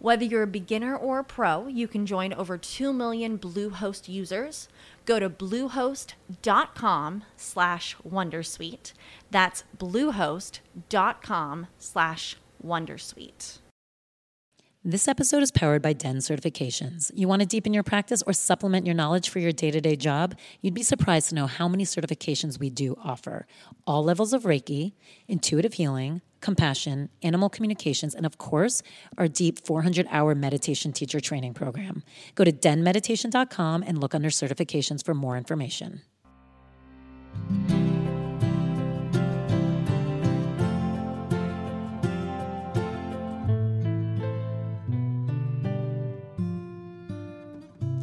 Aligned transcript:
Whether 0.00 0.24
you're 0.24 0.44
a 0.44 0.46
beginner 0.46 0.96
or 0.96 1.18
a 1.18 1.24
pro, 1.24 1.66
you 1.66 1.88
can 1.88 2.06
join 2.06 2.32
over 2.32 2.56
2 2.56 2.92
million 2.92 3.36
Bluehost 3.36 4.08
users. 4.08 4.68
Go 5.06 5.18
to 5.18 5.28
bluehost.com 5.28 7.24
slash 7.36 7.96
wondersuite. 8.08 8.92
That's 9.32 9.64
bluehost.com 9.76 11.66
slash 11.78 12.36
wondersuite. 12.64 13.58
This 14.84 15.08
episode 15.08 15.42
is 15.42 15.50
powered 15.50 15.82
by 15.82 15.92
DEN 15.92 16.18
certifications. 16.18 17.10
You 17.12 17.26
want 17.26 17.42
to 17.42 17.46
deepen 17.46 17.74
your 17.74 17.82
practice 17.82 18.22
or 18.22 18.32
supplement 18.32 18.86
your 18.86 18.94
knowledge 18.94 19.28
for 19.28 19.40
your 19.40 19.50
day 19.50 19.72
to 19.72 19.80
day 19.80 19.96
job? 19.96 20.36
You'd 20.62 20.72
be 20.72 20.84
surprised 20.84 21.30
to 21.30 21.34
know 21.34 21.48
how 21.48 21.66
many 21.66 21.84
certifications 21.84 22.60
we 22.60 22.70
do 22.70 22.96
offer. 23.02 23.46
All 23.86 24.04
levels 24.04 24.32
of 24.32 24.44
Reiki, 24.44 24.92
intuitive 25.26 25.74
healing, 25.74 26.22
compassion, 26.40 27.08
animal 27.22 27.48
communications, 27.48 28.14
and 28.14 28.26
of 28.26 28.38
course, 28.38 28.82
our 29.16 29.28
deep 29.28 29.64
400 29.64 30.06
hour 30.10 30.34
meditation 30.34 30.92
teacher 30.92 31.20
training 31.20 31.54
program. 31.54 32.02
Go 32.34 32.44
to 32.44 32.52
denmeditation.com 32.52 33.84
and 33.86 33.98
look 33.98 34.14
under 34.14 34.28
certifications 34.28 35.04
for 35.04 35.14
more 35.14 35.36
information. 35.36 36.02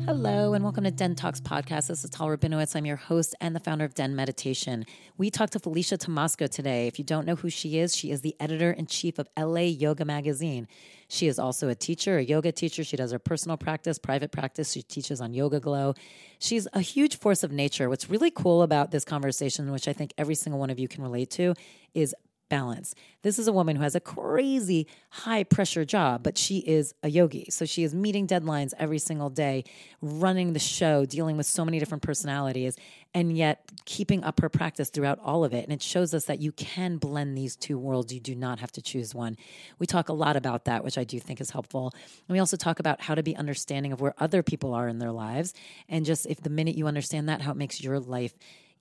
Hello, 0.05 0.53
and 0.53 0.63
welcome 0.63 0.83
to 0.83 0.91
Den 0.91 1.15
Talks 1.15 1.41
podcast. 1.41 1.87
This 1.87 2.03
is 2.03 2.11
Tal 2.11 2.27
Rabinowitz. 2.27 2.75
I'm 2.75 2.85
your 2.85 2.95
host 2.95 3.33
and 3.41 3.55
the 3.55 3.59
founder 3.59 3.85
of 3.85 3.95
Den 3.95 4.15
Meditation. 4.15 4.85
We 5.17 5.31
talked 5.31 5.53
to 5.53 5.59
Felicia 5.59 5.97
Tomasko 5.97 6.47
today. 6.47 6.85
If 6.85 6.99
you 6.99 7.05
don't 7.05 7.25
know 7.25 7.33
who 7.33 7.49
she 7.49 7.79
is, 7.79 7.95
she 7.95 8.11
is 8.11 8.21
the 8.21 8.35
editor 8.39 8.69
in 8.69 8.85
chief 8.85 9.17
of 9.17 9.27
LA 9.35 9.61
Yoga 9.61 10.05
Magazine. 10.05 10.67
She 11.07 11.25
is 11.25 11.39
also 11.39 11.69
a 11.69 11.75
teacher, 11.75 12.19
a 12.19 12.23
yoga 12.23 12.51
teacher. 12.51 12.83
She 12.83 12.95
does 12.95 13.13
her 13.13 13.19
personal 13.19 13.57
practice, 13.57 13.97
private 13.97 14.31
practice. 14.31 14.73
She 14.73 14.83
teaches 14.83 15.21
on 15.21 15.33
YogaGlo. 15.33 15.97
She's 16.37 16.67
a 16.73 16.81
huge 16.81 17.17
force 17.17 17.41
of 17.43 17.51
nature. 17.51 17.89
What's 17.89 18.07
really 18.07 18.29
cool 18.29 18.61
about 18.61 18.91
this 18.91 19.05
conversation, 19.05 19.71
which 19.71 19.87
I 19.87 19.93
think 19.93 20.13
every 20.19 20.35
single 20.35 20.59
one 20.59 20.69
of 20.69 20.77
you 20.77 20.87
can 20.87 21.01
relate 21.01 21.31
to, 21.31 21.55
is 21.95 22.13
balance. 22.49 22.93
This 23.21 23.39
is 23.39 23.47
a 23.47 23.53
woman 23.53 23.75
who 23.75 23.81
has 23.81 23.95
a 23.95 23.99
crazy 23.99 24.87
high 25.09 25.43
pressure 25.43 25.85
job, 25.85 26.23
but 26.23 26.37
she 26.37 26.59
is 26.59 26.93
a 27.01 27.09
yogi. 27.09 27.47
So 27.49 27.65
she 27.65 27.83
is 27.83 27.95
meeting 27.95 28.27
deadlines 28.27 28.73
every 28.77 28.99
single 28.99 29.29
day, 29.29 29.63
running 30.01 30.53
the 30.53 30.59
show, 30.59 31.05
dealing 31.05 31.37
with 31.37 31.45
so 31.45 31.65
many 31.65 31.79
different 31.79 32.03
personalities, 32.03 32.77
and 33.13 33.35
yet 33.35 33.71
keeping 33.85 34.23
up 34.23 34.41
her 34.41 34.49
practice 34.49 34.89
throughout 34.89 35.19
all 35.23 35.43
of 35.43 35.53
it. 35.53 35.63
And 35.63 35.73
it 35.73 35.81
shows 35.81 36.13
us 36.13 36.25
that 36.25 36.39
you 36.39 36.51
can 36.51 36.97
blend 36.97 37.37
these 37.37 37.55
two 37.55 37.77
worlds. 37.77 38.13
You 38.13 38.19
do 38.19 38.35
not 38.35 38.59
have 38.59 38.71
to 38.73 38.81
choose 38.81 39.15
one. 39.15 39.37
We 39.79 39.87
talk 39.87 40.09
a 40.09 40.13
lot 40.13 40.35
about 40.35 40.65
that, 40.65 40.83
which 40.83 40.97
I 40.97 41.03
do 41.03 41.19
think 41.19 41.41
is 41.41 41.49
helpful. 41.49 41.93
And 41.95 42.33
we 42.33 42.39
also 42.39 42.57
talk 42.57 42.79
about 42.79 43.01
how 43.01 43.15
to 43.15 43.23
be 43.23 43.35
understanding 43.35 43.91
of 43.91 44.01
where 44.01 44.13
other 44.19 44.43
people 44.43 44.73
are 44.73 44.87
in 44.87 44.99
their 44.99 45.11
lives. 45.11 45.53
And 45.89 46.05
just 46.05 46.25
if 46.27 46.41
the 46.41 46.49
minute 46.49 46.75
you 46.75 46.87
understand 46.87 47.29
that, 47.29 47.41
how 47.41 47.51
it 47.51 47.57
makes 47.57 47.81
your 47.81 47.99
life 47.99 48.33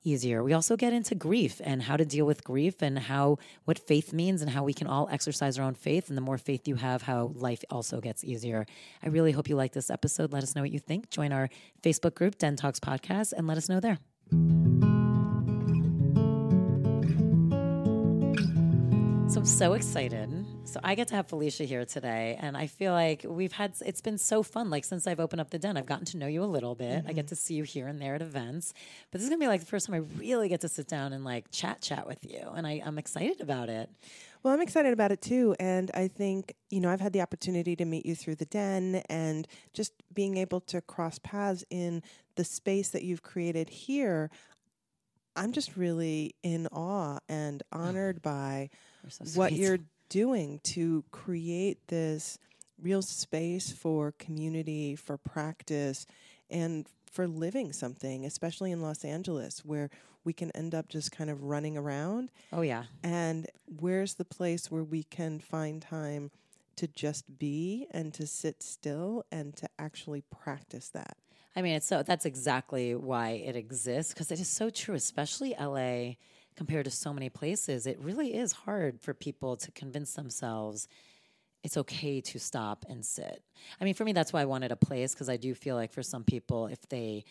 easier. 0.05 0.45
We 0.45 0.53
also 0.53 0.77
get 0.77 0.93
into 0.93 1.15
grief 1.15 1.61
and 1.65 1.83
how 1.83 1.97
to 1.97 2.05
deal 2.05 2.27
with 2.27 2.45
grief 2.45 2.83
and 2.83 2.99
how 2.99 3.39
what 3.65 3.79
faith 3.79 4.13
means 4.13 4.43
and 4.43 4.51
how 4.51 4.63
we 4.63 4.75
can 4.75 4.87
all 4.87 5.09
exercise 5.11 5.59
our 5.59 5.65
own 5.65 5.75
faith. 5.75 6.09
And 6.09 6.17
the 6.17 6.23
more 6.23 6.39
faith 6.39 6.69
you 6.69 6.77
have, 6.77 7.03
how 7.03 7.33
life 7.35 7.65
also 7.71 8.01
gets 8.01 8.25
easier. 8.25 8.67
I 9.03 9.09
really 9.09 9.33
hope 9.33 9.49
you 9.49 9.57
like 9.57 9.73
this 9.73 9.91
episode. 9.91 10.33
Let 10.33 10.43
us 10.43 10.55
know 10.55 10.63
what 10.63 10.71
you 10.71 10.79
think. 10.79 11.11
Join 11.11 11.33
our 11.33 11.49
Facebook 11.83 12.15
group, 12.15 12.39
Den 12.39 12.57
Talks 12.57 12.81
Podcast, 12.81 13.33
and 13.33 13.47
let 13.47 13.57
us 13.57 13.69
know 13.69 13.81
there. 13.81 13.99
So 19.29 19.41
I'm 19.41 19.47
so 19.47 19.73
excited. 19.73 20.34
So 20.67 20.81
I 20.83 20.95
get 20.95 21.09
to 21.09 21.15
have 21.15 21.29
Felicia 21.29 21.65
here 21.65 21.85
today, 21.85 22.39
and 22.41 22.57
I 22.57 22.67
feel 22.67 22.93
like 22.93 23.25
we've 23.29 23.53
had 23.53 23.75
it's 23.85 24.01
been 24.01 24.19
so 24.19 24.43
fun. 24.43 24.71
Like 24.71 24.85
since 24.85 25.07
I've 25.07 25.21
opened 25.21 25.41
up 25.41 25.51
the 25.51 25.59
den, 25.59 25.77
I've 25.77 25.87
gotten 25.87 26.07
to 26.07 26.17
know 26.17 26.27
you 26.27 26.43
a 26.43 26.47
little 26.47 26.75
bit. 26.75 27.01
Mm-hmm. 27.01 27.09
I 27.09 27.13
get 27.13 27.27
mm-hmm. 27.27 27.29
to 27.29 27.37
see 27.37 27.55
you 27.55 27.63
here 27.65 27.87
and 27.87 28.01
there 28.01 28.15
at 28.15 28.23
events, 28.23 28.73
but 29.11 29.21
this 29.21 29.25
is 29.25 29.29
gonna 29.29 29.41
be 29.41 29.47
like 29.47 29.61
the 29.61 29.67
first 29.67 29.87
time 29.87 29.95
I 29.95 30.19
really 30.19 30.49
get 30.49 30.63
to 30.63 30.69
sit 30.69 30.89
down 30.89 31.13
and 31.13 31.25
like 31.25 31.51
chat 31.51 31.81
chat 31.81 32.07
with 32.07 32.25
you, 32.25 32.51
and 32.57 32.67
I, 32.67 32.83
I'm 32.85 32.99
excited 32.99 33.41
about 33.41 33.69
it. 33.69 33.91
Well, 34.43 34.53
I'm 34.53 34.61
excited 34.61 34.93
about 34.93 35.11
it 35.11 35.23
too. 35.23 35.57
And 35.59 35.91
I 35.95 36.07
think, 36.07 36.55
you 36.69 36.79
know, 36.79 36.91
I've 36.91 37.01
had 37.01 37.15
the 37.15 37.23
opportunity 37.23 37.77
to 37.77 37.85
meet 37.87 38.05
you 38.05 38.15
through 38.15 38.35
the 38.35 38.45
den 38.45 39.03
and 39.09 39.49
just 39.73 39.95
being 40.13 40.37
able 40.37 40.61
to 40.61 40.83
cross 40.83 41.19
paths 41.19 41.65
in 41.71 42.03
the 42.37 42.45
space 42.45 42.91
that 42.91 43.05
you've 43.05 43.23
created 43.23 43.71
here. 43.71 44.31
I'm 45.35 45.53
just 45.53 45.77
really 45.77 46.35
in 46.43 46.67
awe 46.69 47.19
and 47.27 47.63
honored 47.73 48.21
by 48.21 48.69
so 49.09 49.25
what 49.39 49.53
you're 49.53 49.79
doing 50.09 50.61
to 50.65 51.05
create 51.11 51.89
this 51.89 52.39
real 52.81 53.03
space 53.03 53.73
for 53.73 54.13
community, 54.19 54.97
for 54.97 55.17
practice, 55.17 56.07
and 56.51 56.87
for 57.11 57.27
living 57.27 57.73
something, 57.73 58.25
especially 58.25 58.73
in 58.73 58.83
Los 58.83 59.05
Angeles, 59.05 59.65
where 59.65 59.91
we 60.25 60.33
can 60.33 60.51
end 60.53 60.75
up 60.75 60.89
just 60.89 61.13
kind 61.13 61.31
of 61.31 61.45
running 61.45 61.77
around. 61.77 62.31
Oh, 62.53 62.63
yeah. 62.63 62.85
And 63.03 63.47
where's 63.81 64.15
the 64.15 64.25
place 64.25 64.71
where 64.71 64.83
we 64.83 65.05
can 65.05 65.39
find 65.39 65.81
time 65.81 66.31
to 66.77 66.89
just 66.89 67.39
be 67.39 67.87
and 67.91 68.13
to 68.15 68.27
sit 68.27 68.63
still 68.63 69.25
and 69.31 69.55
to 69.57 69.69
actually 69.79 70.23
practice 70.23 70.89
that? 70.91 71.17
I 71.57 71.63
mean, 71.63 71.75
it's 71.75 71.87
so 71.87 72.03
that's 72.03 72.27
exactly 72.27 72.97
why 72.97 73.31
it 73.31 73.55
exists 73.55 74.13
because 74.13 74.33
it 74.33 74.41
is 74.41 74.49
so 74.49 74.71
true, 74.71 74.97
especially 74.97 75.55
LA 75.59 76.15
compared 76.57 76.85
to 76.85 76.91
so 76.91 77.13
many 77.13 77.29
places, 77.29 77.87
it 77.87 77.99
really 78.01 78.35
is 78.35 78.53
hard 78.53 79.01
for 79.01 79.15
people 79.15 79.57
to 79.57 79.71
convince 79.73 80.15
themselves 80.15 80.89
it's 81.65 81.79
okay 81.79 82.21
to 82.21 82.39
stop 82.39 82.85
and 82.89 83.05
sit. 83.05 83.43
I 83.81 83.85
mean, 83.85 83.95
for 83.95 84.05
me, 84.05 84.13
that's 84.13 84.33
why 84.33 84.43
I 84.43 84.45
wanted 84.45 84.71
a 84.71 84.77
place 84.77 85.15
because 85.15 85.31
I 85.31 85.39
do 85.39 85.55
feel 85.55 85.77
like 85.77 85.93
for 85.93 86.03
some 86.03 86.23
people, 86.23 86.67
if 86.67 86.89
they 86.91 87.25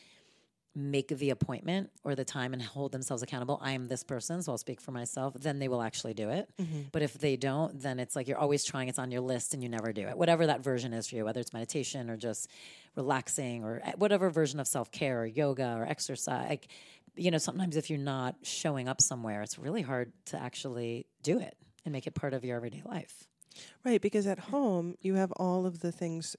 make 0.76 1.10
the 1.10 1.30
appointment 1.30 1.92
or 2.04 2.16
the 2.16 2.26
time 2.26 2.52
and 2.52 2.62
hold 2.62 2.92
themselves 2.92 3.22
accountable, 3.22 3.60
I 3.62 3.74
am 3.74 3.88
this 3.88 4.04
person, 4.04 4.42
so 4.42 4.52
I'll 4.52 4.58
speak 4.58 4.82
for 4.82 4.92
myself, 4.92 5.36
then 5.36 5.60
they 5.60 5.68
will 5.68 5.84
actually 5.84 6.16
do 6.16 6.30
it. 6.30 6.50
Mm-hmm. 6.60 6.82
But 6.92 7.04
if 7.04 7.14
they 7.14 7.36
don't, 7.36 7.80
then 7.80 8.00
it's 8.00 8.16
like 8.16 8.28
you're 8.28 8.40
always 8.40 8.64
trying, 8.64 8.90
it's 8.90 8.98
on 8.98 9.12
your 9.12 9.22
list 9.22 9.54
and 9.54 9.62
you 9.62 9.70
never 9.70 9.94
do 9.94 10.08
it. 10.08 10.18
Whatever 10.18 10.48
that 10.48 10.64
version 10.64 10.92
is 10.92 11.08
for 11.08 11.16
you, 11.16 11.26
whether 11.26 11.40
it's 11.40 11.54
meditation 11.54 12.10
or 12.10 12.18
just 12.18 12.50
relaxing 12.96 13.64
or 13.64 13.82
eh, 13.84 13.92
whatever 13.98 14.32
version 14.32 14.60
of 14.60 14.68
self 14.68 14.92
care 14.92 15.22
or 15.22 15.26
yoga 15.28 15.76
or 15.78 15.86
exercise. 15.86 16.50
Like, 16.50 16.68
you 17.16 17.32
know, 17.32 17.38
sometimes 17.38 17.76
if 17.76 17.90
you're 17.90 18.00
not 18.00 18.36
showing 18.44 18.88
up 18.88 19.02
somewhere, 19.02 19.42
it's 19.42 19.60
really 19.60 19.82
hard 19.82 20.12
to 20.26 20.42
actually 20.42 21.06
do 21.22 21.40
it 21.40 21.56
and 21.86 21.92
make 21.92 22.08
it 22.08 22.16
part 22.16 22.34
of 22.34 22.44
your 22.44 22.58
everyday 22.58 22.82
life. 22.86 23.28
Right, 23.86 24.02
because 24.02 24.26
at 24.26 24.40
home 24.40 24.96
you 25.02 25.14
have 25.16 25.32
all 25.34 25.66
of 25.66 25.82
the 25.82 25.92
things 25.92 26.36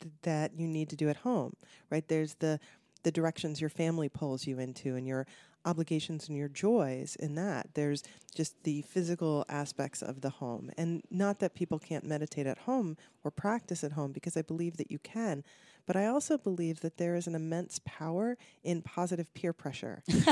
th- 0.00 0.12
that 0.22 0.58
you 0.58 0.66
need 0.66 0.90
to 0.90 0.96
do 0.96 1.08
at 1.08 1.16
home. 1.16 1.54
Right? 1.90 2.06
There's 2.06 2.34
the 2.34 2.60
the 3.04 3.12
directions 3.12 3.60
your 3.60 3.70
family 3.70 4.08
pulls 4.08 4.46
you 4.48 4.58
into 4.58 4.96
and 4.96 5.06
your 5.06 5.26
obligations 5.66 6.28
and 6.28 6.36
your 6.36 6.48
joys 6.48 7.16
in 7.16 7.34
that. 7.34 7.68
There's 7.74 8.02
just 8.34 8.62
the 8.62 8.82
physical 8.82 9.44
aspects 9.48 10.02
of 10.02 10.20
the 10.20 10.30
home. 10.30 10.70
And 10.76 11.02
not 11.10 11.40
that 11.40 11.54
people 11.54 11.78
can't 11.78 12.04
meditate 12.04 12.46
at 12.46 12.58
home 12.58 12.96
or 13.24 13.30
practice 13.30 13.84
at 13.84 13.92
home 13.92 14.12
because 14.12 14.36
I 14.36 14.42
believe 14.42 14.76
that 14.78 14.90
you 14.90 14.98
can, 14.98 15.44
but 15.86 15.96
I 15.96 16.06
also 16.06 16.36
believe 16.36 16.80
that 16.80 16.96
there 16.96 17.14
is 17.14 17.26
an 17.26 17.34
immense 17.34 17.80
power 17.84 18.36
in 18.64 18.82
positive 18.82 19.32
peer 19.34 19.52
pressure. 19.52 20.02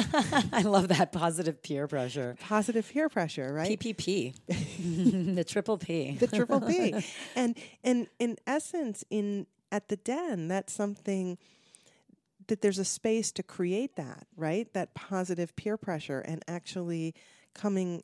I 0.53 0.63
love 0.63 0.89
that 0.89 1.13
positive 1.13 1.63
peer 1.63 1.87
pressure. 1.87 2.37
Positive 2.41 2.89
peer 2.89 3.09
pressure, 3.09 3.53
right? 3.53 3.79
PPP. 3.79 4.35
the 5.35 5.45
triple 5.45 5.79
P. 5.79 6.17
the 6.17 6.27
triple 6.27 6.61
P. 6.61 6.95
And 7.37 7.57
and 7.83 8.09
in 8.19 8.37
essence 8.47 9.05
in 9.11 9.47
at 9.71 9.89
the 9.89 9.97
den 9.97 10.49
that's 10.49 10.73
something 10.73 11.39
that 12.49 12.61
there's 12.61 12.79
a 12.79 12.85
space 12.85 13.33
to 13.33 13.43
create 13.43 13.97
that, 13.97 14.27
right? 14.37 14.73
That 14.75 14.95
positive 14.95 15.57
peer 15.57 15.77
pressure 15.77 16.21
and 16.21 16.43
actually 16.47 17.15
coming 17.55 18.03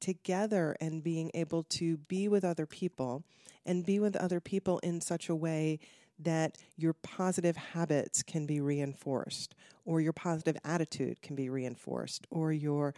together 0.00 0.76
and 0.80 1.02
being 1.02 1.30
able 1.34 1.64
to 1.64 1.96
be 1.96 2.28
with 2.28 2.44
other 2.44 2.66
people 2.66 3.24
and 3.66 3.84
be 3.84 3.98
with 3.98 4.16
other 4.16 4.40
people 4.40 4.78
in 4.80 5.00
such 5.00 5.28
a 5.28 5.34
way 5.34 5.78
that 6.18 6.58
your 6.76 6.92
positive 6.92 7.56
habits 7.56 8.22
can 8.22 8.46
be 8.46 8.60
reinforced 8.60 9.54
or 9.84 10.00
your 10.00 10.12
positive 10.12 10.56
attitude 10.64 11.22
can 11.22 11.36
be 11.36 11.48
reinforced 11.48 12.26
or 12.30 12.52
your 12.52 12.94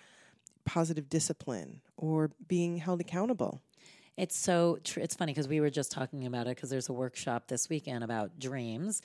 positive 0.65 1.09
discipline 1.09 1.81
or 1.97 2.31
being 2.49 2.79
held 2.79 3.01
accountable. 3.01 3.61
It's 4.17 4.37
so 4.37 4.79
tr- 4.85 5.01
it's 5.01 5.15
funny 5.15 5.33
because 5.33 5.49
we 5.49 5.61
were 5.61 5.71
just 5.71 5.93
talking 5.93 6.27
about 6.27 6.47
it 6.47 6.57
because 6.57 6.69
there's 6.69 6.89
a 6.89 6.93
workshop 6.93 7.49
this 7.49 7.69
weekend 7.69 8.05
about 8.05 8.39
dreams, 8.39 9.01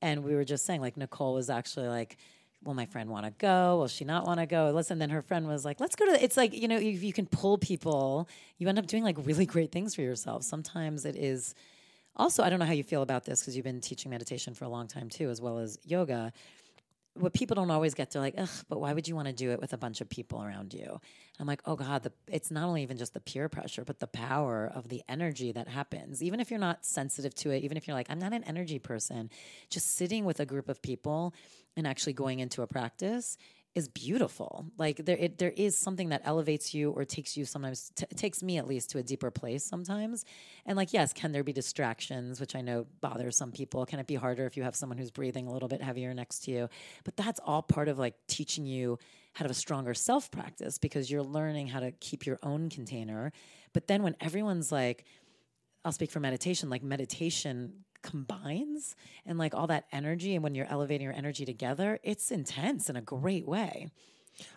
and 0.00 0.24
we 0.24 0.34
were 0.34 0.44
just 0.44 0.64
saying 0.64 0.80
like 0.80 0.96
Nicole 0.96 1.34
was 1.34 1.50
actually 1.50 1.88
like. 1.88 2.16
Will 2.62 2.72
my 2.72 2.86
friend 2.86 3.10
want 3.10 3.26
to 3.26 3.30
go? 3.32 3.76
Will 3.76 3.88
she 3.88 4.06
not 4.06 4.26
want 4.26 4.40
to 4.40 4.46
go? 4.46 4.70
Listen, 4.70 4.98
then 4.98 5.10
her 5.10 5.20
friend 5.20 5.46
was 5.46 5.66
like, 5.66 5.80
"Let's 5.80 5.94
go 5.96 6.06
to." 6.06 6.12
The, 6.12 6.24
it's 6.24 6.38
like 6.38 6.54
you 6.54 6.66
know, 6.66 6.78
if 6.78 7.02
you 7.02 7.12
can 7.12 7.26
pull 7.26 7.58
people, 7.58 8.26
you 8.56 8.66
end 8.70 8.78
up 8.78 8.86
doing 8.86 9.04
like 9.04 9.18
really 9.26 9.44
great 9.44 9.70
things 9.70 9.94
for 9.94 10.00
yourself. 10.00 10.44
Sometimes 10.44 11.04
it 11.04 11.14
is. 11.14 11.54
Also, 12.16 12.42
I 12.42 12.50
don't 12.50 12.58
know 12.58 12.66
how 12.66 12.72
you 12.72 12.84
feel 12.84 13.02
about 13.02 13.24
this 13.24 13.40
because 13.40 13.56
you've 13.56 13.64
been 13.64 13.80
teaching 13.80 14.10
meditation 14.10 14.54
for 14.54 14.64
a 14.64 14.68
long 14.68 14.86
time 14.86 15.08
too, 15.08 15.30
as 15.30 15.40
well 15.40 15.58
as 15.58 15.78
yoga 15.84 16.32
what 17.16 17.32
people 17.32 17.54
don't 17.54 17.70
always 17.70 17.94
get 17.94 18.10
to 18.10 18.18
like, 18.18 18.34
ugh, 18.36 18.48
but 18.68 18.80
why 18.80 18.92
would 18.92 19.06
you 19.06 19.14
want 19.14 19.28
to 19.28 19.32
do 19.32 19.52
it 19.52 19.60
with 19.60 19.72
a 19.72 19.78
bunch 19.78 20.00
of 20.00 20.08
people 20.08 20.42
around 20.42 20.74
you? 20.74 20.84
And 20.84 21.00
I'm 21.38 21.46
like, 21.46 21.62
oh 21.64 21.76
God, 21.76 22.02
the, 22.02 22.12
it's 22.26 22.50
not 22.50 22.64
only 22.64 22.82
even 22.82 22.96
just 22.96 23.14
the 23.14 23.20
peer 23.20 23.48
pressure, 23.48 23.84
but 23.84 24.00
the 24.00 24.08
power 24.08 24.70
of 24.74 24.88
the 24.88 25.02
energy 25.08 25.52
that 25.52 25.68
happens. 25.68 26.22
Even 26.22 26.40
if 26.40 26.50
you're 26.50 26.58
not 26.58 26.84
sensitive 26.84 27.34
to 27.36 27.50
it, 27.50 27.62
even 27.62 27.76
if 27.76 27.86
you're 27.86 27.96
like, 27.96 28.10
I'm 28.10 28.18
not 28.18 28.32
an 28.32 28.42
energy 28.44 28.80
person, 28.80 29.30
just 29.70 29.94
sitting 29.94 30.24
with 30.24 30.40
a 30.40 30.46
group 30.46 30.68
of 30.68 30.82
people 30.82 31.34
and 31.76 31.86
actually 31.86 32.14
going 32.14 32.40
into 32.40 32.62
a 32.62 32.66
practice 32.66 33.38
is 33.74 33.88
beautiful. 33.88 34.66
Like 34.78 35.04
there, 35.04 35.16
it, 35.16 35.38
there 35.38 35.50
is 35.50 35.76
something 35.76 36.10
that 36.10 36.22
elevates 36.24 36.74
you 36.74 36.90
or 36.90 37.04
takes 37.04 37.36
you 37.36 37.44
sometimes, 37.44 37.90
t- 37.96 38.06
takes 38.14 38.42
me 38.42 38.56
at 38.58 38.68
least 38.68 38.90
to 38.90 38.98
a 38.98 39.02
deeper 39.02 39.30
place 39.30 39.64
sometimes. 39.64 40.24
And 40.64 40.76
like, 40.76 40.92
yes, 40.92 41.12
can 41.12 41.32
there 41.32 41.42
be 41.42 41.52
distractions, 41.52 42.40
which 42.40 42.54
I 42.54 42.60
know 42.60 42.86
bothers 43.00 43.36
some 43.36 43.50
people? 43.50 43.84
Can 43.84 43.98
it 43.98 44.06
be 44.06 44.14
harder 44.14 44.46
if 44.46 44.56
you 44.56 44.62
have 44.62 44.76
someone 44.76 44.96
who's 44.96 45.10
breathing 45.10 45.48
a 45.48 45.52
little 45.52 45.68
bit 45.68 45.82
heavier 45.82 46.14
next 46.14 46.44
to 46.44 46.52
you? 46.52 46.68
But 47.04 47.16
that's 47.16 47.40
all 47.44 47.62
part 47.62 47.88
of 47.88 47.98
like 47.98 48.14
teaching 48.28 48.64
you 48.64 48.98
how 49.32 49.42
to 49.42 49.48
have 49.48 49.50
a 49.50 49.54
stronger 49.54 49.94
self 49.94 50.30
practice 50.30 50.78
because 50.78 51.10
you're 51.10 51.24
learning 51.24 51.66
how 51.66 51.80
to 51.80 51.90
keep 51.90 52.26
your 52.26 52.38
own 52.42 52.70
container. 52.70 53.32
But 53.72 53.88
then 53.88 54.04
when 54.04 54.14
everyone's 54.20 54.70
like, 54.70 55.04
I'll 55.84 55.92
speak 55.92 56.10
for 56.10 56.20
meditation, 56.20 56.70
like 56.70 56.82
meditation 56.82 57.83
combines 58.04 58.94
and 59.26 59.38
like 59.38 59.54
all 59.54 59.66
that 59.66 59.86
energy 59.90 60.34
and 60.34 60.44
when 60.44 60.54
you're 60.54 60.70
elevating 60.70 61.04
your 61.04 61.14
energy 61.14 61.44
together, 61.44 61.98
it's 62.04 62.30
intense 62.30 62.88
in 62.88 62.94
a 62.94 63.00
great 63.00 63.48
way. 63.48 63.88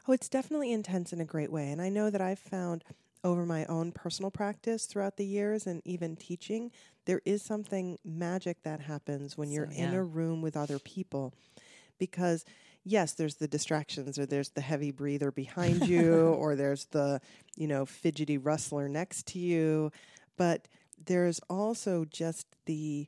Oh, 0.08 0.14
it's 0.14 0.30
definitely 0.30 0.72
intense 0.72 1.14
in 1.14 1.22
a 1.22 1.26
great 1.26 1.52
way. 1.52 1.72
And 1.72 1.82
I 1.82 1.90
know 1.90 2.10
that 2.10 2.22
I've 2.22 2.40
found 2.40 2.84
over 3.24 3.46
my 3.46 3.66
own 3.66 3.92
personal 3.92 4.30
practice 4.30 4.86
throughout 4.86 5.18
the 5.18 5.26
years 5.26 5.66
and 5.66 5.82
even 5.86 6.16
teaching, 6.16 6.72
there 7.06 7.22
is 7.26 7.42
something 7.42 7.98
magic 8.04 8.62
that 8.64 8.82
happens 8.82 9.38
when 9.38 9.50
you're 9.50 9.70
yeah. 9.72 9.90
in 9.90 9.94
a 9.94 10.04
room 10.04 10.42
with 10.42 10.58
other 10.58 10.80
people. 10.80 11.34
Because, 11.98 12.46
yes, 12.84 13.14
there's 13.14 13.36
the 13.36 13.48
distractions, 13.48 14.20
or 14.20 14.26
there's 14.26 14.50
the 14.50 14.62
heavy 14.62 14.92
breather 14.92 15.32
behind 15.32 15.88
you, 15.88 16.28
or 16.40 16.56
there's 16.56 16.86
the, 16.86 17.22
you 17.56 17.68
know, 17.68 17.86
fidgety 17.86 18.38
rustler 18.38 18.88
next 18.88 19.26
to 19.28 19.40
you. 19.40 19.92
But 20.38 20.68
there's 21.04 21.40
also 21.50 22.06
just 22.06 22.48
the 22.66 23.08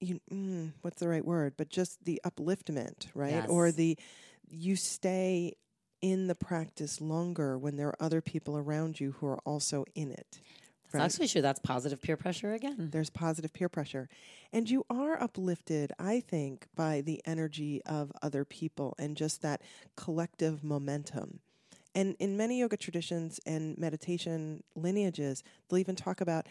you, 0.00 0.20
mm, 0.32 0.72
what's 0.82 0.98
the 1.00 1.08
right 1.08 1.24
word? 1.24 1.54
But 1.56 1.68
just 1.68 2.04
the 2.04 2.20
upliftment, 2.24 3.06
right? 3.14 3.32
Yes. 3.32 3.48
Or 3.48 3.70
the 3.70 3.98
you 4.48 4.76
stay 4.76 5.54
in 6.02 6.26
the 6.26 6.34
practice 6.34 7.00
longer 7.00 7.58
when 7.58 7.76
there 7.76 7.88
are 7.88 7.96
other 8.02 8.20
people 8.20 8.56
around 8.56 8.98
you 8.98 9.12
who 9.12 9.26
are 9.26 9.38
also 9.44 9.84
in 9.94 10.10
it. 10.10 10.40
That's 10.92 10.94
right? 10.94 11.04
actually 11.04 11.28
sure 11.28 11.42
That's 11.42 11.60
positive 11.60 12.02
peer 12.02 12.16
pressure 12.16 12.52
again. 12.52 12.88
There's 12.90 13.10
positive 13.10 13.52
peer 13.52 13.68
pressure. 13.68 14.08
And 14.52 14.68
you 14.68 14.84
are 14.90 15.22
uplifted, 15.22 15.92
I 16.00 16.20
think, 16.20 16.66
by 16.74 17.00
the 17.00 17.22
energy 17.24 17.80
of 17.86 18.10
other 18.22 18.44
people 18.44 18.94
and 18.98 19.16
just 19.16 19.42
that 19.42 19.62
collective 19.96 20.64
momentum. 20.64 21.40
And 21.94 22.16
in 22.18 22.36
many 22.36 22.58
yoga 22.60 22.76
traditions 22.76 23.40
and 23.46 23.76
meditation 23.78 24.62
lineages, 24.74 25.42
they'll 25.68 25.78
even 25.78 25.96
talk 25.96 26.20
about 26.20 26.46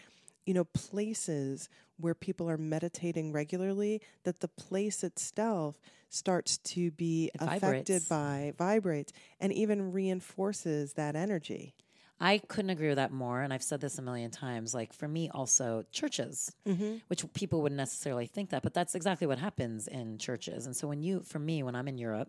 you 0.46 0.54
know, 0.54 0.64
places 0.64 1.68
where 1.98 2.14
people 2.14 2.48
are 2.48 2.58
meditating 2.58 3.32
regularly, 3.32 4.00
that 4.24 4.40
the 4.40 4.48
place 4.48 5.04
itself 5.04 5.78
starts 6.08 6.58
to 6.58 6.90
be 6.90 7.30
it 7.34 7.40
affected 7.40 8.02
vibrates. 8.02 8.08
by, 8.08 8.52
vibrates, 8.56 9.12
and 9.38 9.52
even 9.52 9.92
reinforces 9.92 10.94
that 10.94 11.14
energy. 11.14 11.74
I 12.22 12.38
couldn't 12.38 12.70
agree 12.70 12.88
with 12.88 12.96
that 12.96 13.12
more. 13.12 13.40
And 13.40 13.52
I've 13.52 13.62
said 13.62 13.80
this 13.80 13.98
a 13.98 14.02
million 14.02 14.30
times. 14.30 14.74
Like 14.74 14.92
for 14.92 15.08
me, 15.08 15.30
also 15.32 15.84
churches, 15.90 16.52
mm-hmm. 16.66 16.96
which 17.06 17.24
people 17.32 17.62
wouldn't 17.62 17.78
necessarily 17.78 18.26
think 18.26 18.50
that, 18.50 18.62
but 18.62 18.74
that's 18.74 18.94
exactly 18.94 19.26
what 19.26 19.38
happens 19.38 19.88
in 19.88 20.18
churches. 20.18 20.66
And 20.66 20.76
so 20.76 20.86
when 20.86 21.02
you, 21.02 21.20
for 21.20 21.38
me, 21.38 21.62
when 21.62 21.74
I'm 21.74 21.88
in 21.88 21.96
Europe, 21.96 22.28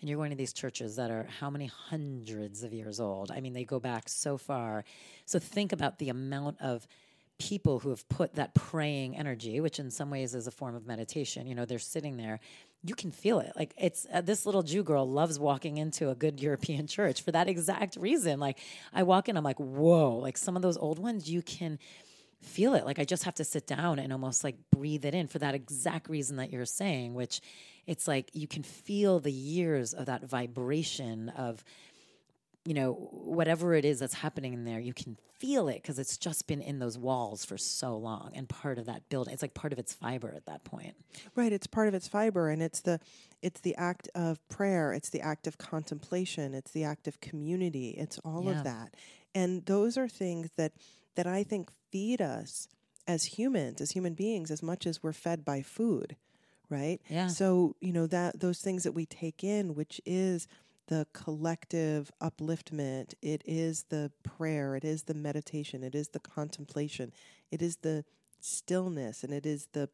and 0.00 0.10
you're 0.10 0.18
going 0.18 0.30
to 0.30 0.36
these 0.36 0.52
churches 0.52 0.96
that 0.96 1.10
are 1.10 1.26
how 1.40 1.48
many 1.48 1.66
hundreds 1.66 2.62
of 2.62 2.72
years 2.72 3.00
old? 3.00 3.30
I 3.30 3.40
mean, 3.40 3.54
they 3.54 3.64
go 3.64 3.80
back 3.80 4.08
so 4.08 4.36
far. 4.36 4.84
So 5.24 5.38
think 5.38 5.72
about 5.72 5.98
the 5.98 6.10
amount 6.10 6.60
of 6.60 6.86
people 7.38 7.78
who 7.78 7.90
have 7.90 8.08
put 8.08 8.34
that 8.34 8.54
praying 8.54 9.16
energy, 9.16 9.60
which 9.60 9.78
in 9.78 9.90
some 9.90 10.10
ways 10.10 10.34
is 10.34 10.46
a 10.46 10.50
form 10.50 10.74
of 10.74 10.86
meditation, 10.86 11.46
you 11.46 11.54
know, 11.54 11.64
they're 11.64 11.78
sitting 11.78 12.16
there. 12.16 12.40
You 12.82 12.94
can 12.94 13.10
feel 13.10 13.40
it. 13.40 13.52
Like 13.56 13.74
it's 13.76 14.06
uh, 14.12 14.20
this 14.20 14.46
little 14.46 14.62
Jew 14.62 14.82
girl 14.82 15.08
loves 15.08 15.38
walking 15.38 15.76
into 15.76 16.10
a 16.10 16.14
good 16.14 16.40
European 16.46 16.86
church 16.86 17.22
for 17.22 17.32
that 17.32 17.48
exact 17.48 17.96
reason. 17.96 18.40
Like 18.40 18.58
I 18.92 19.02
walk 19.02 19.28
in, 19.28 19.36
I'm 19.36 19.44
like, 19.44 19.60
whoa, 19.60 20.16
like 20.16 20.38
some 20.38 20.56
of 20.56 20.62
those 20.62 20.76
old 20.76 20.98
ones, 20.98 21.30
you 21.30 21.42
can 21.42 21.78
feel 22.42 22.74
it. 22.74 22.86
Like 22.86 22.98
I 22.98 23.04
just 23.04 23.24
have 23.24 23.34
to 23.36 23.44
sit 23.44 23.66
down 23.66 23.98
and 23.98 24.12
almost 24.12 24.44
like 24.44 24.56
breathe 24.70 25.04
it 25.04 25.14
in 25.14 25.26
for 25.26 25.38
that 25.38 25.54
exact 25.54 26.08
reason 26.08 26.36
that 26.36 26.50
you're 26.50 26.64
saying, 26.64 27.14
which 27.14 27.40
it's 27.86 28.08
like 28.08 28.30
you 28.32 28.46
can 28.46 28.62
feel 28.62 29.20
the 29.20 29.32
years 29.32 29.92
of 29.92 30.06
that 30.06 30.24
vibration 30.24 31.30
of 31.30 31.62
you 32.66 32.74
know, 32.74 32.94
whatever 33.12 33.74
it 33.74 33.84
is 33.84 34.00
that's 34.00 34.14
happening 34.14 34.52
in 34.52 34.64
there, 34.64 34.80
you 34.80 34.92
can 34.92 35.16
feel 35.38 35.68
it 35.68 35.82
because 35.82 35.98
it's 36.00 36.16
just 36.16 36.48
been 36.48 36.60
in 36.60 36.80
those 36.80 36.98
walls 36.98 37.44
for 37.44 37.56
so 37.56 37.96
long 37.96 38.32
and 38.34 38.48
part 38.48 38.78
of 38.78 38.86
that 38.86 39.08
building. 39.08 39.32
It's 39.32 39.42
like 39.42 39.54
part 39.54 39.72
of 39.72 39.78
its 39.78 39.94
fiber 39.94 40.32
at 40.34 40.46
that 40.46 40.64
point. 40.64 40.94
Right, 41.36 41.52
it's 41.52 41.68
part 41.68 41.86
of 41.86 41.94
its 41.94 42.08
fiber 42.08 42.50
and 42.50 42.60
it's 42.60 42.80
the 42.80 42.98
it's 43.40 43.60
the 43.60 43.76
act 43.76 44.08
of 44.14 44.46
prayer, 44.48 44.92
it's 44.92 45.10
the 45.10 45.20
act 45.20 45.46
of 45.46 45.58
contemplation, 45.58 46.54
it's 46.54 46.72
the 46.72 46.82
act 46.82 47.06
of 47.06 47.20
community, 47.20 47.90
it's 47.90 48.18
all 48.24 48.44
yeah. 48.44 48.50
of 48.52 48.64
that. 48.64 48.94
And 49.34 49.64
those 49.66 49.96
are 49.96 50.08
things 50.08 50.50
that 50.56 50.72
that 51.14 51.26
I 51.26 51.44
think 51.44 51.70
feed 51.92 52.20
us 52.20 52.66
as 53.06 53.24
humans, 53.24 53.80
as 53.80 53.92
human 53.92 54.14
beings 54.14 54.50
as 54.50 54.62
much 54.62 54.86
as 54.86 55.02
we're 55.04 55.12
fed 55.12 55.44
by 55.44 55.62
food, 55.62 56.16
right? 56.68 57.00
Yeah. 57.08 57.28
So, 57.28 57.76
you 57.80 57.92
know, 57.92 58.08
that 58.08 58.40
those 58.40 58.58
things 58.58 58.82
that 58.82 58.92
we 58.92 59.06
take 59.06 59.44
in 59.44 59.76
which 59.76 60.00
is 60.04 60.48
the 60.88 61.06
collective 61.12 62.10
upliftment, 62.20 63.14
it 63.22 63.42
is 63.44 63.84
the 63.88 64.10
prayer, 64.22 64.76
it 64.76 64.84
is 64.84 65.04
the 65.04 65.14
meditation, 65.14 65.82
it 65.82 65.94
is 65.94 66.08
the 66.08 66.20
contemplation, 66.20 67.12
it 67.50 67.62
is 67.62 67.78
the 67.78 68.04
stillness, 68.40 69.24
and 69.24 69.32
it 69.32 69.46
is 69.46 69.68
the 69.72 69.88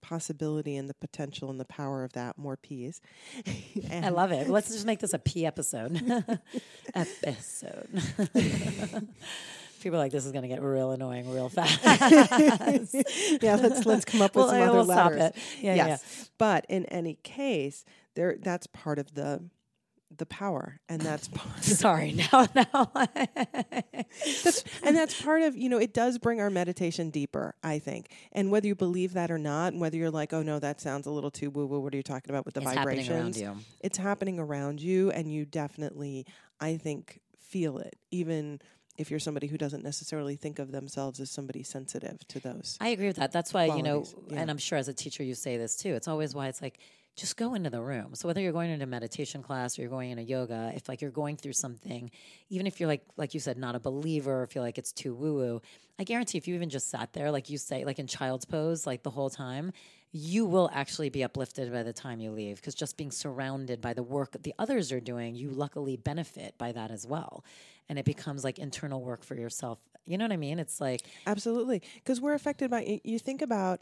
possibility 0.00 0.76
and 0.76 0.88
the 0.88 0.94
potential 0.94 1.50
and 1.50 1.60
the 1.60 1.64
power 1.64 2.04
of 2.04 2.12
that 2.14 2.38
more 2.38 2.56
peas. 2.56 3.00
I 3.90 4.08
love 4.08 4.32
it. 4.32 4.48
Let's 4.48 4.68
just 4.68 4.86
make 4.86 5.00
this 5.00 5.14
a 5.14 5.18
pea 5.18 5.46
episode. 5.46 6.00
episode. 6.94 7.88
People 9.82 9.96
are 9.96 10.02
like 10.02 10.12
this 10.12 10.26
is 10.26 10.32
going 10.32 10.42
to 10.42 10.48
get 10.48 10.62
real 10.62 10.90
annoying 10.90 11.32
real 11.32 11.48
fast. 11.48 11.80
yeah, 13.42 13.56
let's 13.56 13.86
let's 13.86 14.04
come 14.04 14.20
up 14.20 14.36
with 14.36 14.44
well, 14.44 14.50
some 14.50 14.60
other 14.60 14.72
we'll 14.72 14.84
letters. 14.84 15.16
Stop 15.16 15.36
it. 15.36 15.64
Yeah, 15.64 15.74
yes. 15.74 16.04
Yeah. 16.04 16.24
But 16.36 16.66
in 16.68 16.84
any 16.86 17.14
case, 17.22 17.84
there 18.14 18.36
that's 18.38 18.66
part 18.66 18.98
of 18.98 19.14
the 19.14 19.42
the 20.16 20.26
power 20.26 20.80
and 20.88 21.00
that's 21.00 21.28
sorry 21.60 22.12
now 22.12 22.46
now 22.54 22.90
that's, 24.44 24.64
and 24.82 24.96
that's 24.96 25.20
part 25.22 25.42
of 25.42 25.56
you 25.56 25.68
know 25.68 25.78
it 25.78 25.94
does 25.94 26.18
bring 26.18 26.40
our 26.40 26.50
meditation 26.50 27.10
deeper 27.10 27.54
i 27.62 27.78
think 27.78 28.10
and 28.32 28.50
whether 28.50 28.66
you 28.66 28.74
believe 28.74 29.12
that 29.12 29.30
or 29.30 29.38
not 29.38 29.72
and 29.72 29.80
whether 29.80 29.96
you're 29.96 30.10
like 30.10 30.32
oh 30.32 30.42
no 30.42 30.58
that 30.58 30.80
sounds 30.80 31.06
a 31.06 31.10
little 31.10 31.30
too 31.30 31.48
woo 31.50 31.66
woo 31.66 31.80
what 31.80 31.94
are 31.94 31.96
you 31.96 32.02
talking 32.02 32.30
about 32.30 32.44
with 32.44 32.54
the 32.54 32.60
it's 32.60 32.74
vibrations 32.74 33.06
happening 33.08 33.22
around 33.22 33.36
you. 33.36 33.64
it's 33.80 33.98
happening 33.98 34.38
around 34.38 34.80
you 34.80 35.10
and 35.10 35.32
you 35.32 35.44
definitely 35.44 36.26
i 36.60 36.76
think 36.76 37.20
feel 37.38 37.78
it 37.78 37.96
even 38.10 38.60
if 38.98 39.10
you're 39.10 39.20
somebody 39.20 39.46
who 39.46 39.56
doesn't 39.56 39.82
necessarily 39.84 40.36
think 40.36 40.58
of 40.58 40.72
themselves 40.72 41.20
as 41.20 41.30
somebody 41.30 41.62
sensitive 41.62 42.26
to 42.28 42.40
those 42.40 42.76
i 42.80 42.88
agree 42.88 43.06
with 43.06 43.16
that 43.16 43.30
that's 43.30 43.54
why 43.54 43.66
qualities. 43.66 44.12
you 44.12 44.24
know 44.24 44.24
yeah. 44.28 44.40
and 44.40 44.50
i'm 44.50 44.58
sure 44.58 44.76
as 44.76 44.88
a 44.88 44.94
teacher 44.94 45.22
you 45.22 45.34
say 45.34 45.56
this 45.56 45.76
too 45.76 45.94
it's 45.94 46.08
always 46.08 46.34
why 46.34 46.48
it's 46.48 46.60
like 46.60 46.78
just 47.20 47.36
go 47.36 47.52
into 47.52 47.68
the 47.68 47.82
room. 47.82 48.14
So 48.14 48.26
whether 48.26 48.40
you're 48.40 48.52
going 48.52 48.70
into 48.70 48.86
meditation 48.86 49.42
class 49.42 49.78
or 49.78 49.82
you're 49.82 49.90
going 49.90 50.10
into 50.10 50.22
yoga, 50.22 50.72
if 50.74 50.88
like 50.88 51.02
you're 51.02 51.10
going 51.10 51.36
through 51.36 51.52
something, 51.52 52.10
even 52.48 52.66
if 52.66 52.80
you're 52.80 52.88
like 52.88 53.04
like 53.18 53.34
you 53.34 53.40
said, 53.40 53.58
not 53.58 53.74
a 53.74 53.78
believer, 53.78 54.42
or 54.42 54.46
feel 54.46 54.62
like 54.62 54.78
it's 54.78 54.90
too 54.90 55.14
woo 55.14 55.34
woo, 55.34 55.62
I 55.98 56.04
guarantee 56.04 56.38
if 56.38 56.48
you 56.48 56.54
even 56.54 56.70
just 56.70 56.88
sat 56.88 57.12
there, 57.12 57.30
like 57.30 57.50
you 57.50 57.58
say, 57.58 57.84
like 57.84 57.98
in 57.98 58.06
child's 58.06 58.46
pose, 58.46 58.86
like 58.86 59.02
the 59.02 59.10
whole 59.10 59.28
time, 59.28 59.72
you 60.12 60.46
will 60.46 60.70
actually 60.72 61.10
be 61.10 61.22
uplifted 61.22 61.70
by 61.70 61.82
the 61.82 61.92
time 61.92 62.20
you 62.20 62.30
leave. 62.30 62.56
Because 62.56 62.74
just 62.74 62.96
being 62.96 63.10
surrounded 63.10 63.82
by 63.82 63.92
the 63.92 64.02
work 64.02 64.34
the 64.42 64.54
others 64.58 64.90
are 64.90 65.00
doing, 65.00 65.34
you 65.34 65.50
luckily 65.50 65.98
benefit 65.98 66.56
by 66.56 66.72
that 66.72 66.90
as 66.90 67.06
well. 67.06 67.44
And 67.90 67.98
it 67.98 68.06
becomes 68.06 68.44
like 68.44 68.58
internal 68.58 69.02
work 69.02 69.24
for 69.24 69.34
yourself. 69.34 69.78
You 70.06 70.16
know 70.16 70.24
what 70.24 70.32
I 70.32 70.38
mean? 70.38 70.58
It's 70.58 70.80
like 70.80 71.02
Absolutely. 71.26 71.82
Because 71.96 72.18
we're 72.18 72.34
affected 72.34 72.70
by, 72.70 73.00
you 73.04 73.18
think 73.18 73.42
about 73.42 73.80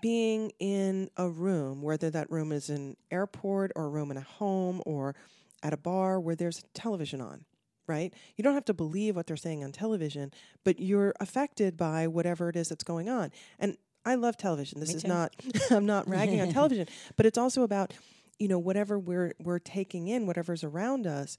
being 0.00 0.52
in 0.58 1.10
a 1.16 1.28
room, 1.28 1.82
whether 1.82 2.10
that 2.10 2.30
room 2.30 2.52
is 2.52 2.68
an 2.68 2.96
airport 3.10 3.72
or 3.76 3.86
a 3.86 3.88
room 3.88 4.10
in 4.10 4.16
a 4.16 4.22
home 4.22 4.82
or 4.86 5.14
at 5.62 5.72
a 5.72 5.76
bar 5.76 6.20
where 6.20 6.34
there's 6.34 6.64
television 6.74 7.20
on, 7.20 7.44
right? 7.86 8.12
You 8.36 8.44
don't 8.44 8.54
have 8.54 8.64
to 8.66 8.74
believe 8.74 9.16
what 9.16 9.26
they're 9.26 9.36
saying 9.36 9.62
on 9.64 9.72
television, 9.72 10.32
but 10.64 10.80
you're 10.80 11.14
affected 11.20 11.76
by 11.76 12.06
whatever 12.06 12.48
it 12.48 12.56
is 12.56 12.68
that's 12.68 12.84
going 12.84 13.08
on. 13.08 13.30
And 13.58 13.76
I 14.04 14.16
love 14.16 14.36
television. 14.36 14.80
This 14.80 14.90
Me 14.90 14.96
is 14.96 15.02
too. 15.02 15.08
not 15.08 15.34
I'm 15.70 15.86
not 15.86 16.08
ragging 16.08 16.40
on 16.40 16.48
television, 16.52 16.86
but 17.16 17.26
it's 17.26 17.38
also 17.38 17.62
about, 17.62 17.94
you 18.38 18.48
know, 18.48 18.58
whatever 18.58 18.98
we're 18.98 19.32
we're 19.42 19.58
taking 19.58 20.08
in, 20.08 20.26
whatever's 20.26 20.64
around 20.64 21.06
us, 21.06 21.36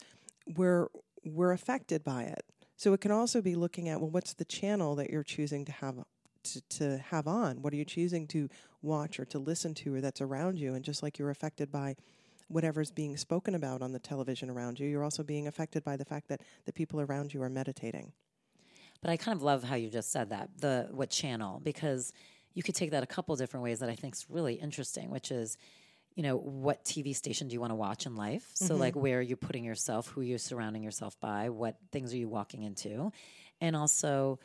we're 0.56 0.88
we're 1.24 1.52
affected 1.52 2.04
by 2.04 2.24
it. 2.24 2.44
So 2.78 2.94
it 2.94 3.02
can 3.02 3.12
also 3.12 3.42
be 3.42 3.56
looking 3.56 3.88
at 3.90 4.00
well, 4.00 4.10
what's 4.10 4.34
the 4.34 4.46
channel 4.46 4.96
that 4.96 5.10
you're 5.10 5.24
choosing 5.24 5.66
to 5.66 5.72
have 5.72 5.98
to, 6.46 6.62
to 6.62 6.98
have 7.10 7.28
on? 7.28 7.62
What 7.62 7.74
are 7.74 7.78
you 7.78 7.86
choosing 7.86 8.28
to 8.28 8.50
watch 8.82 9.20
or 9.20 9.26
to 9.26 9.40
listen 9.40 9.74
to 9.76 9.96
or 9.96 10.02
that's 10.02 10.22
around 10.22 10.60
you? 10.60 10.74
And 10.74 10.84
just 10.84 11.04
like 11.04 11.20
you're 11.20 11.30
affected 11.30 11.72
by 11.72 11.96
whatever's 12.48 12.92
being 12.92 13.18
spoken 13.18 13.56
about 13.56 13.82
on 13.82 13.92
the 13.92 14.00
television 14.00 14.50
around 14.50 14.80
you, 14.80 14.88
you're 14.88 15.04
also 15.04 15.24
being 15.24 15.48
affected 15.48 15.84
by 15.84 15.98
the 15.98 16.06
fact 16.06 16.28
that 16.30 16.42
the 16.66 16.74
people 16.74 17.02
around 17.02 17.34
you 17.34 17.42
are 17.42 17.50
meditating. 17.50 18.12
But 19.02 19.12
I 19.12 19.18
kind 19.18 19.36
of 19.36 19.44
love 19.44 19.64
how 19.64 19.76
you 19.76 19.90
just 19.90 20.12
said 20.12 20.30
that 20.30 20.50
the 20.60 20.88
what 20.92 21.10
channel 21.10 21.62
because 21.64 22.14
you 22.54 22.64
could 22.64 22.76
take 22.76 22.92
that 22.92 23.04
a 23.04 23.08
couple 23.08 23.36
different 23.36 23.64
ways 23.64 23.80
that 23.80 23.90
I 23.90 23.96
think 23.96 24.16
is 24.16 24.26
really 24.30 24.56
interesting, 24.56 25.10
which 25.10 25.32
is 25.32 25.58
you 26.16 26.24
know 26.24 26.38
what 26.38 26.84
TV 26.86 27.14
station 27.14 27.48
do 27.48 27.54
you 27.54 27.60
want 27.60 27.72
to 27.72 27.76
watch 27.76 28.06
in 28.06 28.16
life? 28.16 28.50
So 28.54 28.70
mm-hmm. 28.70 28.80
like 28.80 28.96
where 28.96 29.20
are 29.20 29.22
you 29.22 29.36
putting 29.36 29.64
yourself, 29.64 30.08
who 30.08 30.22
you're 30.22 30.38
surrounding 30.38 30.82
yourself 30.82 31.20
by, 31.20 31.50
what 31.50 31.76
things 31.92 32.14
are 32.14 32.18
you 32.18 32.30
walking 32.30 32.64
into, 32.64 33.12
and 33.60 33.76
also 33.76 34.40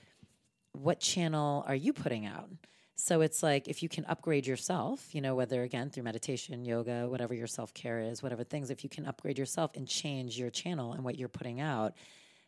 what 0.72 1.00
channel 1.00 1.64
are 1.66 1.74
you 1.74 1.92
putting 1.92 2.26
out? 2.26 2.50
So 2.96 3.22
it's 3.22 3.42
like 3.42 3.66
if 3.66 3.82
you 3.82 3.88
can 3.88 4.04
upgrade 4.04 4.46
yourself, 4.46 5.14
you 5.14 5.20
know, 5.22 5.34
whether 5.34 5.62
again 5.62 5.90
through 5.90 6.02
meditation, 6.02 6.64
yoga, 6.64 7.08
whatever 7.08 7.34
your 7.34 7.46
self 7.46 7.72
care 7.72 8.00
is, 8.00 8.22
whatever 8.22 8.44
things, 8.44 8.70
if 8.70 8.84
you 8.84 8.90
can 8.90 9.06
upgrade 9.06 9.38
yourself 9.38 9.70
and 9.74 9.88
change 9.88 10.38
your 10.38 10.50
channel 10.50 10.92
and 10.92 11.02
what 11.02 11.16
you're 11.16 11.28
putting 11.28 11.60
out, 11.60 11.94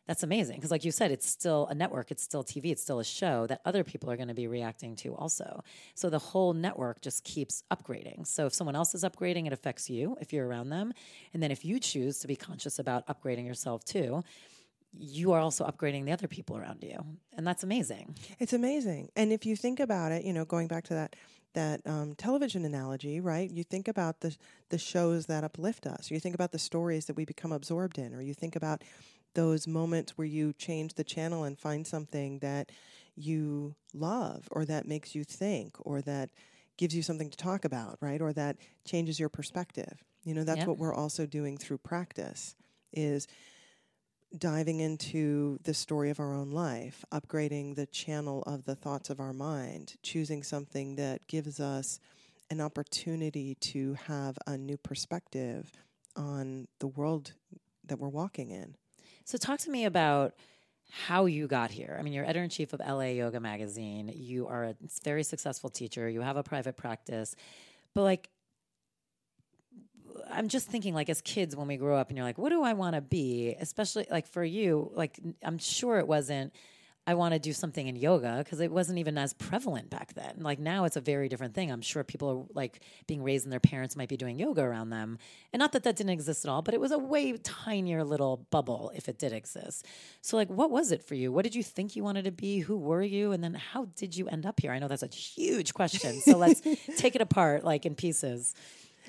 that's 0.07 0.25
amazing. 0.25 0.57
Because, 0.57 0.71
like 0.71 0.85
you 0.85 0.91
said, 0.91 1.13
it's 1.13 1.29
still 1.29 1.69
a 1.69 1.75
network, 1.75 2.11
it's 2.11 2.23
still 2.23 2.43
TV, 2.43 2.67
it's 2.67 2.83
still 2.83 2.99
a 2.99 3.05
show 3.05 3.47
that 3.47 3.61
other 3.65 3.85
people 3.85 4.11
are 4.11 4.17
going 4.17 4.29
to 4.29 4.35
be 4.35 4.49
reacting 4.49 4.97
to 4.97 5.15
also. 5.15 5.63
So 5.95 6.11
the 6.11 6.19
whole 6.19 6.53
network 6.55 7.01
just 7.01 7.23
keeps 7.23 7.63
upgrading. 7.71 8.27
So 8.27 8.47
if 8.47 8.55
someone 8.55 8.75
else 8.75 8.95
is 8.95 9.05
upgrading, 9.05 9.47
it 9.47 9.53
affects 9.53 9.89
you 9.89 10.17
if 10.21 10.33
you're 10.33 10.47
around 10.47 10.71
them. 10.71 10.93
And 11.33 11.43
then 11.43 11.53
if 11.53 11.65
you 11.65 11.79
choose 11.79 12.19
to 12.19 12.27
be 12.27 12.35
conscious 12.35 12.79
about 12.81 13.07
upgrading 13.07 13.47
yourself 13.47 13.85
too, 13.85 14.25
you 14.97 15.33
are 15.33 15.41
also 15.41 15.65
upgrading 15.65 16.05
the 16.05 16.13
other 16.13 16.29
people 16.29 16.57
around 16.57 16.83
you. 16.83 16.99
And 17.37 17.47
that's 17.47 17.63
amazing. 17.63 18.17
It's 18.39 18.53
amazing. 18.53 19.11
And 19.17 19.33
if 19.33 19.47
you 19.47 19.57
think 19.57 19.81
about 19.81 20.13
it, 20.13 20.25
you 20.25 20.33
know, 20.33 20.45
going 20.45 20.69
back 20.69 20.85
to 20.85 20.95
that 20.95 21.17
that 21.55 21.83
um, 21.87 22.15
television 22.15 22.65
analogy, 22.65 23.21
right? 23.21 23.51
You 23.51 23.63
think 23.65 23.87
about 23.89 24.21
the 24.21 24.37
the 24.71 24.79
shows 24.79 25.27
that 25.27 25.45
uplift 25.45 25.87
us. 25.87 26.11
You 26.11 26.19
think 26.21 26.35
about 26.35 26.53
the 26.53 26.59
stories 26.59 27.07
that 27.07 27.17
we 27.17 27.25
become 27.25 27.53
absorbed 27.53 27.99
in, 27.99 28.15
or 28.15 28.23
you 28.23 28.33
think 28.35 28.57
about 28.57 28.83
those 29.35 29.67
moments 29.67 30.17
where 30.17 30.27
you 30.27 30.53
change 30.55 30.95
the 30.95 31.05
channel 31.05 31.45
and 31.45 31.59
find 31.59 31.87
something 31.87 32.39
that 32.41 32.71
you 33.17 33.75
love, 33.95 34.49
or 34.51 34.65
that 34.65 34.87
makes 34.87 35.15
you 35.15 35.25
think, 35.25 35.77
or 35.81 36.01
that 36.03 36.31
gives 36.79 36.95
you 36.95 37.03
something 37.03 37.29
to 37.31 37.37
talk 37.37 37.65
about, 37.67 37.99
right? 38.01 38.21
Or 38.23 38.33
that 38.33 38.57
changes 38.87 39.21
your 39.21 39.29
perspective. 39.29 40.03
You 40.25 40.35
know, 40.35 40.45
that's 40.45 40.59
Yep. 40.61 40.69
what 40.69 40.79
we're 40.79 40.95
also 40.95 41.27
doing 41.27 41.59
through 41.59 41.79
practice. 41.79 42.57
Is 42.95 43.27
diving 44.39 44.81
into 44.81 45.59
the 45.65 45.75
story 45.75 46.11
of 46.11 46.21
our 46.21 46.35
own 46.35 46.51
life, 46.51 47.05
upgrading 47.13 47.75
the 47.75 47.87
channel 47.87 48.43
of 48.47 48.65
the 48.65 48.75
thoughts 48.75 49.11
of 49.11 49.21
our 49.21 49.33
mind, 49.33 49.95
choosing 50.03 50.43
something 50.43 50.97
that 50.97 51.27
gives 51.27 51.61
us 51.61 52.01
an 52.51 52.61
opportunity 52.61 53.55
to 53.57 53.95
have 54.07 54.39
a 54.47 54.57
new 54.57 54.77
perspective 54.77 55.71
on 56.17 56.67
the 56.81 56.87
world 56.87 57.33
that 57.87 57.99
we're 57.99 58.09
walking 58.09 58.51
in. 58.51 58.75
So 59.25 59.39
talk 59.39 59.59
to 59.61 59.71
me 59.71 59.85
about 59.85 60.35
how 60.91 61.25
you 61.27 61.47
got 61.47 61.71
here. 61.71 61.97
I 61.99 62.03
mean, 62.03 62.13
you're 62.13 62.25
editor 62.25 62.43
in 62.43 62.51
chief 62.51 62.73
of 62.73 62.81
LA 62.81 63.07
Yoga 63.07 63.41
Magazine. 63.41 64.13
You 64.15 64.47
are 64.47 64.65
a 64.65 64.75
very 65.05 65.23
successful 65.23 65.71
teacher. 65.71 66.09
You 66.09 66.21
have 66.21 66.37
a 66.37 66.43
private 66.43 66.77
practice. 66.77 67.35
But 67.95 68.03
like 68.03 68.29
I'm 70.31 70.49
just 70.49 70.69
thinking 70.69 70.95
like 70.95 71.09
as 71.09 71.21
kids 71.21 71.57
when 71.57 71.69
we 71.69 71.77
grow 71.77 71.97
up 71.97 72.09
and 72.09 72.17
you're 72.17 72.27
like, 72.27 72.39
what 72.39 72.51
do 72.51 72.63
I 72.63 72.73
want 72.73 72.95
to 72.95 73.01
be? 73.01 73.57
Especially 73.59 74.07
like 74.11 74.27
for 74.27 74.45
you, 74.45 74.91
like 74.95 75.19
I'm 75.43 75.59
sure 75.59 75.99
it 75.99 76.07
wasn't 76.07 76.53
I 77.05 77.15
want 77.15 77.35
to 77.35 77.41
do 77.41 77.53
something 77.53 77.89
in 77.89 77.97
yoga 77.97 78.39
because 78.39 78.61
it 78.61 78.71
wasn't 78.71 79.01
even 79.01 79.19
as 79.19 79.33
prevalent 79.33 79.91
back 79.91 80.15
then. 80.15 80.37
Like 80.39 80.61
now 80.61 80.85
it's 80.85 80.95
a 80.95 81.01
very 81.01 81.29
different 81.29 81.53
thing. 81.53 81.73
I'm 81.73 81.83
sure 81.83 82.05
people 82.05 82.31
are 82.31 82.55
like 82.55 82.81
being 83.09 83.25
raised 83.25 83.45
and 83.45 83.53
their 83.53 83.59
parents 83.59 83.97
might 83.97 84.09
be 84.09 84.17
doing 84.17 84.39
yoga 84.39 84.63
around 84.63 84.91
them. 84.91 85.19
And 85.53 85.59
not 85.59 85.73
that 85.73 85.83
that 85.83 85.97
didn't 85.97 86.11
exist 86.11 86.45
at 86.45 86.49
all, 86.49 86.63
but 86.63 86.75
it 86.75 86.81
was 86.81 86.93
a 86.93 86.99
way 86.99 87.33
tinier 87.33 88.05
little 88.05 88.47
bubble 88.51 88.93
if 88.95 89.09
it 89.09 89.19
did 89.19 89.33
exist. 89.33 89.85
So 90.21 90.37
like 90.37 90.49
what 90.49 90.71
was 90.71 90.93
it 90.93 91.03
for 91.03 91.17
you? 91.17 91.33
What 91.33 91.43
did 91.43 91.57
you 91.57 91.65
think 91.65 91.97
you 91.97 92.05
wanted 92.05 92.25
to 92.27 92.33
be? 92.33 92.61
Who 92.61 92.79
were 92.79 93.03
you? 93.03 93.33
And 93.33 93.43
then 93.43 93.55
how 93.55 93.87
did 93.97 94.17
you 94.17 94.29
end 94.29 94.47
up 94.47 94.61
here? 94.61 94.71
I 94.71 94.79
know 94.79 94.87
that's 94.87 95.03
a 95.03 95.09
huge 95.09 95.75
question. 95.75 96.21
So 96.21 96.39
let's 96.39 96.61
take 96.97 97.17
it 97.17 97.21
apart 97.21 97.65
like 97.65 97.85
in 97.85 97.97
pieces. 97.97 98.55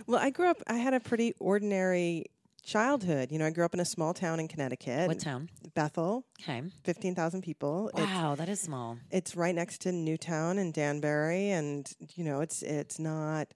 Well, 0.07 0.19
I 0.19 0.29
grew 0.29 0.47
up, 0.47 0.61
I 0.67 0.75
had 0.77 0.93
a 0.93 0.99
pretty 0.99 1.33
ordinary 1.39 2.25
childhood. 2.63 3.31
You 3.31 3.39
know, 3.39 3.45
I 3.45 3.49
grew 3.49 3.65
up 3.65 3.73
in 3.73 3.79
a 3.79 3.85
small 3.85 4.13
town 4.13 4.39
in 4.39 4.47
Connecticut. 4.47 5.07
What 5.07 5.19
town? 5.19 5.49
Bethel, 5.75 6.23
Okay. 6.41 6.61
15,000 6.83 7.41
people. 7.41 7.89
It's- 7.93 8.07
Wow, 8.07 8.35
that 8.35 8.47
is 8.49 8.61
small. 8.61 8.97
it's 9.11 9.35
right 9.35 9.53
next 9.55 9.81
to 9.81 9.91
Newtown 9.91 10.57
and 10.57 10.73
Danbury, 10.73 11.49
and 11.51 11.91
you 12.15 12.23
know 12.23 12.41
it's 12.41 12.61
it's 12.63 12.99
not 12.99 13.47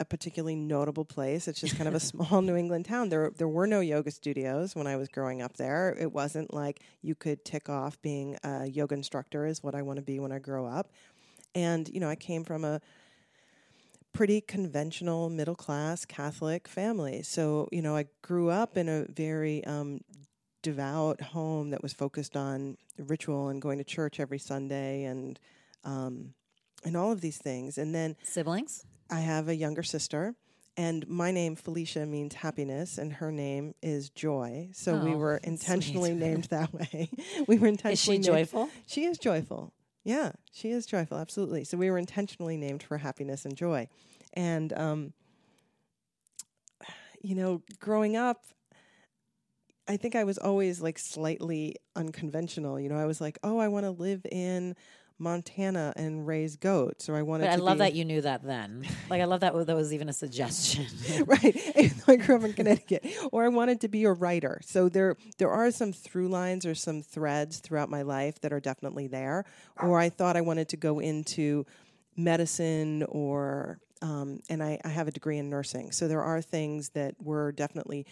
a 0.00 0.04
particularly 0.04 0.56
notable 0.56 1.04
place. 1.04 1.46
It's 1.48 1.60
just 1.60 1.76
kind 1.76 1.88
of 1.88 1.94
a 1.94 2.00
small 2.12 2.42
New 2.42 2.56
England 2.56 2.84
town. 2.86 3.08
There 3.08 3.30
there 3.36 3.48
were 3.48 3.66
no 3.66 3.80
yoga 3.80 4.10
studios 4.10 4.74
when 4.76 4.86
I 4.86 4.96
was 4.96 5.08
growing 5.08 5.40
up 5.40 5.56
there. 5.56 5.96
It 5.98 6.12
wasn't 6.12 6.52
like 6.52 6.80
you 7.00 7.14
could 7.14 7.44
tick 7.44 7.68
off 7.70 8.00
being 8.02 8.36
a 8.44 8.66
yoga 8.66 8.94
instructor 8.94 9.46
is 9.46 9.62
what 9.62 9.74
I 9.74 9.82
want 9.82 9.96
to 9.98 10.02
be 10.02 10.18
when 10.20 10.32
I 10.32 10.38
grow 10.40 10.66
up. 10.66 10.90
And 11.54 11.88
you 11.88 12.00
know 12.00 12.08
I 12.10 12.16
came 12.16 12.44
from 12.44 12.64
a 12.64 12.80
pretty 14.12 14.40
conventional 14.40 15.30
middle 15.30 15.54
class 15.54 16.04
Catholic 16.04 16.68
family. 16.68 17.22
So 17.22 17.68
you 17.72 17.82
know 17.82 17.96
I 17.96 18.06
grew 18.22 18.50
up 18.50 18.76
in 18.76 18.88
a 18.88 19.04
very 19.10 19.64
um, 19.64 20.00
devout 20.62 21.20
home 21.20 21.70
that 21.70 21.82
was 21.82 21.92
focused 21.92 22.36
on 22.36 22.76
ritual 22.98 23.48
and 23.48 23.60
going 23.60 23.78
to 23.78 23.84
church 23.84 24.20
every 24.20 24.38
Sunday 24.38 25.04
and 25.04 25.38
um, 25.84 26.34
and 26.84 26.96
all 26.96 27.10
of 27.12 27.20
these 27.20 27.38
things. 27.38 27.78
And 27.78 27.94
then 27.94 28.16
Siblings? 28.22 28.84
I 29.10 29.20
have 29.20 29.48
a 29.48 29.54
younger 29.54 29.82
sister, 29.82 30.34
and 30.76 31.06
my 31.08 31.30
name 31.32 31.54
Felicia 31.56 32.06
means 32.06 32.34
happiness, 32.34 32.98
and 32.98 33.12
her 33.14 33.30
name 33.32 33.74
is 33.82 34.08
Joy. 34.10 34.70
So 34.72 34.96
we 34.96 35.12
Oh, 35.12 35.16
were 35.18 35.36
intentionally 35.38 36.14
named 36.26 36.44
that 36.44 36.72
way. 36.72 37.10
we 37.46 37.58
were 37.58 37.66
intentionally 37.68 38.18
Is 38.18 38.24
she 38.26 38.30
named- 38.32 38.48
joyful? 38.50 38.68
she 38.86 39.04
is 39.04 39.18
joyful. 39.18 39.72
Yeah, 40.04 40.32
she 40.52 40.70
is 40.70 40.86
joyful. 40.86 41.18
Absolutely. 41.18 41.64
So 41.64 41.76
we 41.76 41.90
were 41.90 41.98
intentionally 41.98 42.56
named 42.56 42.82
for 42.82 42.98
happiness 42.98 43.44
and 43.44 43.56
joy, 43.56 43.88
and 44.34 44.72
um, 44.72 45.12
you 47.22 47.34
know, 47.34 47.62
growing 47.80 48.16
up, 48.16 48.44
I 49.88 49.96
think 49.96 50.14
I 50.14 50.24
was 50.24 50.38
always 50.38 50.80
like 50.80 50.98
slightly 50.98 51.76
unconventional. 51.96 52.78
You 52.78 52.88
know, 52.88 52.98
I 52.98 53.06
was 53.06 53.20
like, 53.20 53.38
oh, 53.42 53.58
I 53.58 53.68
want 53.68 53.84
to 53.84 53.90
live 53.90 54.24
in 54.30 54.76
Montana 55.22 55.92
and 55.96 56.26
raise 56.26 56.56
goats, 56.56 57.08
or 57.08 57.16
I 57.16 57.22
wanted. 57.22 57.44
But 57.44 57.52
I 57.52 57.56
love 57.56 57.78
that 57.78 57.94
you 57.94 58.04
knew 58.04 58.20
that 58.20 58.42
then. 58.42 58.84
Like 59.10 59.20
I 59.20 59.26
love 59.26 59.40
that 59.40 59.66
that 59.66 59.76
was 59.76 59.92
even 59.92 60.08
a 60.08 60.12
suggestion. 60.12 60.86
right. 61.26 61.54
Even 61.76 62.02
I 62.08 62.16
grew 62.16 62.36
up 62.36 62.44
in 62.44 62.54
Connecticut, 62.54 63.04
or 63.30 63.44
I 63.44 63.48
wanted 63.48 63.82
to 63.82 63.88
be 63.88 64.04
a 64.04 64.12
writer. 64.12 64.58
So 64.64 64.88
there, 64.88 65.16
there 65.36 65.50
are 65.50 65.70
some 65.70 65.92
through 65.92 66.28
lines 66.28 66.64
or 66.64 66.74
some 66.74 67.02
threads 67.02 67.58
throughout 67.58 67.90
my 67.90 68.00
life 68.00 68.40
that 68.40 68.50
are 68.50 68.60
definitely 68.60 69.08
there. 69.08 69.44
Or 69.82 69.98
I 69.98 70.08
thought 70.08 70.34
I 70.34 70.40
wanted 70.40 70.70
to 70.70 70.78
go 70.78 70.98
into 70.98 71.66
medicine, 72.16 73.02
or 73.02 73.80
um, 74.00 74.40
and 74.48 74.62
I, 74.62 74.80
I 74.82 74.88
have 74.88 75.08
a 75.08 75.12
degree 75.12 75.36
in 75.36 75.50
nursing. 75.50 75.92
So 75.92 76.08
there 76.08 76.22
are 76.22 76.40
things 76.40 76.90
that 76.90 77.14
were 77.20 77.52
definitely 77.52 78.06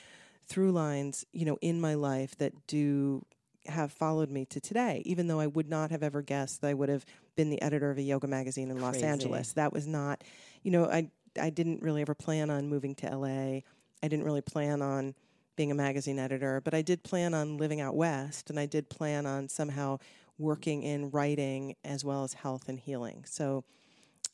through 0.47 0.73
lines, 0.73 1.25
you 1.33 1.47
know, 1.47 1.57
in 1.63 1.81
my 1.81 1.95
life 1.95 2.37
that 2.39 2.53
do 2.67 3.25
have 3.67 3.93
followed 3.93 4.31
me 4.31 4.45
to 4.47 4.61
today, 4.61 5.03
even 5.05 5.27
though 5.27 5.41
I 5.41 5.47
would 5.47 5.69
not 5.69 5.91
have 5.91 6.03
ever 6.03 6.23
guessed 6.23 6.61
that 6.63 6.69
I 6.69 6.75
would 6.75 6.89
have 6.89 7.05
been 7.37 7.51
the 7.51 7.61
editor 7.63 7.91
of 7.91 7.99
a 7.99 8.03
yoga 8.03 8.27
magazine 8.27 8.71
in 8.71 8.81
Los 8.81 8.97
Angeles. 9.03 9.53
That 9.53 9.73
was 9.73 9.87
not, 9.87 10.25
you 10.63 10.71
know, 10.71 10.87
I 10.87 11.11
I 11.41 11.51
didn't 11.51 11.83
really 11.83 12.03
ever 12.03 12.15
plan 12.15 12.51
on 12.51 12.69
moving 12.69 12.95
to 12.97 13.07
LA. 13.17 13.61
I 14.03 14.09
didn't 14.09 14.25
really 14.25 14.41
plan 14.41 14.83
on 14.83 15.15
being 15.57 15.71
a 15.71 15.75
magazine 15.75 16.19
editor, 16.19 16.61
but 16.61 16.75
I 16.75 16.83
did 16.83 17.03
plan 17.03 17.35
on 17.35 17.57
living 17.59 17.81
out 17.81 17.95
west, 17.95 18.51
and 18.51 18.59
I 18.59 18.67
did 18.67 18.89
plan 18.89 19.27
on 19.27 19.49
somehow 19.49 19.99
working 20.39 20.83
in 20.83 21.11
writing 21.11 21.77
as 21.85 22.03
well 22.05 22.25
as 22.25 22.33
health 22.33 22.69
and 22.69 22.81
healing. 22.81 23.25
So 23.27 23.63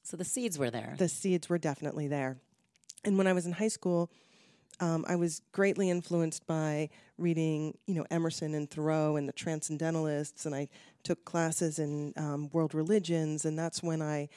So 0.04 0.16
the 0.16 0.24
seeds 0.24 0.56
were 0.58 0.70
there. 0.70 0.94
the 0.98 1.08
seeds 1.08 1.48
were 1.48 1.58
definitely 1.58 2.06
there. 2.06 2.38
And 3.04 3.18
when 3.18 3.26
I 3.26 3.32
was 3.32 3.44
in 3.44 3.52
high 3.52 3.68
school, 3.68 4.10
um, 4.80 5.04
I 5.08 5.16
was 5.16 5.42
greatly 5.52 5.90
influenced 5.90 6.46
by 6.46 6.90
reading, 7.18 7.76
you 7.86 7.94
know, 7.94 8.06
Emerson 8.10 8.54
and 8.54 8.70
Thoreau 8.70 9.16
and 9.16 9.28
the 9.28 9.32
Transcendentalists, 9.32 10.44
and 10.46 10.54
I 10.54 10.68
took 11.02 11.24
classes 11.24 11.78
in 11.78 12.12
um, 12.16 12.50
world 12.52 12.74
religions, 12.74 13.44
and 13.44 13.58
that's 13.58 13.82
when 13.82 14.02
I 14.02 14.28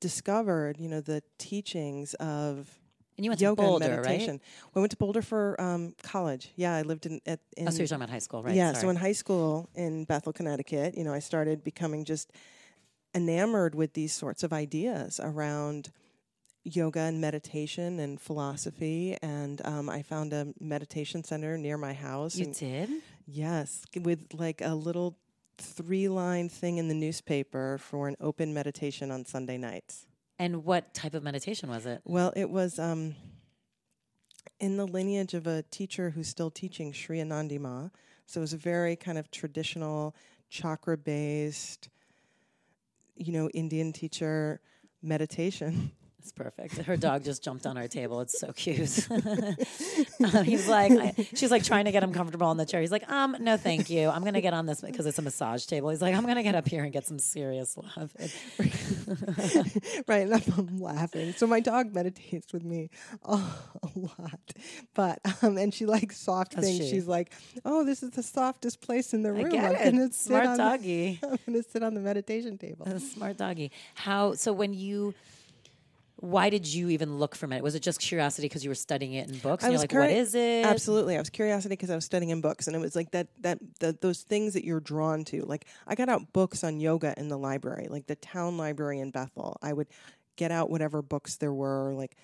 discovered, 0.00 0.78
you 0.78 0.88
know, 0.88 1.00
the 1.00 1.22
teachings 1.38 2.14
of 2.14 2.78
and 3.16 3.24
you 3.24 3.30
went 3.30 3.40
yoga 3.40 3.62
to 3.62 3.66
Boulder, 3.68 3.84
and 3.86 4.02
meditation. 4.02 4.34
right? 4.34 4.74
We 4.74 4.80
went 4.82 4.90
to 4.90 4.96
Boulder 4.98 5.22
for 5.22 5.58
um, 5.58 5.94
college. 6.02 6.52
Yeah, 6.56 6.74
I 6.74 6.82
lived 6.82 7.06
in 7.06 7.20
at 7.24 7.40
in 7.56 7.66
Oh, 7.66 7.70
so 7.70 7.78
you're 7.78 7.86
talking 7.86 8.02
about 8.02 8.10
high 8.10 8.18
school, 8.18 8.42
right? 8.42 8.54
yeah, 8.54 8.72
so 8.74 8.90
in 8.90 8.96
high 8.96 9.12
school 9.12 9.70
in 9.74 10.04
Bethel, 10.04 10.34
Connecticut, 10.34 10.96
you 10.96 11.04
know, 11.04 11.14
I 11.14 11.20
started 11.20 11.64
becoming 11.64 12.04
just 12.04 12.30
enamored 13.14 13.74
with 13.74 13.94
these 13.94 14.12
sorts 14.12 14.42
of 14.42 14.52
ideas 14.52 15.18
around 15.22 15.90
yoga 16.66 17.00
and 17.00 17.20
meditation 17.20 18.00
and 18.00 18.20
philosophy. 18.20 19.16
And 19.22 19.60
um, 19.64 19.88
I 19.88 20.02
found 20.02 20.32
a 20.32 20.48
meditation 20.60 21.22
center 21.22 21.56
near 21.56 21.78
my 21.78 21.92
house. 21.92 22.36
you 22.36 22.46
and 22.46 22.58
did? 22.58 22.90
yes, 23.26 23.84
with 24.00 24.26
like 24.34 24.60
a 24.60 24.74
little 24.74 25.16
three 25.58 26.08
line 26.08 26.48
thing 26.48 26.78
in 26.78 26.88
the 26.88 26.94
newspaper 26.94 27.78
for 27.78 28.08
an 28.08 28.16
open 28.20 28.52
meditation 28.52 29.10
on 29.10 29.24
Sunday 29.24 29.56
nights. 29.56 30.06
And 30.38 30.64
what 30.64 30.92
type 30.92 31.14
of 31.14 31.22
meditation 31.22 31.70
was 31.70 31.86
it? 31.86 32.02
Well, 32.04 32.32
it 32.36 32.50
was 32.50 32.78
um, 32.78 33.14
in 34.60 34.76
the 34.76 34.86
lineage 34.86 35.32
of 35.34 35.46
a 35.46 35.62
teacher 35.62 36.10
who's 36.10 36.28
still 36.28 36.50
teaching 36.50 36.92
Sri 36.92 37.18
Anandi 37.18 37.58
Ma. 37.58 37.88
So 38.26 38.40
it 38.40 38.42
was 38.42 38.52
a 38.52 38.58
very 38.58 38.96
kind 38.96 39.16
of 39.16 39.30
traditional, 39.30 40.14
chakra 40.50 40.98
based, 40.98 41.88
you 43.16 43.32
know, 43.32 43.48
Indian 43.50 43.92
teacher 43.92 44.60
meditation. 45.02 45.92
It's 46.26 46.32
perfect. 46.32 46.78
Her 46.78 46.96
dog 46.96 47.22
just 47.22 47.44
jumped 47.44 47.66
on 47.66 47.78
our 47.78 47.86
table. 47.86 48.20
It's 48.20 48.36
so 48.40 48.50
cute. 48.52 49.06
Uh, 49.08 50.42
he's 50.42 50.66
like, 50.66 50.90
I, 50.90 51.14
she's 51.36 51.52
like 51.52 51.62
trying 51.62 51.84
to 51.84 51.92
get 51.92 52.02
him 52.02 52.12
comfortable 52.12 52.48
on 52.48 52.56
the 52.56 52.66
chair. 52.66 52.80
He's 52.80 52.90
like, 52.90 53.08
um, 53.08 53.36
no, 53.38 53.56
thank 53.56 53.88
you. 53.90 54.08
I'm 54.08 54.24
gonna 54.24 54.40
get 54.40 54.52
on 54.52 54.66
this 54.66 54.80
because 54.80 55.06
it's 55.06 55.20
a 55.20 55.22
massage 55.22 55.66
table. 55.66 55.90
He's 55.90 56.02
like, 56.02 56.16
I'm 56.16 56.26
gonna 56.26 56.42
get 56.42 56.56
up 56.56 56.66
here 56.66 56.82
and 56.82 56.92
get 56.92 57.06
some 57.06 57.20
serious 57.20 57.76
love. 57.76 58.12
right, 60.08 60.22
and 60.26 60.34
I'm 60.58 60.80
laughing. 60.80 61.32
So 61.34 61.46
my 61.46 61.60
dog 61.60 61.94
meditates 61.94 62.52
with 62.52 62.64
me 62.64 62.90
a, 63.24 63.34
a 63.34 63.90
lot, 63.94 64.40
but 64.94 65.20
um, 65.42 65.56
and 65.58 65.72
she 65.72 65.86
likes 65.86 66.16
soft 66.18 66.56
Does 66.56 66.64
things. 66.64 66.78
she? 66.78 66.90
She's 66.90 67.06
like, 67.06 67.30
"Oh, 67.64 67.84
this 67.84 68.02
is 68.02 68.10
the 68.10 68.24
softest 68.24 68.80
place 68.80 69.14
in 69.14 69.22
the 69.22 69.28
I 69.28 69.42
room. 69.42 69.50
get 69.50 69.64
I'm 69.64 69.74
it. 69.76 69.90
gonna 69.92 70.12
sit 70.12 70.26
Smart 70.26 70.46
on 70.46 70.52
the- 70.56 70.58
doggy. 70.58 71.20
I'm 71.22 71.38
gonna 71.46 71.62
sit 71.62 71.84
on 71.84 71.94
the 71.94 72.00
meditation 72.00 72.58
table." 72.58 72.86
Smart 72.98 73.36
doggy. 73.36 73.70
How? 73.94 74.34
So 74.34 74.52
when 74.52 74.74
you, 74.74 75.14
why 76.18 76.48
did 76.48 76.66
you 76.66 76.88
even 76.88 77.18
look 77.18 77.34
for 77.34 77.52
it? 77.52 77.62
Was 77.62 77.74
it 77.74 77.82
just 77.82 78.00
curiosity 78.00 78.46
because 78.48 78.64
you 78.64 78.70
were 78.70 78.74
studying 78.74 79.12
it 79.12 79.28
in 79.28 79.36
books? 79.38 79.62
I 79.62 79.66
And 79.68 79.72
you're 79.72 79.74
was 79.74 79.82
like, 79.82 79.90
curi- 79.90 79.98
what 79.98 80.10
is 80.10 80.34
it? 80.34 80.64
Absolutely, 80.64 81.14
I 81.14 81.18
was 81.18 81.28
curiosity 81.30 81.74
because 81.74 81.90
I 81.90 81.94
was 81.94 82.04
studying 82.06 82.30
in 82.30 82.40
books, 82.40 82.66
and 82.66 82.74
it 82.74 82.78
was 82.78 82.96
like 82.96 83.10
that 83.10 83.28
that 83.40 83.58
the, 83.80 83.96
those 84.00 84.22
things 84.22 84.54
that 84.54 84.64
you're 84.64 84.80
drawn 84.80 85.24
to. 85.26 85.42
Like 85.42 85.66
I 85.86 85.94
got 85.94 86.08
out 86.08 86.32
books 86.32 86.64
on 86.64 86.80
yoga 86.80 87.12
in 87.18 87.28
the 87.28 87.36
library, 87.38 87.88
like 87.90 88.06
the 88.06 88.16
town 88.16 88.56
library 88.56 88.98
in 89.00 89.10
Bethel. 89.10 89.58
I 89.62 89.72
would 89.74 89.88
get 90.36 90.50
out 90.50 90.70
whatever 90.70 91.02
books 91.02 91.36
there 91.36 91.52
were, 91.52 91.92
like 91.94 92.16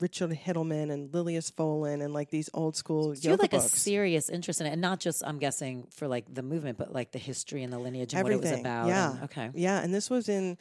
Richard 0.00 0.30
Hittleman 0.30 0.92
and 0.92 1.10
Lilias 1.10 1.50
Folan, 1.50 2.02
and 2.04 2.12
like 2.14 2.30
these 2.30 2.48
old 2.54 2.76
school 2.76 3.14
So 3.16 3.22
you 3.22 3.30
yoga 3.30 3.42
like 3.42 3.52
a 3.54 3.60
serious 3.60 4.28
interest 4.28 4.60
in 4.60 4.66
it, 4.66 4.70
and 4.72 4.80
not 4.80 5.00
just 5.00 5.22
I'm 5.26 5.38
guessing 5.38 5.86
for 5.90 6.06
like 6.06 6.32
the 6.32 6.42
movement, 6.42 6.78
but 6.78 6.92
like 6.92 7.12
the 7.12 7.18
history 7.18 7.62
and 7.62 7.72
the 7.72 7.78
lineage 7.78 8.14
and 8.14 8.22
what 8.22 8.32
it 8.32 8.40
was 8.40 8.52
about. 8.52 8.88
yeah, 8.88 9.10
and- 9.12 9.22
okay. 9.24 9.50
yeah, 9.54 9.80
and 9.80 9.92
this 9.92 10.08
was 10.10 10.28
in 10.28 10.56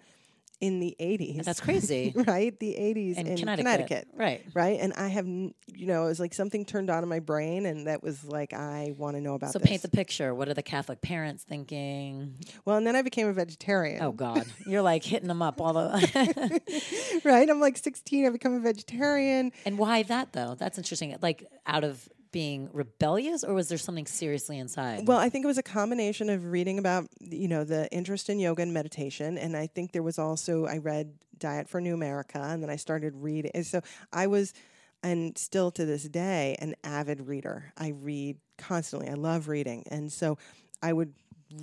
in 0.59 0.79
the 0.79 0.95
80s. 0.99 1.43
That's 1.43 1.59
crazy. 1.59 2.13
right? 2.27 2.59
The 2.59 2.73
80s 2.79 3.17
In 3.17 3.27
in 3.27 3.37
Connecticut. 3.37 3.65
Connecticut. 3.65 4.07
Right. 4.15 4.43
Right? 4.55 4.79
And 4.79 4.91
I 4.93 5.07
have, 5.09 5.27
you 5.27 5.51
know, 5.85 6.05
it 6.05 6.07
was 6.07 6.19
like 6.19 6.33
something 6.33 6.65
turned 6.65 6.89
on 6.89 7.03
in 7.03 7.09
my 7.09 7.19
brain, 7.19 7.65
and 7.67 7.85
that 7.87 8.01
was 8.01 8.23
like, 8.25 8.53
I 8.53 8.93
want 8.97 9.15
to 9.17 9.21
know 9.21 9.35
about 9.35 9.51
So 9.51 9.59
this. 9.59 9.67
paint 9.69 9.81
the 9.83 9.89
picture. 9.89 10.33
What 10.33 10.49
are 10.49 10.55
the 10.55 10.63
Catholic 10.63 11.01
parents 11.01 11.43
thinking? 11.43 12.35
well, 12.65 12.77
and 12.77 12.87
then 12.87 12.95
I 12.95 13.03
became 13.03 13.27
a 13.27 13.33
vegetarian. 13.33 14.01
Oh 14.01 14.11
God, 14.11 14.45
you're 14.65 14.81
like 14.81 15.03
hitting 15.03 15.27
them 15.27 15.41
up 15.43 15.61
all 15.61 15.73
the. 15.73 16.61
right? 17.23 17.49
I'm 17.49 17.59
like 17.59 17.77
16, 17.77 18.25
I 18.25 18.29
become 18.29 18.53
a 18.53 18.59
vegetarian. 18.59 19.51
and 19.65 19.77
why 19.77 20.03
that 20.03 20.33
though? 20.33 20.55
That's 20.57 20.77
interesting. 20.77 21.15
Like 21.21 21.45
out 21.65 21.83
of 21.83 22.07
being 22.31 22.69
rebellious, 22.73 23.43
or 23.43 23.53
was 23.53 23.69
there 23.69 23.77
something 23.77 24.05
seriously 24.05 24.57
inside? 24.57 25.07
Well, 25.07 25.17
I 25.17 25.29
think 25.29 25.45
it 25.45 25.47
was 25.47 25.57
a 25.57 25.63
combination 25.63 26.29
of 26.29 26.45
reading 26.45 26.79
about, 26.79 27.07
you 27.19 27.47
know, 27.47 27.63
the 27.63 27.91
interest 27.91 28.29
in 28.29 28.39
yoga 28.39 28.61
and 28.61 28.73
meditation. 28.73 29.37
And 29.37 29.55
I 29.55 29.67
think 29.67 29.91
there 29.91 30.03
was 30.03 30.19
also, 30.19 30.65
I 30.65 30.77
read 30.77 31.13
Diet 31.37 31.69
for 31.69 31.81
New 31.81 31.93
America, 31.93 32.39
and 32.39 32.61
then 32.61 32.69
I 32.69 32.75
started 32.75 33.13
reading. 33.15 33.51
And 33.53 33.65
so 33.65 33.81
I 34.11 34.27
was, 34.27 34.53
and 35.03 35.37
still 35.37 35.71
to 35.71 35.85
this 35.85 36.03
day, 36.03 36.55
an 36.59 36.75
avid 36.83 37.27
reader. 37.27 37.71
I 37.77 37.89
read 37.89 38.37
constantly. 38.57 39.09
I 39.09 39.13
love 39.13 39.47
reading. 39.47 39.83
And 39.89 40.11
so 40.11 40.37
I 40.81 40.93
would 40.93 41.13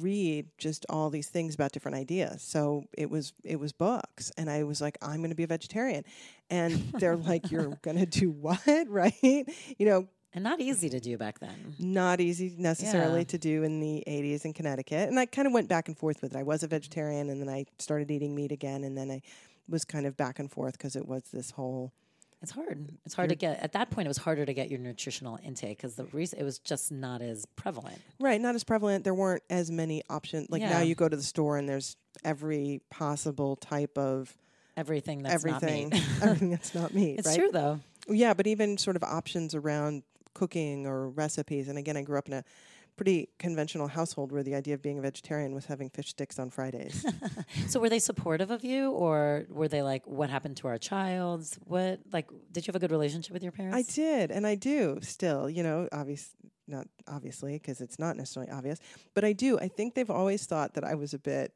read 0.01 0.47
just 0.59 0.87
all 0.89 1.11
these 1.11 1.29
things 1.29 1.55
about 1.55 1.73
different 1.73 1.97
ideas. 1.97 2.43
So 2.43 2.85
it 2.97 3.11
was 3.11 3.33
it 3.45 3.61
was 3.61 3.73
books 3.73 4.33
and 4.37 4.49
I 4.49 4.63
was 4.63 4.81
like 4.81 4.97
I'm 5.03 5.19
going 5.19 5.31
to 5.31 5.37
be 5.37 5.43
a 5.43 5.49
vegetarian. 5.49 6.05
And 6.51 6.93
they're 6.99 7.17
like 7.17 7.51
you're 7.51 7.79
going 7.83 7.99
to 7.99 8.07
do 8.07 8.31
what? 8.31 8.61
Right? 8.89 9.15
You 9.23 9.87
know, 9.87 10.09
and 10.35 10.43
not 10.45 10.61
easy 10.61 10.89
to 10.91 11.01
do 11.01 11.17
back 11.17 11.39
then. 11.39 11.75
not 11.79 12.21
easy 12.21 12.55
necessarily 12.59 13.21
Yeah. 13.21 13.25
to 13.25 13.39
do 13.39 13.63
in 13.63 13.81
the 13.81 14.03
80s 14.07 14.45
in 14.45 14.53
Connecticut. 14.53 15.09
And 15.09 15.19
I 15.19 15.27
kind 15.27 15.47
of 15.47 15.53
went 15.55 15.69
back 15.69 15.89
and 15.89 15.97
forth 15.97 16.21
with 16.23 16.35
it. 16.35 16.39
I 16.39 16.43
was 16.43 16.63
a 16.63 16.67
vegetarian 16.69 17.31
and 17.31 17.41
then 17.41 17.49
I 17.49 17.67
started 17.79 18.11
eating 18.11 18.35
meat 18.35 18.53
again 18.53 18.85
and 18.85 18.97
then 18.99 19.11
I 19.11 19.23
was 19.69 19.85
kind 19.85 20.07
of 20.07 20.17
back 20.17 20.39
and 20.39 20.51
forth 20.51 20.73
because 20.77 20.97
it 20.97 21.07
was 21.09 21.23
this 21.33 21.53
whole 21.53 21.93
It's 22.43 22.51
hard. 22.51 22.91
It's 23.07 23.15
hard 23.15 23.31
to 23.31 23.35
get. 23.37 23.61
At 23.63 23.73
that 23.73 23.91
point, 23.91 24.07
it 24.07 24.09
was 24.11 24.19
harder 24.19 24.45
to 24.45 24.53
get 24.53 24.69
your 24.69 24.79
nutritional 24.79 25.39
intake 25.43 25.79
because 25.79 25.95
the 25.95 26.05
reason 26.07 26.39
it 26.39 26.43
was 26.43 26.59
just 26.59 26.93
not 26.93 27.23
as 27.23 27.47
prevalent. 27.57 27.99
right, 28.21 28.39
not 28.41 28.55
as 28.55 28.65
prevalent. 28.65 29.05
There 29.05 29.15
weren't 29.15 29.43
as 29.49 29.71
many 29.71 30.03
options. 30.11 30.51
Like 30.51 30.61
now 30.61 30.81
you 30.81 30.95
go 30.95 31.09
to 31.09 31.17
the 31.17 31.23
store 31.23 31.57
and 31.57 31.67
there's 31.67 31.97
every 32.25 32.83
possible 32.91 33.57
type 33.57 33.97
of 33.97 34.37
Everything 34.77 35.23
that's 35.23 35.35
everything, 35.37 35.89
not 35.91 35.93
meat. 36.01 36.05
everything 36.23 36.51
that's 36.51 36.75
not 36.75 36.93
meat. 36.93 37.19
it's 37.21 37.29
right? 37.29 37.39
true 37.39 37.51
though. 37.53 37.81
Yeah, 38.09 38.35
but 38.35 38.47
even 38.49 38.77
sort 38.77 38.97
of 38.97 39.03
options 39.05 39.55
around 39.55 40.03
cooking 40.35 40.87
or 40.87 41.09
recipes. 41.09 41.69
And 41.69 41.79
again, 41.79 41.97
I 41.97 42.03
grew 42.03 42.19
up 42.19 42.29
in 42.29 42.35
a 42.35 42.45
pretty 42.97 43.29
conventional 43.39 43.89
household 43.89 44.31
where 44.31 44.43
the 44.43 44.55
idea 44.55 44.75
of 44.75 44.83
being 44.83 44.99
a 44.99 45.03
vegetarian 45.03 45.55
was 45.55 45.67
having 45.67 45.91
fish 45.91 46.11
sticks 46.11 46.39
on 46.39 46.51
Fridays. 46.51 47.05
So 47.69 47.81
were 47.81 47.89
they 47.89 47.99
supportive 47.99 48.51
of 48.51 48.63
you, 48.63 48.91
or 48.91 49.47
were 49.49 49.69
they 49.69 49.83
like, 49.83 50.07
"What 50.07 50.29
happened 50.29 50.57
to 50.59 50.69
our 50.69 50.79
child? 50.79 51.47
What 51.65 52.01
like? 52.13 52.29
Did 52.53 52.67
you 52.67 52.71
have 52.71 52.77
a 52.77 52.79
good 52.79 52.91
relationship 52.91 53.33
with 53.33 53.43
your 53.43 53.53
parents?" 53.53 53.77
I 53.77 53.93
did, 53.95 54.31
and 54.31 54.47
I 54.47 54.55
do 54.55 54.99
still. 55.03 55.49
You 55.49 55.63
know, 55.63 55.89
obvious 55.91 56.35
not 56.69 56.87
obviously 57.09 57.55
because 57.55 57.81
it's 57.81 57.99
not 57.99 58.17
necessarily 58.17 58.53
obvious, 58.53 58.79
but 59.15 59.25
I 59.25 59.33
do. 59.33 59.59
I 59.59 59.69
think 59.69 59.95
they've 59.95 60.11
always 60.11 60.47
thought 60.47 60.75
that 60.75 60.85
I 60.85 60.95
was 60.95 61.15
a 61.15 61.19
bit 61.19 61.53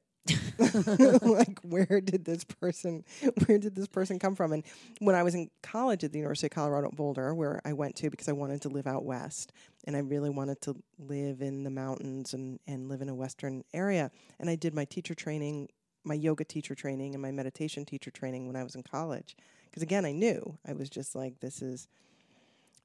like, 1.22 1.58
where 1.60 2.00
did 2.00 2.24
this 2.24 2.44
person, 2.44 3.04
where 3.46 3.58
did 3.58 3.74
this 3.74 3.88
person 3.88 4.18
come 4.18 4.34
from? 4.34 4.52
And 4.52 4.64
when 5.00 5.14
I 5.14 5.22
was 5.22 5.34
in 5.34 5.50
college 5.62 6.04
at 6.04 6.12
the 6.12 6.18
University 6.18 6.46
of 6.46 6.52
Colorado 6.52 6.88
at 6.88 6.96
Boulder, 6.96 7.34
where 7.34 7.60
I 7.64 7.72
went 7.72 7.96
to 7.96 8.10
because 8.10 8.28
I 8.28 8.32
wanted 8.32 8.62
to 8.62 8.68
live 8.68 8.86
out 8.86 9.04
west, 9.04 9.52
and 9.86 9.96
I 9.96 10.00
really 10.00 10.30
wanted 10.30 10.60
to 10.62 10.76
live 10.98 11.40
in 11.40 11.64
the 11.64 11.70
mountains 11.70 12.34
and 12.34 12.58
and 12.66 12.88
live 12.88 13.00
in 13.00 13.08
a 13.08 13.14
western 13.14 13.64
area, 13.72 14.10
and 14.38 14.50
I 14.50 14.56
did 14.56 14.74
my 14.74 14.84
teacher 14.84 15.14
training. 15.14 15.68
My 16.04 16.14
yoga 16.14 16.44
teacher 16.44 16.74
training 16.74 17.14
and 17.14 17.20
my 17.20 17.32
meditation 17.32 17.84
teacher 17.84 18.10
training 18.10 18.46
when 18.46 18.56
I 18.56 18.62
was 18.62 18.74
in 18.74 18.82
college. 18.82 19.36
Because 19.66 19.82
again, 19.82 20.06
I 20.06 20.12
knew 20.12 20.56
I 20.66 20.72
was 20.72 20.88
just 20.88 21.14
like, 21.14 21.40
this 21.40 21.60
is 21.60 21.86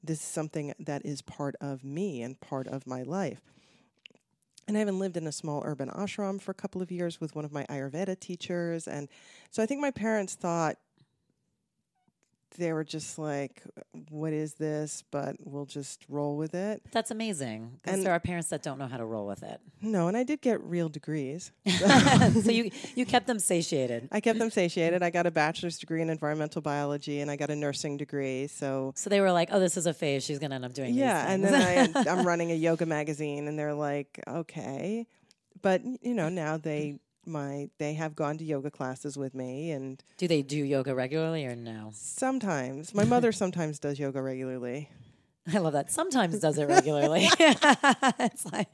this 0.04 0.20
is 0.20 0.26
something 0.26 0.74
that 0.80 1.06
is 1.06 1.22
part 1.22 1.56
of 1.62 1.84
me 1.84 2.22
and 2.22 2.40
part 2.42 2.68
of 2.68 2.86
my 2.86 3.04
life. 3.04 3.53
And 4.67 4.78
I 4.78 4.82
even 4.82 4.99
lived 4.99 5.17
in 5.17 5.28
a 5.28 5.32
small 5.32 5.62
urban 5.65 5.89
ashram 5.89 6.41
for 6.41 6.52
a 6.52 6.56
couple 6.56 6.82
of 6.82 6.91
years 6.91 7.19
with 7.19 7.36
one 7.36 7.45
of 7.45 7.52
my 7.52 7.65
Ayurveda 7.65 8.19
teachers. 8.19 8.88
And 8.88 9.10
so 9.52 9.62
I 9.62 9.65
think 9.65 9.82
my 9.82 9.91
parents 9.91 10.36
thought 10.36 10.78
they 12.58 12.74
were 12.74 12.84
just 12.84 13.18
like, 13.20 13.62
what 14.10 14.34
is 14.34 14.54
this? 14.56 15.04
But 15.12 15.36
we'll 15.44 15.66
just 15.66 16.06
roll 16.10 16.38
with 16.38 16.54
it. 16.56 16.82
That's 16.92 17.12
amazing 17.12 17.80
And- 17.86 18.04
there 18.04 18.12
are 18.13 18.20
parents 18.20 18.50
that 18.50 18.63
don't 18.63 18.78
know 18.80 18.88
how 18.88 18.98
to 18.98 19.06
roll 19.06 19.26
with 19.28 19.44
it. 19.44 19.60
No, 19.82 20.08
and 20.08 20.16
I 20.16 20.24
did 20.24 20.42
get 20.42 20.62
real 20.63 20.89
degrees. 20.89 21.52
so 21.68 22.52
you 22.52 22.72
you 22.96 23.06
kept 23.06 23.28
them 23.28 23.39
satiated. 23.39 24.08
I 24.12 24.20
kept 24.22 24.39
them 24.39 24.50
satiated. 24.62 25.04
I 25.04 25.10
got 25.10 25.26
a 25.26 25.32
bachelor's 25.32 25.78
degree 25.78 26.02
in 26.02 26.10
environmental 26.10 26.62
biology 26.62 27.20
and 27.22 27.30
I 27.30 27.36
got 27.36 27.50
a 27.50 27.56
nursing 27.56 27.98
degree. 27.98 28.48
So 28.48 28.94
So 28.96 29.10
they 29.10 29.20
were 29.22 29.32
like, 29.32 29.50
"Oh, 29.52 29.60
this 29.60 29.76
is 29.78 29.86
a 29.86 29.94
phase. 29.94 30.24
She's 30.24 30.39
gonna 30.39 30.56
end 30.56 30.66
up 30.66 30.74
doing." 30.74 30.94
yeah, 30.94 31.30
and 31.32 31.44
then 31.44 31.54
I, 31.96 32.10
I'm 32.10 32.26
running 32.32 32.52
a 32.52 32.56
yoga 32.56 32.86
magazine, 32.86 33.48
and 33.48 33.58
they're 33.60 33.74
like, 33.74 34.20
okay, 34.28 35.06
but 35.62 35.82
you 36.02 36.13
know 36.13 36.30
now 36.30 36.58
they 36.58 37.00
my 37.26 37.70
they 37.78 37.94
have 37.94 38.16
gone 38.16 38.38
to 38.38 38.44
yoga 38.44 38.70
classes 38.72 39.18
with 39.18 39.34
me 39.34 39.72
and 39.72 40.04
Do 40.18 40.28
they 40.28 40.42
do 40.42 40.58
yoga 40.58 40.94
regularly 40.94 41.46
or 41.46 41.56
no? 41.56 41.92
sometimes 41.94 42.94
my 42.94 43.04
mother 43.16 43.32
sometimes 43.32 43.80
does 43.80 44.00
yoga 44.00 44.22
regularly. 44.22 44.90
I 45.52 45.58
love 45.58 45.74
that. 45.74 45.92
Sometimes 45.92 46.40
does 46.40 46.58
it 46.58 46.66
regularly. 46.70 47.28
it's 47.40 48.46
like 48.52 48.70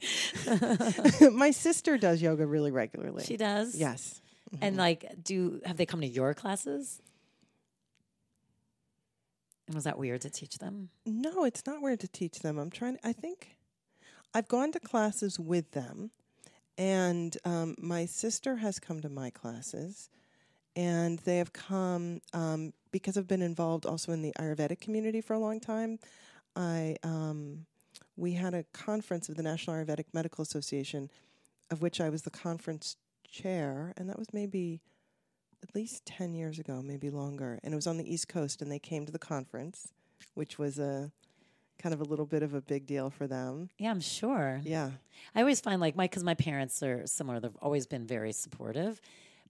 my 1.32 1.50
sister 1.50 1.98
does 1.98 2.22
yoga 2.22 2.46
really 2.46 2.70
regularly. 2.70 3.24
she 3.24 3.36
does. 3.36 3.74
yes. 3.74 4.20
And 4.60 4.72
mm-hmm. 4.72 4.80
like, 4.80 5.22
do 5.22 5.60
have 5.64 5.76
they 5.76 5.86
come 5.86 6.00
to 6.00 6.06
your 6.06 6.34
classes? 6.34 7.00
And 9.66 9.74
was 9.76 9.84
that 9.84 9.98
weird 9.98 10.22
to 10.22 10.30
teach 10.30 10.58
them? 10.58 10.88
No, 11.06 11.44
it's 11.44 11.64
not 11.66 11.80
weird 11.80 12.00
to 12.00 12.08
teach 12.08 12.40
them. 12.40 12.58
I'm 12.58 12.70
trying. 12.70 12.98
I 13.04 13.12
think 13.12 13.56
I've 14.34 14.48
gone 14.48 14.72
to 14.72 14.80
classes 14.80 15.38
with 15.38 15.70
them, 15.70 16.10
and 16.80 17.36
um, 17.44 17.76
my 17.78 18.06
sister 18.06 18.56
has 18.56 18.78
come 18.78 19.02
to 19.02 19.10
my 19.10 19.28
classes, 19.28 20.08
and 20.74 21.18
they 21.20 21.36
have 21.36 21.52
come 21.52 22.22
um, 22.32 22.72
because 22.90 23.18
I've 23.18 23.28
been 23.28 23.42
involved 23.42 23.84
also 23.84 24.12
in 24.12 24.22
the 24.22 24.32
Ayurvedic 24.40 24.80
community 24.80 25.20
for 25.20 25.34
a 25.34 25.38
long 25.38 25.60
time. 25.60 25.98
I 26.56 26.96
um, 27.02 27.66
we 28.16 28.32
had 28.32 28.54
a 28.54 28.64
conference 28.72 29.28
of 29.28 29.36
the 29.36 29.42
National 29.42 29.76
Ayurvedic 29.76 30.06
Medical 30.14 30.40
Association, 30.40 31.10
of 31.70 31.82
which 31.82 32.00
I 32.00 32.08
was 32.08 32.22
the 32.22 32.30
conference 32.30 32.96
chair, 33.30 33.92
and 33.98 34.08
that 34.08 34.18
was 34.18 34.32
maybe 34.32 34.80
at 35.62 35.74
least 35.74 36.06
10 36.06 36.32
years 36.32 36.58
ago, 36.58 36.80
maybe 36.82 37.10
longer. 37.10 37.60
And 37.62 37.74
it 37.74 37.76
was 37.76 37.86
on 37.86 37.98
the 37.98 38.10
East 38.10 38.28
Coast, 38.28 38.62
and 38.62 38.72
they 38.72 38.78
came 38.78 39.04
to 39.04 39.12
the 39.12 39.18
conference, 39.18 39.92
which 40.32 40.58
was 40.58 40.78
a 40.78 41.12
kind 41.80 41.94
of 41.94 42.00
a 42.00 42.04
little 42.04 42.26
bit 42.26 42.42
of 42.42 42.54
a 42.54 42.60
big 42.60 42.86
deal 42.86 43.10
for 43.10 43.26
them. 43.26 43.68
Yeah, 43.78 43.90
I'm 43.90 44.00
sure. 44.00 44.60
Yeah. 44.64 44.90
I 45.34 45.40
always 45.40 45.60
find 45.60 45.80
like 45.80 45.96
my 45.96 46.04
because 46.04 46.24
my 46.24 46.34
parents 46.34 46.82
are 46.82 47.06
similar. 47.06 47.40
They've 47.40 47.56
always 47.60 47.86
been 47.86 48.06
very 48.06 48.32
supportive, 48.32 49.00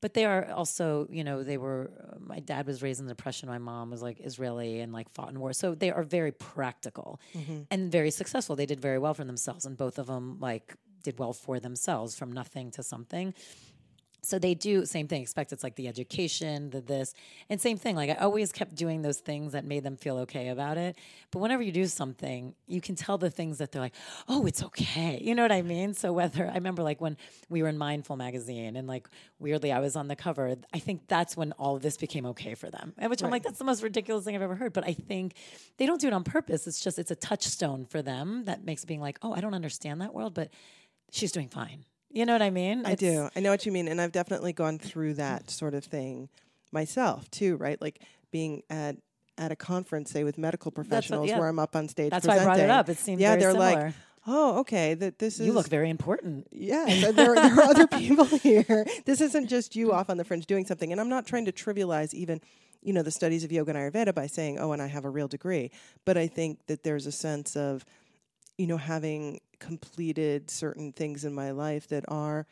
but 0.00 0.14
they 0.14 0.24
are 0.24 0.50
also 0.52 1.06
you 1.10 1.24
know 1.24 1.42
they 1.42 1.58
were. 1.58 1.90
My 2.18 2.40
dad 2.40 2.66
was 2.66 2.82
raised 2.82 3.00
in 3.00 3.06
the 3.06 3.14
depression. 3.14 3.48
My 3.48 3.58
mom 3.58 3.90
was 3.90 4.02
like 4.02 4.20
Israeli 4.20 4.80
and 4.80 4.92
like 4.92 5.08
fought 5.10 5.30
in 5.30 5.40
war. 5.40 5.52
So 5.52 5.74
they 5.74 5.90
are 5.90 6.02
very 6.02 6.32
practical 6.32 7.20
mm-hmm. 7.34 7.62
and 7.70 7.90
very 7.90 8.10
successful. 8.10 8.56
They 8.56 8.66
did 8.66 8.80
very 8.80 8.98
well 8.98 9.14
for 9.14 9.24
themselves, 9.24 9.66
and 9.66 9.76
both 9.76 9.98
of 9.98 10.06
them 10.06 10.38
like 10.40 10.74
did 11.02 11.18
well 11.18 11.32
for 11.32 11.60
themselves 11.60 12.14
from 12.14 12.32
nothing 12.32 12.70
to 12.72 12.82
something. 12.82 13.34
So 14.22 14.38
they 14.38 14.54
do 14.54 14.84
same 14.84 15.08
thing. 15.08 15.22
Expect 15.22 15.52
it's 15.52 15.62
like 15.62 15.76
the 15.76 15.88
education, 15.88 16.70
the 16.70 16.80
this, 16.80 17.14
and 17.48 17.60
same 17.60 17.76
thing. 17.76 17.96
Like 17.96 18.10
I 18.10 18.14
always 18.14 18.52
kept 18.52 18.74
doing 18.74 19.02
those 19.02 19.18
things 19.18 19.52
that 19.52 19.64
made 19.64 19.82
them 19.82 19.96
feel 19.96 20.18
okay 20.18 20.48
about 20.48 20.78
it. 20.78 20.96
But 21.30 21.38
whenever 21.40 21.62
you 21.62 21.72
do 21.72 21.86
something, 21.86 22.54
you 22.66 22.80
can 22.80 22.96
tell 22.96 23.18
the 23.18 23.30
things 23.30 23.58
that 23.58 23.72
they're 23.72 23.82
like, 23.82 23.94
oh, 24.28 24.46
it's 24.46 24.62
okay. 24.62 25.20
You 25.22 25.34
know 25.34 25.42
what 25.42 25.52
I 25.52 25.62
mean? 25.62 25.94
So 25.94 26.12
whether 26.12 26.46
I 26.48 26.54
remember 26.54 26.82
like 26.82 27.00
when 27.00 27.16
we 27.48 27.62
were 27.62 27.68
in 27.68 27.78
Mindful 27.78 28.16
magazine 28.16 28.76
and 28.76 28.86
like 28.86 29.08
weirdly 29.38 29.72
I 29.72 29.80
was 29.80 29.96
on 29.96 30.08
the 30.08 30.16
cover, 30.16 30.56
I 30.72 30.78
think 30.78 31.08
that's 31.08 31.36
when 31.36 31.52
all 31.52 31.76
of 31.76 31.82
this 31.82 31.96
became 31.96 32.26
okay 32.26 32.54
for 32.54 32.70
them. 32.70 32.94
And 32.98 33.10
which 33.10 33.22
I'm 33.22 33.30
like, 33.30 33.42
that's 33.42 33.58
the 33.58 33.64
most 33.64 33.82
ridiculous 33.82 34.24
thing 34.24 34.34
I've 34.34 34.42
ever 34.42 34.56
heard. 34.56 34.72
But 34.72 34.84
I 34.84 34.92
think 34.92 35.34
they 35.78 35.86
don't 35.86 36.00
do 36.00 36.06
it 36.06 36.12
on 36.12 36.24
purpose. 36.24 36.66
It's 36.66 36.80
just 36.80 36.98
it's 36.98 37.10
a 37.10 37.16
touchstone 37.16 37.86
for 37.86 38.02
them 38.02 38.44
that 38.44 38.64
makes 38.64 38.84
it 38.84 38.86
being 38.86 39.00
like, 39.00 39.18
oh, 39.22 39.32
I 39.32 39.40
don't 39.40 39.54
understand 39.54 40.00
that 40.00 40.14
world, 40.14 40.34
but 40.34 40.50
she's 41.10 41.32
doing 41.32 41.48
fine. 41.48 41.84
You 42.10 42.26
know 42.26 42.32
what 42.32 42.42
I 42.42 42.50
mean? 42.50 42.84
I 42.84 42.94
do. 42.94 43.28
I 43.36 43.40
know 43.40 43.50
what 43.50 43.64
you 43.64 43.72
mean. 43.72 43.86
And 43.86 44.00
I've 44.00 44.12
definitely 44.12 44.52
gone 44.52 44.78
through 44.78 45.14
that 45.14 45.50
sort 45.50 45.74
of 45.74 45.84
thing 45.84 46.28
myself, 46.72 47.30
too, 47.30 47.56
right? 47.56 47.80
Like 47.80 48.00
being 48.30 48.62
at 48.68 48.96
at 49.38 49.50
a 49.50 49.56
conference, 49.56 50.10
say 50.10 50.22
with 50.22 50.36
medical 50.36 50.70
professionals, 50.70 51.28
yeah. 51.28 51.38
where 51.38 51.48
I'm 51.48 51.58
up 51.58 51.74
on 51.74 51.88
stage. 51.88 52.10
That's 52.10 52.26
why 52.26 52.34
I 52.34 52.44
brought 52.44 52.58
it 52.58 52.62
presenting. 52.62 52.70
up. 52.70 52.88
It 52.90 52.98
seemed 52.98 53.20
yeah, 53.20 53.36
they're 53.36 53.52
similar. 53.52 53.84
like, 53.84 53.94
oh, 54.26 54.58
okay, 54.60 54.94
that 54.94 55.18
this 55.18 55.40
is 55.40 55.46
You 55.46 55.52
look 55.52 55.68
very 55.68 55.88
important. 55.88 56.46
Yeah, 56.50 56.84
there, 56.86 57.12
there 57.12 57.34
are 57.36 57.62
other 57.62 57.86
people 57.86 58.24
here. 58.42 58.86
This 59.06 59.20
isn't 59.20 59.48
just 59.48 59.74
you 59.74 59.92
off 59.94 60.10
on 60.10 60.18
the 60.18 60.24
fringe 60.24 60.46
doing 60.46 60.66
something. 60.66 60.92
And 60.92 61.00
I'm 61.00 61.08
not 61.08 61.26
trying 61.26 61.46
to 61.46 61.52
trivialize 61.52 62.12
even, 62.12 62.40
you 62.82 62.92
know, 62.92 63.02
the 63.02 63.10
studies 63.10 63.44
of 63.44 63.52
yoga 63.52 63.74
and 63.74 63.78
Ayurveda 63.78 64.14
by 64.14 64.26
saying, 64.26 64.58
oh, 64.58 64.72
and 64.72 64.82
I 64.82 64.86
have 64.86 65.04
a 65.04 65.10
real 65.10 65.28
degree. 65.28 65.70
But 66.04 66.18
I 66.18 66.26
think 66.26 66.66
that 66.66 66.82
there's 66.82 67.06
a 67.06 67.12
sense 67.12 67.56
of, 67.56 67.84
you 68.58 68.66
know, 68.66 68.76
having 68.76 69.40
completed 69.60 70.50
certain 70.50 70.92
things 70.92 71.24
in 71.24 71.32
my 71.32 71.50
life 71.50 71.86
that 71.88 72.04
are 72.08 72.46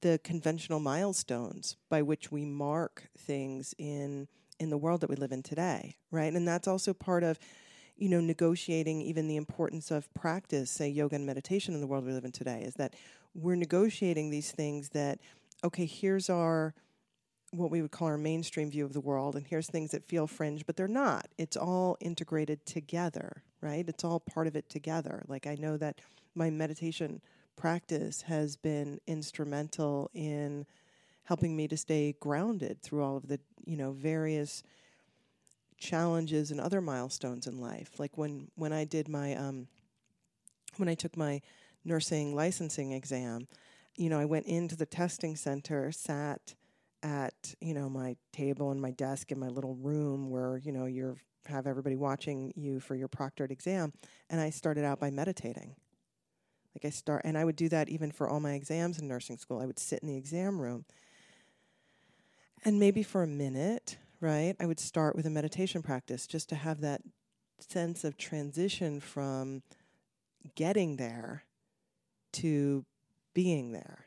the 0.00 0.20
conventional 0.22 0.80
milestones 0.80 1.76
by 1.88 2.02
which 2.02 2.30
we 2.30 2.44
mark 2.44 3.08
things 3.16 3.74
in 3.78 4.28
in 4.60 4.70
the 4.70 4.78
world 4.78 5.00
that 5.00 5.08
we 5.08 5.14
live 5.14 5.30
in 5.30 5.42
today, 5.42 5.96
right? 6.10 6.32
And 6.32 6.46
that's 6.46 6.66
also 6.66 6.92
part 6.92 7.22
of 7.22 7.38
you 7.98 8.08
know, 8.08 8.20
negotiating 8.20 9.02
even 9.02 9.26
the 9.26 9.36
importance 9.36 9.90
of 9.90 10.12
practice, 10.14 10.70
say 10.70 10.88
yoga 10.88 11.16
and 11.16 11.26
meditation 11.26 11.74
in 11.74 11.80
the 11.80 11.86
world 11.86 12.06
we 12.06 12.12
live 12.12 12.24
in 12.24 12.32
today, 12.32 12.62
is 12.64 12.74
that 12.74 12.94
we're 13.34 13.56
negotiating 13.56 14.30
these 14.30 14.52
things 14.52 14.90
that, 14.90 15.18
okay, 15.64 15.84
here's 15.84 16.30
our 16.30 16.74
what 17.50 17.70
we 17.70 17.80
would 17.80 17.90
call 17.90 18.08
our 18.08 18.18
mainstream 18.18 18.70
view 18.70 18.84
of 18.84 18.92
the 18.92 19.00
world, 19.00 19.34
and 19.34 19.46
here's 19.46 19.66
things 19.68 19.90
that 19.92 20.04
feel 20.04 20.26
fringe, 20.26 20.66
but 20.66 20.76
they're 20.76 20.86
not. 20.86 21.28
It's 21.38 21.56
all 21.56 21.96
integrated 21.98 22.66
together, 22.66 23.42
right? 23.62 23.88
It's 23.88 24.04
all 24.04 24.20
part 24.20 24.46
of 24.46 24.54
it 24.54 24.68
together. 24.68 25.24
Like 25.26 25.46
I 25.46 25.54
know 25.54 25.78
that 25.78 25.98
my 26.38 26.48
meditation 26.50 27.20
practice 27.56 28.22
has 28.22 28.56
been 28.56 29.00
instrumental 29.06 30.10
in 30.14 30.64
helping 31.24 31.54
me 31.56 31.68
to 31.68 31.76
stay 31.76 32.14
grounded 32.20 32.80
through 32.80 33.02
all 33.02 33.16
of 33.16 33.28
the, 33.28 33.38
you 33.66 33.76
know, 33.76 33.90
various 33.90 34.62
challenges 35.76 36.50
and 36.50 36.60
other 36.60 36.80
milestones 36.80 37.46
in 37.46 37.60
life. 37.60 37.98
Like 37.98 38.16
when 38.16 38.48
when 38.54 38.72
I 38.72 38.84
did 38.84 39.08
my 39.08 39.34
um, 39.34 39.66
when 40.76 40.88
I 40.88 40.94
took 40.94 41.16
my 41.16 41.42
nursing 41.84 42.34
licensing 42.34 42.92
exam, 42.92 43.48
you 43.96 44.08
know, 44.08 44.18
I 44.18 44.24
went 44.24 44.46
into 44.46 44.76
the 44.76 44.86
testing 44.86 45.36
center, 45.36 45.92
sat 45.92 46.54
at 47.02 47.54
you 47.60 47.74
know 47.74 47.88
my 47.88 48.16
table 48.32 48.70
and 48.70 48.80
my 48.80 48.90
desk 48.92 49.30
in 49.30 49.38
my 49.38 49.48
little 49.48 49.74
room 49.74 50.30
where 50.30 50.58
you 50.58 50.72
know 50.72 50.86
you're 50.86 51.16
have 51.46 51.66
everybody 51.66 51.96
watching 51.96 52.52
you 52.56 52.78
for 52.78 52.94
your 52.94 53.08
proctored 53.08 53.50
exam, 53.50 53.92
and 54.30 54.40
I 54.40 54.50
started 54.50 54.84
out 54.84 55.00
by 55.00 55.10
meditating. 55.10 55.74
Like 56.78 56.92
I 56.92 56.94
start, 56.94 57.22
and 57.24 57.36
I 57.36 57.44
would 57.44 57.56
do 57.56 57.68
that 57.70 57.88
even 57.88 58.12
for 58.12 58.28
all 58.28 58.38
my 58.38 58.52
exams 58.52 59.00
in 59.00 59.08
nursing 59.08 59.36
school. 59.36 59.60
I 59.60 59.66
would 59.66 59.80
sit 59.80 60.00
in 60.00 60.08
the 60.08 60.16
exam 60.16 60.60
room, 60.60 60.84
and 62.64 62.78
maybe 62.78 63.02
for 63.02 63.24
a 63.24 63.26
minute, 63.26 63.98
right, 64.20 64.54
I 64.60 64.66
would 64.66 64.78
start 64.78 65.16
with 65.16 65.26
a 65.26 65.30
meditation 65.30 65.82
practice 65.82 66.28
just 66.28 66.48
to 66.50 66.54
have 66.54 66.80
that 66.82 67.02
sense 67.58 68.04
of 68.04 68.16
transition 68.16 69.00
from 69.00 69.62
getting 70.54 70.98
there 70.98 71.42
to 72.34 72.84
being 73.34 73.72
there. 73.72 74.04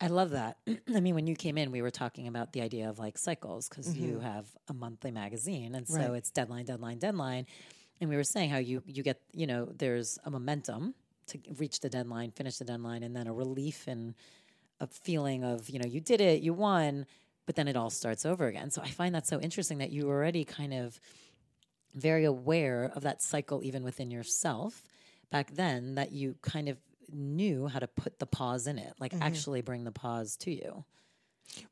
I 0.00 0.06
love 0.06 0.30
that. 0.30 0.58
I 0.94 1.00
mean, 1.00 1.16
when 1.16 1.26
you 1.26 1.34
came 1.34 1.58
in, 1.58 1.72
we 1.72 1.82
were 1.82 1.90
talking 1.90 2.28
about 2.28 2.52
the 2.52 2.60
idea 2.60 2.88
of 2.88 3.00
like 3.00 3.18
cycles 3.18 3.68
because 3.68 3.96
you 3.96 4.14
mm-hmm. 4.14 4.24
have 4.24 4.46
a 4.68 4.74
monthly 4.74 5.10
magazine, 5.10 5.74
and 5.74 5.88
so 5.88 5.96
Right. 5.96 6.10
it's 6.18 6.30
deadline, 6.30 6.66
deadline, 6.66 6.98
deadline. 6.98 7.46
And 8.00 8.08
we 8.08 8.14
were 8.14 8.24
saying 8.24 8.50
how 8.50 8.58
you 8.58 8.80
you 8.86 9.02
get 9.02 9.20
you 9.32 9.48
know 9.48 9.66
there's 9.76 10.20
a 10.24 10.30
momentum 10.30 10.94
to 11.28 11.38
reach 11.58 11.80
the 11.80 11.88
deadline, 11.88 12.30
finish 12.30 12.58
the 12.58 12.64
deadline, 12.64 13.02
and 13.02 13.14
then 13.14 13.26
a 13.26 13.32
relief 13.32 13.86
and 13.86 14.14
a 14.80 14.86
feeling 14.86 15.44
of 15.44 15.68
you 15.68 15.78
know 15.78 15.86
you 15.86 16.00
did 16.00 16.20
it, 16.20 16.42
you 16.42 16.52
won, 16.52 17.06
but 17.46 17.56
then 17.56 17.68
it 17.68 17.76
all 17.76 17.90
starts 17.90 18.26
over 18.26 18.46
again. 18.46 18.70
So 18.70 18.82
I 18.82 18.88
find 18.88 19.14
that 19.14 19.26
so 19.26 19.40
interesting 19.40 19.78
that 19.78 19.90
you 19.90 20.06
were 20.06 20.14
already 20.14 20.44
kind 20.44 20.74
of 20.74 21.00
very 21.94 22.24
aware 22.24 22.90
of 22.94 23.02
that 23.02 23.20
cycle 23.22 23.62
even 23.62 23.84
within 23.84 24.10
yourself 24.10 24.82
back 25.30 25.50
then 25.52 25.94
that 25.96 26.12
you 26.12 26.36
kind 26.40 26.68
of 26.68 26.78
knew 27.12 27.66
how 27.66 27.78
to 27.78 27.86
put 27.86 28.18
the 28.18 28.24
pause 28.24 28.66
in 28.66 28.78
it 28.78 28.94
like 28.98 29.12
mm-hmm. 29.12 29.22
actually 29.22 29.60
bring 29.60 29.84
the 29.84 29.92
pause 29.92 30.34
to 30.34 30.50
you 30.50 30.86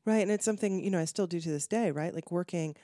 Right, 0.05 0.21
and 0.21 0.31
it's 0.31 0.45
something 0.45 0.83
you 0.83 0.91
know 0.91 0.99
I 0.99 1.05
still 1.05 1.27
do 1.27 1.39
to 1.39 1.49
this 1.49 1.67
day. 1.67 1.91
Right, 1.91 2.13
like 2.13 2.31
working, 2.31 2.75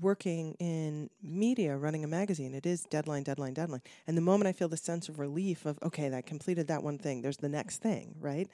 working 0.00 0.54
in 0.58 1.10
media, 1.22 1.76
running 1.76 2.04
a 2.04 2.08
magazine. 2.08 2.54
It 2.54 2.66
is 2.66 2.82
deadline, 2.84 3.22
deadline, 3.22 3.54
deadline. 3.54 3.82
And 4.06 4.16
the 4.16 4.22
moment 4.22 4.48
I 4.48 4.52
feel 4.52 4.68
the 4.68 4.76
sense 4.76 5.08
of 5.08 5.18
relief 5.18 5.66
of 5.66 5.78
okay, 5.82 6.12
I 6.14 6.22
completed 6.22 6.68
that 6.68 6.82
one 6.82 6.98
thing. 6.98 7.22
There's 7.22 7.36
the 7.36 7.48
next 7.48 7.78
thing, 7.78 8.14
right? 8.20 8.48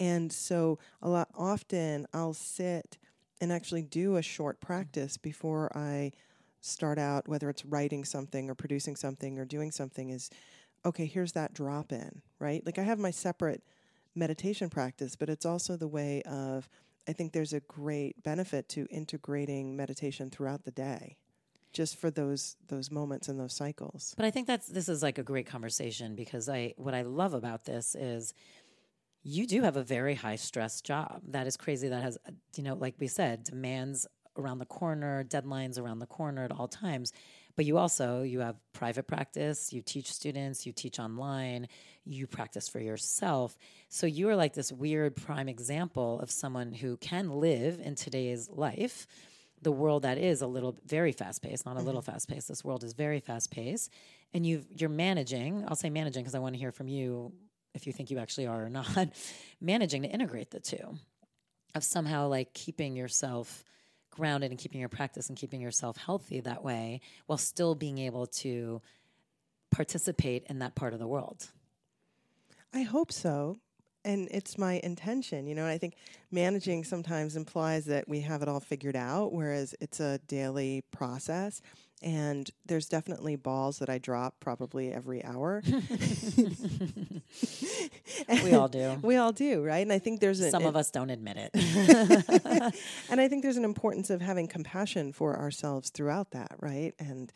And 0.00 0.32
so 0.32 0.78
a 1.02 1.08
lot 1.08 1.28
often 1.36 2.06
I'll 2.12 2.34
sit 2.34 2.98
and 3.40 3.52
actually 3.52 3.82
do 3.82 4.16
a 4.16 4.22
short 4.22 4.60
practice 4.60 5.16
before 5.16 5.70
I 5.76 6.12
start 6.60 6.98
out, 6.98 7.28
whether 7.28 7.50
it's 7.50 7.64
writing 7.64 8.04
something 8.04 8.48
or 8.48 8.54
producing 8.54 8.96
something 8.96 9.38
or 9.38 9.44
doing 9.44 9.70
something. 9.70 10.10
Is 10.10 10.30
okay. 10.84 11.06
Here's 11.06 11.32
that 11.32 11.54
drop 11.54 11.92
in, 11.92 12.22
right? 12.38 12.64
Like 12.64 12.78
I 12.78 12.82
have 12.82 12.98
my 12.98 13.10
separate 13.10 13.62
meditation 14.14 14.70
practice, 14.70 15.16
but 15.16 15.28
it's 15.28 15.46
also 15.46 15.76
the 15.76 15.88
way 15.88 16.22
of 16.22 16.68
I 17.08 17.12
think 17.12 17.32
there's 17.32 17.52
a 17.52 17.60
great 17.60 18.22
benefit 18.22 18.68
to 18.70 18.86
integrating 18.90 19.76
meditation 19.76 20.30
throughout 20.30 20.64
the 20.64 20.70
day, 20.70 21.16
just 21.72 21.96
for 21.96 22.10
those 22.10 22.56
those 22.68 22.90
moments 22.90 23.28
and 23.28 23.38
those 23.38 23.52
cycles. 23.52 24.14
but 24.16 24.24
i 24.24 24.30
think 24.30 24.46
that's 24.46 24.68
this 24.68 24.88
is 24.88 25.02
like 25.02 25.18
a 25.18 25.22
great 25.22 25.46
conversation 25.46 26.14
because 26.14 26.48
i 26.48 26.72
what 26.76 26.94
i 26.94 27.02
love 27.02 27.34
about 27.34 27.64
this 27.64 27.94
is 27.94 28.32
you 29.24 29.46
do 29.46 29.62
have 29.62 29.76
a 29.76 29.82
very 29.82 30.14
high 30.14 30.36
stress 30.36 30.82
job. 30.82 31.22
That 31.28 31.46
is 31.46 31.56
crazy. 31.56 31.88
That 31.88 32.02
has 32.02 32.18
you 32.56 32.62
know 32.62 32.74
like 32.74 32.94
we 32.98 33.08
said 33.08 33.42
demands 33.44 34.06
around 34.36 34.58
the 34.58 34.66
corner 34.66 35.24
deadlines 35.24 35.78
around 35.78 36.00
the 36.00 36.06
corner 36.06 36.44
at 36.44 36.52
all 36.52 36.68
times 36.68 37.12
But 37.56 37.64
you 37.64 37.78
also 37.78 38.22
you 38.22 38.40
have 38.40 38.56
private 38.72 39.06
practice, 39.06 39.72
you 39.72 39.82
teach 39.82 40.12
students, 40.12 40.66
you 40.66 40.72
teach 40.72 40.98
online, 40.98 41.68
you 42.04 42.26
practice 42.26 42.68
for 42.68 42.80
yourself. 42.80 43.56
So 43.88 44.06
you 44.06 44.28
are 44.28 44.36
like 44.36 44.54
this 44.54 44.72
weird 44.72 45.16
prime 45.16 45.48
example 45.48 46.20
of 46.20 46.30
someone 46.30 46.72
who 46.72 46.96
can 46.96 47.30
live 47.30 47.80
in 47.80 47.94
today's 47.94 48.50
life 48.50 49.06
the 49.64 49.72
world 49.72 50.02
that 50.02 50.18
is 50.18 50.42
a 50.42 50.46
little 50.46 50.76
very 50.86 51.10
fast 51.10 51.42
paced, 51.42 51.66
not 51.66 51.76
a 51.76 51.80
little 51.80 52.02
mm-hmm. 52.02 52.12
fast 52.12 52.28
paced. 52.28 52.48
This 52.48 52.62
world 52.62 52.84
is 52.84 52.92
very 52.92 53.18
fast 53.18 53.50
paced, 53.50 53.90
and 54.32 54.46
you 54.46 54.64
you're 54.70 54.90
managing. 54.90 55.64
I'll 55.66 55.74
say 55.74 55.90
managing 55.90 56.22
because 56.22 56.34
I 56.34 56.38
want 56.38 56.54
to 56.54 56.58
hear 56.58 56.70
from 56.70 56.86
you 56.86 57.32
if 57.74 57.86
you 57.86 57.92
think 57.92 58.10
you 58.10 58.18
actually 58.18 58.46
are 58.46 58.66
or 58.66 58.68
not. 58.70 59.08
managing 59.60 60.02
to 60.02 60.08
integrate 60.08 60.50
the 60.50 60.60
two, 60.60 60.98
of 61.74 61.82
somehow 61.82 62.28
like 62.28 62.52
keeping 62.52 62.94
yourself 62.94 63.64
grounded 64.14 64.50
and 64.50 64.58
keeping 64.58 64.80
your 64.80 64.88
practice 64.88 65.28
and 65.28 65.36
keeping 65.36 65.60
yourself 65.60 65.96
healthy 65.96 66.40
that 66.40 66.64
way, 66.64 67.00
while 67.26 67.38
still 67.38 67.74
being 67.74 67.98
able 67.98 68.26
to 68.26 68.80
participate 69.70 70.44
in 70.48 70.60
that 70.60 70.74
part 70.74 70.92
of 70.92 70.98
the 70.98 71.06
world. 71.06 71.48
I 72.72 72.82
hope 72.82 73.12
so 73.12 73.58
and 74.04 74.28
it's 74.30 74.58
my 74.58 74.80
intention 74.82 75.46
you 75.46 75.54
know 75.54 75.66
i 75.66 75.78
think 75.78 75.94
managing 76.30 76.84
sometimes 76.84 77.36
implies 77.36 77.86
that 77.86 78.08
we 78.08 78.20
have 78.20 78.42
it 78.42 78.48
all 78.48 78.60
figured 78.60 78.96
out 78.96 79.32
whereas 79.32 79.74
it's 79.80 80.00
a 80.00 80.18
daily 80.28 80.84
process 80.92 81.60
and 82.04 82.50
there's 82.66 82.86
definitely 82.86 83.34
balls 83.34 83.78
that 83.78 83.88
i 83.88 83.98
drop 83.98 84.38
probably 84.38 84.92
every 84.92 85.24
hour. 85.24 85.62
We 88.44 88.52
all 88.54 88.68
do. 88.68 88.98
We 89.02 89.16
all 89.16 89.32
do 89.32 89.64
right? 89.64 89.78
And 89.82 89.92
i 89.92 89.98
think 89.98 90.20
there's 90.20 90.38
some 90.50 90.62
it, 90.62 90.68
of 90.68 90.76
us 90.76 90.90
don't 90.90 91.10
admit 91.10 91.36
it. 91.36 91.50
And 93.10 93.20
i 93.20 93.26
think 93.28 93.42
there's 93.42 93.56
an 93.56 93.64
importance 93.64 94.10
of 94.10 94.20
having 94.20 94.46
compassion 94.46 95.12
for 95.12 95.36
ourselves 95.36 95.90
throughout 95.90 96.30
that 96.32 96.52
right? 96.60 96.94
And 96.98 97.32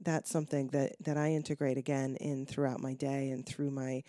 that's 0.00 0.30
something 0.30 0.68
that 0.68 0.96
that 1.00 1.16
i 1.16 1.30
integrate 1.32 1.76
again 1.76 2.16
in 2.16 2.46
throughout 2.46 2.80
my 2.80 2.94
day 2.94 3.30
and 3.30 3.44
through 3.44 3.70
my 3.70 4.02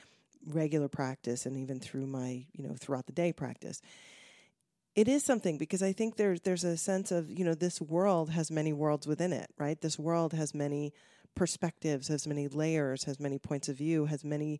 regular 0.46 0.88
practice 0.88 1.46
and 1.46 1.58
even 1.58 1.80
through 1.80 2.06
my, 2.06 2.46
you 2.54 2.68
know, 2.68 2.76
throughout 2.78 3.06
the 3.08 3.12
day 3.12 3.34
practice. 3.34 3.82
It 4.96 5.08
is 5.10 5.24
something 5.24 5.58
because 5.58 5.84
I 5.84 5.92
think 5.92 6.16
there's 6.16 6.42
there's 6.42 6.64
a 6.64 6.78
sense 6.78 7.12
of, 7.12 7.30
you 7.30 7.44
know, 7.44 7.54
this 7.54 7.82
world 7.82 8.30
has 8.30 8.50
many 8.50 8.72
worlds 8.74 9.06
within 9.08 9.34
it, 9.34 9.50
right? 9.58 9.80
This 9.80 10.00
world 10.00 10.34
has 10.34 10.54
many 10.56 10.94
perspectives, 11.36 12.08
has 12.08 12.26
many 12.26 12.48
layers, 12.48 13.04
has 13.04 13.20
many 13.20 13.38
points 13.38 13.68
of 13.68 13.78
view, 13.78 14.06
has 14.06 14.24
many 14.24 14.60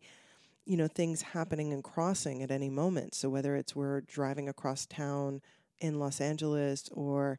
you 0.66 0.76
know 0.76 0.88
things 0.88 1.22
happening 1.22 1.72
and 1.72 1.84
crossing 1.84 2.42
at 2.42 2.50
any 2.50 2.68
moment. 2.70 3.14
So 3.14 3.28
whether 3.30 3.56
it's 3.56 3.74
we're 3.76 4.02
driving 4.02 4.48
across 4.48 4.86
town 4.86 5.40
in 5.80 5.98
Los 5.98 6.20
Angeles 6.20 6.88
or 6.92 7.38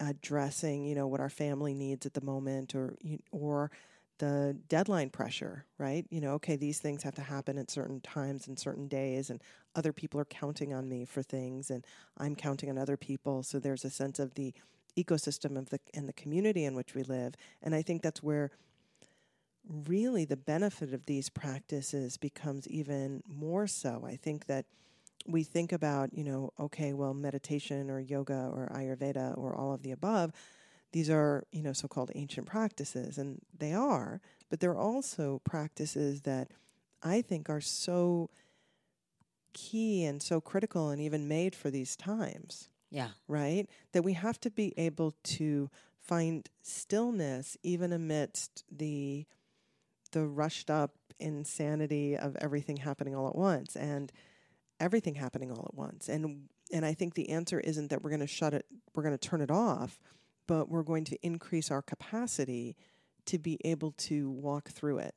addressing, 0.00 0.84
you 0.84 0.94
know, 0.94 1.06
what 1.06 1.20
our 1.20 1.30
family 1.30 1.74
needs 1.74 2.06
at 2.06 2.14
the 2.14 2.20
moment 2.20 2.74
or 2.74 2.96
or 3.32 3.70
the 4.18 4.56
deadline 4.68 5.10
pressure, 5.10 5.66
right? 5.78 6.06
You 6.10 6.20
know, 6.20 6.32
okay, 6.34 6.56
these 6.56 6.78
things 6.80 7.02
have 7.02 7.14
to 7.16 7.22
happen 7.22 7.58
at 7.58 7.70
certain 7.70 8.00
times 8.00 8.48
and 8.48 8.58
certain 8.58 8.88
days, 8.88 9.30
and 9.30 9.42
other 9.76 9.92
people 9.92 10.20
are 10.20 10.24
counting 10.24 10.72
on 10.74 10.88
me 10.88 11.04
for 11.04 11.22
things, 11.22 11.70
and 11.70 11.84
I'm 12.18 12.34
counting 12.34 12.70
on 12.70 12.78
other 12.78 12.96
people. 12.96 13.42
So 13.42 13.58
there's 13.58 13.84
a 13.84 13.90
sense 13.90 14.18
of 14.18 14.34
the 14.34 14.54
ecosystem 14.96 15.58
of 15.58 15.70
the 15.70 15.78
and 15.94 16.08
the 16.08 16.12
community 16.14 16.64
in 16.64 16.74
which 16.74 16.94
we 16.94 17.02
live, 17.02 17.34
and 17.62 17.74
I 17.74 17.82
think 17.82 18.02
that's 18.02 18.22
where 18.22 18.50
really 19.86 20.24
the 20.24 20.36
benefit 20.36 20.94
of 20.94 21.06
these 21.06 21.28
practices 21.28 22.16
becomes 22.16 22.68
even 22.68 23.22
more 23.28 23.66
so. 23.66 24.04
I 24.06 24.16
think 24.16 24.46
that 24.46 24.64
we 25.26 25.42
think 25.42 25.72
about, 25.72 26.14
you 26.14 26.22
know, 26.22 26.52
okay, 26.58 26.92
well, 26.92 27.12
meditation 27.12 27.90
or 27.90 27.98
yoga 27.98 28.48
or 28.54 28.70
Ayurveda 28.72 29.36
or 29.36 29.56
all 29.56 29.74
of 29.74 29.82
the 29.82 29.90
above 29.90 30.32
these 30.96 31.10
are, 31.10 31.44
you 31.52 31.62
know, 31.62 31.74
so 31.74 31.88
called 31.88 32.10
ancient 32.14 32.46
practices, 32.46 33.18
and 33.18 33.42
they 33.58 33.74
are, 33.74 34.20
but 34.48 34.60
they're 34.60 34.78
also 34.78 35.42
practices 35.44 36.22
that 36.22 36.48
I 37.02 37.20
think 37.20 37.50
are 37.50 37.60
so 37.60 38.30
key 39.56 40.04
and 40.04 40.22
so 40.22 40.40
critical 40.40 40.90
and 40.90 41.00
even 41.00 41.26
made 41.26 41.54
for 41.54 41.70
these 41.70 41.96
times. 41.96 42.68
Yeah. 42.90 43.08
Right? 43.26 43.66
That 43.92 44.02
we 44.02 44.12
have 44.12 44.38
to 44.42 44.50
be 44.50 44.74
able 44.76 45.14
to 45.24 45.70
find 45.98 46.48
stillness 46.62 47.56
even 47.62 47.92
amidst 47.92 48.64
the 48.70 49.26
the 50.12 50.24
rushed 50.24 50.70
up 50.70 50.92
insanity 51.18 52.16
of 52.16 52.36
everything 52.36 52.76
happening 52.76 53.16
all 53.16 53.26
at 53.26 53.34
once 53.34 53.74
and 53.74 54.12
everything 54.78 55.16
happening 55.16 55.50
all 55.50 55.64
at 55.66 55.74
once. 55.74 56.08
And 56.08 56.48
and 56.72 56.84
I 56.84 56.94
think 56.94 57.14
the 57.14 57.30
answer 57.30 57.58
isn't 57.58 57.90
that 57.90 58.02
we're 58.02 58.10
going 58.10 58.20
to 58.20 58.26
shut 58.26 58.54
it 58.54 58.66
we're 58.94 59.02
going 59.02 59.16
to 59.16 59.28
turn 59.28 59.40
it 59.40 59.50
off 59.50 59.98
but 60.46 60.68
we're 60.68 60.82
going 60.82 61.04
to 61.04 61.26
increase 61.26 61.70
our 61.70 61.82
capacity 61.82 62.76
to 63.26 63.38
be 63.38 63.58
able 63.64 63.92
to 63.92 64.30
walk 64.30 64.68
through 64.68 64.98
it. 64.98 65.14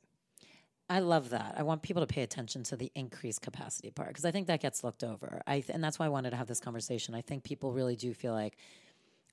I 0.90 1.00
love 1.00 1.30
that. 1.30 1.54
I 1.56 1.64
want 1.64 1.84
people 1.84 2.02
to 2.02 2.08
pay 2.08 2.24
attention 2.24 2.64
to 2.64 2.76
the 2.76 2.92
increased 2.96 3.42
capacity 3.42 3.92
part 3.92 4.10
because 4.10 4.26
I 4.26 4.32
think 4.32 4.48
that 4.48 4.60
gets 4.60 4.84
looked 4.84 5.04
over. 5.04 5.42
I 5.46 5.60
th- 5.60 5.70
and 5.70 5.84
that's 5.84 6.00
why 6.00 6.08
I 6.08 6.10
wanted 6.10 6.32
to 6.32 6.36
have 6.36 6.48
this 6.48 6.60
conversation. 6.60 7.14
I 7.14 7.22
think 7.22 7.44
people 7.44 7.72
really 7.72 7.96
do 7.96 8.14
feel 8.14 8.34
like 8.34 8.58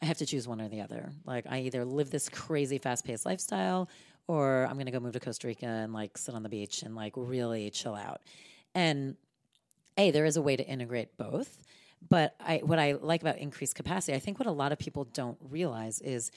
I 0.02 0.06
have 0.06 0.18
to 0.18 0.26
choose 0.26 0.46
one 0.46 0.60
or 0.60 0.68
the 0.68 0.82
other. 0.82 1.12
Like 1.24 1.46
I 1.48 1.60
either 1.60 1.84
live 1.84 2.10
this 2.10 2.28
crazy 2.28 2.76
fast-paced 2.76 3.24
lifestyle 3.24 3.88
or 4.28 4.66
I'm 4.66 4.74
going 4.74 4.86
to 4.86 4.92
go 4.92 5.00
move 5.00 5.14
to 5.14 5.20
Costa 5.20 5.46
Rica 5.46 5.66
and 5.66 5.94
like 5.94 6.18
sit 6.18 6.34
on 6.34 6.42
the 6.42 6.50
beach 6.50 6.82
and 6.82 6.94
like 6.94 7.14
really 7.16 7.70
chill 7.70 7.94
out. 7.94 8.20
And 8.74 9.16
A, 9.96 10.10
there 10.10 10.26
is 10.26 10.36
a 10.36 10.42
way 10.42 10.56
to 10.56 10.66
integrate 10.66 11.16
both. 11.16 11.62
But 12.06 12.34
I, 12.38 12.58
what 12.58 12.78
I 12.78 12.92
like 12.92 13.22
about 13.22 13.38
increased 13.38 13.74
capacity, 13.74 14.14
I 14.14 14.18
think 14.18 14.38
what 14.38 14.46
a 14.46 14.52
lot 14.52 14.72
of 14.72 14.78
people 14.78 15.04
don't 15.04 15.38
realize 15.40 16.00
is 16.00 16.30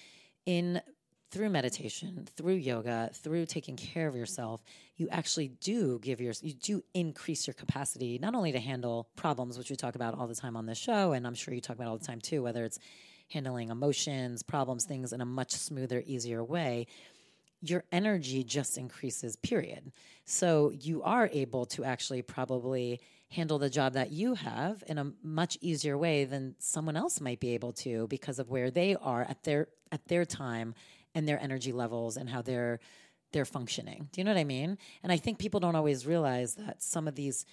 in 0.45 0.81
through 1.31 1.49
meditation, 1.49 2.27
through 2.35 2.55
yoga, 2.55 3.09
through 3.13 3.45
taking 3.45 3.75
care 3.75 4.07
of 4.07 4.15
yourself, 4.15 4.63
you 4.97 5.07
actually 5.11 5.49
do 5.61 5.99
give 5.99 6.19
your 6.19 6.33
you 6.41 6.53
do 6.53 6.83
increase 6.93 7.45
your 7.45 7.53
capacity 7.53 8.17
not 8.19 8.35
only 8.35 8.51
to 8.51 8.59
handle 8.59 9.07
problems, 9.15 9.57
which 9.57 9.69
we 9.69 9.75
talk 9.75 9.95
about 9.95 10.17
all 10.17 10.27
the 10.27 10.35
time 10.35 10.57
on 10.57 10.65
this 10.65 10.77
show, 10.77 11.13
and 11.13 11.27
I'm 11.27 11.35
sure 11.35 11.53
you 11.53 11.61
talk 11.61 11.75
about 11.75 11.87
all 11.87 11.97
the 11.97 12.05
time 12.05 12.19
too, 12.19 12.41
whether 12.41 12.63
it's 12.63 12.79
handling 13.31 13.69
emotions, 13.69 14.41
problems, 14.41 14.85
things 14.85 15.13
in 15.13 15.21
a 15.21 15.25
much 15.25 15.51
smoother, 15.51 16.03
easier 16.05 16.43
way. 16.43 16.87
Your 17.61 17.83
energy 17.91 18.43
just 18.43 18.77
increases, 18.77 19.35
period. 19.35 19.91
So 20.25 20.71
you 20.71 21.03
are 21.03 21.29
able 21.31 21.65
to 21.67 21.83
actually 21.83 22.21
probably 22.21 23.01
handle 23.31 23.59
the 23.59 23.69
job 23.69 23.93
that 23.93 24.11
you 24.11 24.33
have 24.33 24.83
in 24.87 24.97
a 24.97 25.11
much 25.21 25.57
easier 25.61 25.97
way 25.97 26.25
than 26.25 26.55
someone 26.57 26.97
else 26.97 27.21
might 27.21 27.39
be 27.39 27.53
able 27.53 27.73
to 27.73 28.07
because 28.07 28.39
of 28.39 28.49
where 28.49 28.71
they 28.71 28.95
are 28.95 29.21
at 29.21 29.43
their 29.43 29.67
at 29.91 30.07
their 30.07 30.25
time 30.25 30.73
and 31.15 31.27
their 31.27 31.39
energy 31.41 31.71
levels 31.71 32.17
and 32.17 32.29
how 32.29 32.41
they're 32.41 32.79
they're 33.31 33.45
functioning. 33.45 34.09
Do 34.11 34.21
you 34.21 34.25
know 34.25 34.31
what 34.31 34.39
I 34.39 34.43
mean? 34.43 34.77
And 35.03 35.11
I 35.11 35.17
think 35.17 35.37
people 35.37 35.59
don't 35.59 35.75
always 35.75 36.07
realize 36.07 36.55
that 36.55 36.81
some 36.81 37.07
of 37.07 37.13
these 37.13 37.45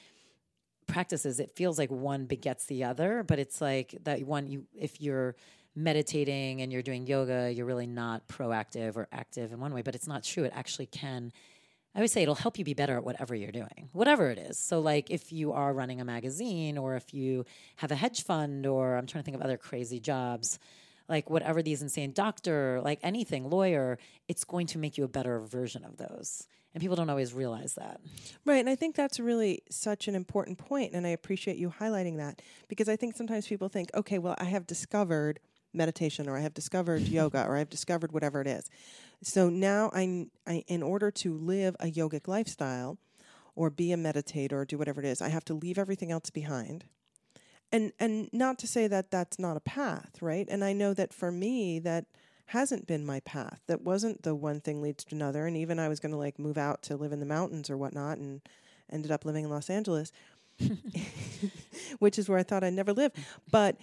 practices 0.86 1.40
it 1.40 1.50
feels 1.50 1.78
like 1.78 1.90
one 1.90 2.26
begets 2.26 2.66
the 2.66 2.84
other, 2.84 3.22
but 3.22 3.38
it's 3.38 3.60
like 3.60 3.96
that 4.04 4.22
one 4.22 4.46
you 4.46 4.66
if 4.74 5.00
you're 5.00 5.36
meditating 5.74 6.62
and 6.62 6.72
you're 6.72 6.82
doing 6.82 7.06
yoga, 7.06 7.52
you're 7.52 7.66
really 7.66 7.86
not 7.86 8.26
proactive 8.28 8.96
or 8.96 9.08
active 9.12 9.52
in 9.52 9.60
one 9.60 9.74
way, 9.74 9.82
but 9.82 9.94
it's 9.94 10.06
not 10.06 10.24
true. 10.24 10.44
It 10.44 10.52
actually 10.54 10.86
can 10.86 11.32
I 11.96 12.00
always 12.00 12.12
say 12.12 12.20
it'll 12.22 12.34
help 12.34 12.58
you 12.58 12.64
be 12.64 12.74
better 12.74 12.98
at 12.98 13.04
whatever 13.04 13.34
you're 13.34 13.52
doing, 13.52 13.88
whatever 13.92 14.28
it 14.28 14.36
is. 14.36 14.58
So, 14.58 14.80
like 14.80 15.10
if 15.10 15.32
you 15.32 15.52
are 15.52 15.72
running 15.72 15.98
a 15.98 16.04
magazine 16.04 16.76
or 16.76 16.94
if 16.94 17.14
you 17.14 17.46
have 17.76 17.90
a 17.90 17.94
hedge 17.94 18.22
fund 18.22 18.66
or 18.66 18.96
I'm 18.96 19.06
trying 19.06 19.22
to 19.22 19.24
think 19.24 19.34
of 19.34 19.42
other 19.42 19.56
crazy 19.56 19.98
jobs, 19.98 20.58
like 21.08 21.30
whatever 21.30 21.62
these 21.62 21.82
insane 21.82 22.12
doctor, 22.12 22.80
like 22.82 22.98
anything, 23.02 23.48
lawyer, 23.48 23.98
it's 24.28 24.44
going 24.44 24.66
to 24.68 24.78
make 24.78 24.98
you 24.98 25.04
a 25.04 25.08
better 25.08 25.40
version 25.40 25.84
of 25.84 25.96
those. 25.96 26.46
And 26.74 26.80
people 26.82 26.96
don't 26.96 27.08
always 27.08 27.32
realize 27.32 27.74
that. 27.74 28.00
Right. 28.44 28.58
And 28.58 28.68
I 28.68 28.74
think 28.74 28.96
that's 28.96 29.18
really 29.18 29.62
such 29.70 30.08
an 30.08 30.14
important 30.14 30.58
point, 30.58 30.92
And 30.92 31.06
I 31.06 31.10
appreciate 31.10 31.56
you 31.56 31.70
highlighting 31.70 32.18
that 32.18 32.42
because 32.68 32.88
I 32.88 32.96
think 32.96 33.16
sometimes 33.16 33.46
people 33.46 33.68
think, 33.68 33.90
okay, 33.94 34.18
well, 34.18 34.34
I 34.38 34.44
have 34.44 34.66
discovered 34.66 35.40
meditation 35.72 36.28
or 36.28 36.36
I 36.36 36.40
have 36.40 36.54
discovered 36.54 37.02
yoga 37.08 37.46
or 37.46 37.56
I've 37.56 37.70
discovered 37.70 38.12
whatever 38.12 38.40
it 38.40 38.46
is. 38.46 38.68
So 39.22 39.48
now 39.48 39.90
I, 39.94 40.26
I, 40.46 40.64
in 40.66 40.82
order 40.82 41.10
to 41.10 41.34
live 41.34 41.76
a 41.80 41.86
yogic 41.86 42.28
lifestyle 42.28 42.98
or 43.54 43.70
be 43.70 43.92
a 43.92 43.96
meditator 43.96 44.52
or 44.52 44.64
do 44.64 44.76
whatever 44.76 45.00
it 45.00 45.06
is, 45.06 45.22
I 45.22 45.28
have 45.28 45.44
to 45.46 45.54
leave 45.54 45.78
everything 45.78 46.12
else 46.12 46.30
behind. 46.30 46.84
And 47.72 47.92
and 47.98 48.28
not 48.32 48.58
to 48.60 48.66
say 48.66 48.86
that 48.86 49.10
that's 49.10 49.38
not 49.38 49.56
a 49.56 49.60
path, 49.60 50.22
right? 50.22 50.46
And 50.48 50.64
I 50.64 50.72
know 50.72 50.94
that 50.94 51.12
for 51.12 51.32
me 51.32 51.78
that 51.80 52.06
hasn't 52.46 52.86
been 52.86 53.04
my 53.04 53.20
path. 53.20 53.60
That 53.66 53.82
wasn't 53.82 54.22
the 54.22 54.34
one 54.34 54.60
thing 54.60 54.80
leads 54.80 55.04
to 55.04 55.14
another. 55.14 55.46
And 55.46 55.56
even 55.56 55.78
I 55.78 55.88
was 55.88 56.00
going 56.00 56.12
to 56.12 56.18
like 56.18 56.38
move 56.38 56.56
out 56.56 56.82
to 56.84 56.96
live 56.96 57.12
in 57.12 57.20
the 57.20 57.26
mountains 57.26 57.68
or 57.70 57.76
whatnot, 57.76 58.18
and 58.18 58.40
ended 58.90 59.10
up 59.10 59.24
living 59.24 59.44
in 59.44 59.50
Los 59.50 59.68
Angeles, 59.68 60.12
which 61.98 62.18
is 62.18 62.28
where 62.28 62.38
I 62.38 62.42
thought 62.42 62.64
I'd 62.64 62.72
never 62.72 62.92
live. 62.92 63.12
But 63.50 63.76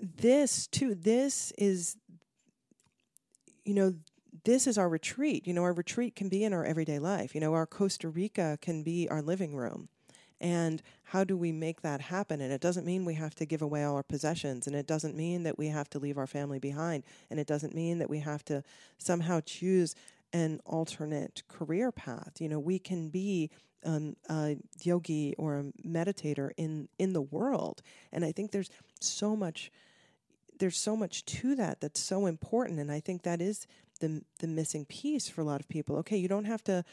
this 0.00 0.66
too, 0.66 0.94
this 0.94 1.52
is, 1.58 1.96
you 3.64 3.74
know, 3.74 3.94
this 4.44 4.66
is 4.66 4.78
our 4.78 4.88
retreat. 4.88 5.46
You 5.46 5.54
know, 5.54 5.62
our 5.62 5.72
retreat 5.72 6.14
can 6.14 6.28
be 6.28 6.44
in 6.44 6.52
our 6.52 6.64
everyday 6.64 6.98
life. 6.98 7.34
You 7.34 7.40
know, 7.40 7.54
our 7.54 7.66
Costa 7.66 8.08
Rica 8.08 8.58
can 8.60 8.82
be 8.82 9.08
our 9.08 9.22
living 9.22 9.56
room. 9.56 9.88
And 10.40 10.82
how 11.04 11.24
do 11.24 11.36
we 11.36 11.52
make 11.52 11.82
that 11.82 12.00
happen? 12.00 12.40
And 12.40 12.52
it 12.52 12.60
doesn't 12.60 12.86
mean 12.86 13.04
we 13.04 13.14
have 13.14 13.34
to 13.36 13.46
give 13.46 13.62
away 13.62 13.84
all 13.84 13.96
our 13.96 14.02
possessions. 14.02 14.66
And 14.66 14.76
it 14.76 14.86
doesn't 14.86 15.16
mean 15.16 15.44
that 15.44 15.56
we 15.56 15.68
have 15.68 15.88
to 15.90 15.98
leave 15.98 16.18
our 16.18 16.26
family 16.26 16.58
behind. 16.58 17.04
And 17.30 17.38
it 17.40 17.46
doesn't 17.46 17.74
mean 17.74 17.98
that 17.98 18.10
we 18.10 18.18
have 18.20 18.44
to 18.46 18.62
somehow 18.98 19.40
choose 19.44 19.94
an 20.34 20.60
alternate 20.66 21.44
career 21.48 21.92
path. 21.92 22.40
You 22.40 22.48
know, 22.48 22.58
we 22.58 22.78
can 22.78 23.08
be 23.08 23.50
um, 23.84 24.16
a 24.28 24.56
yogi 24.82 25.34
or 25.38 25.58
a 25.58 25.86
meditator 25.86 26.50
in 26.56 26.88
in 26.98 27.12
the 27.12 27.22
world, 27.22 27.82
and 28.12 28.24
I 28.24 28.32
think 28.32 28.50
there's 28.50 28.70
so 29.00 29.36
much 29.36 29.70
there's 30.58 30.78
so 30.78 30.96
much 30.96 31.24
to 31.24 31.54
that 31.56 31.80
that's 31.80 32.00
so 32.00 32.26
important, 32.26 32.80
and 32.80 32.90
I 32.90 33.00
think 33.00 33.22
that 33.22 33.40
is 33.40 33.66
the 34.00 34.22
the 34.40 34.48
missing 34.48 34.84
piece 34.86 35.28
for 35.28 35.40
a 35.40 35.44
lot 35.44 35.60
of 35.60 35.68
people. 35.68 35.96
Okay, 35.98 36.16
you 36.16 36.28
don't 36.28 36.46
have 36.46 36.64
to 36.64 36.84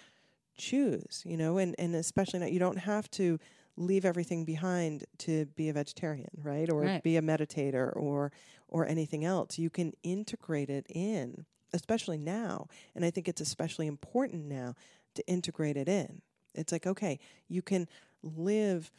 choose, 0.58 1.24
you 1.26 1.38
know, 1.38 1.58
and 1.58 1.76
and 1.78 1.96
especially 1.96 2.40
not 2.40 2.52
you 2.52 2.60
don't 2.60 2.80
have 2.80 3.10
to 3.12 3.40
leave 3.78 4.06
everything 4.06 4.44
behind 4.46 5.06
to 5.18 5.46
be 5.56 5.70
a 5.70 5.74
vegetarian, 5.74 6.30
right? 6.44 6.70
Or 6.70 6.82
Right. 6.82 7.04
be 7.04 7.18
a 7.18 7.22
meditator 7.22 7.96
or 7.96 8.32
or 8.68 8.88
anything 8.88 9.26
else. 9.26 9.58
You 9.58 9.70
can 9.70 9.94
integrate 10.04 10.70
it 10.70 10.86
in, 10.90 11.46
especially 11.74 12.18
now. 12.18 12.68
And 12.96 13.04
I 13.06 13.12
think 13.12 13.28
it's 13.28 13.42
especially 13.42 13.88
important 13.88 14.46
now 14.46 14.76
to 15.16 15.26
integrate 15.28 15.78
it 15.78 15.88
in. 15.88 16.22
It's 16.54 16.72
like, 16.72 16.86
okay, 16.88 17.20
you 17.48 17.62
can 17.62 17.88
live 18.24 18.92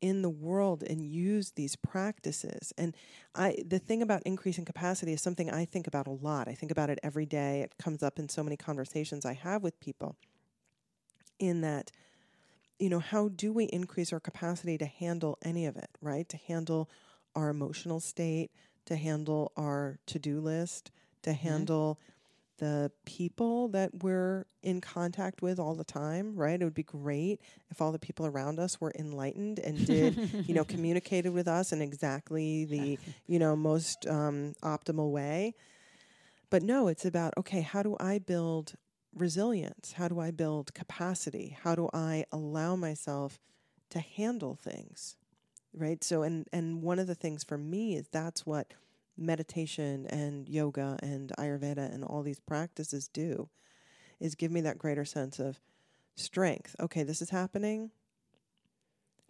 in 0.00 0.22
the 0.22 0.30
world 0.30 0.82
and 0.84 1.02
use 1.04 1.52
these 1.52 1.74
practices. 1.74 2.72
And 2.78 2.94
I 3.34 3.56
the 3.66 3.78
thing 3.80 4.02
about 4.02 4.22
increasing 4.24 4.64
capacity 4.64 5.12
is 5.12 5.22
something 5.22 5.50
I 5.50 5.64
think 5.64 5.86
about 5.86 6.06
a 6.06 6.12
lot. 6.12 6.48
I 6.48 6.54
think 6.54 6.70
about 6.70 6.90
it 6.90 6.98
every 7.02 7.26
day. 7.26 7.62
It 7.62 7.74
comes 7.78 8.02
up 8.02 8.18
in 8.18 8.28
so 8.28 8.44
many 8.44 8.56
conversations 8.56 9.24
I 9.26 9.32
have 9.34 9.62
with 9.62 9.80
people 9.80 10.16
in 11.38 11.60
that 11.62 11.90
you 12.78 12.88
know, 12.88 13.00
how 13.00 13.28
do 13.28 13.52
we 13.52 13.64
increase 13.64 14.12
our 14.12 14.20
capacity 14.20 14.78
to 14.78 14.86
handle 14.86 15.36
any 15.42 15.66
of 15.66 15.76
it, 15.76 15.90
right? 16.00 16.28
To 16.28 16.36
handle 16.36 16.88
our 17.34 17.48
emotional 17.48 18.00
state, 18.00 18.50
to 18.86 18.96
handle 18.96 19.52
our 19.56 19.98
to-do 20.06 20.40
list, 20.40 20.90
to 21.22 21.32
handle 21.32 21.98
the 22.58 22.90
people 23.04 23.68
that 23.68 24.02
we're 24.02 24.44
in 24.62 24.80
contact 24.80 25.42
with 25.42 25.58
all 25.58 25.74
the 25.74 25.84
time, 25.84 26.36
right? 26.36 26.60
It 26.60 26.64
would 26.64 26.74
be 26.74 26.82
great 26.82 27.40
if 27.70 27.80
all 27.80 27.92
the 27.92 27.98
people 27.98 28.26
around 28.26 28.58
us 28.58 28.80
were 28.80 28.92
enlightened 28.98 29.58
and 29.60 29.86
did, 29.86 30.18
you 30.46 30.54
know, 30.54 30.64
communicated 30.68 31.32
with 31.32 31.46
us 31.48 31.72
in 31.72 31.80
exactly 31.80 32.64
the, 32.64 32.98
you 33.26 33.38
know, 33.38 33.54
most 33.54 34.06
um, 34.08 34.54
optimal 34.62 35.10
way. 35.10 35.54
But 36.50 36.62
no, 36.62 36.88
it's 36.88 37.04
about 37.04 37.34
okay, 37.38 37.60
how 37.60 37.82
do 37.82 37.96
I 38.00 38.18
build 38.18 38.74
resilience? 39.20 39.92
How 39.92 40.08
do 40.08 40.20
I 40.20 40.30
build 40.30 40.74
capacity? 40.74 41.56
How 41.62 41.74
do 41.74 41.88
I 41.92 42.24
allow 42.32 42.76
myself 42.76 43.38
to 43.90 44.00
handle 44.00 44.54
things? 44.54 45.16
Right? 45.74 46.02
So 46.02 46.22
and 46.22 46.46
and 46.52 46.82
one 46.82 46.98
of 46.98 47.06
the 47.06 47.14
things 47.14 47.44
for 47.44 47.58
me 47.58 47.96
is 47.96 48.08
that's 48.08 48.46
what 48.46 48.72
meditation 49.16 50.06
and 50.06 50.48
yoga 50.48 50.98
and 51.02 51.32
ayurveda 51.38 51.92
and 51.92 52.04
all 52.04 52.22
these 52.22 52.40
practices 52.40 53.08
do 53.08 53.48
is 54.20 54.34
give 54.34 54.50
me 54.50 54.60
that 54.62 54.78
greater 54.78 55.04
sense 55.04 55.38
of 55.38 55.60
strength. 56.14 56.74
Okay, 56.80 57.02
this 57.02 57.20
is 57.22 57.30
happening. 57.30 57.90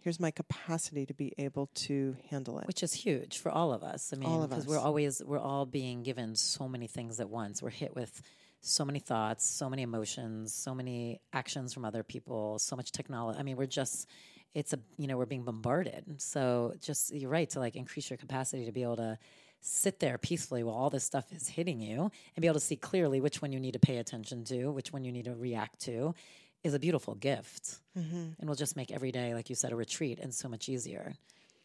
Here's 0.01 0.19
my 0.19 0.31
capacity 0.31 1.05
to 1.05 1.13
be 1.13 1.33
able 1.37 1.67
to 1.75 2.15
handle 2.29 2.57
it. 2.59 2.67
which 2.67 2.83
is 2.83 2.93
huge 2.93 3.37
for 3.37 3.51
all 3.51 3.73
of 3.73 3.83
us. 3.83 4.13
I 4.13 4.17
mean, 4.17 4.47
because 4.47 4.65
we're 4.65 4.79
always 4.79 5.21
we're 5.25 5.39
all 5.39 5.65
being 5.65 6.03
given 6.03 6.35
so 6.35 6.69
many 6.69 6.87
things 6.87 7.19
at 7.19 7.29
once. 7.29 7.61
We're 7.61 7.69
hit 7.69 7.95
with 7.95 8.21
so 8.61 8.83
many 8.85 8.99
thoughts, 8.99 9.45
so 9.45 9.69
many 9.69 9.83
emotions, 9.83 10.53
so 10.53 10.73
many 10.75 11.21
actions 11.33 11.73
from 11.73 11.85
other 11.85 12.03
people, 12.03 12.59
so 12.59 12.75
much 12.75 12.91
technology. 12.91 13.39
I 13.39 13.43
mean, 13.43 13.57
we're 13.57 13.65
just 13.67 14.07
it's 14.55 14.73
a 14.73 14.79
you 14.97 15.07
know 15.07 15.17
we're 15.17 15.25
being 15.25 15.43
bombarded. 15.43 16.21
So 16.21 16.73
just 16.81 17.13
you're 17.13 17.29
right 17.29 17.49
to 17.51 17.59
like 17.59 17.75
increase 17.75 18.09
your 18.09 18.17
capacity 18.17 18.65
to 18.65 18.71
be 18.71 18.83
able 18.83 18.97
to 18.97 19.17
sit 19.61 19.99
there 19.99 20.17
peacefully 20.17 20.63
while 20.63 20.75
all 20.75 20.89
this 20.89 21.03
stuff 21.03 21.25
is 21.33 21.47
hitting 21.49 21.81
you 21.81 22.09
and 22.35 22.41
be 22.41 22.47
able 22.47 22.53
to 22.55 22.65
see 22.65 22.75
clearly 22.77 23.19
which 23.21 23.41
one 23.41 23.51
you 23.51 23.59
need 23.59 23.73
to 23.73 23.79
pay 23.79 23.97
attention 23.97 24.43
to, 24.45 24.71
which 24.71 24.91
one 24.93 25.03
you 25.03 25.11
need 25.11 25.25
to 25.25 25.35
react 25.35 25.79
to. 25.81 26.13
Is 26.61 26.73
a 26.73 26.79
beautiful 26.79 27.15
gift, 27.15 27.79
Mm-hmm. 27.97 28.31
and 28.37 28.49
will 28.49 28.55
just 28.55 28.75
make 28.75 28.91
every 28.91 29.13
day, 29.13 29.33
like 29.33 29.49
you 29.49 29.55
said, 29.55 29.71
a 29.71 29.77
retreat 29.77 30.19
and 30.19 30.33
so 30.33 30.49
much 30.49 30.67
easier. 30.67 31.13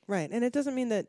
Right. 0.06 0.30
And 0.30 0.44
it 0.44 0.52
doesn't 0.52 0.74
mean 0.76 0.90
that 0.90 1.06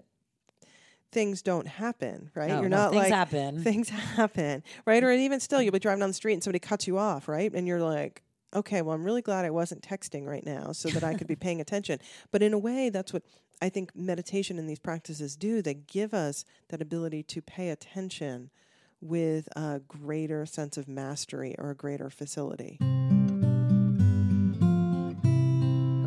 things 1.11 1.41
don't 1.41 1.67
happen, 1.67 2.29
right? 2.35 2.49
No, 2.49 2.61
You're 2.61 2.69
no, 2.69 2.77
not 2.77 2.91
things 2.91 3.03
like 3.03 3.13
happen. 3.13 3.63
things 3.63 3.89
happen, 4.15 4.63
right? 4.85 5.03
Or 5.03 5.11
even 5.11 5.39
still 5.39 5.61
you'll 5.61 5.71
be 5.71 5.79
driving 5.79 6.01
down 6.01 6.09
the 6.09 6.13
street 6.13 6.33
and 6.33 6.43
somebody 6.43 6.59
cuts 6.59 6.87
you 6.87 6.97
off, 6.97 7.27
right? 7.27 7.51
And 7.53 7.67
you're 7.67 7.81
like, 7.81 8.21
okay, 8.53 8.81
well, 8.81 8.95
I'm 8.95 9.03
really 9.03 9.21
glad 9.21 9.45
I 9.45 9.49
wasn't 9.49 9.81
texting 9.81 10.25
right 10.25 10.45
now 10.45 10.71
so 10.71 10.89
that 10.89 11.03
I 11.03 11.13
could 11.13 11.27
be 11.27 11.35
paying 11.37 11.61
attention. 11.61 11.99
But 12.31 12.41
in 12.41 12.53
a 12.53 12.57
way, 12.57 12.89
that's 12.89 13.13
what 13.13 13.23
I 13.61 13.69
think 13.69 13.95
meditation 13.95 14.59
and 14.59 14.69
these 14.69 14.79
practices 14.79 15.35
do. 15.35 15.61
They 15.61 15.73
give 15.75 16.13
us 16.13 16.45
that 16.69 16.81
ability 16.81 17.23
to 17.23 17.41
pay 17.41 17.69
attention 17.69 18.49
with 19.01 19.47
a 19.55 19.81
greater 19.87 20.45
sense 20.45 20.77
of 20.77 20.87
mastery 20.87 21.55
or 21.57 21.69
a 21.69 21.75
greater 21.75 22.09
facility. 22.09 22.79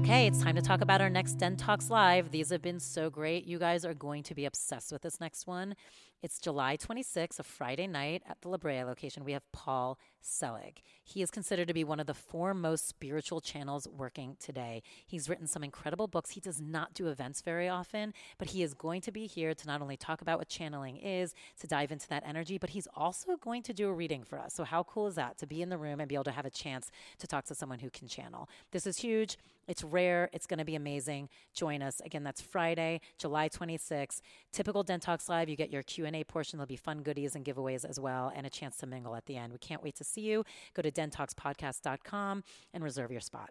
Okay, 0.08 0.26
it's 0.26 0.42
time 0.42 0.56
to 0.56 0.62
talk 0.62 0.80
about 0.80 1.02
our 1.02 1.10
next 1.10 1.34
Den 1.34 1.54
Talks 1.54 1.90
Live. 1.90 2.30
These 2.30 2.48
have 2.48 2.62
been 2.62 2.80
so 2.80 3.10
great. 3.10 3.44
You 3.44 3.58
guys 3.58 3.84
are 3.84 3.92
going 3.92 4.22
to 4.22 4.34
be 4.34 4.46
obsessed 4.46 4.90
with 4.90 5.02
this 5.02 5.20
next 5.20 5.46
one. 5.46 5.74
It's 6.22 6.38
July 6.38 6.78
26th, 6.78 7.38
a 7.38 7.42
Friday 7.42 7.86
night 7.86 8.22
at 8.26 8.40
the 8.40 8.48
La 8.48 8.56
Brea 8.56 8.84
location. 8.84 9.22
We 9.22 9.32
have 9.32 9.42
Paul 9.52 9.98
Selig. 10.20 10.82
He 11.02 11.22
is 11.22 11.30
considered 11.30 11.68
to 11.68 11.74
be 11.74 11.84
one 11.84 12.00
of 12.00 12.06
the 12.06 12.14
foremost 12.14 12.86
spiritual 12.86 13.40
channels 13.40 13.88
working 13.88 14.36
today. 14.38 14.82
He's 15.06 15.28
written 15.28 15.46
some 15.46 15.64
incredible 15.64 16.06
books. 16.06 16.30
He 16.30 16.40
does 16.40 16.60
not 16.60 16.94
do 16.94 17.08
events 17.08 17.40
very 17.40 17.68
often, 17.68 18.12
but 18.38 18.50
he 18.50 18.62
is 18.62 18.74
going 18.74 19.00
to 19.02 19.12
be 19.12 19.26
here 19.26 19.54
to 19.54 19.66
not 19.66 19.80
only 19.80 19.96
talk 19.96 20.20
about 20.20 20.38
what 20.38 20.48
channeling 20.48 20.96
is, 20.96 21.34
to 21.60 21.66
dive 21.66 21.92
into 21.92 22.08
that 22.08 22.24
energy, 22.26 22.58
but 22.58 22.70
he's 22.70 22.88
also 22.94 23.36
going 23.36 23.62
to 23.62 23.72
do 23.72 23.88
a 23.88 23.92
reading 23.92 24.24
for 24.24 24.38
us. 24.38 24.54
So, 24.54 24.64
how 24.64 24.82
cool 24.82 25.06
is 25.06 25.14
that 25.14 25.38
to 25.38 25.46
be 25.46 25.62
in 25.62 25.68
the 25.70 25.78
room 25.78 26.00
and 26.00 26.08
be 26.08 26.14
able 26.14 26.24
to 26.24 26.30
have 26.32 26.46
a 26.46 26.50
chance 26.50 26.90
to 27.18 27.26
talk 27.26 27.44
to 27.46 27.54
someone 27.54 27.78
who 27.78 27.90
can 27.90 28.08
channel? 28.08 28.48
This 28.70 28.86
is 28.86 28.98
huge. 28.98 29.38
It's 29.68 29.84
rare. 29.84 30.30
It's 30.32 30.46
going 30.46 30.58
to 30.58 30.64
be 30.64 30.74
amazing. 30.74 31.28
Join 31.52 31.82
us. 31.82 32.00
Again, 32.00 32.24
that's 32.24 32.40
Friday, 32.40 33.02
July 33.18 33.50
26th. 33.50 34.22
Typical 34.50 34.82
Den 34.82 34.98
Talks 34.98 35.28
Live, 35.28 35.50
you 35.50 35.56
get 35.56 35.70
your 35.70 35.82
Q&A 35.82 36.24
portion. 36.24 36.58
There'll 36.58 36.66
be 36.66 36.76
fun 36.76 37.02
goodies 37.02 37.36
and 37.36 37.44
giveaways 37.44 37.84
as 37.84 38.00
well 38.00 38.32
and 38.34 38.46
a 38.46 38.50
chance 38.50 38.78
to 38.78 38.86
mingle 38.86 39.14
at 39.14 39.26
the 39.26 39.36
end. 39.36 39.52
We 39.52 39.58
can't 39.58 39.82
wait 39.82 39.94
to 39.96 40.04
see 40.08 40.22
you. 40.22 40.44
Go 40.74 40.82
to 40.82 40.90
dentalkspodcast.com 40.90 42.42
and 42.74 42.84
reserve 42.84 43.10
your 43.10 43.20
spot. 43.20 43.50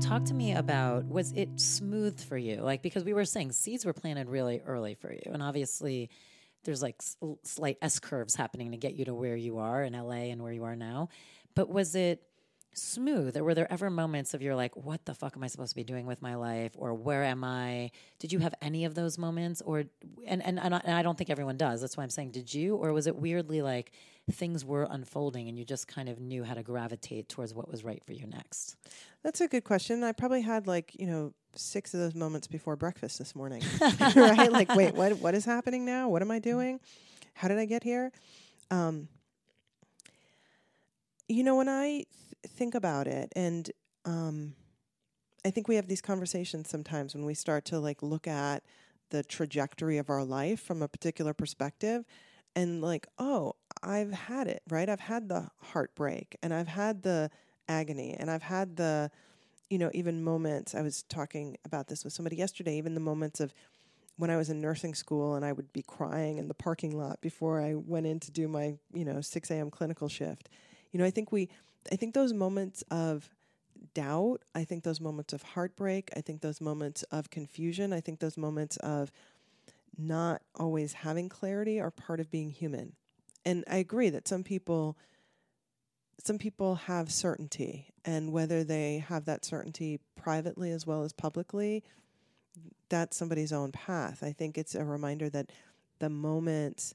Talk 0.00 0.24
to 0.24 0.34
me 0.34 0.54
about 0.54 1.06
was 1.06 1.32
it 1.32 1.48
smooth 1.56 2.20
for 2.22 2.36
you? 2.36 2.56
Like 2.56 2.82
because 2.82 3.04
we 3.04 3.14
were 3.14 3.24
saying 3.24 3.52
seeds 3.52 3.86
were 3.86 3.92
planted 3.92 4.28
really 4.28 4.60
early 4.66 4.94
for 4.94 5.12
you 5.12 5.30
and 5.32 5.42
obviously 5.42 6.10
there's 6.64 6.82
like 6.82 7.02
slight 7.42 7.78
S 7.82 7.98
curves 7.98 8.34
happening 8.34 8.72
to 8.72 8.76
get 8.76 8.94
you 8.94 9.04
to 9.06 9.14
where 9.14 9.36
you 9.36 9.58
are 9.58 9.82
in 9.82 9.94
LA 9.94 10.30
and 10.30 10.42
where 10.42 10.52
you 10.52 10.64
are 10.64 10.76
now. 10.76 11.08
But 11.54 11.68
was 11.68 11.94
it 11.94 12.22
smooth 12.74 13.36
or 13.36 13.44
were 13.44 13.54
there 13.54 13.70
ever 13.72 13.90
moments 13.90 14.34
of 14.34 14.42
you're 14.42 14.54
like 14.54 14.74
what 14.76 15.04
the 15.04 15.14
fuck 15.14 15.36
am 15.36 15.44
i 15.44 15.46
supposed 15.46 15.70
to 15.70 15.76
be 15.76 15.84
doing 15.84 16.06
with 16.06 16.22
my 16.22 16.34
life 16.34 16.72
or 16.76 16.94
where 16.94 17.22
am 17.22 17.44
i 17.44 17.90
did 18.18 18.32
you 18.32 18.38
have 18.38 18.54
any 18.62 18.84
of 18.84 18.94
those 18.94 19.18
moments 19.18 19.60
or 19.62 19.84
and 20.26 20.42
and, 20.44 20.58
and, 20.58 20.74
I, 20.74 20.80
and 20.84 20.94
I 20.94 21.02
don't 21.02 21.18
think 21.18 21.30
everyone 21.30 21.56
does 21.56 21.80
that's 21.80 21.96
why 21.96 22.02
i'm 22.02 22.10
saying 22.10 22.30
did 22.30 22.52
you 22.52 22.76
or 22.76 22.92
was 22.92 23.06
it 23.06 23.16
weirdly 23.16 23.60
like 23.60 23.92
things 24.30 24.64
were 24.64 24.86
unfolding 24.90 25.48
and 25.48 25.58
you 25.58 25.64
just 25.64 25.88
kind 25.88 26.08
of 26.08 26.20
knew 26.20 26.44
how 26.44 26.54
to 26.54 26.62
gravitate 26.62 27.28
towards 27.28 27.52
what 27.52 27.70
was 27.70 27.84
right 27.84 28.02
for 28.04 28.12
you 28.12 28.26
next 28.26 28.76
That's 29.22 29.40
a 29.40 29.48
good 29.48 29.64
question. 29.64 30.02
I 30.02 30.12
probably 30.12 30.42
had 30.42 30.66
like, 30.66 30.94
you 30.98 31.06
know, 31.06 31.32
six 31.54 31.94
of 31.94 32.00
those 32.00 32.14
moments 32.14 32.48
before 32.48 32.74
breakfast 32.76 33.18
this 33.18 33.36
morning. 33.36 33.62
right? 34.16 34.50
Like, 34.50 34.74
wait, 34.74 34.94
what 34.94 35.18
what 35.20 35.34
is 35.34 35.44
happening 35.44 35.84
now? 35.84 36.08
What 36.08 36.22
am 36.22 36.30
I 36.30 36.38
doing? 36.38 36.80
How 37.34 37.48
did 37.48 37.58
I 37.58 37.66
get 37.66 37.82
here? 37.84 38.10
Um 38.70 39.08
you 41.28 41.44
know, 41.44 41.56
when 41.56 41.68
I 41.68 42.04
think 42.46 42.74
about 42.74 43.06
it 43.06 43.32
and 43.36 43.70
um 44.04 44.54
I 45.44 45.50
think 45.50 45.68
we 45.68 45.76
have 45.76 45.88
these 45.88 46.00
conversations 46.00 46.70
sometimes 46.70 47.14
when 47.14 47.24
we 47.24 47.34
start 47.34 47.64
to 47.66 47.80
like 47.80 48.02
look 48.02 48.26
at 48.26 48.62
the 49.10 49.22
trajectory 49.22 49.98
of 49.98 50.08
our 50.08 50.24
life 50.24 50.60
from 50.60 50.82
a 50.82 50.88
particular 50.88 51.34
perspective 51.34 52.04
and 52.54 52.80
like, 52.80 53.06
oh, 53.18 53.54
I've 53.82 54.12
had 54.12 54.46
it, 54.46 54.62
right? 54.70 54.88
I've 54.88 55.00
had 55.00 55.28
the 55.28 55.48
heartbreak 55.60 56.36
and 56.42 56.54
I've 56.54 56.68
had 56.68 57.02
the 57.02 57.30
agony 57.68 58.14
and 58.18 58.30
I've 58.30 58.42
had 58.42 58.76
the, 58.76 59.10
you 59.68 59.78
know, 59.78 59.90
even 59.94 60.22
moments. 60.22 60.74
I 60.74 60.82
was 60.82 61.02
talking 61.04 61.56
about 61.64 61.88
this 61.88 62.04
with 62.04 62.12
somebody 62.12 62.36
yesterday, 62.36 62.76
even 62.76 62.94
the 62.94 63.00
moments 63.00 63.40
of 63.40 63.52
when 64.16 64.30
I 64.30 64.36
was 64.36 64.50
in 64.50 64.60
nursing 64.60 64.94
school 64.94 65.34
and 65.34 65.44
I 65.44 65.52
would 65.52 65.72
be 65.72 65.82
crying 65.82 66.38
in 66.38 66.46
the 66.46 66.54
parking 66.54 66.96
lot 66.96 67.20
before 67.20 67.60
I 67.60 67.74
went 67.74 68.06
in 68.06 68.20
to 68.20 68.30
do 68.30 68.46
my, 68.46 68.74
you 68.92 69.04
know, 69.04 69.20
6 69.20 69.50
a.m. 69.50 69.70
clinical 69.70 70.08
shift. 70.08 70.48
You 70.92 71.00
know, 71.00 71.04
I 71.04 71.10
think 71.10 71.32
we, 71.32 71.48
I 71.90 71.96
think 71.96 72.14
those 72.14 72.32
moments 72.32 72.82
of 72.90 73.28
doubt, 73.94 74.42
I 74.54 74.64
think 74.64 74.84
those 74.84 75.00
moments 75.00 75.32
of 75.32 75.42
heartbreak, 75.42 76.10
I 76.16 76.20
think 76.20 76.40
those 76.40 76.60
moments 76.60 77.02
of 77.04 77.30
confusion, 77.30 77.92
I 77.92 78.00
think 78.00 78.20
those 78.20 78.36
moments 78.36 78.76
of 78.78 79.10
not 79.98 80.42
always 80.54 80.92
having 80.92 81.28
clarity 81.28 81.80
are 81.80 81.90
part 81.90 82.20
of 82.20 82.30
being 82.30 82.50
human. 82.50 82.94
And 83.44 83.64
I 83.68 83.76
agree 83.76 84.10
that 84.10 84.28
some 84.28 84.44
people 84.44 84.96
some 86.22 86.38
people 86.38 86.76
have 86.76 87.10
certainty, 87.10 87.88
and 88.04 88.32
whether 88.32 88.62
they 88.62 89.04
have 89.08 89.24
that 89.24 89.44
certainty 89.44 89.98
privately 90.14 90.70
as 90.70 90.86
well 90.86 91.02
as 91.02 91.12
publicly, 91.12 91.82
that's 92.88 93.16
somebody's 93.16 93.52
own 93.52 93.72
path. 93.72 94.22
I 94.22 94.30
think 94.30 94.56
it's 94.56 94.76
a 94.76 94.84
reminder 94.84 95.28
that 95.30 95.50
the 95.98 96.10
moments, 96.10 96.94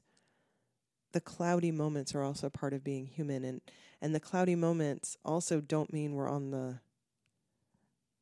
the 1.12 1.20
cloudy 1.20 1.70
moments, 1.72 2.14
are 2.14 2.22
also 2.22 2.48
part 2.50 2.72
of 2.72 2.84
being 2.84 3.06
human, 3.06 3.44
and 3.44 3.60
and 4.00 4.14
the 4.14 4.20
cloudy 4.20 4.54
moments 4.54 5.16
also 5.24 5.60
don't 5.60 5.92
mean 5.92 6.14
we're 6.14 6.28
on 6.28 6.50
the. 6.50 6.80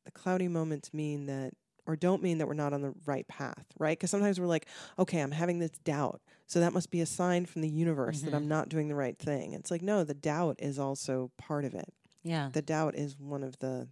The 0.05 0.11
cloudy 0.11 0.47
moments 0.47 0.93
mean 0.93 1.25
that 1.25 1.53
or 1.85 1.95
don't 1.95 2.21
mean 2.23 2.37
that 2.37 2.47
we're 2.47 2.53
not 2.53 2.73
on 2.73 2.81
the 2.81 2.93
right 3.05 3.27
path, 3.27 3.65
right? 3.79 3.97
Because 3.97 4.11
sometimes 4.11 4.39
we're 4.39 4.45
like, 4.45 4.67
okay, 4.99 5.19
I'm 5.21 5.31
having 5.31 5.59
this 5.59 5.71
doubt. 5.83 6.21
So 6.45 6.59
that 6.59 6.73
must 6.73 6.91
be 6.91 7.01
a 7.01 7.05
sign 7.05 7.45
from 7.45 7.61
the 7.61 7.69
universe 7.69 8.17
Mm-hmm. 8.19 8.25
that 8.31 8.35
I'm 8.35 8.47
not 8.47 8.69
doing 8.69 8.87
the 8.87 8.95
right 8.95 9.17
thing. 9.17 9.53
It's 9.53 9.71
like, 9.71 9.81
no, 9.81 10.03
the 10.03 10.13
doubt 10.13 10.57
is 10.59 10.79
also 10.79 11.31
part 11.37 11.63
of 11.65 11.73
it. 11.73 11.93
Yeah. 12.23 12.49
The 12.51 12.61
doubt 12.61 12.95
is 12.95 13.17
one 13.19 13.43
of 13.43 13.59
the. 13.59 13.87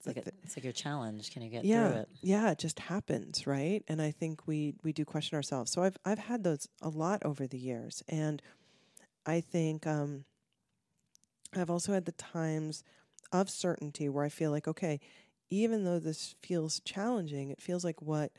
It's 0.00 0.06
like, 0.06 0.16
a, 0.16 0.30
it's 0.42 0.56
like 0.56 0.64
your 0.64 0.72
challenge. 0.72 1.30
Can 1.30 1.42
you 1.42 1.50
get 1.50 1.64
yeah, 1.64 1.88
through 1.88 2.00
it? 2.00 2.08
yeah, 2.22 2.50
it 2.50 2.58
just 2.58 2.78
happens, 2.78 3.46
right? 3.46 3.84
And 3.86 4.00
I 4.00 4.10
think 4.10 4.46
we 4.46 4.74
we 4.82 4.94
do 4.94 5.04
question 5.04 5.36
ourselves. 5.36 5.70
So 5.70 5.82
I've 5.82 5.98
I've 6.06 6.18
had 6.18 6.42
those 6.42 6.66
a 6.80 6.88
lot 6.88 7.22
over 7.22 7.46
the 7.46 7.58
years, 7.58 8.02
and 8.08 8.40
I 9.26 9.42
think 9.42 9.86
um, 9.86 10.24
I've 11.54 11.68
also 11.68 11.92
had 11.92 12.06
the 12.06 12.12
times 12.12 12.82
of 13.30 13.50
certainty 13.50 14.08
where 14.08 14.24
I 14.24 14.30
feel 14.30 14.50
like, 14.50 14.66
okay, 14.66 15.00
even 15.50 15.84
though 15.84 15.98
this 15.98 16.34
feels 16.42 16.80
challenging, 16.80 17.50
it 17.50 17.60
feels 17.60 17.84
like 17.84 18.00
what 18.00 18.32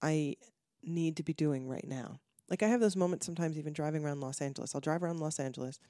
I 0.00 0.36
need 0.82 1.18
to 1.18 1.22
be 1.22 1.34
doing 1.34 1.68
right 1.68 1.86
now. 1.86 2.18
Like 2.48 2.62
I 2.62 2.68
have 2.68 2.80
those 2.80 2.96
moments 2.96 3.26
sometimes, 3.26 3.58
even 3.58 3.74
driving 3.74 4.06
around 4.06 4.20
Los 4.20 4.40
Angeles. 4.40 4.74
I'll 4.74 4.80
drive 4.80 5.02
around 5.02 5.20
Los 5.20 5.38
Angeles, 5.38 5.80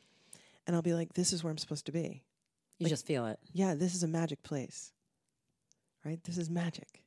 and 0.67 0.75
I'll 0.75 0.83
be 0.83 0.95
like, 0.95 1.13
this 1.13 1.33
is 1.33 1.45
where 1.45 1.53
I'm 1.53 1.59
supposed 1.59 1.87
to 1.87 1.93
be. 1.93 2.25
You 2.79 2.85
Like- 2.85 2.91
just 2.91 3.07
feel 3.07 3.27
it. 3.27 3.39
Yeah, 3.53 3.75
this 3.75 3.95
is 3.95 4.03
a 4.03 4.09
magic 4.09 4.43
place, 4.43 4.93
right? 6.05 6.23
This 6.25 6.39
is 6.39 6.49
magic. 6.49 7.03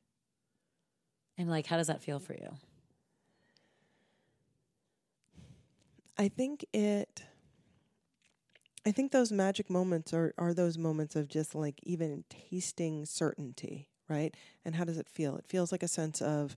And 1.38 1.48
like, 1.48 1.66
how 1.66 1.76
does 1.78 1.86
that 1.86 2.02
feel 2.02 2.18
for 2.20 2.34
you? 2.34 2.56
I 6.18 6.28
think 6.28 6.64
it 6.72 7.22
I 8.84 8.90
think 8.90 9.12
those 9.12 9.32
magic 9.32 9.70
moments 9.70 10.12
are 10.12 10.34
are 10.38 10.52
those 10.54 10.76
moments 10.76 11.16
of 11.16 11.28
just 11.28 11.54
like 11.54 11.80
even 11.84 12.24
tasting 12.28 13.06
certainty, 13.06 13.88
right? 14.08 14.36
And 14.64 14.74
how 14.74 14.84
does 14.84 14.98
it 14.98 15.08
feel? 15.08 15.36
It 15.36 15.46
feels 15.46 15.72
like 15.72 15.82
a 15.82 15.88
sense 15.88 16.20
of 16.20 16.56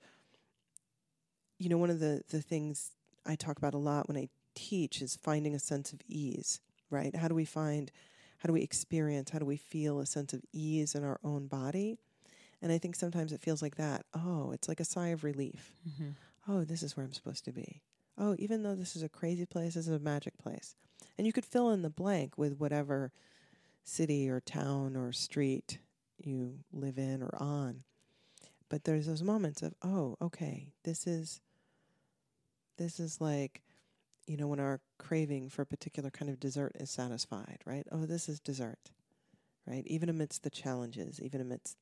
you 1.57 1.69
know, 1.69 1.77
one 1.77 1.89
of 1.89 1.99
the 1.99 2.21
the 2.29 2.41
things 2.41 2.91
I 3.25 3.35
talk 3.35 3.57
about 3.57 3.73
a 3.73 3.77
lot 3.79 4.07
when 4.07 4.17
I 4.17 4.29
teach 4.55 5.01
is 5.01 5.15
finding 5.15 5.55
a 5.55 5.59
sense 5.59 5.93
of 5.93 6.01
ease, 6.07 6.59
right? 6.89 7.15
How 7.15 7.27
do 7.27 7.35
we 7.35 7.45
find 7.45 7.91
how 8.45 8.47
do 8.47 8.53
we 8.53 8.61
experience, 8.61 9.31
how 9.31 9.39
do 9.39 9.45
we 9.45 9.57
feel 9.57 9.99
a 9.99 10.05
sense 10.05 10.31
of 10.31 10.43
ease 10.53 10.93
in 10.93 11.03
our 11.03 11.19
own 11.23 11.47
body? 11.47 11.97
And 12.61 12.71
I 12.71 12.77
think 12.77 12.95
sometimes 12.95 13.33
it 13.33 13.41
feels 13.41 13.63
like 13.63 13.77
that. 13.77 14.05
Oh, 14.13 14.51
it's 14.51 14.67
like 14.67 14.79
a 14.79 14.85
sigh 14.85 15.07
of 15.07 15.23
relief. 15.23 15.71
Mm-hmm. 15.89 16.09
Oh, 16.47 16.63
this 16.63 16.83
is 16.83 16.95
where 16.95 17.03
I'm 17.03 17.11
supposed 17.11 17.43
to 17.45 17.51
be. 17.51 17.81
Oh, 18.19 18.35
even 18.37 18.61
though 18.61 18.75
this 18.75 18.95
is 18.95 19.01
a 19.01 19.09
crazy 19.09 19.47
place, 19.47 19.73
this 19.73 19.87
is 19.87 19.95
a 19.95 19.97
magic 19.97 20.37
place. 20.37 20.75
And 21.17 21.25
you 21.25 21.33
could 21.33 21.43
fill 21.43 21.71
in 21.71 21.81
the 21.81 21.89
blank 21.89 22.37
with 22.37 22.59
whatever 22.59 23.11
city 23.83 24.29
or 24.29 24.41
town 24.41 24.95
or 24.95 25.11
street 25.11 25.79
you 26.23 26.59
live 26.71 26.99
in 26.99 27.23
or 27.23 27.35
on. 27.39 27.81
But 28.69 28.83
there's 28.83 29.07
those 29.07 29.23
moments 29.23 29.63
of, 29.63 29.73
oh, 29.81 30.17
okay, 30.21 30.67
this 30.83 31.07
is 31.07 31.41
this 32.77 32.99
is 32.99 33.19
like, 33.19 33.63
you 34.27 34.37
know, 34.37 34.47
when 34.47 34.59
our 34.59 34.81
craving 34.97 35.49
for 35.49 35.61
a 35.61 35.65
particular 35.65 36.09
kind 36.09 36.29
of 36.29 36.39
dessert 36.39 36.73
is 36.79 36.89
satisfied, 36.89 37.59
right? 37.65 37.85
Oh, 37.91 38.05
this 38.05 38.27
is 38.27 38.39
dessert. 38.39 38.91
Right? 39.67 39.83
Even 39.87 40.09
amidst 40.09 40.43
the 40.43 40.51
challenges, 40.51 41.19
even 41.19 41.41
amidst 41.41 41.77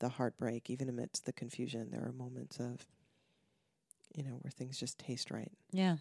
the 0.00 0.08
heartbreak, 0.08 0.70
even 0.70 0.88
amidst 0.88 1.24
the 1.24 1.32
confusion, 1.32 1.90
there 1.90 2.04
are 2.04 2.12
moments 2.12 2.58
of 2.58 2.86
you 4.14 4.24
know, 4.24 4.38
where 4.40 4.50
things 4.50 4.78
just 4.78 4.98
taste 4.98 5.30
right. 5.30 5.52
Yeah. 5.70 5.96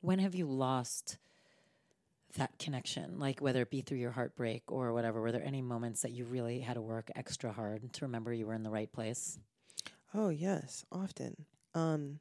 When 0.00 0.18
have 0.18 0.34
you 0.34 0.46
lost 0.46 1.18
that 2.36 2.58
connection? 2.58 3.18
Like 3.18 3.40
whether 3.40 3.62
it 3.62 3.70
be 3.70 3.80
through 3.80 3.98
your 3.98 4.12
heartbreak 4.12 4.70
or 4.70 4.92
whatever, 4.92 5.20
were 5.20 5.32
there 5.32 5.44
any 5.44 5.62
moments 5.62 6.02
that 6.02 6.12
you 6.12 6.24
really 6.24 6.60
had 6.60 6.74
to 6.74 6.80
work 6.80 7.10
extra 7.14 7.52
hard 7.52 7.92
to 7.94 8.04
remember 8.04 8.32
you 8.32 8.46
were 8.46 8.54
in 8.54 8.62
the 8.62 8.70
right 8.70 8.90
place? 8.90 9.38
Oh, 10.14 10.28
yes, 10.28 10.84
often. 10.90 11.44
Um, 11.74 12.20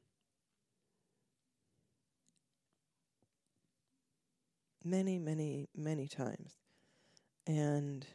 many, 4.85 5.19
many, 5.19 5.67
many 5.75 6.07
times. 6.07 6.57
And 7.47 8.05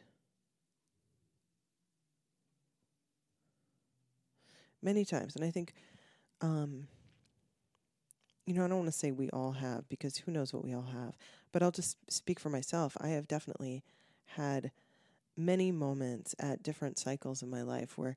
many 4.82 5.04
times. 5.04 5.36
And 5.36 5.44
I 5.44 5.50
think, 5.50 5.74
um, 6.40 6.86
you 8.46 8.54
know, 8.54 8.64
I 8.64 8.68
don't 8.68 8.78
want 8.78 8.92
to 8.92 8.98
say 8.98 9.10
we 9.12 9.30
all 9.30 9.52
have 9.52 9.88
because 9.88 10.16
who 10.16 10.32
knows 10.32 10.52
what 10.52 10.64
we 10.64 10.74
all 10.74 10.88
have, 10.92 11.16
but 11.52 11.62
I'll 11.62 11.70
just 11.70 11.96
speak 12.10 12.40
for 12.40 12.48
myself. 12.50 12.96
I 13.00 13.08
have 13.08 13.28
definitely 13.28 13.82
had 14.36 14.70
many 15.36 15.72
moments 15.72 16.34
at 16.38 16.62
different 16.62 16.98
cycles 16.98 17.42
in 17.42 17.50
my 17.50 17.62
life 17.62 17.96
where 17.96 18.16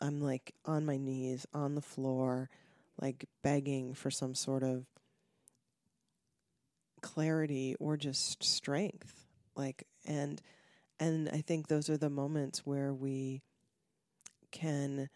I'm 0.00 0.20
like 0.20 0.54
on 0.64 0.86
my 0.86 0.96
knees, 0.96 1.46
on 1.54 1.74
the 1.74 1.82
floor, 1.82 2.50
like 3.00 3.26
begging 3.42 3.94
for 3.94 4.10
some 4.10 4.34
sort 4.34 4.62
of 4.62 4.86
clarity 7.00 7.76
or 7.78 7.96
just 7.96 8.42
strength. 8.42 9.26
Like, 9.56 9.84
and, 10.06 10.40
and 10.98 11.28
I 11.28 11.40
think 11.40 11.68
those 11.68 11.90
are 11.90 11.96
the 11.96 12.10
moments 12.10 12.66
where 12.66 12.92
we 12.92 13.42
can 14.50 15.08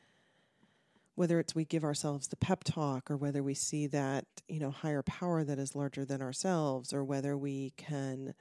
whether 1.17 1.39
it's 1.39 1.55
we 1.55 1.65
give 1.65 1.85
ourselves 1.85 2.29
the 2.29 2.37
pep 2.37 2.65
talk 2.65 3.11
or 3.11 3.17
whether 3.17 3.43
we 3.43 3.55
see 3.55 3.87
that 3.87 4.25
you 4.49 4.59
know 4.59 4.71
higher 4.71 5.03
power 5.03 5.45
that 5.45 5.59
is 5.59 5.75
larger 5.75 6.05
than 6.05 6.21
ourselves 6.23 6.93
or 6.93 7.05
whether 7.05 7.37
we 7.37 7.73
can 7.77 8.35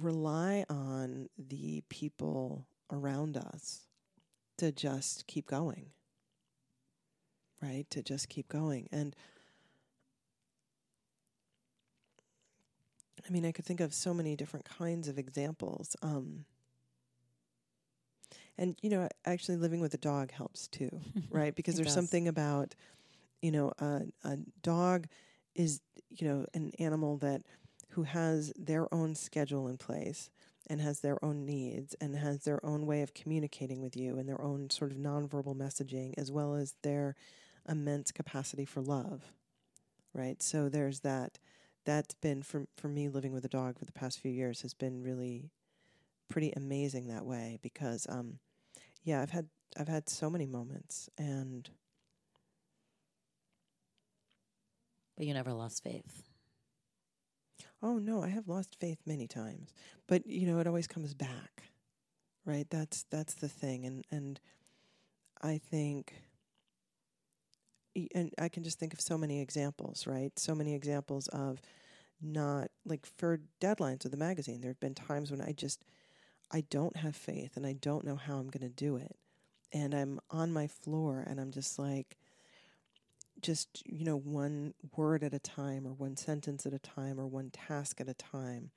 rely 0.00 0.64
on 0.68 1.28
the 1.38 1.82
people 1.88 2.66
around 2.92 3.36
us 3.36 3.86
to 4.56 4.70
just 4.70 5.26
keep 5.26 5.46
going 5.46 5.86
right 7.62 7.86
to 7.90 8.02
just 8.02 8.28
keep 8.28 8.48
going 8.48 8.88
and 8.92 9.16
i 13.26 13.30
mean 13.30 13.44
i 13.44 13.52
could 13.52 13.64
think 13.64 13.80
of 13.80 13.94
so 13.94 14.12
many 14.12 14.36
different 14.36 14.64
kinds 14.64 15.08
of 15.08 15.18
examples 15.18 15.96
um, 16.02 16.44
and 18.58 18.76
you 18.82 18.90
know 18.90 19.08
actually 19.24 19.56
living 19.56 19.80
with 19.80 19.94
a 19.94 19.98
dog 19.98 20.30
helps 20.30 20.68
too 20.68 20.90
right 21.30 21.54
because 21.54 21.76
there's 21.76 21.86
does. 21.86 21.94
something 21.94 22.28
about 22.28 22.74
you 23.40 23.50
know 23.50 23.72
a, 23.78 24.02
a 24.24 24.36
dog 24.62 25.06
is 25.54 25.80
you 26.10 26.26
know 26.26 26.44
an 26.54 26.72
animal 26.78 27.16
that 27.18 27.42
who 27.90 28.02
has 28.02 28.52
their 28.56 28.92
own 28.92 29.14
schedule 29.14 29.68
in 29.68 29.76
place 29.76 30.30
and 30.68 30.80
has 30.80 31.00
their 31.00 31.22
own 31.24 31.46
needs 31.46 31.94
and 32.00 32.14
has 32.14 32.44
their 32.44 32.64
own 32.64 32.84
way 32.86 33.00
of 33.00 33.14
communicating 33.14 33.80
with 33.80 33.96
you 33.96 34.18
and 34.18 34.28
their 34.28 34.40
own 34.40 34.68
sort 34.68 34.90
of 34.90 34.98
nonverbal 34.98 35.56
messaging 35.56 36.12
as 36.18 36.30
well 36.30 36.54
as 36.54 36.74
their 36.82 37.14
immense 37.68 38.12
capacity 38.12 38.64
for 38.64 38.80
love 38.80 39.32
right 40.14 40.42
so 40.42 40.68
there's 40.68 41.00
that 41.00 41.38
that's 41.88 42.14
been 42.16 42.42
for 42.42 42.66
for 42.76 42.88
me 42.88 43.08
living 43.08 43.32
with 43.32 43.46
a 43.46 43.48
dog 43.48 43.78
for 43.78 43.86
the 43.86 43.92
past 43.92 44.20
few 44.20 44.30
years 44.30 44.60
has 44.60 44.74
been 44.74 45.02
really 45.02 45.50
pretty 46.28 46.52
amazing 46.52 47.08
that 47.08 47.24
way 47.24 47.58
because 47.62 48.06
um 48.10 48.38
yeah 49.02 49.22
I've 49.22 49.30
had 49.30 49.48
I've 49.80 49.88
had 49.88 50.10
so 50.10 50.28
many 50.28 50.44
moments 50.44 51.08
and 51.16 51.70
But 55.16 55.26
you 55.26 55.32
never 55.32 55.54
lost 55.54 55.82
faith. 55.82 56.24
oh 57.82 57.98
no 57.98 58.22
I 58.22 58.28
have 58.28 58.48
lost 58.48 58.76
faith 58.78 58.98
many 59.06 59.26
times. 59.26 59.72
But 60.06 60.26
you 60.26 60.46
know 60.46 60.58
it 60.58 60.66
always 60.66 60.86
comes 60.86 61.14
back 61.14 61.62
right? 62.44 62.66
That's 62.70 63.04
that's 63.10 63.34
the 63.34 63.48
thing. 63.48 63.84
And 63.86 64.04
and 64.10 64.40
I 65.42 65.58
think 65.58 66.14
and 68.14 68.32
I 68.38 68.48
can 68.48 68.62
just 68.62 68.78
think 68.78 68.92
of 68.92 69.00
so 69.00 69.18
many 69.18 69.40
examples 69.40 70.06
right 70.06 70.36
so 70.38 70.54
many 70.54 70.74
examples 70.74 71.28
of 71.28 71.60
not 72.20 72.70
like 72.84 73.06
for 73.06 73.40
deadlines 73.60 74.04
of 74.04 74.10
the 74.10 74.16
magazine 74.16 74.60
there 74.60 74.70
have 74.70 74.80
been 74.80 74.94
times 74.94 75.30
when 75.30 75.40
I 75.40 75.52
just 75.52 75.84
I 76.50 76.62
don't 76.70 76.96
have 76.96 77.14
faith 77.14 77.56
and 77.56 77.66
I 77.66 77.74
don't 77.74 78.04
know 78.04 78.16
how 78.16 78.38
I'm 78.38 78.48
going 78.48 78.68
to 78.68 78.74
do 78.74 78.96
it. 78.96 79.16
And 79.72 79.94
I'm 79.94 80.18
on 80.30 80.52
my 80.52 80.66
floor 80.66 81.24
and 81.28 81.38
I'm 81.38 81.50
just 81.50 81.78
like, 81.78 82.16
just, 83.42 83.82
you 83.86 84.04
know, 84.04 84.16
one 84.16 84.74
word 84.96 85.22
at 85.22 85.34
a 85.34 85.38
time 85.38 85.86
or 85.86 85.92
one 85.92 86.16
sentence 86.16 86.64
at 86.64 86.72
a 86.72 86.78
time 86.78 87.20
or 87.20 87.26
one 87.26 87.50
task 87.50 88.00
at 88.00 88.08
a 88.08 88.14
time. 88.14 88.70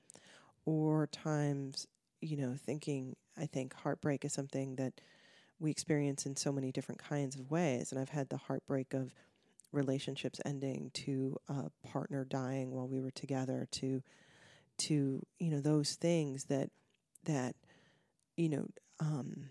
Or 0.65 1.07
times, 1.07 1.87
you 2.19 2.37
know, 2.37 2.55
thinking, 2.55 3.15
I 3.37 3.45
think 3.45 3.73
heartbreak 3.73 4.25
is 4.25 4.33
something 4.33 4.75
that 4.75 5.01
we 5.61 5.69
experience 5.69 6.25
in 6.25 6.35
so 6.35 6.51
many 6.51 6.71
different 6.71 7.01
kinds 7.01 7.35
of 7.35 7.51
ways. 7.51 7.91
And 7.91 8.01
I've 8.01 8.09
had 8.09 8.29
the 8.29 8.37
heartbreak 8.37 8.93
of 8.93 9.13
relationships 9.71 10.41
ending 10.43 10.91
to 10.93 11.37
a 11.47 11.69
partner 11.87 12.25
dying 12.25 12.71
while 12.71 12.87
we 12.87 12.99
were 12.99 13.11
together 13.11 13.67
to 13.71 14.01
to 14.77 15.21
you 15.39 15.51
know 15.51 15.61
those 15.61 15.93
things 15.93 16.45
that 16.45 16.69
that 17.23 17.55
you 18.35 18.49
know 18.49 18.67
um, 18.99 19.49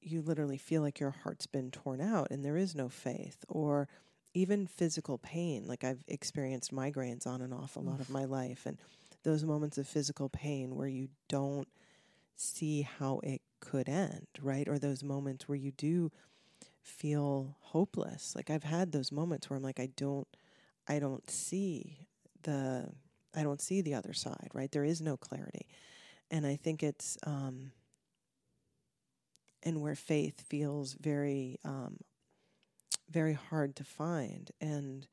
you 0.00 0.22
literally 0.22 0.56
feel 0.56 0.80
like 0.80 1.00
your 1.00 1.10
heart's 1.10 1.46
been 1.46 1.70
torn 1.70 2.00
out 2.00 2.28
and 2.30 2.44
there 2.44 2.56
is 2.56 2.74
no 2.74 2.88
faith 2.88 3.44
or 3.48 3.88
even 4.32 4.66
physical 4.66 5.18
pain 5.18 5.64
like 5.66 5.84
i've 5.84 6.02
experienced 6.08 6.74
migraines 6.74 7.26
on 7.26 7.40
and 7.40 7.52
off 7.52 7.76
a 7.76 7.80
lot 7.80 8.00
of 8.00 8.10
my 8.10 8.24
life 8.24 8.66
and 8.66 8.78
those 9.24 9.44
moments 9.44 9.78
of 9.78 9.86
physical 9.86 10.28
pain 10.28 10.74
where 10.74 10.88
you 10.88 11.08
don't 11.28 11.68
see 12.36 12.82
how 12.82 13.20
it 13.22 13.40
could 13.60 13.88
end 13.88 14.26
right? 14.42 14.68
Or 14.68 14.78
those 14.78 15.02
moments 15.02 15.48
where 15.48 15.56
you 15.56 15.72
do 15.72 16.10
feel 16.82 17.56
hopeless. 17.60 18.34
Like 18.36 18.50
i've 18.50 18.64
had 18.64 18.92
those 18.92 19.10
moments 19.12 19.48
where 19.48 19.56
i'm 19.56 19.62
like 19.62 19.80
i 19.80 19.88
don't 19.96 20.28
i 20.88 20.98
don't 20.98 21.28
see 21.30 22.06
the 22.42 22.88
i 23.34 23.42
don't 23.42 23.62
see 23.62 23.80
the 23.80 23.94
other 23.94 24.12
side 24.12 24.50
right? 24.52 24.70
There 24.70 24.84
is 24.84 25.00
no 25.00 25.16
clarity. 25.16 25.66
And 26.30 26.46
i 26.46 26.56
think 26.56 26.82
it's 26.82 27.18
um 27.26 27.72
and 29.64 29.80
where 29.80 29.94
faith 29.94 30.42
feels 30.42 30.92
very 30.94 31.58
um, 31.64 31.96
very 33.10 33.32
hard 33.32 33.74
to 33.76 33.84
find. 33.84 34.50
And 34.60 35.06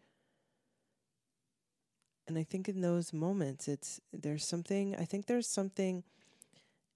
and 2.27 2.37
I 2.37 2.43
think 2.43 2.69
in 2.69 2.81
those 2.81 3.13
moments 3.13 3.67
it's 3.67 3.99
there's 4.13 4.45
something 4.45 4.95
I 4.95 5.05
think 5.05 5.25
there's 5.25 5.47
something 5.47 6.03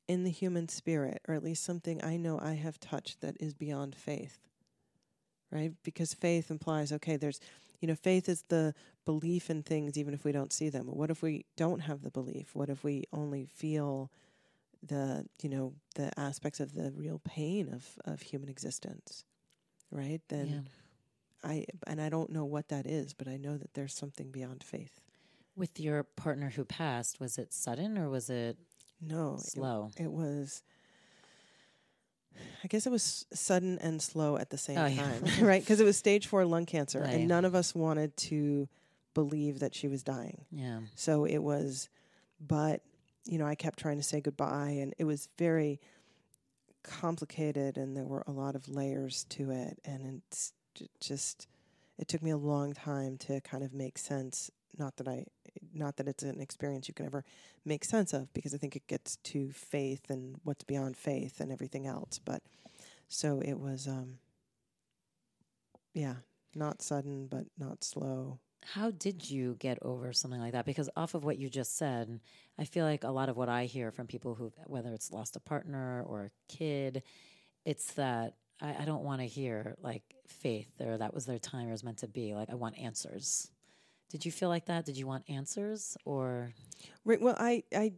in 0.07 0.23
the 0.23 0.31
human 0.31 0.67
spirit 0.69 1.21
or 1.27 1.33
at 1.33 1.43
least 1.43 1.63
something 1.63 2.03
I 2.03 2.17
know 2.17 2.39
I 2.39 2.53
have 2.53 2.79
touched 2.79 3.21
that 3.21 3.37
is 3.39 3.53
beyond 3.53 3.95
faith 3.95 4.39
right? 5.51 5.71
Because 5.83 6.13
faith 6.13 6.51
implies 6.51 6.91
okay 6.91 7.17
there's 7.17 7.39
you 7.79 7.87
know 7.87 7.95
faith 7.95 8.29
is 8.29 8.43
the 8.49 8.73
belief 9.05 9.49
in 9.49 9.63
things 9.63 9.97
even 9.97 10.13
if 10.13 10.25
we 10.25 10.31
don't 10.31 10.53
see 10.53 10.69
them. 10.69 10.87
But 10.87 10.97
what 10.97 11.11
if 11.11 11.21
we 11.21 11.45
don't 11.55 11.81
have 11.81 12.01
the 12.01 12.09
belief? 12.09 12.55
What 12.55 12.69
if 12.69 12.83
we 12.83 13.05
only 13.13 13.45
feel 13.45 14.11
the 14.83 15.25
you 15.41 15.49
know 15.49 15.73
the 15.95 16.11
aspects 16.19 16.59
of 16.59 16.73
the 16.73 16.91
real 16.91 17.21
pain 17.23 17.73
of 17.73 17.85
of 18.05 18.21
human 18.21 18.49
existence 18.49 19.23
right? 19.91 20.21
Then 20.29 20.65
yeah. 21.43 21.49
i 21.49 21.65
and 21.87 22.01
i 22.01 22.09
don't 22.09 22.31
know 22.31 22.43
what 22.43 22.69
that 22.69 22.85
is 22.85 23.13
but 23.13 23.27
i 23.27 23.37
know 23.37 23.55
that 23.55 23.73
there's 23.73 23.93
something 23.93 24.31
beyond 24.31 24.63
faith. 24.63 25.01
With 25.55 25.79
your 25.79 26.03
partner 26.03 26.49
who 26.49 26.65
passed 26.65 27.19
was 27.19 27.37
it 27.37 27.53
sudden 27.53 27.97
or 27.97 28.09
was 28.09 28.29
it 28.29 28.57
no 29.07 29.37
slow 29.39 29.91
it, 29.97 30.03
it 30.03 30.11
was 30.11 30.63
I 32.63 32.67
guess 32.67 32.85
it 32.85 32.91
was 32.91 33.25
sudden 33.33 33.77
and 33.79 34.01
slow 34.01 34.37
at 34.37 34.49
the 34.49 34.57
same 34.57 34.77
oh, 34.77 34.89
time, 34.89 35.23
yeah. 35.23 35.31
right? 35.45 35.61
Because 35.61 35.79
it 35.79 35.85
was 35.85 35.97
stage 35.97 36.27
four 36.27 36.45
lung 36.45 36.65
cancer, 36.65 36.99
right. 36.99 37.13
and 37.13 37.27
none 37.27 37.45
of 37.45 37.55
us 37.55 37.75
wanted 37.75 38.15
to 38.17 38.67
believe 39.13 39.59
that 39.59 39.73
she 39.73 39.87
was 39.87 40.03
dying. 40.03 40.45
Yeah. 40.51 40.79
So 40.95 41.25
it 41.25 41.37
was, 41.39 41.89
but 42.39 42.81
you 43.25 43.37
know, 43.37 43.45
I 43.45 43.55
kept 43.55 43.79
trying 43.79 43.97
to 43.97 44.03
say 44.03 44.21
goodbye, 44.21 44.77
and 44.81 44.93
it 44.97 45.05
was 45.05 45.29
very 45.37 45.79
complicated, 46.83 47.77
and 47.77 47.95
there 47.95 48.05
were 48.05 48.23
a 48.27 48.31
lot 48.31 48.55
of 48.55 48.67
layers 48.67 49.25
to 49.29 49.51
it, 49.51 49.79
and 49.85 50.21
it's 50.27 50.53
just 50.99 51.47
it 51.97 52.07
took 52.07 52.21
me 52.21 52.31
a 52.31 52.37
long 52.37 52.73
time 52.73 53.17
to 53.17 53.41
kind 53.41 53.63
of 53.63 53.73
make 53.73 53.97
sense. 53.97 54.51
Not 54.77 54.97
that 54.97 55.07
I, 55.07 55.25
not 55.73 55.97
that 55.97 56.07
it's 56.07 56.23
an 56.23 56.41
experience 56.41 56.87
you 56.87 56.93
can 56.93 57.05
ever 57.05 57.23
make 57.65 57.83
sense 57.83 58.13
of, 58.13 58.33
because 58.33 58.53
I 58.53 58.57
think 58.57 58.75
it 58.75 58.87
gets 58.87 59.17
to 59.17 59.51
faith 59.51 60.09
and 60.09 60.35
what's 60.43 60.63
beyond 60.63 60.97
faith 60.97 61.39
and 61.39 61.51
everything 61.51 61.87
else. 61.87 62.19
But 62.23 62.41
so 63.07 63.41
it 63.41 63.59
was, 63.59 63.87
um, 63.87 64.19
yeah, 65.93 66.15
not 66.53 66.81
sudden, 66.81 67.27
but 67.27 67.45
not 67.57 67.83
slow. 67.83 68.39
How 68.73 68.91
did 68.91 69.29
you 69.29 69.55
get 69.59 69.77
over 69.81 70.11
something 70.11 70.39
like 70.39 70.53
that? 70.53 70.65
Because 70.65 70.89
off 70.95 71.13
of 71.13 71.23
what 71.23 71.37
you 71.37 71.49
just 71.49 71.77
said, 71.77 72.19
I 72.57 72.65
feel 72.65 72.85
like 72.85 73.03
a 73.03 73.11
lot 73.11 73.29
of 73.29 73.37
what 73.37 73.47
I 73.47 73.65
hear 73.65 73.91
from 73.91 74.07
people 74.07 74.33
who, 74.33 74.51
whether 74.65 74.91
it's 74.91 75.11
lost 75.11 75.35
a 75.35 75.39
partner 75.39 76.03
or 76.07 76.25
a 76.25 76.53
kid, 76.53 77.03
it's 77.63 77.93
that 77.93 78.33
I, 78.61 78.75
I 78.79 78.85
don't 78.85 79.03
want 79.03 79.21
to 79.21 79.27
hear 79.27 79.75
like 79.81 80.03
faith 80.27 80.69
or 80.79 80.97
that 80.97 81.13
was 81.13 81.25
their 81.25 81.37
time 81.39 81.67
or 81.67 81.71
was 81.71 81.83
meant 81.83 81.99
to 81.99 82.07
be. 82.07 82.33
Like 82.33 82.49
I 82.49 82.55
want 82.55 82.77
answers. 82.79 83.49
Did 84.09 84.25
you 84.25 84.31
feel 84.31 84.49
like 84.49 84.65
that? 84.65 84.85
Did 84.85 84.97
you 84.97 85.07
want 85.07 85.23
answers 85.29 85.97
or? 86.05 86.53
Right. 87.03 87.21
Well, 87.21 87.35
I 87.37 87.63
I 87.75 87.93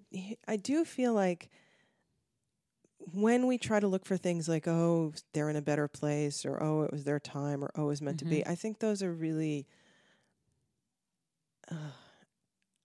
I 0.48 0.58
do 0.58 0.86
feel 0.86 1.14
like 1.14 1.50
when 3.14 3.48
we 3.48 3.58
try 3.58 3.80
to 3.80 3.88
look 3.88 4.06
for 4.06 4.18
things 4.18 4.50
like 4.50 4.68
oh 4.68 5.14
they're 5.34 5.50
in 5.50 5.56
a 5.56 5.62
better 5.62 5.88
place 5.88 6.46
or 6.46 6.62
oh 6.62 6.82
it 6.82 6.92
was 6.92 7.04
their 7.06 7.20
time 7.20 7.64
or 7.64 7.72
oh 7.76 7.84
it 7.84 7.88
was 7.88 8.02
meant 8.02 8.18
mm-hmm. 8.18 8.30
to 8.30 8.36
be, 8.36 8.42
mm-hmm. 8.42 8.52
I 8.52 8.56
think 8.56 8.80
those 8.80 9.02
are 9.02 9.14
really 9.14 9.66
uh, 11.72 11.76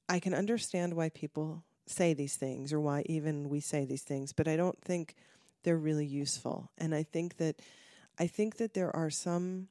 I 0.09 0.21
can 0.21 0.35
understand 0.35 0.95
why 0.95 1.09
people 1.09 1.65
say 1.87 2.15
these 2.15 2.37
things 2.37 2.73
or 2.73 2.81
why 2.81 3.03
even 3.07 3.49
we 3.49 3.61
say 3.61 3.85
these 3.85 4.03
things, 4.03 4.33
but 4.33 4.49
I 4.49 4.57
don't 4.57 4.81
think 4.83 5.15
they're 5.63 5.79
really 5.79 6.07
useful. 6.07 6.71
And 6.79 6.95
I 6.95 7.03
think 7.03 7.37
that 7.39 7.61
I 8.19 8.27
think 8.27 8.57
that 8.57 8.75
there 8.75 8.95
are 8.95 9.11
some 9.11 9.69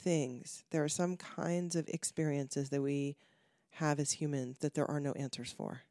things, 0.00 0.64
there 0.70 0.82
are 0.82 0.88
some 0.88 1.16
kinds 1.16 1.76
of 1.76 1.88
experiences 1.88 2.70
that 2.70 2.82
we 2.82 3.16
have 3.72 4.00
as 4.00 4.12
humans 4.12 4.58
that 4.58 4.74
there 4.74 4.90
are 4.90 5.00
no 5.00 5.12
answers 5.12 5.52
for. 5.52 5.82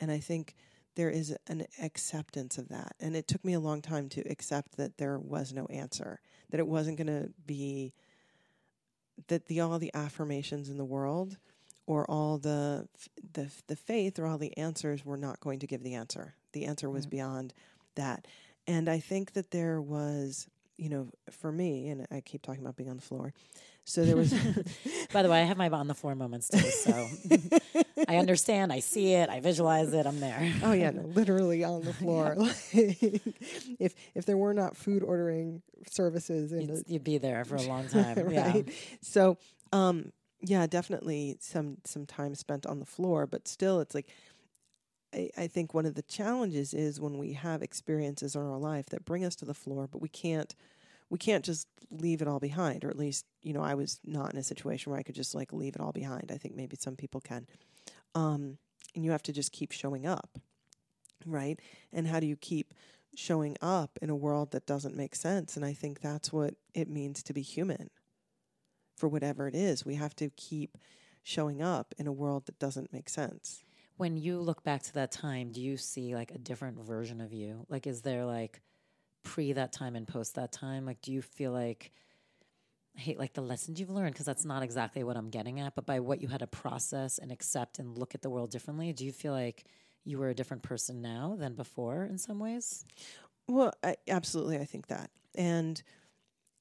And 0.00 0.10
I 0.10 0.18
think 0.18 0.54
there 0.96 1.10
is 1.10 1.36
an 1.46 1.66
acceptance 1.82 2.58
of 2.58 2.68
that. 2.68 2.94
And 3.00 3.16
it 3.16 3.26
took 3.26 3.44
me 3.44 3.52
a 3.52 3.60
long 3.60 3.82
time 3.82 4.08
to 4.10 4.20
accept 4.30 4.76
that 4.76 4.98
there 4.98 5.18
was 5.18 5.52
no 5.52 5.66
answer, 5.66 6.20
that 6.50 6.60
it 6.60 6.66
wasn't 6.66 6.98
going 6.98 7.06
to 7.06 7.30
be 7.46 7.94
that 9.28 9.46
the 9.46 9.60
all 9.60 9.78
the 9.78 9.94
affirmations 9.94 10.68
in 10.68 10.76
the 10.76 10.84
world 10.84 11.36
or 11.86 12.04
all 12.10 12.38
the 12.38 12.88
the 13.32 13.48
the 13.68 13.76
faith 13.76 14.18
or 14.18 14.26
all 14.26 14.38
the 14.38 14.56
answers 14.56 15.04
were 15.04 15.16
not 15.16 15.40
going 15.40 15.60
to 15.60 15.66
give 15.66 15.82
the 15.82 15.94
answer. 15.94 16.34
The 16.52 16.64
answer 16.64 16.90
was 16.90 17.06
mm-hmm. 17.06 17.16
beyond 17.16 17.54
that. 17.94 18.26
And 18.66 18.88
I 18.88 18.98
think 18.98 19.32
that 19.34 19.50
there 19.50 19.80
was, 19.80 20.48
you 20.76 20.88
know, 20.88 21.08
for 21.30 21.52
me, 21.52 21.88
and 21.88 22.06
I 22.10 22.20
keep 22.20 22.42
talking 22.42 22.62
about 22.62 22.76
being 22.76 22.90
on 22.90 22.96
the 22.96 23.02
floor. 23.02 23.32
So 23.84 24.04
there 24.04 24.16
was. 24.16 24.32
By 25.12 25.22
the 25.22 25.28
way, 25.28 25.40
I 25.40 25.44
have 25.44 25.56
my 25.56 25.68
on 25.68 25.88
the 25.88 25.94
floor 25.94 26.14
moments 26.14 26.48
too. 26.48 26.58
So 26.58 27.08
I 28.08 28.16
understand. 28.16 28.72
I 28.72 28.80
see 28.80 29.12
it. 29.12 29.28
I 29.28 29.40
visualize 29.40 29.92
it. 29.92 30.06
I'm 30.06 30.20
there. 30.20 30.52
Oh 30.62 30.72
yeah, 30.72 30.90
no, 30.90 31.02
literally 31.02 31.64
on 31.64 31.82
the 31.84 31.92
floor. 31.92 32.34
if 32.72 33.94
if 34.14 34.26
there 34.26 34.36
were 34.36 34.54
not 34.54 34.76
food 34.76 35.02
ordering 35.02 35.62
services, 35.88 36.52
you'd, 36.52 36.84
you'd, 36.86 37.04
be 37.04 37.18
there 37.18 37.44
for 37.44 37.56
a 37.56 37.62
long 37.62 37.88
time. 37.88 38.18
right. 38.18 38.32
Yeah. 38.66 38.72
So 39.02 39.38
um, 39.72 40.12
yeah, 40.40 40.66
definitely 40.66 41.36
some 41.40 41.78
some 41.84 42.06
time 42.06 42.34
spent 42.34 42.66
on 42.66 42.78
the 42.78 42.86
floor, 42.86 43.26
but 43.26 43.48
still, 43.48 43.80
it's 43.80 43.94
like 43.94 44.08
I, 45.14 45.30
I 45.36 45.46
think 45.46 45.72
one 45.72 45.86
of 45.86 45.94
the 45.94 46.02
challenges 46.02 46.74
is 46.74 47.00
when 47.00 47.18
we 47.18 47.34
have 47.34 47.62
experiences 47.62 48.34
in 48.34 48.42
our 48.42 48.58
life 48.58 48.86
that 48.86 49.04
bring 49.04 49.24
us 49.24 49.36
to 49.36 49.44
the 49.44 49.54
floor, 49.54 49.88
but 49.90 50.02
we 50.02 50.08
can't 50.08 50.54
we 51.10 51.18
can't 51.18 51.44
just 51.44 51.68
leave 51.90 52.22
it 52.22 52.28
all 52.28 52.40
behind, 52.40 52.84
or 52.84 52.90
at 52.90 52.98
least 52.98 53.26
you 53.42 53.52
know 53.52 53.62
I 53.62 53.74
was 53.74 54.00
not 54.04 54.32
in 54.32 54.38
a 54.38 54.42
situation 54.42 54.90
where 54.90 54.98
I 54.98 55.02
could 55.02 55.14
just 55.14 55.34
like 55.34 55.52
leave 55.52 55.76
it 55.76 55.80
all 55.80 55.92
behind. 55.92 56.30
I 56.32 56.36
think 56.36 56.54
maybe 56.56 56.76
some 56.78 56.96
people 56.96 57.20
can, 57.20 57.46
um, 58.14 58.58
and 58.94 59.04
you 59.04 59.10
have 59.12 59.22
to 59.24 59.32
just 59.32 59.52
keep 59.52 59.72
showing 59.72 60.06
up, 60.06 60.38
right? 61.26 61.60
And 61.92 62.08
how 62.08 62.20
do 62.20 62.26
you 62.26 62.36
keep 62.36 62.74
showing 63.14 63.56
up 63.62 63.98
in 64.02 64.10
a 64.10 64.16
world 64.16 64.50
that 64.52 64.66
doesn't 64.66 64.96
make 64.96 65.14
sense? 65.14 65.56
And 65.56 65.64
I 65.64 65.72
think 65.72 66.00
that's 66.00 66.32
what 66.32 66.54
it 66.74 66.88
means 66.88 67.22
to 67.24 67.32
be 67.32 67.42
human 67.42 67.90
for 68.96 69.08
whatever 69.08 69.46
it 69.46 69.54
is. 69.54 69.84
We 69.84 69.96
have 69.96 70.16
to 70.16 70.30
keep 70.30 70.78
showing 71.22 71.62
up 71.62 71.94
in 71.98 72.06
a 72.06 72.12
world 72.12 72.46
that 72.46 72.58
doesn't 72.58 72.92
make 72.92 73.08
sense. 73.08 73.63
When 73.96 74.16
you 74.16 74.40
look 74.40 74.64
back 74.64 74.82
to 74.84 74.94
that 74.94 75.12
time, 75.12 75.52
do 75.52 75.60
you 75.60 75.76
see 75.76 76.14
like 76.14 76.32
a 76.32 76.38
different 76.38 76.78
version 76.78 77.20
of 77.20 77.32
you? 77.32 77.64
Like, 77.68 77.86
is 77.86 78.02
there 78.02 78.24
like 78.24 78.60
pre 79.24 79.52
that 79.52 79.72
time 79.72 79.96
and 79.96 80.06
post 80.08 80.34
that 80.36 80.52
time? 80.52 80.86
Like, 80.86 81.00
do 81.00 81.12
you 81.12 81.22
feel 81.22 81.52
like, 81.52 81.92
I 82.96 83.00
hate 83.00 83.18
like 83.18 83.32
the 83.34 83.42
lessons 83.42 83.80
you've 83.80 83.90
learned 83.90 84.12
because 84.14 84.26
that's 84.26 84.44
not 84.44 84.62
exactly 84.62 85.02
what 85.02 85.16
I'm 85.16 85.30
getting 85.30 85.60
at, 85.60 85.74
but 85.74 85.86
by 85.86 86.00
what 86.00 86.20
you 86.20 86.28
had 86.28 86.40
to 86.40 86.46
process 86.46 87.18
and 87.18 87.32
accept 87.32 87.78
and 87.78 87.98
look 87.98 88.14
at 88.14 88.22
the 88.22 88.30
world 88.30 88.50
differently, 88.50 88.92
do 88.92 89.04
you 89.04 89.12
feel 89.12 89.32
like 89.32 89.64
you 90.04 90.18
were 90.18 90.28
a 90.28 90.34
different 90.34 90.62
person 90.62 91.00
now 91.02 91.34
than 91.36 91.54
before 91.54 92.04
in 92.04 92.18
some 92.18 92.38
ways? 92.38 92.84
Well, 93.48 93.72
I, 93.82 93.96
absolutely, 94.08 94.58
I 94.58 94.64
think 94.64 94.86
that. 94.88 95.10
And 95.34 95.82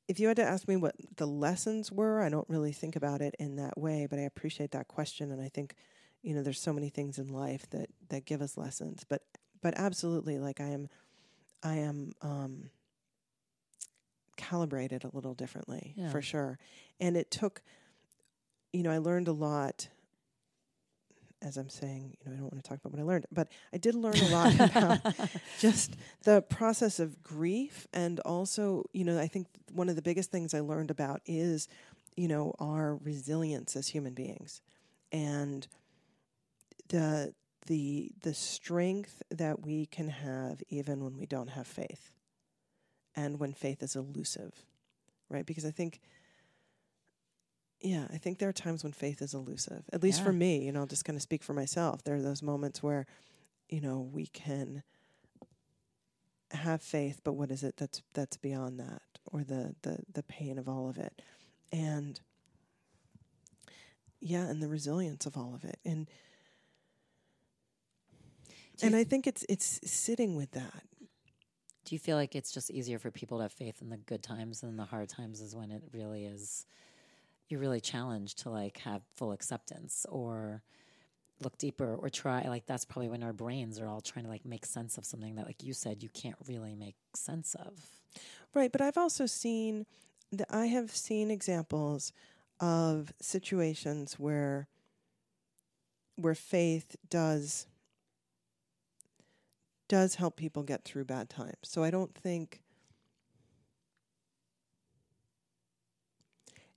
if 0.08 0.20
you 0.20 0.28
had 0.28 0.38
to 0.38 0.44
ask 0.46 0.68
me 0.68 0.78
what 0.78 0.96
the 1.18 1.28
lessons 1.28 1.92
were, 1.92 2.22
I 2.22 2.30
don't 2.30 2.50
really 2.50 2.74
think 2.74 2.96
about 2.96 3.22
it 3.22 3.36
in 3.40 3.58
that 3.58 3.78
way, 3.80 4.08
but 4.10 4.20
I 4.20 4.24
appreciate 4.24 4.72
that 4.72 4.88
question 4.88 5.32
and 5.32 5.42
I 5.42 5.50
think 5.50 5.76
you 6.24 6.34
know 6.34 6.42
there's 6.42 6.60
so 6.60 6.74
many 6.74 6.90
things 6.90 7.20
in 7.20 7.28
life 7.28 7.70
that 7.70 7.90
that 8.10 8.26
give 8.26 8.42
us 8.42 8.58
lessons, 8.58 9.06
but 9.08 9.22
but 9.62 9.74
absolutely 9.78 10.40
like 10.40 10.60
I 10.60 10.70
am 10.70 10.90
I 11.62 11.76
am 11.76 12.14
um 12.22 12.70
calibrated 14.36 15.04
a 15.04 15.10
little 15.14 15.34
differently 15.34 15.94
yeah. 15.96 16.10
for 16.10 16.22
sure. 16.22 16.58
And 17.00 17.16
it 17.16 17.30
took 17.30 17.62
you 18.72 18.82
know, 18.82 18.92
I 18.92 18.98
learned 18.98 19.28
a 19.28 19.34
lot 19.34 19.88
as 21.44 21.58
I'm 21.58 21.70
saying, 21.70 22.16
you 22.20 22.26
know, 22.26 22.36
I 22.36 22.40
don't 22.40 22.54
want 22.54 22.64
to 22.64 22.70
talk 22.70 22.80
about 22.80 22.94
what 22.94 23.02
I 23.02 23.04
learned, 23.04 23.26
but 23.32 23.50
I 23.74 23.78
did 23.78 23.96
learn 23.96 24.18
a 24.18 24.30
lot 24.30 24.54
about 24.60 25.00
just 25.60 25.96
the 26.24 26.42
process 26.42 27.00
of 27.00 27.22
grief. 27.22 27.86
And 27.94 28.20
also, 28.22 28.86
you 28.94 29.04
know, 29.04 29.20
I 29.20 29.28
think 29.28 29.48
one 29.72 29.90
of 29.90 29.96
the 29.96 30.02
biggest 30.02 30.32
things 30.32 30.54
I 30.54 30.62
learned 30.62 30.90
about 30.90 31.22
is, 31.26 31.68
you 32.16 32.28
know, 32.28 32.56
our 32.60 32.96
resilience 32.96 33.76
as 33.76 33.90
human 33.90 34.14
beings. 34.14 34.62
And 35.12 35.68
the 36.90 37.34
the 37.68 38.12
the 38.22 38.34
strength 38.34 39.22
that 39.32 39.66
we 39.66 39.86
can 39.86 40.10
have 40.10 40.62
even 40.70 41.04
when 41.04 41.18
we 41.18 41.26
don't 41.26 41.50
have 41.50 41.68
faith 41.68 42.12
and 43.16 43.40
when 43.40 43.54
faith 43.54 43.82
is 43.84 43.96
elusive 43.96 44.66
right? 45.30 45.46
Because 45.46 45.66
i 45.66 45.72
think 45.72 46.00
yeah 47.82 48.08
i 48.14 48.18
think 48.18 48.38
there 48.40 48.50
are 48.50 48.54
times 48.54 48.84
when 48.84 48.94
faith 48.94 49.22
is 49.22 49.34
elusive 49.34 49.84
at 49.94 50.04
least 50.04 50.20
Yeah. 50.20 50.26
for 50.26 50.34
me 50.34 50.64
you 50.66 50.72
know 50.72 50.82
i'll 50.82 50.86
just 50.86 51.06
kind 51.06 51.16
of 51.18 51.22
speak 51.22 51.44
for 51.44 51.54
myself. 51.54 52.04
There 52.04 52.16
are 52.16 52.22
those 52.22 52.42
moments 52.44 52.84
where 52.84 53.06
you 53.70 53.82
know 53.82 54.00
we 54.02 54.28
can 54.28 54.84
have 56.52 56.82
faith 56.82 57.22
but 57.24 57.34
what 57.34 57.50
is 57.50 57.64
it 57.64 57.78
that's 57.78 58.02
that's 58.14 58.38
beyond 58.38 58.80
that 58.80 59.02
or 59.26 59.44
the 59.44 59.76
the 59.82 60.00
the 60.14 60.24
pain 60.24 60.58
of 60.60 60.68
all 60.70 60.88
of 60.90 60.98
it? 60.98 61.22
And 61.72 62.20
yeah 64.20 64.48
and 64.48 64.62
the 64.62 64.68
resilience 64.68 65.26
of 65.26 65.36
all 65.38 65.54
of 65.56 65.64
it. 65.64 65.80
And 65.84 66.08
and 68.84 68.96
I 68.96 69.04
think 69.04 69.28
it's 69.28 69.46
it's 69.50 69.80
sitting 69.84 70.36
with 70.36 70.52
that. 70.52 70.84
Do 71.86 71.96
you 71.96 72.00
feel 72.00 72.16
like 72.16 72.36
it's 72.36 72.52
just 72.52 72.72
easier 72.72 73.00
for 73.00 73.12
people 73.12 73.40
to 73.40 73.44
have 73.44 73.52
faith 73.52 73.82
in 73.82 73.90
the 73.90 73.98
good 73.98 74.24
times 74.24 74.62
than 74.62 74.78
the 74.78 74.86
hard 74.86 75.10
times 75.10 75.42
is 75.42 75.56
when 75.56 75.72
it 75.72 75.84
really 75.92 76.26
is 76.26 76.66
you're 77.50 77.60
really 77.60 77.82
challenged 77.82 78.40
to 78.40 78.50
like 78.50 78.78
have 78.80 79.02
full 79.16 79.32
acceptance 79.32 80.06
or 80.10 80.64
look 81.42 81.58
deeper 81.58 81.96
or 81.96 82.10
try 82.10 82.48
like 82.48 82.66
that's 82.66 82.86
probably 82.86 83.10
when 83.10 83.22
our 83.22 83.34
brains 83.34 83.80
are 83.80 83.88
all 83.88 84.00
trying 84.02 84.24
to 84.24 84.32
like 84.32 84.46
make 84.46 84.66
sense 84.66 84.98
of 84.98 85.06
something 85.06 85.36
that 85.36 85.46
like 85.46 85.62
you 85.62 85.74
said 85.74 86.02
you 86.02 86.10
can't 86.10 86.38
really 86.48 86.76
make 86.76 86.96
sense 87.16 87.56
of. 87.56 87.74
Right, 88.54 88.72
but 88.72 88.82
I've 88.82 88.98
also 88.98 89.26
seen 89.26 89.86
that 90.32 90.48
I 90.50 90.68
have 90.68 90.92
seen 90.92 91.32
examples 91.32 92.14
of 92.60 93.14
situations 93.20 94.20
where 94.20 94.68
where 96.16 96.36
faith 96.36 96.96
does 97.10 97.66
does 99.94 100.16
help 100.16 100.36
people 100.36 100.64
get 100.64 100.84
through 100.84 101.06
bad 101.06 101.30
times. 101.30 101.54
So 101.62 101.84
I 101.84 101.92
don't 101.92 102.16
think 102.16 102.62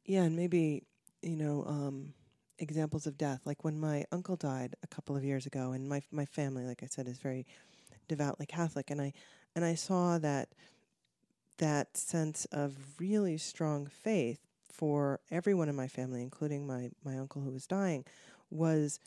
Yeah, 0.04 0.24
and 0.24 0.36
maybe, 0.36 0.82
you 1.22 1.36
know, 1.36 1.64
um 1.66 2.12
examples 2.58 3.06
of 3.06 3.18
death 3.18 3.40
like 3.44 3.64
when 3.64 3.78
my 3.78 4.02
uncle 4.10 4.34
died 4.36 4.74
a 4.82 4.86
couple 4.86 5.14
of 5.14 5.22
years 5.22 5.44
ago 5.46 5.72
and 5.72 5.86
my 5.88 6.00
my 6.10 6.24
family 6.24 6.64
like 6.64 6.82
I 6.82 6.86
said 6.86 7.06
is 7.06 7.18
very 7.18 7.46
devoutly 8.08 8.46
Catholic 8.46 8.90
and 8.90 8.98
I 9.00 9.12
and 9.54 9.62
I 9.62 9.74
saw 9.74 10.16
that 10.18 10.48
that 11.58 11.96
sense 11.96 12.46
of 12.46 12.76
really 12.98 13.36
strong 13.38 13.86
faith 13.86 14.40
for 14.70 15.20
everyone 15.30 15.68
in 15.70 15.76
my 15.76 15.88
family, 15.88 16.22
including 16.22 16.66
my, 16.66 16.90
my 17.04 17.18
uncle 17.18 17.40
who 17.42 17.50
was 17.50 17.66
dying, 17.66 18.04
was 18.50 19.00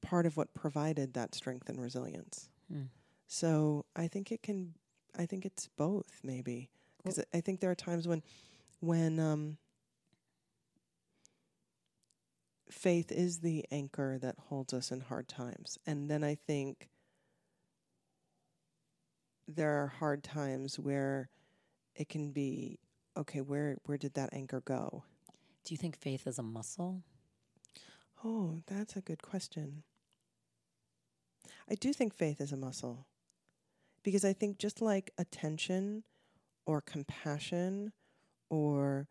part 0.00 0.26
of 0.26 0.36
what 0.36 0.52
provided 0.54 1.14
that 1.14 1.34
strength 1.34 1.68
and 1.68 1.80
resilience. 1.80 2.48
Hmm. 2.72 2.84
So 3.32 3.84
I 3.94 4.08
think 4.08 4.32
it 4.32 4.42
can, 4.42 4.74
I 5.16 5.24
think 5.24 5.46
it's 5.46 5.68
both 5.76 6.18
maybe, 6.24 6.68
because 6.96 7.22
I 7.32 7.40
think 7.40 7.60
there 7.60 7.70
are 7.70 7.76
times 7.76 8.08
when, 8.08 8.24
when 8.80 9.20
um, 9.20 9.56
faith 12.68 13.12
is 13.12 13.38
the 13.38 13.64
anchor 13.70 14.18
that 14.20 14.34
holds 14.48 14.74
us 14.74 14.90
in 14.90 15.00
hard 15.02 15.28
times, 15.28 15.78
and 15.86 16.10
then 16.10 16.24
I 16.24 16.34
think 16.34 16.88
there 19.46 19.80
are 19.80 19.86
hard 19.86 20.24
times 20.24 20.80
where 20.80 21.30
it 21.94 22.08
can 22.08 22.32
be 22.32 22.80
okay 23.16 23.40
where 23.40 23.76
where 23.84 23.98
did 23.98 24.14
that 24.14 24.30
anchor 24.32 24.60
go? 24.60 25.04
Do 25.64 25.72
you 25.72 25.78
think 25.78 25.96
faith 25.96 26.26
is 26.26 26.40
a 26.40 26.42
muscle? 26.42 27.04
oh 28.24 28.58
that's 28.66 28.96
a 28.96 29.00
good 29.00 29.22
question. 29.22 29.84
I 31.70 31.76
do 31.76 31.92
think 31.92 32.12
faith 32.12 32.40
is 32.40 32.50
a 32.50 32.56
muscle 32.56 33.06
because 34.02 34.24
i 34.24 34.32
think 34.32 34.58
just 34.58 34.80
like 34.80 35.10
attention 35.18 36.02
or 36.66 36.80
compassion 36.80 37.92
or 38.48 39.08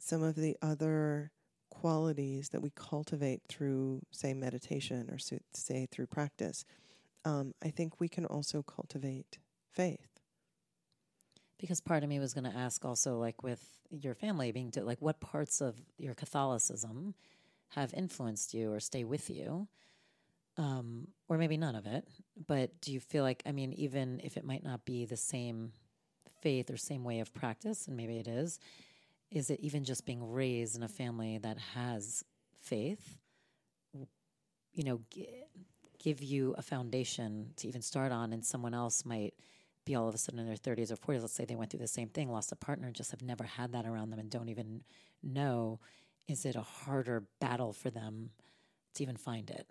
some 0.00 0.22
of 0.22 0.36
the 0.36 0.56
other 0.62 1.30
qualities 1.70 2.48
that 2.50 2.62
we 2.62 2.70
cultivate 2.74 3.42
through 3.48 4.00
say 4.10 4.34
meditation 4.34 5.08
or 5.10 5.18
say 5.52 5.86
through 5.90 6.06
practice 6.06 6.64
um, 7.24 7.54
i 7.62 7.68
think 7.68 8.00
we 8.00 8.08
can 8.08 8.24
also 8.26 8.62
cultivate 8.62 9.38
faith. 9.78 10.18
Because 11.58 11.80
part 11.80 12.02
of 12.02 12.08
me 12.08 12.18
was 12.18 12.34
going 12.34 12.50
to 12.50 12.56
ask 12.56 12.84
also, 12.84 13.16
like 13.18 13.42
with 13.42 13.62
your 13.90 14.14
family 14.14 14.50
being, 14.52 14.70
to, 14.72 14.84
like, 14.84 15.00
what 15.00 15.20
parts 15.20 15.60
of 15.60 15.76
your 15.96 16.14
Catholicism 16.14 17.14
have 17.70 17.94
influenced 17.94 18.54
you 18.54 18.72
or 18.72 18.80
stay 18.80 19.04
with 19.04 19.30
you, 19.30 19.68
um, 20.58 21.08
or 21.28 21.38
maybe 21.38 21.56
none 21.56 21.76
of 21.76 21.86
it. 21.86 22.06
But 22.46 22.80
do 22.82 22.92
you 22.92 23.00
feel 23.00 23.24
like, 23.24 23.42
I 23.46 23.52
mean, 23.52 23.72
even 23.74 24.20
if 24.24 24.36
it 24.36 24.44
might 24.44 24.64
not 24.64 24.84
be 24.84 25.06
the 25.06 25.16
same 25.16 25.72
faith 26.42 26.70
or 26.70 26.76
same 26.76 27.04
way 27.04 27.20
of 27.20 27.32
practice, 27.34 27.86
and 27.88 27.96
maybe 27.96 28.18
it 28.18 28.28
is, 28.28 28.58
is 29.30 29.50
it 29.50 29.60
even 29.60 29.84
just 29.84 30.06
being 30.06 30.32
raised 30.32 30.76
in 30.76 30.82
a 30.82 30.88
family 30.88 31.38
that 31.38 31.58
has 31.74 32.24
faith? 32.60 33.18
You 34.74 34.84
know, 34.84 35.00
g- 35.10 35.28
give 35.98 36.22
you 36.22 36.54
a 36.56 36.62
foundation 36.62 37.52
to 37.56 37.68
even 37.68 37.82
start 37.82 38.12
on, 38.12 38.32
and 38.32 38.44
someone 38.44 38.74
else 38.74 39.04
might 39.04 39.34
be 39.84 39.94
all 39.94 40.08
of 40.08 40.14
a 40.14 40.18
sudden 40.18 40.40
in 40.40 40.46
their 40.46 40.56
30s 40.56 40.92
or 40.92 40.96
40s. 40.96 41.22
Let's 41.22 41.34
say 41.34 41.44
they 41.44 41.56
went 41.56 41.70
through 41.70 41.80
the 41.80 41.88
same 41.88 42.08
thing, 42.08 42.30
lost 42.30 42.52
a 42.52 42.56
partner, 42.56 42.90
just 42.92 43.10
have 43.10 43.22
never 43.22 43.44
had 43.44 43.72
that 43.72 43.86
around 43.86 44.10
them 44.10 44.18
and 44.18 44.30
don't 44.30 44.48
even 44.48 44.82
know. 45.22 45.80
Is 46.28 46.44
it 46.44 46.56
a 46.56 46.62
harder 46.62 47.24
battle 47.40 47.72
for 47.72 47.90
them 47.90 48.30
to 48.94 49.02
even 49.02 49.16
find 49.16 49.50
it? 49.50 49.66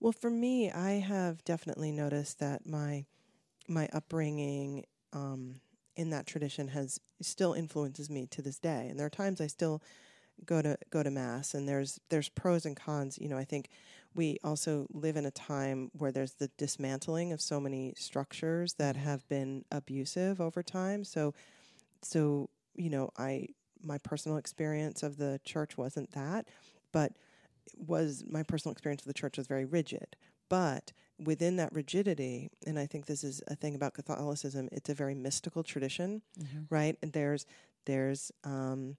Well, 0.00 0.12
for 0.12 0.30
me, 0.30 0.70
I 0.70 0.92
have 0.92 1.44
definitely 1.44 1.92
noticed 1.92 2.38
that 2.40 2.66
my 2.66 3.06
my 3.68 3.88
upbringing 3.92 4.84
um, 5.12 5.60
in 5.96 6.10
that 6.10 6.26
tradition 6.26 6.68
has 6.68 7.00
still 7.22 7.54
influences 7.54 8.10
me 8.10 8.26
to 8.28 8.42
this 8.42 8.58
day. 8.58 8.88
And 8.90 8.98
there 8.98 9.06
are 9.06 9.10
times 9.10 9.40
I 9.40 9.46
still 9.48 9.82
go 10.46 10.62
to 10.62 10.78
go 10.90 11.02
to 11.02 11.10
mass, 11.10 11.54
and 11.54 11.68
there's 11.68 12.00
there's 12.10 12.28
pros 12.30 12.66
and 12.66 12.76
cons. 12.76 13.18
You 13.20 13.28
know, 13.28 13.38
I 13.38 13.44
think 13.44 13.68
we 14.14 14.38
also 14.44 14.86
live 14.92 15.16
in 15.16 15.26
a 15.26 15.30
time 15.32 15.90
where 15.94 16.12
there's 16.12 16.34
the 16.34 16.50
dismantling 16.58 17.32
of 17.32 17.40
so 17.40 17.60
many 17.60 17.94
structures 17.96 18.74
that 18.74 18.96
have 18.96 19.28
been 19.28 19.64
abusive 19.72 20.40
over 20.40 20.62
time. 20.62 21.04
So, 21.04 21.34
so 22.02 22.48
you 22.74 22.90
know, 22.90 23.10
I 23.18 23.48
my 23.82 23.98
personal 23.98 24.38
experience 24.38 25.02
of 25.02 25.16
the 25.18 25.40
church 25.44 25.76
wasn't 25.76 26.12
that, 26.12 26.48
but 26.92 27.12
was 27.76 28.24
my 28.28 28.42
personal 28.42 28.72
experience 28.72 29.02
of 29.02 29.08
the 29.08 29.14
church 29.14 29.36
was 29.36 29.46
very 29.46 29.64
rigid. 29.64 30.16
But 30.48 30.92
within 31.18 31.56
that 31.56 31.72
rigidity, 31.72 32.50
and 32.66 32.78
I 32.78 32.86
think 32.86 33.06
this 33.06 33.24
is 33.24 33.42
a 33.48 33.56
thing 33.56 33.74
about 33.74 33.94
Catholicism, 33.94 34.68
it's 34.72 34.90
a 34.90 34.94
very 34.94 35.14
mystical 35.14 35.62
tradition, 35.64 36.22
right? 36.70 36.96
And 37.02 37.12
there's 37.12 37.46
there's 37.86 38.32
um, 38.44 38.96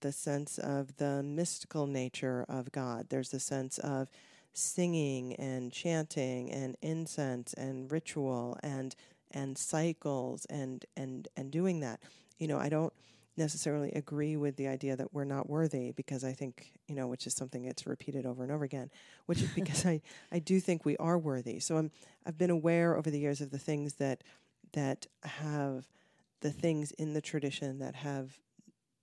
the 0.00 0.12
sense 0.12 0.58
of 0.58 0.96
the 0.96 1.22
mystical 1.22 1.86
nature 1.86 2.44
of 2.48 2.72
God. 2.72 3.06
There's 3.10 3.30
the 3.30 3.40
sense 3.40 3.78
of 3.78 4.08
singing 4.52 5.34
and 5.34 5.70
chanting 5.72 6.50
and 6.50 6.76
incense 6.82 7.54
and 7.54 7.90
ritual 7.90 8.58
and 8.62 8.94
and 9.30 9.58
cycles 9.58 10.46
and 10.46 10.84
and 10.96 11.28
and 11.36 11.50
doing 11.50 11.80
that. 11.80 12.00
You 12.38 12.48
know, 12.48 12.58
I 12.58 12.68
don't 12.68 12.92
necessarily 13.38 13.92
agree 13.92 14.36
with 14.36 14.56
the 14.56 14.68
idea 14.68 14.96
that 14.96 15.14
we're 15.14 15.24
not 15.24 15.48
worthy 15.48 15.92
because 15.92 16.24
I 16.24 16.32
think, 16.32 16.72
you 16.86 16.94
know, 16.94 17.06
which 17.06 17.26
is 17.26 17.34
something 17.34 17.64
that's 17.64 17.86
repeated 17.86 18.26
over 18.26 18.42
and 18.42 18.52
over 18.52 18.64
again, 18.64 18.90
which 19.26 19.40
is 19.40 19.50
because 19.52 19.86
I, 19.86 20.02
I 20.32 20.40
do 20.40 20.60
think 20.60 20.84
we 20.84 20.96
are 20.98 21.18
worthy. 21.18 21.60
So 21.60 21.76
I'm 21.76 21.90
I've 22.26 22.36
been 22.38 22.50
aware 22.50 22.96
over 22.96 23.10
the 23.10 23.18
years 23.20 23.40
of 23.40 23.50
the 23.50 23.58
things 23.58 23.94
that 23.94 24.22
that 24.72 25.06
have 25.22 25.88
the 26.40 26.50
things 26.50 26.90
in 26.92 27.14
the 27.14 27.22
tradition 27.22 27.78
that 27.78 27.94
have 27.96 28.38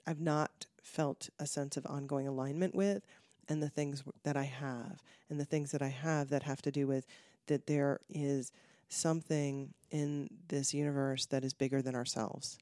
I've 0.06 0.22
not 0.22 0.68
felt 0.82 1.30
a 1.40 1.48
sense 1.48 1.78
of 1.78 1.86
ongoing 1.88 2.28
alignment 2.28 2.76
with 2.76 3.04
and 3.50 3.62
the 3.62 3.70
things 3.70 4.00
w- 4.02 4.14
that 4.24 4.38
I 4.38 4.44
have 4.44 5.02
and 5.30 5.40
the 5.40 5.46
things 5.46 5.72
that 5.72 5.82
I 5.82 5.88
have 5.88 6.30
that 6.30 6.44
have 6.44 6.62
to 6.64 6.72
do 6.72 6.86
with 6.88 7.08
that 7.48 7.68
there 7.68 8.00
is 8.10 8.52
something 8.88 9.74
in 9.90 10.30
this 10.48 10.74
universe 10.74 11.26
that 11.28 11.44
is 11.44 11.54
bigger 11.54 11.82
than 11.82 11.96
ourselves 11.96 12.60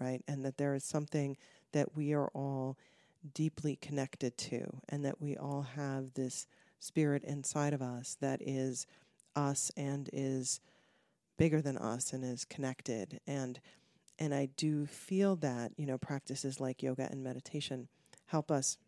right? 0.00 0.22
And 0.26 0.44
that 0.44 0.58
there 0.58 0.74
is 0.74 0.84
something 0.84 1.36
that 1.72 1.96
we 1.96 2.12
are 2.12 2.28
all 2.34 2.76
deeply 3.32 3.76
connected 3.76 4.36
to, 4.36 4.80
and 4.88 5.04
that 5.04 5.20
we 5.20 5.36
all 5.36 5.62
have 5.76 6.14
this 6.14 6.46
spirit 6.78 7.24
inside 7.24 7.72
of 7.72 7.80
us 7.80 8.16
that 8.20 8.40
is 8.42 8.86
us 9.34 9.70
and 9.76 10.10
is 10.12 10.60
bigger 11.36 11.62
than 11.62 11.78
us 11.78 12.12
and 12.12 12.24
is 12.24 12.44
connected. 12.44 13.20
And 13.26 13.60
and 14.18 14.32
I 14.32 14.48
do 14.56 14.86
feel 14.86 15.36
that 15.36 15.72
you 15.76 15.86
know 15.86 15.98
practices 15.98 16.60
like 16.60 16.82
yoga 16.82 17.08
and 17.10 17.24
meditation 17.24 17.88
help 18.26 18.50
us 18.50 18.78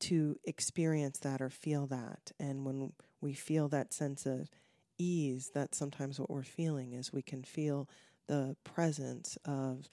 to 0.00 0.38
experience 0.44 1.18
that 1.18 1.40
or 1.40 1.50
feel 1.50 1.86
that. 1.86 2.32
And 2.38 2.64
when 2.64 2.92
we 3.20 3.32
feel 3.34 3.68
that 3.68 3.92
sense 3.92 4.26
of 4.26 4.48
ease, 4.96 5.50
that's 5.52 5.78
sometimes 5.78 6.18
what 6.20 6.30
we're 6.30 6.42
feeling 6.42 6.92
is 6.92 7.12
we 7.12 7.22
can 7.22 7.42
feel 7.42 7.88
the 8.28 8.56
presence 8.64 9.36
of 9.44 9.88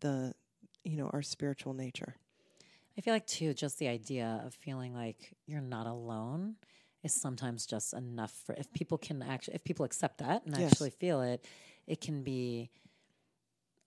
the 0.00 0.34
you 0.84 0.96
know 0.96 1.10
our 1.12 1.22
spiritual 1.22 1.74
nature 1.74 2.14
I 2.98 3.02
feel 3.02 3.14
like 3.14 3.26
too, 3.26 3.54
just 3.54 3.78
the 3.78 3.88
idea 3.88 4.42
of 4.44 4.52
feeling 4.52 4.92
like 4.94 5.32
you're 5.46 5.62
not 5.62 5.86
alone 5.86 6.56
is 7.02 7.14
sometimes 7.14 7.64
just 7.64 7.94
enough 7.94 8.32
for 8.44 8.54
if 8.56 8.70
people 8.72 8.98
can 8.98 9.22
actually 9.22 9.54
if 9.54 9.64
people 9.64 9.86
accept 9.86 10.18
that 10.18 10.44
and 10.44 10.54
Yes. 10.54 10.72
actually 10.72 10.90
feel 10.90 11.22
it, 11.22 11.46
it 11.86 12.00
can 12.02 12.22
be 12.22 12.68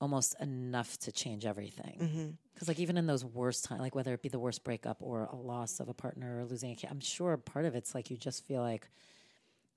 almost 0.01 0.36
enough 0.41 0.97
to 0.99 1.12
change 1.12 1.45
everything. 1.45 1.99
Mm-hmm. 2.01 2.30
Because 2.54 2.68
like 2.68 2.80
even 2.80 2.97
in 2.97 3.06
those 3.06 3.24
worst 3.24 3.66
times, 3.66 3.82
like 3.82 3.93
whether 3.95 4.14
it 4.14 4.22
be 4.22 4.30
the 4.30 4.39
worst 4.39 4.64
breakup 4.64 4.97
or 5.01 5.26
a 5.32 5.36
loss 5.36 5.80
of 5.80 5.89
a 5.89 5.93
partner 5.93 6.39
or 6.39 6.45
losing 6.45 6.72
a 6.72 6.76
kid, 6.76 6.89
I'm 6.89 6.99
sure 6.99 7.36
part 7.38 7.66
of 7.66 7.76
it's 7.76 7.93
like 7.93 8.10
you 8.10 8.18
just 8.18 8.45
feel 8.47 8.62
like, 8.62 8.88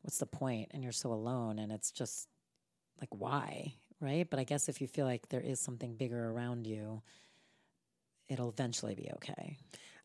what's 0.02 0.18
the 0.18 0.26
point? 0.26 0.70
And 0.72 0.82
you're 0.82 0.92
so 0.92 1.12
alone, 1.12 1.58
and 1.58 1.70
it's 1.72 1.90
just 1.90 2.28
like 3.00 3.10
why, 3.10 3.74
right? 4.00 4.28
But 4.28 4.38
I 4.38 4.44
guess 4.44 4.68
if 4.68 4.80
you 4.80 4.86
feel 4.86 5.06
like 5.06 5.28
there 5.28 5.40
is 5.40 5.60
something 5.60 5.94
bigger 5.94 6.30
around 6.30 6.66
you, 6.66 7.02
it'll 8.28 8.48
eventually 8.50 8.94
be 8.94 9.10
okay. 9.14 9.56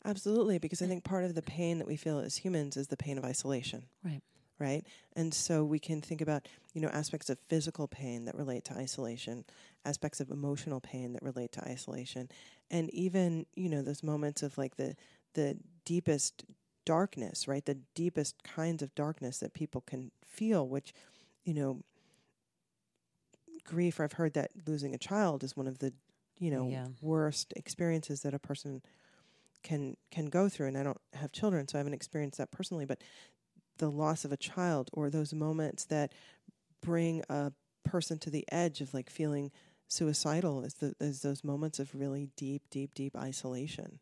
Absolutely, 0.04 0.58
because 0.58 0.82
I 0.82 0.86
think 0.86 1.04
part 1.04 1.24
of 1.24 1.34
the 1.34 1.42
pain 1.42 1.78
that 1.78 1.86
we 1.86 1.96
feel 1.96 2.18
as 2.18 2.36
humans 2.36 2.76
is 2.76 2.88
the 2.88 2.96
pain 2.96 3.18
of 3.18 3.24
isolation. 3.24 3.84
Right. 4.04 4.20
Right. 4.58 4.84
And 5.16 5.34
so 5.34 5.64
we 5.64 5.80
can 5.80 6.00
think 6.00 6.20
about, 6.20 6.46
you 6.72 6.80
know, 6.80 6.88
aspects 6.88 7.28
of 7.30 7.38
physical 7.48 7.88
pain 7.88 8.26
that 8.26 8.36
relate 8.36 8.64
to 8.66 8.74
isolation, 8.74 9.44
aspects 9.84 10.20
of 10.20 10.30
emotional 10.30 10.80
pain 10.80 11.14
that 11.14 11.22
relate 11.22 11.50
to 11.52 11.64
isolation, 11.64 12.28
and 12.70 12.88
even, 12.94 13.46
you 13.56 13.68
know, 13.68 13.82
those 13.82 14.04
moments 14.04 14.42
of 14.42 14.56
like 14.58 14.76
the 14.76 14.94
the 15.34 15.56
deepest 15.84 16.44
darkness, 16.84 17.48
right? 17.48 17.64
The 17.64 17.78
deepest 17.94 18.42
kinds 18.44 18.82
of 18.82 18.94
darkness 18.94 19.38
that 19.38 19.52
people 19.54 19.80
can 19.80 20.12
feel, 20.24 20.68
which, 20.68 20.92
you 21.44 21.54
know, 21.54 21.80
grief, 23.64 24.00
I've 24.00 24.12
heard 24.14 24.34
that 24.34 24.50
losing 24.66 24.94
a 24.94 24.98
child 24.98 25.42
is 25.44 25.56
one 25.56 25.66
of 25.66 25.78
the, 25.78 25.92
you 26.38 26.50
know, 26.50 26.68
Yeah. 26.68 26.88
worst 27.00 27.52
experiences 27.56 28.22
that 28.22 28.34
a 28.34 28.38
person 28.38 28.82
can 29.62 29.96
can 30.10 30.26
go 30.26 30.48
through 30.48 30.66
and 30.66 30.76
I 30.76 30.82
don't 30.82 31.00
have 31.14 31.30
children 31.30 31.68
so 31.68 31.78
I 31.78 31.80
haven't 31.80 31.94
experienced 31.94 32.38
that 32.38 32.50
personally 32.50 32.84
but 32.84 33.00
the 33.78 33.88
loss 33.90 34.24
of 34.24 34.32
a 34.32 34.36
child 34.36 34.90
or 34.92 35.08
those 35.08 35.32
moments 35.32 35.84
that 35.84 36.12
bring 36.80 37.22
a 37.28 37.52
person 37.84 38.18
to 38.18 38.30
the 38.30 38.44
edge 38.50 38.80
of 38.80 38.92
like 38.92 39.08
feeling 39.08 39.52
suicidal 39.86 40.64
is 40.64 40.74
the 40.74 40.94
is 41.00 41.22
those 41.22 41.44
moments 41.44 41.78
of 41.78 41.94
really 41.94 42.28
deep 42.36 42.62
deep 42.70 42.92
deep 42.94 43.16
isolation 43.16 44.00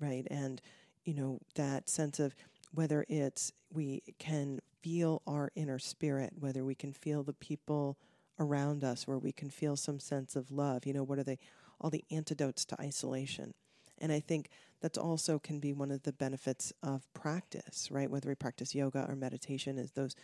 right 0.00 0.26
and 0.30 0.60
you 1.04 1.14
know 1.14 1.40
that 1.56 1.88
sense 1.88 2.20
of 2.20 2.34
whether 2.72 3.04
it's 3.08 3.52
we 3.72 4.02
can 4.20 4.60
feel 4.82 5.20
our 5.26 5.50
inner 5.56 5.78
spirit 5.80 6.32
whether 6.38 6.64
we 6.64 6.74
can 6.76 6.92
feel 6.92 7.22
the 7.24 7.32
people 7.32 7.98
around 8.38 8.82
us 8.82 9.06
where 9.06 9.18
we 9.18 9.32
can 9.32 9.50
feel 9.50 9.76
some 9.76 10.00
sense 10.00 10.36
of 10.36 10.50
love 10.50 10.86
you 10.86 10.92
know 10.92 11.04
what 11.04 11.18
are 11.18 11.24
they 11.24 11.38
all 11.80 11.90
the 11.90 12.04
antidotes 12.10 12.64
to 12.64 12.80
isolation 12.80 13.54
and 13.98 14.12
I 14.12 14.20
think 14.20 14.50
that's 14.80 14.98
also 14.98 15.38
can 15.38 15.60
be 15.60 15.72
one 15.72 15.90
of 15.90 16.02
the 16.02 16.12
benefits 16.12 16.72
of 16.82 17.10
practice, 17.14 17.90
right? 17.90 18.10
Whether 18.10 18.28
we 18.28 18.34
practice 18.34 18.74
yoga 18.74 19.06
or 19.08 19.14
meditation, 19.14 19.78
is 19.78 19.92
those 19.92 20.14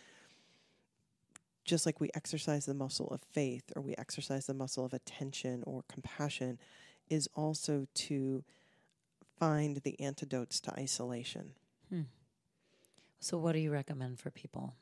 just 1.63 1.85
like 1.85 1.99
we 1.99 2.09
exercise 2.13 2.65
the 2.65 2.73
muscle 2.73 3.07
of 3.09 3.21
faith 3.21 3.71
or 3.75 3.81
we 3.81 3.95
exercise 3.97 4.45
the 4.45 4.53
muscle 4.53 4.83
of 4.83 4.93
attention 4.93 5.63
or 5.65 5.83
compassion, 5.87 6.59
is 7.09 7.29
also 7.35 7.87
to 7.93 8.43
find 9.39 9.77
the 9.77 9.99
antidotes 9.99 10.59
to 10.61 10.73
isolation. 10.73 11.53
Hmm. 11.89 12.01
So, 13.19 13.37
what 13.37 13.53
do 13.53 13.59
you 13.59 13.71
recommend 13.71 14.19
for 14.19 14.31
people? 14.31 14.75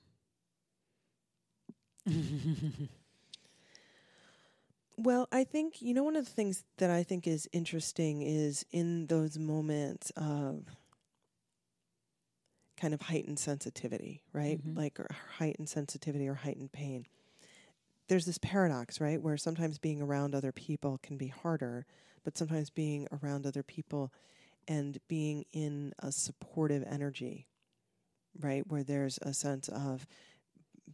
Well, 5.00 5.30
I 5.32 5.46
think, 5.46 5.82
you 5.82 5.94
know, 5.94 6.04
one 6.04 6.18
of 6.18 6.26
the 6.26 6.32
things 6.32 6.66
that 6.78 6.90
I 6.90 7.04
think 7.04 7.26
is 7.26 7.48
interesting 7.54 8.22
is 8.22 8.66
in 8.72 9.08
those 9.08 9.38
moments 9.38 10.10
of 10.18 10.66
kind 12.78 12.94
of 12.94 13.02
heightened 13.02 13.40
sensitivity, 13.40 14.24
right? 14.34 14.60
Mhm. 14.66 14.76
Like 14.78 15.00
heightened 15.38 15.70
sensitivity 15.70 16.28
or 16.28 16.36
heightened 16.36 16.72
pain. 16.72 17.06
There's 18.08 18.26
this 18.26 18.40
paradox, 18.40 19.00
right? 19.00 19.22
Where 19.22 19.38
sometimes 19.38 19.78
being 19.78 20.02
around 20.02 20.34
other 20.34 20.52
people 20.52 20.98
can 21.04 21.18
be 21.18 21.28
harder, 21.28 21.86
but 22.24 22.38
sometimes 22.38 22.70
being 22.70 23.08
around 23.12 23.46
other 23.46 23.64
people 23.64 24.12
and 24.68 25.00
being 25.08 25.46
in 25.52 25.94
a 26.00 26.12
supportive 26.12 26.84
energy, 26.88 27.48
right? 28.40 28.68
Where 28.68 28.84
there's 28.84 29.20
a 29.22 29.34
sense 29.34 29.70
of 29.70 30.08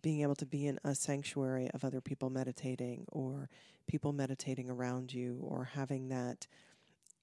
being 0.02 0.22
able 0.22 0.36
to 0.36 0.46
be 0.46 0.68
in 0.68 0.80
a 0.84 0.96
sanctuary 0.96 1.70
of 1.74 1.86
other 1.86 2.02
people 2.02 2.30
meditating 2.30 3.06
or 3.12 3.50
people 3.88 4.14
meditating 4.14 4.70
around 4.70 5.14
you 5.14 5.40
or 5.42 5.66
having 5.66 6.10
that 6.10 6.48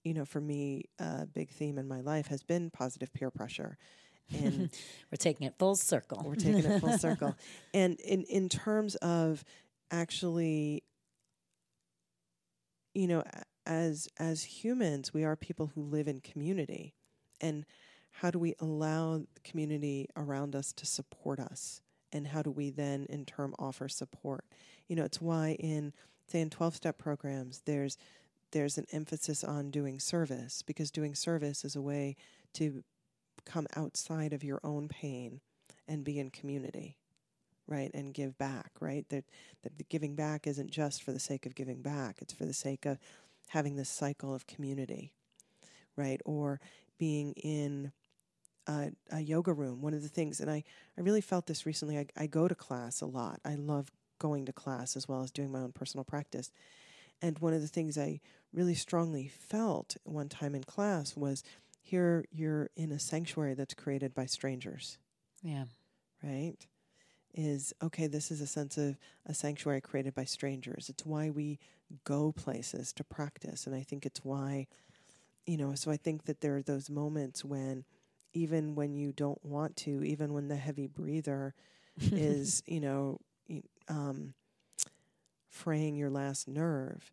you 0.04 0.14
know 0.14 0.24
for 0.24 0.40
me 0.40 0.84
a 0.98 1.26
big 1.26 1.50
theme 1.50 1.78
in 1.78 1.88
my 1.88 2.00
life 2.00 2.26
has 2.28 2.42
been 2.42 2.70
positive 2.70 3.12
peer 3.12 3.30
pressure. 3.30 3.78
And 4.32 4.70
We're 5.10 5.16
taking 5.16 5.46
it 5.46 5.54
full 5.58 5.76
circle. 5.76 6.22
we're 6.24 6.36
taking 6.36 6.64
it 6.64 6.80
full 6.80 6.98
circle. 6.98 7.36
And 7.74 7.98
in 8.00 8.24
in 8.24 8.48
terms 8.48 8.94
of 8.96 9.44
actually 9.90 10.82
you 12.94 13.06
know 13.06 13.22
as 13.66 14.08
as 14.18 14.42
humans 14.42 15.14
we 15.14 15.24
are 15.24 15.36
people 15.36 15.70
who 15.74 15.82
live 15.82 16.08
in 16.08 16.20
community. 16.20 16.94
And 17.40 17.64
how 18.16 18.30
do 18.30 18.38
we 18.38 18.54
allow 18.60 19.22
community 19.42 20.06
around 20.16 20.54
us 20.54 20.72
to 20.74 20.86
support 20.86 21.40
us? 21.40 21.80
And 22.12 22.26
how 22.26 22.42
do 22.42 22.50
we 22.50 22.70
then 22.70 23.06
in 23.08 23.24
turn 23.24 23.54
offer 23.58 23.88
support? 23.88 24.44
You 24.88 24.96
know 24.96 25.04
it's 25.04 25.20
why 25.20 25.56
in 25.58 25.92
say 26.26 26.40
in 26.40 26.50
12 26.50 26.76
step 26.76 26.98
programs 26.98 27.62
there's 27.64 27.96
there's 28.52 28.78
an 28.78 28.86
emphasis 28.92 29.42
on 29.42 29.70
doing 29.70 29.98
service 29.98 30.62
because 30.62 30.90
doing 30.90 31.14
service 31.14 31.64
is 31.64 31.74
a 31.74 31.82
way 31.82 32.16
to 32.52 32.84
come 33.44 33.66
outside 33.76 34.32
of 34.32 34.44
your 34.44 34.60
own 34.62 34.88
pain 34.88 35.40
and 35.88 36.04
be 36.04 36.18
in 36.18 36.30
community 36.30 36.96
right 37.66 37.90
and 37.94 38.14
give 38.14 38.36
back 38.38 38.70
right? 38.80 39.08
That 39.08 39.24
that 39.62 39.88
giving 39.88 40.14
back 40.14 40.46
isn't 40.46 40.70
just 40.70 41.02
for 41.02 41.12
the 41.12 41.20
sake 41.20 41.46
of 41.46 41.54
giving 41.54 41.80
back 41.82 42.16
it's 42.20 42.32
for 42.32 42.44
the 42.44 42.52
sake 42.52 42.86
of 42.86 42.98
having 43.48 43.76
this 43.76 43.88
cycle 43.88 44.34
of 44.34 44.46
community 44.46 45.12
right? 45.96 46.20
Or 46.24 46.60
being 46.98 47.32
in 47.32 47.92
a, 48.66 48.92
a 49.10 49.20
yoga 49.20 49.52
room 49.52 49.80
one 49.80 49.94
of 49.94 50.02
the 50.02 50.08
things 50.08 50.40
and 50.40 50.48
i 50.48 50.62
i 50.96 51.00
really 51.00 51.20
felt 51.20 51.46
this 51.46 51.66
recently 51.66 51.98
I, 51.98 52.06
I 52.16 52.26
go 52.26 52.46
to 52.46 52.54
class 52.54 53.00
a 53.00 53.06
lot 53.06 53.40
i 53.44 53.56
love 53.56 53.90
going 54.22 54.46
to 54.46 54.52
class 54.52 54.96
as 54.96 55.08
well 55.08 55.22
as 55.22 55.30
doing 55.32 55.52
my 55.52 55.60
own 55.60 55.72
personal 55.72 56.04
practice 56.04 56.50
and 57.22 57.38
one 57.40 57.54
of 57.54 57.62
the 57.62 57.68
things 57.68 57.98
i 57.98 58.20
really 58.52 58.74
strongly 58.74 59.28
felt 59.28 59.96
one 60.04 60.28
time 60.28 60.54
in 60.54 60.64
class 60.64 61.16
was 61.16 61.42
here 61.80 62.24
you're 62.30 62.70
in 62.76 62.92
a 62.92 62.98
sanctuary 62.98 63.54
that's 63.54 63.74
created 63.74 64.14
by 64.14 64.26
strangers 64.26 64.98
Yeah. 65.42 65.64
right? 66.22 66.56
Is 67.34 67.72
okay, 67.82 68.06
this 68.08 68.30
is 68.30 68.40
a 68.40 68.46
sense 68.46 68.76
of 68.78 68.96
a 69.26 69.34
sanctuary 69.34 69.80
created 69.80 70.14
by 70.14 70.24
strangers. 70.24 70.88
It's 70.90 71.06
why 71.06 71.30
we 71.30 71.58
go 72.04 72.32
places 72.32 72.92
to 72.94 73.04
practice. 73.04 73.66
And 73.66 73.74
I 73.74 73.82
think 73.82 74.06
it's 74.06 74.24
why, 74.24 74.66
you 75.46 75.56
know, 75.56 75.74
so 75.74 75.90
I 75.90 75.96
think 75.96 76.24
that 76.26 76.40
there 76.40 76.56
are 76.56 76.62
those 76.62 76.90
moments 76.90 77.44
when, 77.44 77.84
even 78.34 78.74
when 78.74 78.94
you 78.94 79.12
don't 79.12 79.44
want 79.44 79.76
to, 79.78 80.02
even 80.04 80.32
when 80.34 80.48
the 80.48 80.56
heavy 80.56 80.86
breather 80.88 81.54
is, 82.16 82.62
you 82.66 82.80
know, 82.80 83.18
um, 83.88 84.34
fraying 85.48 85.96
your 85.96 86.10
last 86.10 86.48
nerve, 86.48 87.12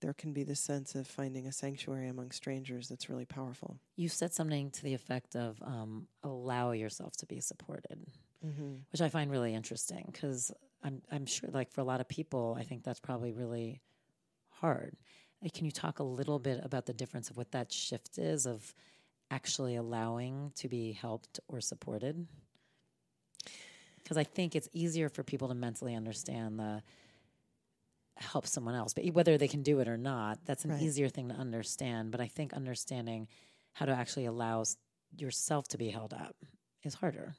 there 0.00 0.12
can 0.12 0.32
be 0.32 0.44
this 0.44 0.60
sense 0.60 0.94
of 0.94 1.06
finding 1.06 1.46
a 1.46 1.52
sanctuary 1.52 2.08
among 2.08 2.30
strangers 2.30 2.88
that's 2.88 3.08
really 3.08 3.24
powerful. 3.24 3.78
You 3.96 4.08
said 4.08 4.32
something 4.32 4.70
to 4.72 4.82
the 4.82 4.94
effect 4.94 5.34
of 5.36 5.60
um, 5.62 6.06
allow 6.22 6.72
yourself 6.72 7.16
to 7.18 7.26
be 7.26 7.40
supported, 7.40 8.06
Mm-hmm. 8.46 8.74
which 8.92 9.00
I 9.00 9.08
find 9.08 9.30
really 9.30 9.54
interesting 9.54 10.04
because 10.12 10.52
I'm 10.84 11.00
I'm 11.10 11.24
sure 11.24 11.48
like 11.52 11.72
for 11.72 11.80
a 11.80 11.84
lot 11.84 12.00
of 12.02 12.06
people, 12.08 12.54
I 12.56 12.62
think 12.64 12.84
that's 12.84 13.00
probably 13.00 13.32
really 13.32 13.80
hard. 14.50 14.94
Uh, 15.44 15.48
Can 15.52 15.64
you 15.64 15.72
talk 15.72 15.98
a 15.98 16.04
little 16.04 16.38
bit 16.38 16.60
about 16.62 16.84
the 16.86 16.92
difference 16.92 17.30
of 17.30 17.36
what 17.38 17.50
that 17.52 17.72
shift 17.72 18.18
is 18.18 18.46
of 18.46 18.74
actually 19.30 19.74
allowing 19.74 20.52
to 20.56 20.68
be 20.68 20.92
helped 20.92 21.40
or 21.48 21.60
supported? 21.62 22.26
Because 24.06 24.16
I 24.16 24.22
think 24.22 24.54
it's 24.54 24.68
easier 24.72 25.08
for 25.08 25.24
people 25.24 25.48
to 25.48 25.54
mentally 25.56 25.92
understand 25.96 26.60
the 26.60 26.80
help 28.18 28.46
someone 28.46 28.76
else, 28.76 28.94
but 28.94 29.04
whether 29.06 29.36
they 29.36 29.48
can 29.48 29.64
do 29.64 29.80
it 29.80 29.88
or 29.88 29.96
not, 29.96 30.38
that's 30.44 30.64
an 30.64 30.70
Right. 30.70 30.80
easier 30.80 31.08
thing 31.08 31.28
to 31.28 31.34
understand. 31.34 32.12
But 32.12 32.20
I 32.20 32.28
think 32.28 32.52
understanding 32.52 33.26
how 33.72 33.84
to 33.86 33.92
actually 33.92 34.26
allow 34.26 34.60
s- 34.60 34.76
yourself 35.18 35.66
to 35.68 35.76
be 35.76 35.88
held 35.90 36.14
up 36.14 36.36
is 36.84 36.94
harder. 36.94 37.34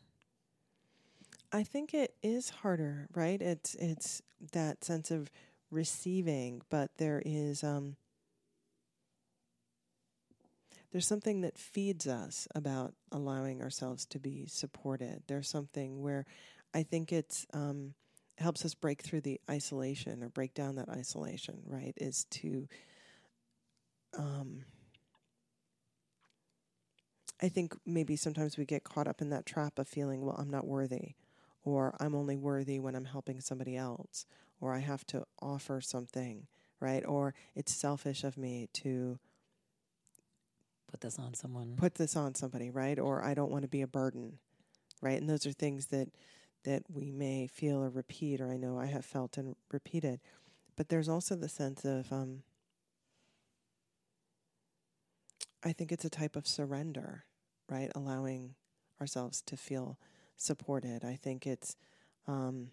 I 1.54 1.64
think 1.64 1.94
it 1.94 2.14
is 2.22 2.50
harder, 2.50 3.08
right? 3.16 3.42
It's 3.42 3.76
it's 3.76 4.22
that 4.52 4.84
sense 4.84 5.10
of 5.10 5.32
receiving, 5.72 6.64
but 6.70 6.92
there 6.98 7.22
is 7.26 7.64
um 7.64 7.96
there's 10.92 11.08
something 11.08 11.42
that 11.42 11.58
feeds 11.58 12.08
us 12.08 12.48
about 12.56 12.94
allowing 13.12 13.62
ourselves 13.62 14.06
to 14.08 14.20
be 14.20 14.46
supported. 14.48 15.24
There's 15.28 15.50
something 15.50 16.02
where 16.02 16.26
I 16.74 16.84
think 16.84 17.12
it's 17.12 17.46
um 17.54 17.94
helps 18.38 18.64
us 18.66 18.76
break 18.76 19.02
through 19.02 19.22
the 19.22 19.40
isolation 19.50 20.24
or 20.24 20.30
break 20.30 20.54
down 20.54 20.76
that 20.76 20.90
isolation, 20.90 21.62
right? 21.66 21.94
Is 21.98 22.26
to 22.32 22.68
um 24.18 24.64
I 27.42 27.50
think 27.50 27.76
maybe 27.86 28.16
sometimes 28.16 28.58
we 28.58 28.66
get 28.66 28.84
caught 28.84 29.08
up 29.08 29.22
in 29.22 29.30
that 29.30 29.46
trap 29.46 29.78
of 29.78 29.88
feeling, 29.88 30.22
well, 30.26 30.36
I'm 30.40 30.50
not 30.50 30.66
worthy, 30.66 31.14
or 31.64 31.96
I'm 32.00 32.16
only 32.16 32.36
worthy 32.36 32.80
when 32.80 32.96
I'm 32.96 33.06
helping 33.06 33.42
somebody 33.42 33.76
else, 33.78 34.26
or 34.60 34.74
I 34.74 34.80
have 34.80 35.06
to 35.08 35.26
offer 35.40 35.80
something, 35.82 36.48
right? 36.80 37.06
Or 37.06 37.36
it's 37.56 37.74
selfish 37.74 38.24
of 38.24 38.38
me 38.38 38.70
to 38.74 39.20
Put 40.88 41.02
this 41.02 41.20
on 41.20 41.34
someone. 41.34 41.76
put 41.76 41.96
this 41.96 42.16
on 42.16 42.34
somebody, 42.36 42.70
right? 42.70 42.98
Or 42.98 43.24
I 43.24 43.34
don't 43.34 43.52
want 43.52 43.64
to 43.64 43.68
be 43.68 43.82
a 43.82 43.88
burden, 43.88 44.40
right? 45.02 45.20
And 45.20 45.30
those 45.30 45.46
are 45.46 45.52
things 45.52 45.88
that 45.88 46.10
that 46.68 46.84
we 46.94 47.12
may 47.12 47.48
feel 47.48 47.84
or 47.84 47.90
repeat, 47.90 48.42
or 48.42 48.52
I 48.52 48.58
know 48.58 48.80
I 48.80 48.88
have 48.88 49.06
felt 49.06 49.38
and 49.40 49.56
repeated. 49.74 50.22
But 50.78 50.90
there's 50.90 51.10
also 51.10 51.36
the 51.36 51.50
sense 51.50 51.86
of, 51.86 52.12
um, 52.14 52.44
I 55.64 55.74
think 55.74 55.92
it's 55.92 56.06
a 56.06 56.10
type 56.10 56.36
of 56.36 56.48
surrender, 56.48 57.26
right? 57.70 57.92
Allowing 57.96 58.56
ourselves 59.02 59.42
to 59.44 59.58
feel 59.58 59.98
supported. 60.36 61.04
I 61.04 61.16
think 61.16 61.46
it's, 61.46 61.76
um, 62.28 62.72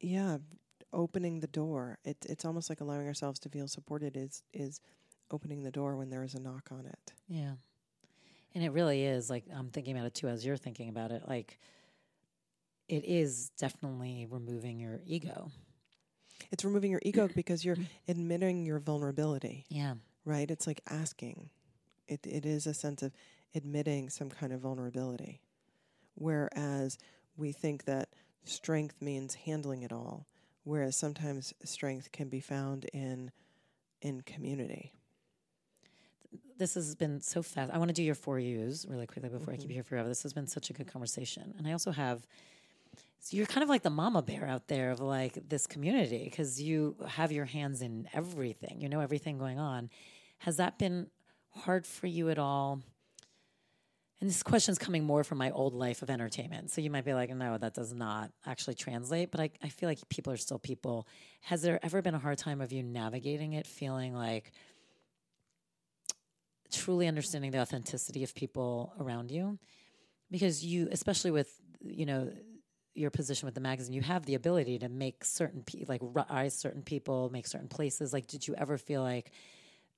yeah, 0.00 0.38
opening 0.94 1.40
the 1.40 1.46
door. 1.48 1.98
It's 2.04 2.26
it's 2.26 2.44
almost 2.44 2.70
like 2.70 2.80
allowing 2.80 3.06
ourselves 3.06 3.38
to 3.40 3.48
feel 3.48 3.68
supported 3.68 4.16
is 4.16 4.42
is 4.52 4.80
opening 5.30 5.62
the 5.62 5.70
door 5.70 5.96
when 5.96 6.10
there 6.10 6.22
is 6.24 6.34
a 6.34 6.40
knock 6.40 6.68
on 6.70 6.86
it. 6.86 7.12
Yeah. 7.28 7.54
And 8.54 8.62
it 8.64 8.70
really 8.70 9.04
is 9.04 9.28
like 9.28 9.44
I'm 9.54 9.68
thinking 9.70 9.96
about 9.96 10.06
it 10.06 10.14
too 10.14 10.28
as 10.28 10.46
you're 10.46 10.56
thinking 10.56 10.88
about 10.88 11.10
it. 11.10 11.22
Like 11.28 11.58
it 12.88 13.04
is 13.04 13.50
definitely 13.58 14.26
removing 14.30 14.78
your 14.78 15.00
ego. 15.06 15.50
It's 16.50 16.64
removing 16.64 16.90
your 16.90 17.00
ego 17.02 17.28
because 17.34 17.64
you're 17.64 17.78
admitting 18.08 18.64
your 18.66 18.78
vulnerability, 18.78 19.64
Yeah. 19.68 19.94
right? 20.24 20.50
It's 20.50 20.66
like 20.66 20.80
asking. 20.88 21.50
It 22.06 22.20
it 22.26 22.44
is 22.46 22.66
a 22.66 22.74
sense 22.74 23.02
of 23.02 23.12
admitting 23.54 24.10
some 24.10 24.28
kind 24.30 24.52
of 24.52 24.60
vulnerability. 24.60 25.40
Whereas 26.16 26.98
we 27.36 27.50
think 27.52 27.84
that 27.86 28.10
strength 28.44 29.00
means 29.00 29.34
handling 29.34 29.82
it 29.82 29.92
all, 29.92 30.26
whereas 30.64 30.96
sometimes 30.96 31.54
strength 31.64 32.10
can 32.12 32.28
be 32.28 32.40
found 32.40 32.84
in 32.86 33.30
in 34.02 34.20
community. 34.22 34.92
This 36.58 36.74
has 36.74 36.94
been 36.94 37.20
so 37.20 37.42
fast. 37.42 37.72
I 37.72 37.78
want 37.78 37.88
to 37.88 37.94
do 37.94 38.02
your 38.02 38.14
four 38.14 38.38
U's 38.38 38.86
really 38.88 39.06
quickly 39.06 39.28
before 39.30 39.52
I 39.52 39.56
keep 39.56 39.62
Mm-hmm. 39.64 39.70
you 39.70 39.74
here 39.76 39.82
forever. 39.82 40.08
This 40.08 40.22
has 40.24 40.32
been 40.32 40.46
such 40.46 40.70
a 40.70 40.72
good 40.72 40.86
conversation. 40.86 41.54
And 41.58 41.66
I 41.66 41.72
also 41.72 41.90
have 41.90 42.26
so 43.18 43.36
you're 43.36 43.46
kind 43.46 43.62
of 43.62 43.70
like 43.70 43.82
the 43.82 43.90
mama 43.90 44.20
bear 44.20 44.46
out 44.46 44.68
there 44.68 44.90
of 44.90 45.00
like 45.00 45.48
this 45.48 45.66
community 45.66 46.24
because 46.24 46.60
you 46.60 46.94
have 47.08 47.32
your 47.32 47.46
hands 47.46 47.80
in 47.80 48.06
everything. 48.12 48.80
You 48.82 48.88
know 48.90 49.00
everything 49.00 49.38
going 49.38 49.58
on. 49.58 49.88
Has 50.38 50.58
that 50.58 50.78
been 50.78 51.08
hard 51.50 51.86
for 51.86 52.06
you 52.06 52.28
at 52.28 52.38
all? 52.38 52.82
And 54.24 54.30
this 54.30 54.42
question 54.42 54.72
is 54.72 54.78
coming 54.78 55.04
more 55.04 55.22
from 55.22 55.36
my 55.36 55.50
old 55.50 55.74
life 55.74 56.00
of 56.00 56.08
entertainment. 56.08 56.70
So 56.70 56.80
you 56.80 56.88
might 56.88 57.04
be 57.04 57.12
like, 57.12 57.28
no, 57.28 57.58
that 57.58 57.74
does 57.74 57.92
not 57.92 58.30
actually 58.46 58.74
translate. 58.74 59.30
But 59.30 59.40
I, 59.40 59.50
I 59.62 59.68
feel 59.68 59.86
like 59.86 59.98
people 60.08 60.32
are 60.32 60.38
still 60.38 60.58
people. 60.58 61.06
Has 61.42 61.60
there 61.60 61.78
ever 61.82 62.00
been 62.00 62.14
a 62.14 62.18
hard 62.18 62.38
time 62.38 62.62
of 62.62 62.72
you 62.72 62.82
navigating 62.82 63.52
it, 63.52 63.66
feeling 63.66 64.14
like 64.14 64.52
truly 66.72 67.06
understanding 67.06 67.50
the 67.50 67.58
authenticity 67.58 68.24
of 68.24 68.34
people 68.34 68.94
around 68.98 69.30
you? 69.30 69.58
Because 70.30 70.64
you, 70.64 70.88
especially 70.90 71.30
with, 71.30 71.54
you 71.82 72.06
know, 72.06 72.32
your 72.94 73.10
position 73.10 73.44
with 73.44 73.54
the 73.54 73.60
magazine, 73.60 73.92
you 73.92 74.00
have 74.00 74.24
the 74.24 74.36
ability 74.36 74.78
to 74.78 74.88
make 74.88 75.22
certain 75.22 75.62
people, 75.64 75.92
like 75.92 76.00
rise 76.30 76.56
certain 76.56 76.80
people, 76.80 77.28
make 77.28 77.46
certain 77.46 77.68
places. 77.68 78.14
Like, 78.14 78.26
did 78.26 78.48
you 78.48 78.54
ever 78.56 78.78
feel 78.78 79.02
like 79.02 79.32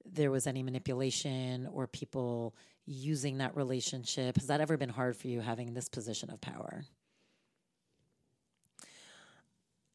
there 0.04 0.32
was 0.32 0.48
any 0.48 0.64
manipulation 0.64 1.68
or 1.72 1.86
people 1.86 2.56
using 2.86 3.38
that 3.38 3.56
relationship? 3.56 4.36
Has 4.36 4.46
that 4.46 4.60
ever 4.60 4.76
been 4.76 4.88
hard 4.88 5.16
for 5.16 5.28
you 5.28 5.40
having 5.40 5.74
this 5.74 5.88
position 5.88 6.30
of 6.30 6.40
power? 6.40 6.84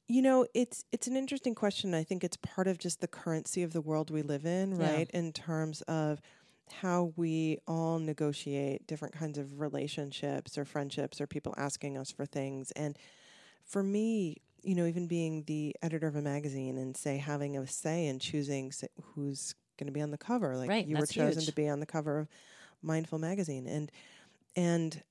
You 0.08 0.22
know, 0.22 0.46
it's 0.54 0.84
it's 0.92 1.08
an 1.08 1.16
interesting 1.16 1.56
question. 1.56 1.94
I 1.94 2.04
think 2.04 2.24
it's 2.24 2.38
part 2.38 2.68
of 2.68 2.78
just 2.78 3.00
the 3.00 3.08
currency 3.08 3.64
of 3.64 3.72
the 3.72 3.80
world 3.82 4.12
we 4.12 4.22
live 4.22 4.46
in, 4.46 4.78
Yeah. 4.78 4.92
right? 4.96 5.12
In 5.12 5.32
terms 5.32 5.82
of 5.84 6.22
how 6.82 7.14
we 7.16 7.58
all 7.68 8.00
negotiate 8.00 8.88
different 8.88 9.14
kinds 9.14 9.38
of 9.38 9.60
relationships 9.60 10.58
or 10.58 10.66
friendships 10.66 11.20
or 11.22 11.28
people 11.28 11.54
asking 11.58 11.98
us 11.98 12.12
for 12.12 12.26
things. 12.26 12.72
And 12.72 12.98
for 13.66 13.84
me, 13.84 14.38
you 14.64 14.76
know, 14.76 14.86
even 14.86 15.08
being 15.08 15.44
the 15.44 15.76
editor 15.82 16.08
of 16.08 16.16
a 16.16 16.22
magazine 16.22 16.78
and 16.78 16.96
say 16.96 17.18
having 17.18 17.58
a 17.58 17.66
say 17.68 18.08
in 18.08 18.20
choosing 18.20 18.72
who's 19.02 19.56
going 19.78 19.88
to 19.88 19.94
be 19.94 20.02
on 20.02 20.12
the 20.12 20.18
cover, 20.18 20.56
like 20.58 20.70
Right, 20.70 20.86
you 20.88 20.96
were 20.98 21.06
chosen 21.06 21.42
huge. 21.42 21.46
to 21.48 21.54
be 21.54 21.68
on 21.68 21.80
the 21.80 21.86
cover 21.86 22.20
of 22.20 22.28
Mindful 22.82 23.20
magazine, 23.20 23.68
and 23.68 23.92
and 24.56 25.04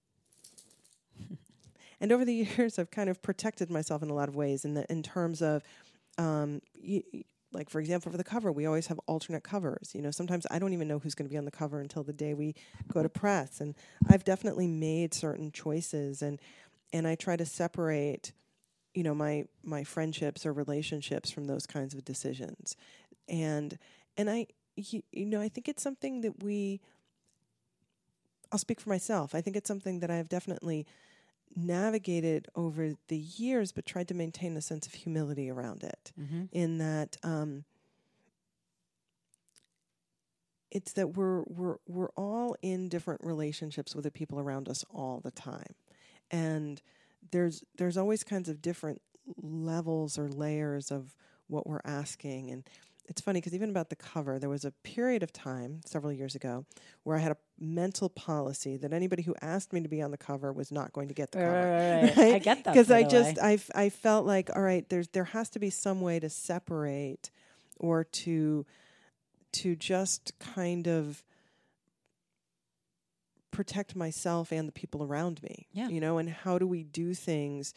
and 2.00 2.12
over 2.12 2.24
the 2.24 2.34
years, 2.56 2.78
I've 2.78 2.90
kind 2.90 3.10
of 3.10 3.22
protected 3.22 3.70
myself 3.70 4.02
in 4.02 4.10
a 4.10 4.14
lot 4.14 4.28
of 4.28 4.36
ways. 4.36 4.64
In 4.64 4.74
the 4.74 4.90
in 4.90 5.02
terms 5.02 5.42
of, 5.42 5.62
um, 6.18 6.60
y- 6.82 7.02
like 7.52 7.68
for 7.68 7.80
example, 7.80 8.10
for 8.10 8.18
the 8.18 8.24
cover, 8.24 8.52
we 8.52 8.66
always 8.66 8.86
have 8.86 8.98
alternate 9.06 9.42
covers. 9.44 9.90
You 9.94 10.02
know, 10.02 10.10
sometimes 10.10 10.46
I 10.50 10.58
don't 10.58 10.72
even 10.72 10.88
know 10.88 10.98
who's 10.98 11.14
going 11.14 11.28
to 11.28 11.32
be 11.32 11.38
on 11.38 11.44
the 11.44 11.50
cover 11.50 11.80
until 11.80 12.02
the 12.02 12.12
day 12.12 12.34
we 12.34 12.54
go 12.92 13.02
to 13.02 13.08
press. 13.08 13.60
And 13.60 13.74
I've 14.08 14.24
definitely 14.24 14.66
made 14.68 15.14
certain 15.14 15.52
choices, 15.52 16.22
and 16.22 16.40
and 16.92 17.06
I 17.06 17.14
try 17.14 17.36
to 17.36 17.46
separate, 17.46 18.32
you 18.94 19.02
know, 19.02 19.14
my 19.14 19.44
my 19.62 19.84
friendships 19.84 20.46
or 20.46 20.52
relationships 20.52 21.30
from 21.30 21.46
those 21.46 21.66
kinds 21.66 21.94
of 21.94 22.04
decisions. 22.04 22.76
And 23.28 23.78
and 24.16 24.30
I, 24.30 24.46
you 24.76 25.02
know, 25.26 25.40
I 25.40 25.48
think 25.48 25.68
it's 25.68 25.82
something 25.82 26.22
that 26.22 26.42
we. 26.42 26.80
I'll 28.52 28.58
speak 28.58 28.80
for 28.80 28.88
myself. 28.88 29.34
I 29.34 29.40
think 29.40 29.56
it's 29.56 29.68
something 29.68 30.00
that 30.00 30.10
I've 30.10 30.28
definitely 30.28 30.86
navigated 31.56 32.48
over 32.54 32.94
the 33.08 33.16
years, 33.16 33.72
but 33.72 33.86
tried 33.86 34.08
to 34.08 34.14
maintain 34.14 34.56
a 34.56 34.62
sense 34.62 34.86
of 34.86 34.94
humility 34.94 35.50
around 35.50 35.82
it. 35.82 36.12
Mm-hmm. 36.20 36.44
In 36.52 36.78
that, 36.78 37.16
um, 37.22 37.64
it's 40.70 40.92
that 40.92 41.16
we're 41.16 41.42
we're 41.42 41.76
we're 41.88 42.10
all 42.10 42.56
in 42.62 42.88
different 42.88 43.22
relationships 43.24 43.94
with 43.94 44.04
the 44.04 44.10
people 44.10 44.38
around 44.38 44.68
us 44.68 44.84
all 44.92 45.20
the 45.20 45.32
time, 45.32 45.74
and 46.30 46.80
there's 47.32 47.64
there's 47.76 47.96
always 47.96 48.22
kinds 48.22 48.48
of 48.48 48.62
different 48.62 49.00
levels 49.40 50.18
or 50.18 50.28
layers 50.28 50.90
of 50.90 51.14
what 51.48 51.66
we're 51.66 51.80
asking 51.84 52.50
and 52.50 52.64
it's 53.10 53.20
funny 53.20 53.40
because 53.40 53.54
even 53.54 53.68
about 53.68 53.90
the 53.90 53.96
cover, 53.96 54.38
there 54.38 54.48
was 54.48 54.64
a 54.64 54.70
period 54.84 55.22
of 55.22 55.32
time 55.32 55.80
several 55.84 56.12
years 56.12 56.34
ago 56.36 56.64
where 57.02 57.16
I 57.16 57.20
had 57.20 57.32
a 57.32 57.36
mental 57.58 58.08
policy 58.08 58.76
that 58.78 58.92
anybody 58.92 59.22
who 59.24 59.34
asked 59.42 59.72
me 59.72 59.80
to 59.82 59.88
be 59.88 60.00
on 60.00 60.12
the 60.12 60.16
cover 60.16 60.52
was 60.52 60.70
not 60.72 60.92
going 60.92 61.08
to 61.08 61.14
get 61.14 61.32
the 61.32 61.40
Right, 61.40 61.46
cover. 61.46 61.70
right, 62.06 62.16
right. 62.16 62.34
I 62.36 62.38
get 62.38 62.64
that, 62.64 62.72
because 62.72 62.90
I 62.90 63.02
just. 63.02 63.38
I 63.38 63.54
f- 63.54 63.70
I 63.74 63.90
felt 63.90 64.24
like 64.26 64.48
all 64.56 64.62
right, 64.62 64.88
there's 64.88 65.08
there 65.08 65.24
has 65.24 65.50
to 65.50 65.58
be 65.58 65.68
some 65.70 66.00
way 66.00 66.20
to 66.20 66.30
separate 66.30 67.30
or 67.78 68.04
to 68.04 68.64
to 69.52 69.74
just 69.74 70.38
kind 70.38 70.86
of 70.86 71.24
protect 73.50 73.96
myself 73.96 74.52
and 74.52 74.68
the 74.68 74.72
people 74.72 75.02
around 75.02 75.42
me. 75.42 75.66
Yeah. 75.72 75.88
You 75.88 76.00
know, 76.00 76.18
and 76.18 76.28
how 76.30 76.58
do 76.58 76.66
we 76.66 76.84
do 76.84 77.14
things 77.14 77.74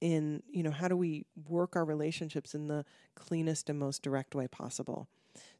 in, 0.00 0.42
you 0.50 0.62
know, 0.62 0.70
how 0.70 0.88
do 0.88 0.96
we 0.96 1.24
work 1.48 1.76
our 1.76 1.84
relationships 1.84 2.54
in 2.54 2.68
the 2.68 2.84
cleanest 3.14 3.70
and 3.70 3.78
most 3.78 4.02
direct 4.02 4.34
way 4.34 4.46
possible? 4.46 5.08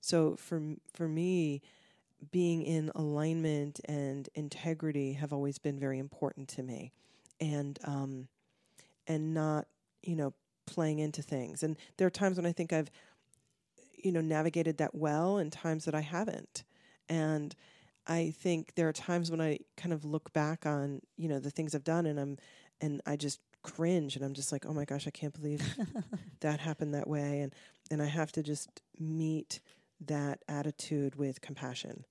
So 0.00 0.36
for 0.36 0.62
for 0.92 1.08
me, 1.08 1.62
being 2.30 2.62
in 2.62 2.90
alignment 2.94 3.80
and 3.86 4.28
integrity 4.34 5.14
have 5.14 5.32
always 5.32 5.58
been 5.58 5.78
very 5.78 5.98
important 5.98 6.48
to 6.50 6.62
me. 6.62 6.92
And 7.40 7.78
um 7.84 8.28
and 9.06 9.34
not, 9.34 9.66
you 10.02 10.16
know, 10.16 10.34
playing 10.66 10.98
into 10.98 11.22
things. 11.22 11.62
And 11.62 11.76
there 11.96 12.06
are 12.06 12.10
times 12.10 12.36
when 12.36 12.46
I 12.46 12.52
think 12.52 12.72
I've 12.72 12.90
you 13.96 14.12
know 14.12 14.20
navigated 14.20 14.78
that 14.78 14.94
well 14.94 15.38
and 15.38 15.52
times 15.52 15.84
that 15.86 15.94
I 15.94 16.00
haven't. 16.00 16.64
And 17.08 17.54
I 18.06 18.32
think 18.38 18.74
there 18.74 18.88
are 18.88 18.92
times 18.92 19.30
when 19.30 19.40
I 19.40 19.58
kind 19.76 19.92
of 19.92 20.04
look 20.04 20.32
back 20.32 20.64
on, 20.64 21.00
you 21.16 21.28
know, 21.28 21.40
the 21.40 21.50
things 21.50 21.74
I've 21.74 21.84
done 21.84 22.06
and 22.06 22.18
I'm 22.20 22.38
and 22.80 23.00
I 23.06 23.16
just 23.16 23.40
cringe 23.74 24.16
and 24.16 24.24
I'm 24.24 24.34
just 24.34 24.52
like, 24.52 24.64
"Oh 24.66 24.72
my 24.72 24.84
gosh, 24.84 25.06
I 25.06 25.10
can't 25.10 25.34
believe 25.34 25.62
that 26.40 26.60
happened 26.60 26.94
that 26.94 27.08
way." 27.08 27.40
And 27.40 27.52
and 27.90 28.02
I 28.02 28.06
have 28.06 28.32
to 28.32 28.42
just 28.42 28.82
meet 28.98 29.60
that 30.06 30.40
attitude 30.48 31.16
with 31.16 31.40
compassion. 31.40 32.04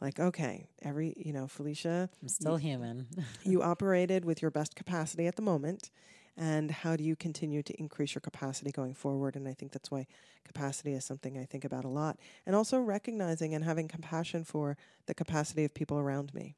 Like, 0.00 0.20
okay, 0.20 0.68
every, 0.82 1.12
you 1.16 1.32
know, 1.32 1.48
Felicia, 1.48 2.08
I'm 2.22 2.28
still 2.28 2.56
human. 2.56 3.08
you 3.44 3.62
operated 3.62 4.24
with 4.24 4.40
your 4.42 4.50
best 4.52 4.76
capacity 4.76 5.26
at 5.26 5.34
the 5.34 5.42
moment 5.42 5.90
and 6.36 6.70
how 6.70 6.94
do 6.94 7.02
you 7.02 7.16
continue 7.16 7.62
to 7.64 7.74
increase 7.80 8.14
your 8.14 8.20
capacity 8.20 8.70
going 8.70 8.94
forward 8.94 9.34
and 9.34 9.48
i 9.48 9.52
think 9.52 9.72
that's 9.72 9.90
why 9.90 10.06
capacity 10.44 10.92
is 10.92 11.04
something 11.04 11.36
i 11.36 11.44
think 11.44 11.64
about 11.64 11.84
a 11.84 11.88
lot 11.88 12.16
and 12.46 12.54
also 12.54 12.78
recognizing 12.78 13.54
and 13.54 13.64
having 13.64 13.88
compassion 13.88 14.44
for 14.44 14.76
the 15.06 15.14
capacity 15.14 15.64
of 15.64 15.74
people 15.74 15.98
around 15.98 16.32
me 16.32 16.54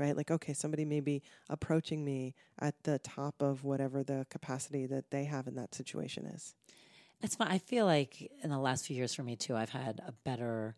right? 0.00 0.16
Like, 0.16 0.30
okay, 0.30 0.52
somebody 0.54 0.84
may 0.84 1.00
be 1.00 1.22
approaching 1.48 2.04
me 2.04 2.34
at 2.58 2.74
the 2.82 2.98
top 2.98 3.40
of 3.40 3.62
whatever 3.62 4.02
the 4.02 4.26
capacity 4.30 4.86
that 4.86 5.10
they 5.10 5.24
have 5.24 5.46
in 5.46 5.54
that 5.56 5.74
situation 5.74 6.26
is. 6.26 6.54
It's 7.22 7.36
fine. 7.36 7.48
I 7.48 7.58
feel 7.58 7.84
like 7.84 8.30
in 8.42 8.50
the 8.50 8.58
last 8.58 8.86
few 8.86 8.96
years 8.96 9.14
for 9.14 9.22
me 9.22 9.36
too, 9.36 9.54
I've 9.54 9.70
had 9.70 10.00
a 10.06 10.12
better 10.24 10.74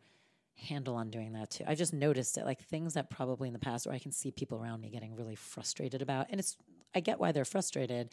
handle 0.57 0.97
on 0.97 1.11
doing 1.11 1.33
that 1.33 1.51
too. 1.51 1.65
I 1.67 1.75
just 1.75 1.93
noticed 1.93 2.37
it, 2.37 2.45
like 2.45 2.61
things 2.61 2.95
that 2.95 3.11
probably 3.11 3.49
in 3.49 3.53
the 3.53 3.59
past 3.59 3.87
where 3.87 3.95
I 3.95 3.99
can 3.99 4.13
see 4.13 4.31
people 4.31 4.59
around 4.59 4.81
me 4.81 4.91
getting 4.91 5.15
really 5.15 5.37
frustrated 5.37 6.03
about, 6.03 6.27
and 6.31 6.41
it's 6.41 6.57
I 6.95 7.01
get 7.01 7.19
why 7.19 7.33
they're 7.33 7.45
frustrated, 7.45 8.11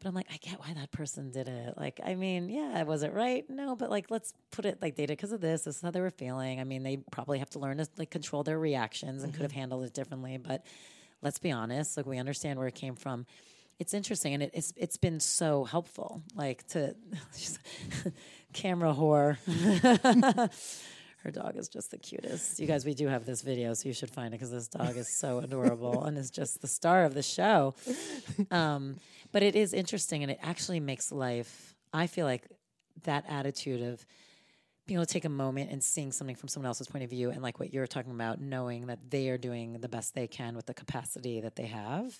but 0.00 0.08
I'm 0.08 0.14
like 0.14 0.28
I 0.32 0.36
get 0.38 0.60
why 0.60 0.72
that 0.74 0.90
person 0.90 1.30
did 1.30 1.48
it. 1.48 1.74
Like 1.76 2.00
I 2.04 2.14
mean, 2.14 2.48
yeah, 2.48 2.82
was 2.84 3.02
it 3.02 3.12
right? 3.12 3.48
No, 3.48 3.76
but 3.76 3.90
like 3.90 4.10
let's 4.10 4.32
put 4.50 4.64
it 4.64 4.80
like 4.80 4.96
they 4.96 5.06
did 5.06 5.16
because 5.18 5.32
of 5.32 5.40
this. 5.40 5.62
This 5.62 5.76
is 5.76 5.82
how 5.82 5.90
they 5.90 6.00
were 6.00 6.10
feeling. 6.10 6.60
I 6.60 6.64
mean, 6.64 6.82
they 6.82 6.98
probably 7.10 7.38
have 7.38 7.50
to 7.50 7.58
learn 7.58 7.78
to 7.78 7.88
like 7.96 8.10
control 8.10 8.42
their 8.42 8.58
reactions 8.58 9.22
and 9.22 9.32
mm-hmm. 9.32 9.36
could 9.36 9.42
have 9.42 9.52
handled 9.52 9.84
it 9.84 9.94
differently, 9.94 10.38
but 10.38 10.64
let's 11.22 11.38
be 11.38 11.50
honest, 11.50 11.96
like 11.96 12.06
we 12.06 12.18
understand 12.18 12.58
where 12.58 12.68
it 12.68 12.74
came 12.74 12.94
from 12.94 13.26
it's 13.78 13.94
interesting 13.94 14.34
and 14.34 14.42
it, 14.42 14.50
it's 14.54 14.72
it's 14.76 14.96
been 14.96 15.20
so 15.20 15.64
helpful 15.64 16.22
like 16.34 16.66
to 16.68 16.94
camera 18.52 18.92
whore 18.92 19.38
her 21.24 21.30
dog 21.30 21.56
is 21.56 21.68
just 21.68 21.90
the 21.90 21.98
cutest 21.98 22.58
you 22.58 22.66
guys 22.66 22.84
we 22.84 22.94
do 22.94 23.06
have 23.08 23.24
this 23.24 23.42
video 23.42 23.74
so 23.74 23.88
you 23.88 23.94
should 23.94 24.10
find 24.10 24.28
it 24.28 24.38
because 24.38 24.50
this 24.50 24.68
dog 24.68 24.96
is 24.96 25.08
so 25.08 25.38
adorable 25.44 26.04
and 26.04 26.16
is 26.16 26.30
just 26.30 26.60
the 26.60 26.68
star 26.68 27.04
of 27.04 27.14
the 27.14 27.22
show 27.22 27.74
um, 28.50 28.96
but 29.32 29.42
it 29.42 29.54
is 29.54 29.72
interesting 29.72 30.22
and 30.22 30.30
it 30.30 30.38
actually 30.42 30.80
makes 30.80 31.10
life 31.12 31.74
i 31.92 32.06
feel 32.06 32.26
like 32.26 32.44
that 33.04 33.24
attitude 33.28 33.82
of 33.82 34.04
being 34.88 34.96
able 34.96 35.06
to 35.06 35.12
take 35.12 35.26
a 35.26 35.28
moment 35.28 35.70
and 35.70 35.84
seeing 35.84 36.10
something 36.10 36.34
from 36.34 36.48
someone 36.48 36.66
else's 36.66 36.88
point 36.88 37.04
of 37.04 37.10
view 37.10 37.30
and 37.30 37.42
like 37.42 37.60
what 37.60 37.74
you're 37.74 37.86
talking 37.86 38.10
about 38.10 38.40
knowing 38.40 38.86
that 38.86 38.98
they 39.10 39.28
are 39.28 39.36
doing 39.36 39.74
the 39.80 39.88
best 39.88 40.14
they 40.14 40.26
can 40.26 40.56
with 40.56 40.64
the 40.64 40.72
capacity 40.72 41.42
that 41.42 41.56
they 41.56 41.66
have 41.66 42.18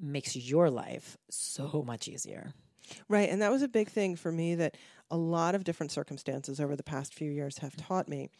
makes 0.00 0.34
your 0.34 0.70
life 0.70 1.16
so 1.30 1.84
much 1.86 2.08
easier. 2.08 2.52
Right. 3.08 3.28
And 3.28 3.42
that 3.42 3.50
was 3.50 3.62
a 3.62 3.68
big 3.68 3.88
thing 3.88 4.16
for 4.16 4.30
me 4.30 4.54
that 4.56 4.76
a 5.10 5.16
lot 5.16 5.54
of 5.54 5.64
different 5.64 5.92
circumstances 5.92 6.60
over 6.60 6.76
the 6.76 6.82
past 6.82 7.14
few 7.14 7.30
years 7.30 7.58
have 7.58 7.76
taught 7.76 8.08
me. 8.08 8.30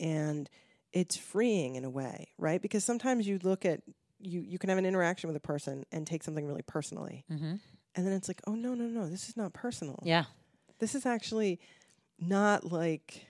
And 0.00 0.48
it's 0.92 1.16
freeing 1.16 1.76
in 1.76 1.84
a 1.84 1.90
way, 1.90 2.28
right? 2.38 2.60
Because 2.60 2.84
sometimes 2.84 3.26
you 3.26 3.38
look 3.42 3.64
at, 3.64 3.80
you, 4.20 4.40
you 4.40 4.58
can 4.58 4.68
have 4.68 4.78
an 4.78 4.86
interaction 4.86 5.28
with 5.28 5.36
a 5.36 5.40
person 5.40 5.84
and 5.90 6.06
take 6.06 6.22
something 6.22 6.46
really 6.46 6.62
personally. 6.62 7.24
Mm-hmm. 7.30 7.54
And 7.94 8.06
then 8.06 8.12
it's 8.12 8.28
like, 8.28 8.40
oh, 8.46 8.54
no, 8.54 8.74
no, 8.74 8.84
no, 8.84 9.08
this 9.08 9.28
is 9.28 9.36
not 9.36 9.52
personal. 9.52 9.98
Yeah. 10.02 10.24
This 10.78 10.94
is 10.94 11.06
actually 11.06 11.60
not 12.18 12.70
like 12.70 13.26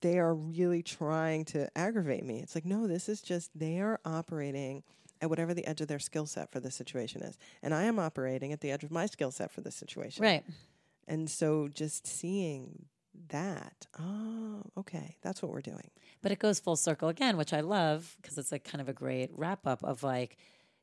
they 0.00 0.18
are 0.18 0.34
really 0.34 0.82
trying 0.82 1.44
to 1.46 1.68
aggravate 1.76 2.24
me. 2.24 2.40
It's 2.40 2.54
like, 2.54 2.64
no, 2.64 2.86
this 2.86 3.08
is 3.08 3.20
just 3.20 3.50
they 3.58 3.80
are 3.80 4.00
operating 4.04 4.82
at 5.20 5.30
whatever 5.30 5.54
the 5.54 5.66
edge 5.66 5.80
of 5.80 5.88
their 5.88 5.98
skill 5.98 6.26
set 6.26 6.50
for 6.50 6.60
the 6.60 6.70
situation 6.70 7.22
is. 7.22 7.38
And 7.62 7.74
I 7.74 7.84
am 7.84 7.98
operating 7.98 8.52
at 8.52 8.60
the 8.60 8.70
edge 8.70 8.84
of 8.84 8.90
my 8.90 9.06
skill 9.06 9.30
set 9.30 9.50
for 9.50 9.60
this 9.60 9.74
situation. 9.74 10.22
Right. 10.22 10.44
And 11.08 11.30
so 11.30 11.68
just 11.68 12.06
seeing 12.06 12.86
that, 13.28 13.86
oh, 13.98 14.62
okay, 14.76 15.16
that's 15.22 15.42
what 15.42 15.50
we're 15.52 15.60
doing. 15.60 15.90
But 16.22 16.32
it 16.32 16.38
goes 16.38 16.60
full 16.60 16.76
circle 16.76 17.08
again, 17.08 17.36
which 17.36 17.52
I 17.52 17.60
love 17.60 18.16
because 18.20 18.36
it's 18.38 18.52
like 18.52 18.64
kind 18.64 18.80
of 18.80 18.88
a 18.88 18.92
great 18.92 19.30
wrap 19.34 19.66
up 19.66 19.82
of 19.84 20.02
like, 20.02 20.36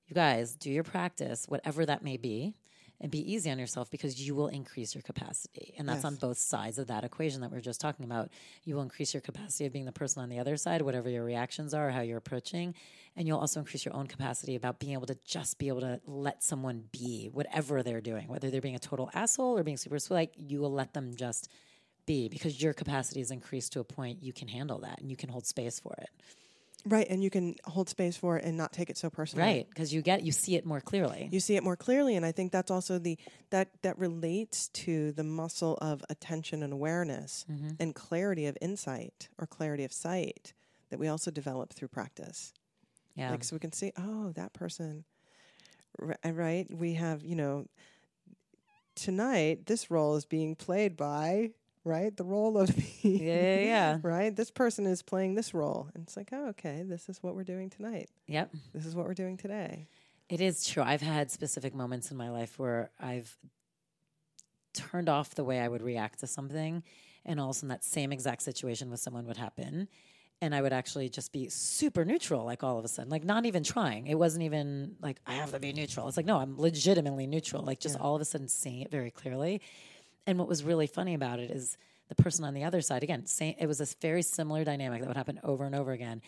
you 0.07 0.13
guys 0.13 0.55
do 0.55 0.69
your 0.69 0.83
practice, 0.83 1.45
whatever 1.47 1.85
that 1.85 2.03
may 2.03 2.17
be 2.17 2.55
and 3.03 3.11
be 3.11 3.31
easy 3.31 3.51
on 3.51 3.59
yourself 3.59 3.91
because 3.91 4.25
you 4.25 4.33
will 4.33 4.47
increase 4.47 4.95
your 4.95 5.01
capacity. 5.01 5.73
And 5.77 5.87
that's 5.87 5.97
yes. 5.97 6.05
on 6.05 6.15
both 6.15 6.37
sides 6.37 6.79
of 6.79 6.87
that 6.87 7.03
equation 7.03 7.41
that 7.41 7.51
we 7.51 7.57
are 7.57 7.61
just 7.61 7.81
talking 7.81 8.05
about. 8.05 8.29
You 8.63 8.75
will 8.75 8.81
increase 8.81 9.13
your 9.13 9.19
capacity 9.19 9.65
of 9.65 9.73
being 9.73 9.83
the 9.83 9.91
person 9.91 10.23
on 10.23 10.29
the 10.29 10.39
other 10.39 10.55
side, 10.55 10.81
whatever 10.81 11.09
your 11.09 11.25
reactions 11.25 11.73
are, 11.73 11.91
how 11.91 11.99
you're 11.99 12.17
approaching. 12.17 12.73
And 13.17 13.27
you'll 13.27 13.39
also 13.39 13.59
increase 13.59 13.83
your 13.83 13.93
own 13.93 14.07
capacity 14.07 14.55
about 14.55 14.79
being 14.79 14.93
able 14.93 15.05
to 15.07 15.17
just 15.25 15.59
be 15.59 15.67
able 15.67 15.81
to 15.81 15.99
let 16.07 16.43
someone 16.43 16.85
be 16.93 17.29
whatever 17.33 17.83
they're 17.83 17.99
doing, 17.99 18.29
whether 18.29 18.49
they're 18.49 18.61
being 18.61 18.75
a 18.75 18.79
total 18.79 19.11
asshole 19.13 19.57
or 19.57 19.63
being 19.63 19.77
super 19.77 19.99
sweet, 19.99 20.15
like, 20.15 20.33
you 20.37 20.61
will 20.61 20.71
let 20.71 20.93
them 20.93 21.13
just 21.13 21.49
be 22.05 22.29
because 22.29 22.61
your 22.61 22.73
capacity 22.73 23.19
is 23.19 23.31
increased 23.31 23.73
to 23.73 23.81
a 23.81 23.83
point 23.83 24.23
you 24.23 24.31
can 24.31 24.47
handle 24.47 24.79
that 24.79 25.01
and 25.01 25.09
you 25.09 25.17
can 25.17 25.27
hold 25.27 25.45
space 25.45 25.77
for 25.77 25.93
it. 25.99 26.09
Right, 26.85 27.07
and 27.09 27.23
you 27.23 27.29
can 27.29 27.55
hold 27.63 27.87
space 27.87 28.17
for 28.17 28.37
it 28.37 28.43
and 28.43 28.57
not 28.57 28.73
take 28.73 28.89
it 28.89 28.97
so 28.97 29.09
personally. 29.09 29.45
Right, 29.47 29.69
because 29.69 29.93
you 29.93 30.01
get 30.01 30.23
you 30.23 30.33
see 30.33 30.55
it 30.55 30.65
more 30.65 30.81
clearly. 30.81 31.29
You 31.31 31.39
see 31.39 31.55
it 31.55 31.63
more 31.63 31.77
clearly, 31.77 32.15
and 32.17 32.25
I 32.25 32.33
think 32.33 32.51
that's 32.51 32.69
also 32.69 32.99
the 32.99 33.17
that 33.51 33.69
that 33.83 33.97
relates 33.97 34.67
to 34.69 35.13
the 35.13 35.23
muscle 35.23 35.77
of 35.81 36.03
attention 36.09 36.61
and 36.61 36.73
awareness 36.73 37.45
mm-hmm. 37.49 37.71
and 37.79 37.95
clarity 37.95 38.47
of 38.47 38.57
insight 38.61 39.29
or 39.37 39.47
clarity 39.47 39.85
of 39.85 39.93
sight 39.93 40.53
that 40.89 40.99
we 40.99 41.07
also 41.07 41.31
develop 41.31 41.73
through 41.73 41.87
practice. 41.87 42.53
Yeah, 43.15 43.31
like 43.31 43.45
so 43.45 43.55
we 43.55 43.59
can 43.59 43.71
see, 43.71 43.93
oh, 43.97 44.31
that 44.35 44.53
person. 44.53 45.05
Right, 45.97 46.67
we 46.69 46.95
have 46.95 47.23
you 47.23 47.35
know 47.35 47.67
tonight 48.95 49.67
this 49.67 49.89
role 49.89 50.15
is 50.15 50.25
being 50.25 50.55
played 50.55 50.97
by 50.97 51.51
right? 51.83 52.15
The 52.15 52.23
role 52.23 52.57
of 52.57 52.67
the 52.75 52.83
yeah, 53.01 53.33
yeah, 53.33 53.59
yeah. 53.59 53.97
right. 54.01 54.35
This 54.35 54.51
person 54.51 54.85
is 54.85 55.01
playing 55.01 55.35
this 55.35 55.53
role, 55.53 55.89
and 55.93 56.03
it's 56.03 56.17
like, 56.17 56.29
oh, 56.31 56.49
okay, 56.49 56.83
this 56.85 57.09
is 57.09 57.21
what 57.21 57.35
we're 57.35 57.43
doing 57.43 57.69
tonight. 57.69 58.09
Yep, 58.27 58.53
this 58.73 58.85
is 58.85 58.95
what 58.95 59.05
we're 59.05 59.13
doing 59.13 59.37
today. 59.37 59.87
It 60.29 60.41
is 60.41 60.65
true. 60.65 60.83
I've 60.83 61.01
had 61.01 61.29
specific 61.31 61.75
moments 61.75 62.09
in 62.09 62.17
my 62.17 62.29
life 62.29 62.57
where 62.57 62.89
I've 62.99 63.35
turned 64.73 65.09
off 65.09 65.35
the 65.35 65.43
way 65.43 65.59
I 65.59 65.67
would 65.67 65.81
react 65.81 66.19
to 66.19 66.27
something, 66.27 66.83
and 67.25 67.39
all 67.39 67.49
of 67.49 67.55
a 67.55 67.59
sudden 67.59 67.69
that 67.69 67.83
same 67.83 68.11
exact 68.11 68.41
situation 68.41 68.89
with 68.89 68.99
someone 68.99 69.25
would 69.27 69.37
happen. 69.37 69.87
And 70.41 70.53
I 70.53 70.61
would 70.61 70.73
actually 70.73 71.07
just 71.07 71.31
be 71.31 71.47
super 71.47 72.03
neutral, 72.03 72.43
like 72.43 72.63
all 72.63 72.77
of 72.77 72.83
a 72.83 72.89
sudden, 72.89 73.09
like 73.09 73.23
not 73.23 73.45
even 73.45 73.63
trying. 73.63 74.07
It 74.07 74.15
wasn't 74.15 74.43
even 74.43 74.95
like 74.99 75.21
I 75.25 75.35
have 75.35 75.51
to 75.51 75.59
be 75.59 75.71
neutral. 75.71 76.05
It's 76.09 76.17
like, 76.17 76.25
no, 76.25 76.37
I'm 76.37 76.59
legitimately 76.59 77.27
neutral, 77.27 77.63
like 77.63 77.79
just 77.79 77.95
yeah. 77.95 78.01
all 78.01 78.15
of 78.15 78.21
a 78.21 78.25
sudden 78.25 78.49
seeing 78.49 78.81
it 78.81 78.91
very 78.91 79.09
clearly 79.09 79.61
and 80.25 80.39
what 80.39 80.47
was 80.47 80.63
really 80.63 80.87
funny 80.87 81.13
about 81.13 81.39
it 81.39 81.51
is 81.51 81.77
the 82.09 82.15
person 82.15 82.45
on 82.45 82.53
the 82.53 82.63
other 82.63 82.81
side, 82.81 83.03
again, 83.03 83.25
same, 83.25 83.55
it 83.59 83.67
was 83.67 83.81
a 83.81 83.87
very 84.01 84.21
similar 84.21 84.63
dynamic 84.63 85.01
that 85.01 85.07
would 85.07 85.17
happen 85.17 85.39
over 85.43 85.65
and 85.65 85.75
over 85.75 85.91
again. 85.91 86.21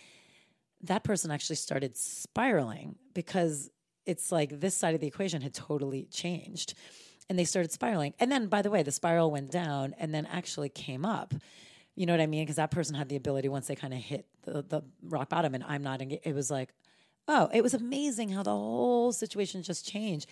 That 0.83 1.03
person 1.03 1.31
actually 1.31 1.55
started 1.57 1.95
spiraling 1.97 2.95
because 3.13 3.69
it's 4.05 4.31
like 4.31 4.59
this 4.59 4.75
side 4.75 4.95
of 4.95 5.01
the 5.01 5.07
equation 5.07 5.41
had 5.41 5.53
totally 5.53 6.07
changed. 6.11 6.75
And 7.27 7.39
they 7.39 7.43
started 7.43 7.71
spiraling. 7.71 8.13
And 8.19 8.31
then, 8.31 8.47
by 8.47 8.61
the 8.61 8.69
way, 8.69 8.83
the 8.83 8.91
spiral 8.91 9.31
went 9.31 9.49
down 9.49 9.95
and 9.97 10.13
then 10.13 10.27
actually 10.27 10.69
came 10.69 11.05
up. 11.05 11.33
You 11.95 12.05
know 12.05 12.13
what 12.13 12.21
I 12.21 12.27
mean? 12.27 12.43
Because 12.43 12.57
that 12.57 12.71
person 12.71 12.93
had 12.93 13.09
the 13.09 13.15
ability 13.15 13.49
once 13.49 13.67
they 13.67 13.75
kind 13.75 13.93
of 13.93 13.99
hit 13.99 14.27
the, 14.43 14.61
the 14.61 14.83
rock 15.01 15.29
bottom, 15.29 15.55
and 15.55 15.63
I'm 15.63 15.81
not. 15.81 16.01
It 16.01 16.35
was 16.35 16.51
like, 16.51 16.69
oh, 17.27 17.49
it 17.53 17.63
was 17.63 17.73
amazing 17.73 18.29
how 18.29 18.43
the 18.43 18.51
whole 18.51 19.11
situation 19.11 19.63
just 19.63 19.87
changed. 19.87 20.29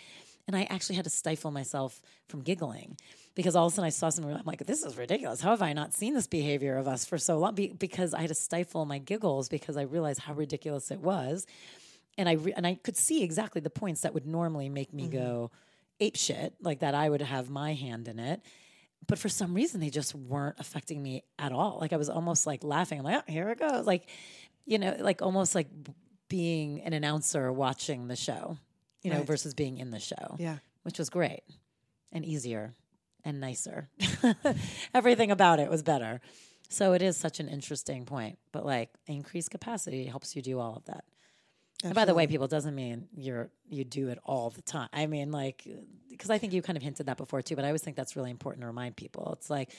And 0.48 0.56
I 0.58 0.64
actually 0.64 0.98
had 0.98 1.06
to 1.06 1.10
stifle 1.10 1.52
myself 1.52 2.02
from 2.28 2.42
giggling 2.42 2.98
because 3.34 3.56
all 3.56 3.68
of 3.68 3.74
a 3.74 3.76
sudden 3.76 3.88
I 3.88 3.90
saw 3.90 4.10
something. 4.10 4.34
I'm 4.34 4.44
like, 4.46 4.66
this 4.66 4.84
is 4.84 4.98
ridiculous. 4.98 5.42
How 5.42 5.52
have 5.52 5.62
I 5.62 5.74
not 5.74 5.94
seen 5.94 6.14
this 6.14 6.28
behavior 6.28 6.78
of 6.78 6.88
us 6.88 7.06
for 7.06 7.18
so 7.18 7.38
long? 7.38 7.56
Be- 7.56 7.74
because 7.74 8.14
I 8.14 8.22
had 8.22 8.28
to 8.28 8.36
stifle 8.36 8.86
my 8.86 8.98
giggles 8.98 9.48
because 9.48 9.78
I 9.78 9.84
realized 9.84 10.20
how 10.20 10.34
ridiculous 10.34 10.92
it 10.92 11.00
was. 11.00 11.46
And 12.18 12.28
I, 12.28 12.34
re- 12.34 12.54
and 12.56 12.68
I 12.68 12.76
could 12.76 12.98
see 12.98 13.24
exactly 13.24 13.62
the 13.62 13.70
points 13.70 14.02
that 14.02 14.14
would 14.14 14.28
normally 14.28 14.70
make 14.70 14.94
me 14.94 15.04
mm-hmm. 15.04 15.18
go 15.18 15.52
ape 16.00 16.18
shit, 16.18 16.54
like 16.62 16.80
that 16.80 16.94
I 16.94 17.10
would 17.10 17.22
have 17.22 17.50
my 17.50 17.74
hand 17.74 18.08
in 18.08 18.20
it. 18.20 18.42
But 19.08 19.20
for 19.20 19.30
some 19.30 19.54
reason, 19.54 19.80
they 19.80 19.90
just 19.90 20.14
weren't 20.14 20.60
affecting 20.60 21.02
me 21.02 21.24
at 21.40 21.52
all. 21.52 21.78
Like 21.80 21.94
I 21.94 21.98
was 21.98 22.10
almost 22.10 22.46
like 22.46 22.64
laughing. 22.64 23.00
I'm 23.00 23.06
like, 23.06 23.24
oh, 23.28 23.32
here 23.32 23.50
it 23.50 23.60
goes. 23.60 23.86
Like, 23.86 24.10
you 24.66 24.78
know, 24.78 24.96
like 25.00 25.22
almost 25.22 25.56
like 25.56 25.68
being 26.30 26.82
an 26.82 26.94
announcer 26.94 27.52
watching 27.52 28.08
the 28.08 28.16
show 28.16 28.58
you 29.04 29.12
know, 29.12 29.18
right. 29.18 29.28
versus 29.28 29.54
being 29.54 29.78
in 29.78 29.92
the 29.92 30.00
show. 30.00 30.36
Yeah. 30.40 30.58
Which 30.84 30.98
was 30.98 31.10
great 31.10 31.44
and 32.12 32.26
easier 32.26 32.74
and 33.24 33.40
nicer. 33.40 33.90
Everything 34.94 35.32
about 35.32 35.60
it 35.60 35.70
was 35.70 35.84
better. 35.84 36.22
So 36.70 36.94
it 36.94 37.02
is 37.02 37.18
such 37.18 37.40
an 37.40 37.48
interesting 37.48 38.06
point. 38.06 38.40
But 38.52 38.66
like 38.66 38.90
increased 39.06 39.52
capacity 39.52 40.06
helps 40.06 40.36
you 40.36 40.42
do 40.42 40.60
all 40.60 40.76
of 40.76 40.86
that. 40.86 41.04
Absolutely. 41.84 41.90
And 41.90 41.96
by 41.96 42.06
the 42.06 42.16
way, 42.16 42.28
people 42.28 42.48
doesn't 42.48 42.76
mean 42.76 43.08
you're 43.16 43.50
you 43.70 43.84
do 43.84 44.08
it 44.08 44.18
all 44.24 44.50
the 44.50 44.62
time. 44.62 44.90
I 44.94 45.06
mean, 45.06 45.32
like, 45.32 45.68
because 46.10 46.30
I 46.30 46.38
think 46.38 46.54
you 46.54 46.62
kind 46.62 46.78
of 46.78 46.84
hinted 46.84 47.08
that 47.08 47.18
before 47.18 47.42
too. 47.42 47.56
But 47.56 47.66
I 47.66 47.68
always 47.68 47.82
think 47.82 47.98
that's 47.98 48.16
really 48.16 48.32
important 48.32 48.62
to 48.62 48.68
remind 48.68 48.96
people. 48.96 49.34
It's 49.38 49.50
like 49.50 49.72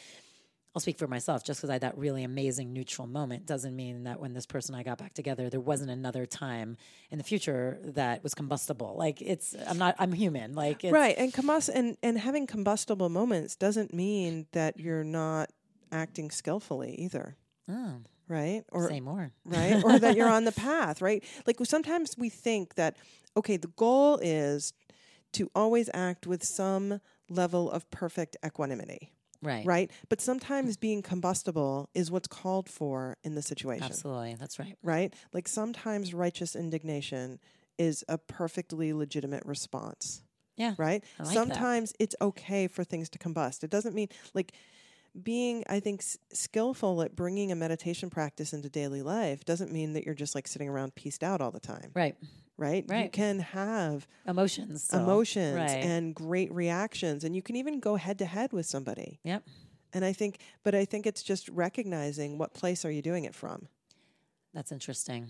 I'll 0.74 0.80
speak 0.80 0.98
for 0.98 1.06
myself. 1.06 1.44
Just 1.44 1.60
because 1.60 1.70
I 1.70 1.74
had 1.74 1.82
that 1.82 1.96
really 1.96 2.24
amazing 2.24 2.72
neutral 2.72 3.06
moment 3.06 3.46
doesn't 3.46 3.76
mean 3.76 4.04
that 4.04 4.18
when 4.18 4.32
this 4.32 4.44
person 4.44 4.74
I 4.74 4.82
got 4.82 4.98
back 4.98 5.14
together, 5.14 5.48
there 5.48 5.60
wasn't 5.60 5.90
another 5.90 6.26
time 6.26 6.76
in 7.12 7.18
the 7.18 7.24
future 7.24 7.78
that 7.84 8.24
was 8.24 8.34
combustible. 8.34 8.96
Like 8.98 9.22
it's, 9.22 9.54
I'm 9.68 9.78
not, 9.78 9.94
I'm 10.00 10.12
human. 10.12 10.54
Like 10.54 10.84
right, 10.84 11.14
and 11.16 11.32
combust 11.32 11.70
and 11.72 11.96
and 12.02 12.18
having 12.18 12.48
combustible 12.48 13.08
moments 13.08 13.54
doesn't 13.54 13.94
mean 13.94 14.46
that 14.50 14.80
you're 14.80 15.04
not 15.04 15.50
acting 15.92 16.30
skillfully 16.30 16.94
either. 16.96 17.36
Oh. 17.68 18.00
Right? 18.26 18.64
Or 18.72 18.88
say 18.88 19.00
more. 19.00 19.30
Right? 19.44 19.84
or 19.84 19.98
that 19.98 20.16
you're 20.16 20.28
on 20.30 20.44
the 20.44 20.52
path, 20.52 21.00
right? 21.00 21.22
Like 21.46 21.58
sometimes 21.62 22.16
we 22.18 22.30
think 22.30 22.74
that 22.74 22.96
okay, 23.36 23.56
the 23.56 23.68
goal 23.68 24.18
is 24.20 24.72
to 25.34 25.50
always 25.54 25.88
act 25.94 26.26
with 26.26 26.42
some 26.42 27.00
level 27.28 27.70
of 27.70 27.88
perfect 27.90 28.36
equanimity 28.44 29.12
Right. 29.44 29.64
Right. 29.66 29.90
But 30.08 30.20
sometimes 30.20 30.76
being 30.76 31.02
combustible 31.02 31.88
is 31.94 32.10
what's 32.10 32.26
called 32.28 32.68
for 32.68 33.16
in 33.22 33.34
the 33.34 33.42
situation. 33.42 33.84
Absolutely. 33.84 34.34
That's 34.34 34.58
right. 34.58 34.76
Right. 34.82 35.14
Like 35.32 35.46
sometimes 35.48 36.14
righteous 36.14 36.56
indignation 36.56 37.38
is 37.78 38.04
a 38.08 38.18
perfectly 38.18 38.92
legitimate 38.92 39.44
response. 39.44 40.22
Yeah. 40.56 40.74
Right. 40.78 41.04
Like 41.18 41.28
that. 41.28 41.34
sometimes 41.34 41.92
it's 41.98 42.14
okay 42.20 42.66
for 42.68 42.84
things 42.84 43.08
to 43.10 43.18
combust. 43.18 43.62
It 43.64 43.70
doesn't 43.70 43.94
mean 43.94 44.08
like 44.34 44.52
being, 45.22 45.62
I 45.68 45.78
think, 45.80 46.00
s- 46.00 46.18
skillful 46.32 47.02
at 47.02 47.14
bringing 47.14 47.52
a 47.52 47.54
meditation 47.56 48.10
practice 48.10 48.52
into 48.52 48.68
daily 48.68 49.02
life 49.02 49.44
doesn't 49.44 49.70
mean 49.72 49.92
that 49.92 50.04
you're 50.04 50.14
just 50.14 50.34
like 50.34 50.48
sitting 50.48 50.68
around 50.68 50.94
pieced 50.94 51.22
out 51.22 51.40
all 51.40 51.50
the 51.52 51.60
time. 51.60 51.90
Right. 51.94 52.16
Right. 52.56 52.84
You 52.88 53.08
can 53.10 53.40
have 53.40 54.06
Emotions. 54.26 54.84
still. 54.84 55.00
emotions 55.00 55.56
Right. 55.56 55.70
and 55.84 56.14
great 56.14 56.52
reactions, 56.52 57.24
and 57.24 57.34
you 57.34 57.42
can 57.42 57.56
even 57.56 57.80
go 57.80 57.96
head 57.96 58.18
to 58.20 58.26
head 58.26 58.52
with 58.52 58.66
somebody. 58.66 59.18
Yep. 59.24 59.42
And 59.92 60.04
I 60.04 60.12
think, 60.12 60.38
but 60.62 60.74
I 60.74 60.84
think 60.84 61.06
it's 61.06 61.22
just 61.22 61.48
recognizing 61.48 62.38
what 62.38 62.54
place 62.54 62.84
are 62.84 62.90
you 62.90 63.02
doing 63.02 63.24
it 63.24 63.34
from 63.34 63.68
That's 64.52 64.70
interesting. 64.72 65.28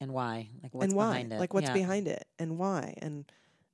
And 0.00 0.12
why? 0.12 0.48
Like 0.62 0.74
what's 0.74 0.84
and 0.86 0.96
why, 0.96 1.10
behind 1.12 1.32
it? 1.32 1.38
like 1.40 1.54
what's 1.54 1.68
Yeah. 1.68 1.74
behind 1.74 2.08
it 2.08 2.26
and 2.38 2.58
why, 2.58 2.94
and 2.98 3.24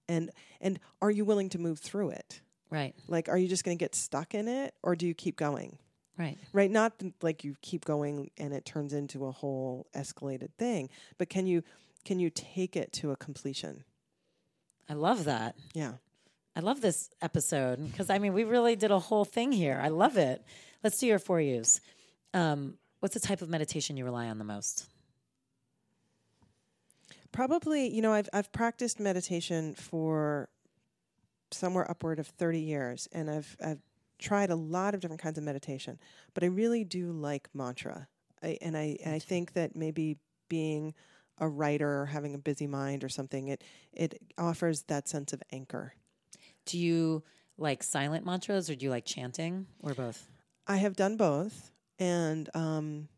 and 0.09 0.30
and 0.61 0.78
are 1.03 1.11
you 1.11 1.24
willing 1.24 1.49
to 1.51 1.59
move 1.59 1.78
through 1.80 2.11
it? 2.11 2.40
Right. 2.70 2.94
Like, 3.09 3.28
are 3.30 3.38
you 3.38 3.49
just 3.49 3.64
going 3.64 3.76
to 3.78 3.82
get 3.82 3.94
stuck 3.94 4.34
in 4.34 4.46
it, 4.49 4.74
or 4.82 4.94
do 4.94 5.07
you 5.07 5.14
keep 5.14 5.36
going? 5.36 5.78
Right. 6.18 6.36
Right? 6.53 6.70
Not 6.70 6.92
like 7.22 7.44
you 7.44 7.57
keep 7.62 7.84
going 7.86 8.30
and 8.36 8.53
it 8.53 8.64
turns 8.66 8.92
into 8.92 9.24
a 9.26 9.32
whole 9.32 9.86
escalated 9.94 10.51
thing, 10.59 10.90
but 11.16 11.28
can 11.30 11.46
you 11.46 11.62
can 12.09 12.18
you 12.18 12.30
take 12.30 12.74
it 12.74 12.90
to 12.90 13.11
a 13.11 13.16
completion? 13.16 13.84
I 14.88 14.94
love 14.94 15.24
that. 15.24 15.56
Yeah. 15.74 15.92
I 16.56 16.61
love 16.61 16.80
this 16.80 17.11
episode 17.20 17.86
because 17.90 18.09
I 18.09 18.18
mean 18.18 18.32
we 18.32 18.44
really 18.44 18.76
did 18.76 18.90
a 18.90 18.98
whole 18.98 19.26
thing 19.26 19.52
here. 19.52 19.78
I 19.80 19.88
love 19.88 20.16
it. 20.16 20.42
Let's 20.82 20.96
do 20.96 21.06
your 21.06 21.18
four 21.18 21.38
yous. 21.38 21.82
Um, 22.32 22.78
what's 23.00 23.12
the 23.12 23.20
type 23.20 23.42
of 23.42 23.50
meditation 23.50 23.98
you 23.98 24.06
rely 24.06 24.28
on 24.28 24.38
the 24.38 24.44
most? 24.44 24.86
Probably, 27.30 27.94
you 27.94 28.00
know, 28.00 28.14
I've 28.14 28.30
I've 28.32 28.50
practiced 28.52 28.98
meditation 28.98 29.74
for 29.74 30.48
somewhere 31.50 31.90
upward 31.90 32.18
of 32.18 32.28
30 32.28 32.61
years 32.61 33.06
and 33.12 33.28
I've 33.28 33.54
I've 33.62 33.82
tried 34.18 34.48
a 34.48 34.56
lot 34.56 34.94
of 34.94 35.00
different 35.00 35.20
kinds 35.20 35.36
of 35.36 35.44
meditation, 35.44 35.98
but 36.32 36.42
I 36.42 36.46
really 36.46 36.84
do 36.84 37.12
like 37.12 37.50
mantra. 37.52 38.09
I, 38.42 38.56
and 38.62 38.78
I 38.78 38.96
and 39.04 39.14
I 39.14 39.18
think 39.18 39.52
that 39.52 39.76
maybe 39.76 40.16
being 40.48 40.94
a 41.41 41.49
writer 41.49 42.03
or 42.03 42.07
having 42.07 42.34
a 42.34 42.39
busy 42.39 42.66
mind 42.66 43.05
or 43.05 43.09
something 43.09 43.49
it 43.49 43.62
it 43.93 44.20
offers 44.36 44.82
that 44.82 45.09
sense 45.09 45.32
of 45.32 45.43
anchor. 45.53 45.95
Do 46.64 46.78
you 46.78 47.22
like 47.57 47.82
silent 47.82 48.24
mantras 48.24 48.70
or 48.70 48.74
do 48.74 48.84
you 48.84 48.91
like 48.91 49.05
chanting 49.05 49.66
or 49.82 49.95
both? 49.95 50.28
I 50.66 50.76
have 50.76 50.97
done 50.97 51.16
both 51.16 51.70
and 51.99 52.49
um 52.55 53.09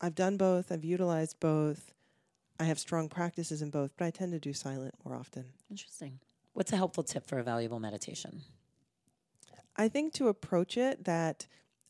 I've 0.00 0.14
done 0.14 0.36
both, 0.36 0.70
I've 0.70 0.84
utilized 0.84 1.40
both. 1.40 1.94
I 2.60 2.64
have 2.64 2.78
strong 2.78 3.08
practices 3.08 3.62
in 3.62 3.70
both, 3.70 3.92
but 3.96 4.04
I 4.04 4.10
tend 4.10 4.32
to 4.32 4.38
do 4.38 4.52
silent 4.52 4.94
more 5.04 5.16
often. 5.16 5.46
Interesting. 5.70 6.20
What's 6.52 6.72
a 6.72 6.76
helpful 6.76 7.02
tip 7.02 7.26
for 7.26 7.38
a 7.38 7.42
valuable 7.42 7.80
meditation? 7.80 8.42
I 9.76 9.88
think 9.88 10.12
to 10.14 10.28
approach 10.28 10.76
it 10.76 11.04
that 11.04 11.46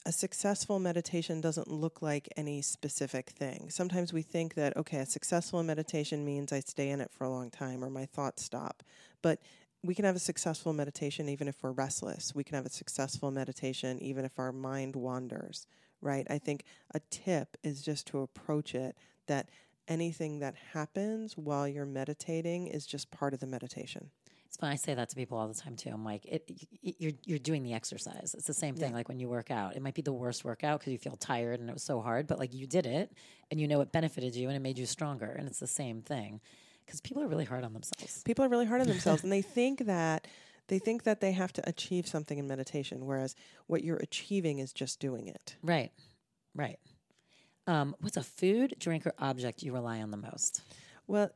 a 0.06 0.12
successful 0.12 0.78
meditation 0.78 1.40
doesn't 1.40 1.70
look 1.70 2.02
like 2.02 2.28
any 2.36 2.60
specific 2.60 3.30
thing. 3.30 3.70
Sometimes 3.70 4.12
we 4.12 4.22
think 4.22 4.54
that 4.54 4.76
okay, 4.76 4.98
a 4.98 5.06
successful 5.06 5.62
meditation 5.62 6.24
means 6.24 6.52
I 6.52 6.60
stay 6.60 6.90
in 6.90 7.00
it 7.00 7.10
for 7.10 7.24
a 7.24 7.30
long 7.30 7.50
time 7.50 7.82
or 7.82 7.90
my 7.90 8.04
thoughts 8.04 8.44
stop. 8.44 8.82
But 9.22 9.40
we 9.82 9.94
can 9.94 10.04
have 10.04 10.16
a 10.16 10.20
successful 10.20 10.72
meditation 10.72 11.28
even 11.28 11.48
if 11.48 11.62
we're 11.62 11.72
restless. 11.72 12.34
We 12.34 12.44
can 12.44 12.56
have 12.56 12.66
a 12.66 12.70
successful 12.70 13.30
meditation 13.30 13.98
even 14.02 14.24
if 14.24 14.38
our 14.38 14.52
mind 14.52 14.94
wanders, 14.94 15.66
right? 16.00 16.26
I 16.28 16.38
think 16.38 16.64
a 16.92 17.00
tip 17.10 17.56
is 17.62 17.82
just 17.82 18.06
to 18.08 18.20
approach 18.20 18.74
it 18.74 18.96
that 19.26 19.48
anything 19.88 20.38
that 20.40 20.54
happens 20.72 21.36
while 21.36 21.66
you're 21.68 21.86
meditating 21.86 22.66
is 22.66 22.86
just 22.86 23.10
part 23.10 23.34
of 23.34 23.40
the 23.40 23.46
meditation. 23.46 24.10
It's 24.54 24.60
fun. 24.60 24.70
I 24.70 24.76
say 24.76 24.94
that 24.94 25.08
to 25.08 25.16
people 25.16 25.36
all 25.36 25.48
the 25.48 25.54
time 25.54 25.74
too. 25.74 25.90
I'm 25.92 26.04
like, 26.04 26.24
it, 26.26 26.48
y- 26.84 26.94
you're 27.00 27.12
you're 27.24 27.40
doing 27.40 27.64
the 27.64 27.72
exercise. 27.74 28.34
It's 28.38 28.46
the 28.46 28.54
same 28.54 28.76
thing. 28.76 28.92
Like 28.92 29.08
when 29.08 29.18
you 29.18 29.28
work 29.28 29.50
out, 29.50 29.74
it 29.74 29.82
might 29.82 29.94
be 29.94 30.02
the 30.02 30.12
worst 30.12 30.44
workout 30.44 30.78
because 30.78 30.92
you 30.92 30.98
feel 30.98 31.16
tired 31.16 31.58
and 31.58 31.68
it 31.68 31.72
was 31.72 31.82
so 31.82 32.00
hard, 32.00 32.28
but 32.28 32.38
like 32.38 32.54
you 32.54 32.68
did 32.68 32.86
it 32.86 33.10
and 33.50 33.60
you 33.60 33.66
know 33.66 33.80
it 33.80 33.90
benefited 33.90 34.36
you 34.36 34.46
and 34.46 34.56
it 34.56 34.60
made 34.60 34.78
you 34.78 34.86
stronger. 34.86 35.26
And 35.26 35.48
it's 35.48 35.58
the 35.58 35.66
same 35.66 36.02
thing 36.02 36.40
because 36.86 37.00
people 37.00 37.20
are 37.24 37.26
really 37.26 37.44
hard 37.46 37.64
on 37.64 37.72
themselves. 37.72 38.22
people 38.22 38.44
are 38.44 38.48
really 38.48 38.66
hard 38.66 38.80
on 38.80 38.86
themselves 38.86 39.24
and 39.24 39.32
they 39.32 39.42
think 39.58 39.86
that 39.86 40.28
they 40.68 40.78
think 40.78 41.02
that 41.02 41.20
they 41.20 41.32
have 41.32 41.52
to 41.54 41.68
achieve 41.68 42.06
something 42.06 42.38
in 42.38 42.46
meditation 42.46 43.06
whereas 43.06 43.34
what 43.66 43.82
you're 43.82 43.96
achieving 43.96 44.60
is 44.60 44.72
just 44.72 45.00
doing 45.00 45.26
it 45.26 45.56
Right, 45.62 45.90
right. 46.54 46.78
Um, 47.66 47.96
what's 48.00 48.16
a 48.18 48.22
food, 48.22 48.74
drink, 48.78 49.06
or 49.06 49.14
object 49.18 49.62
you 49.62 49.72
rely 49.72 50.00
on 50.02 50.10
the 50.10 50.16
most? 50.18 50.60
well 51.06 51.30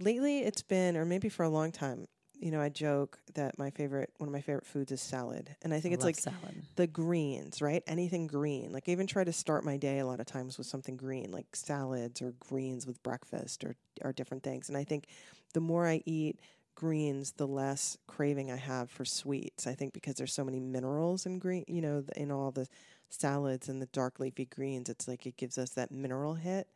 lately 0.00 0.40
it's 0.40 0.62
been 0.62 0.96
or 0.96 1.04
maybe 1.04 1.28
for 1.28 1.42
a 1.44 1.48
long 1.48 1.70
time 1.70 2.06
you 2.38 2.50
know 2.50 2.60
i 2.60 2.68
joke 2.68 3.18
that 3.34 3.58
my 3.58 3.70
favorite 3.70 4.10
one 4.18 4.28
of 4.28 4.32
my 4.32 4.40
favorite 4.40 4.66
foods 4.66 4.90
is 4.90 5.00
salad. 5.00 5.54
And 5.62 5.72
i 5.74 5.80
think 5.80 5.92
I 5.92 5.94
it's 5.96 6.04
like 6.04 6.16
salad. 6.16 6.62
the 6.76 6.86
greens 6.86 7.60
right? 7.60 7.82
Anything 7.86 8.26
green. 8.26 8.72
Like 8.72 8.84
i 8.88 8.92
even 8.92 9.06
try 9.06 9.24
to 9.24 9.32
start 9.32 9.64
my 9.64 9.76
day 9.76 9.98
a 9.98 10.06
lot 10.06 10.20
of 10.20 10.26
times 10.26 10.58
with 10.58 10.66
something 10.66 10.96
green 10.96 11.30
like 11.30 11.54
salads 11.54 12.22
or 12.22 12.32
greens 12.40 12.86
with 12.86 13.02
breakfast 13.02 13.62
or 13.64 13.76
or 14.02 14.12
different 14.12 14.42
things. 14.42 14.68
And 14.68 14.76
i 14.78 14.84
think 14.84 15.06
the 15.52 15.60
more 15.60 15.86
i 15.86 16.02
eat 16.06 16.40
greens 16.74 17.32
the 17.32 17.46
less 17.46 17.98
craving 18.06 18.50
i 18.50 18.56
have 18.56 18.90
for 18.90 19.04
sweets. 19.04 19.66
I 19.66 19.74
think 19.74 19.92
because 19.92 20.14
there's 20.14 20.32
so 20.32 20.44
many 20.44 20.60
minerals 20.60 21.26
in 21.26 21.38
green 21.38 21.64
you 21.68 21.82
know 21.82 22.02
in 22.16 22.32
all 22.32 22.50
the 22.50 22.66
salads 23.10 23.68
and 23.68 23.82
the 23.82 23.86
dark 23.86 24.18
leafy 24.20 24.46
greens 24.46 24.88
it's 24.88 25.08
like 25.08 25.26
it 25.26 25.36
gives 25.36 25.58
us 25.58 25.70
that 25.70 25.90
mineral 25.90 26.34
hit 26.34 26.68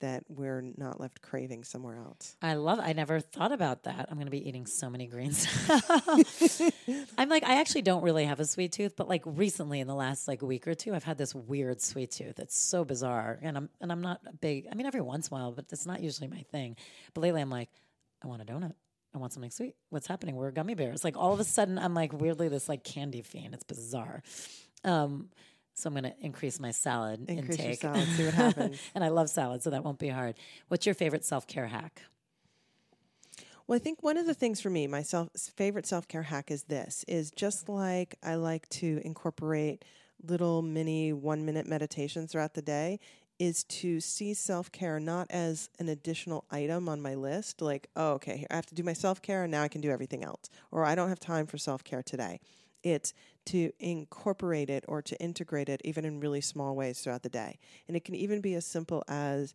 that 0.00 0.24
we're 0.28 0.62
not 0.76 1.00
left 1.00 1.22
craving 1.22 1.64
somewhere 1.64 1.96
else 1.96 2.36
I 2.42 2.54
love. 2.54 2.80
I 2.80 2.92
never 2.92 3.20
thought 3.20 3.52
about 3.52 3.84
that. 3.84 4.06
I'm 4.10 4.16
going 4.16 4.26
to 4.26 4.30
be 4.30 4.46
eating 4.46 4.66
so 4.66 4.90
many 4.90 5.06
greens. 5.06 5.46
I'm 7.18 7.28
like, 7.28 7.44
I 7.44 7.60
actually 7.60 7.82
don't 7.82 8.02
really 8.02 8.24
have 8.24 8.40
a 8.40 8.44
sweet 8.44 8.72
tooth, 8.72 8.94
but 8.96 9.08
like 9.08 9.22
recently, 9.24 9.80
in 9.80 9.86
the 9.86 9.94
last 9.94 10.28
like 10.28 10.42
week 10.42 10.68
or 10.68 10.74
two, 10.74 10.94
I've 10.94 11.04
had 11.04 11.18
this 11.18 11.34
weird 11.34 11.80
sweet 11.80 12.10
tooth. 12.10 12.38
It's 12.38 12.56
so 12.56 12.84
bizarre, 12.84 13.38
and 13.42 13.56
I'm 13.56 13.70
and 13.80 13.90
I'm 13.90 14.02
not 14.02 14.20
a 14.26 14.32
big. 14.32 14.68
I 14.70 14.74
mean, 14.74 14.86
every 14.86 15.00
once 15.00 15.28
in 15.28 15.34
a 15.36 15.40
while, 15.40 15.52
but 15.52 15.66
it's 15.70 15.86
not 15.86 16.00
usually 16.00 16.28
my 16.28 16.42
thing. 16.52 16.76
But 17.14 17.22
lately, 17.22 17.40
I'm 17.40 17.50
like, 17.50 17.70
I 18.22 18.26
want 18.26 18.42
a 18.42 18.44
donut. 18.44 18.74
I 19.14 19.18
want 19.18 19.32
something 19.32 19.50
sweet. 19.50 19.74
What's 19.88 20.06
happening? 20.06 20.36
We're 20.36 20.50
gummy 20.50 20.74
bears. 20.74 21.02
Like 21.02 21.16
all 21.16 21.32
of 21.32 21.40
a 21.40 21.44
sudden, 21.44 21.78
I'm 21.78 21.94
like 21.94 22.12
weirdly 22.12 22.48
this 22.48 22.68
like 22.68 22.84
candy 22.84 23.22
fiend. 23.22 23.54
It's 23.54 23.64
bizarre. 23.64 24.22
Um, 24.84 25.30
so 25.76 25.88
I'm 25.88 25.94
going 25.94 26.04
to 26.04 26.14
increase 26.20 26.58
my 26.58 26.70
salad 26.70 27.28
Increase 27.28 27.58
intake. 27.58 27.80
salad, 27.82 28.08
see 28.08 28.24
what 28.24 28.34
happens. 28.46 28.80
and 28.94 29.04
I 29.04 29.08
love 29.08 29.28
salad, 29.28 29.62
so 29.62 29.70
that 29.70 29.84
won't 29.84 29.98
be 29.98 30.08
hard. 30.08 30.34
What's 30.68 30.86
your 30.86 30.94
favorite 30.94 31.24
self 31.24 31.46
care 31.46 31.66
hack? 31.68 32.02
Well, 33.66 33.76
I 33.76 33.80
think 33.80 34.02
one 34.02 34.16
of 34.16 34.26
the 34.26 34.34
things 34.34 34.60
for 34.60 34.70
me, 34.70 34.86
my 34.86 35.02
self, 35.02 35.28
favorite 35.56 35.86
self 35.86 36.08
care 36.08 36.22
hack 36.22 36.50
is 36.50 36.64
this: 36.64 37.04
is 37.06 37.30
just 37.30 37.68
like 37.68 38.14
I 38.22 38.36
like 38.36 38.68
to 38.70 39.00
incorporate 39.04 39.84
little 40.26 40.62
mini 40.62 41.12
one 41.12 41.44
minute 41.44 41.66
meditations 41.66 42.32
throughout 42.32 42.54
the 42.54 42.62
day. 42.62 42.98
Is 43.38 43.64
to 43.64 44.00
see 44.00 44.32
self 44.32 44.72
care 44.72 44.98
not 44.98 45.26
as 45.30 45.68
an 45.78 45.90
additional 45.90 46.44
item 46.50 46.88
on 46.88 47.02
my 47.02 47.14
list, 47.14 47.60
like 47.60 47.88
oh 47.94 48.12
okay, 48.12 48.46
I 48.50 48.54
have 48.56 48.66
to 48.66 48.74
do 48.74 48.82
my 48.82 48.94
self 48.94 49.20
care 49.20 49.42
and 49.42 49.50
now 49.50 49.62
I 49.62 49.68
can 49.68 49.82
do 49.82 49.90
everything 49.90 50.24
else, 50.24 50.48
or 50.70 50.86
I 50.86 50.94
don't 50.94 51.10
have 51.10 51.20
time 51.20 51.46
for 51.46 51.58
self 51.58 51.84
care 51.84 52.02
today. 52.02 52.40
It's 52.82 53.12
to 53.46 53.70
incorporate 53.78 54.70
it 54.70 54.84
or 54.88 55.02
to 55.02 55.16
integrate 55.20 55.68
it 55.68 55.80
even 55.84 56.04
in 56.04 56.20
really 56.20 56.40
small 56.40 56.76
ways 56.76 57.00
throughout 57.00 57.22
the 57.22 57.28
day, 57.28 57.58
and 57.88 57.96
it 57.96 58.04
can 58.04 58.14
even 58.14 58.40
be 58.40 58.54
as 58.54 58.66
simple 58.66 59.02
as 59.08 59.54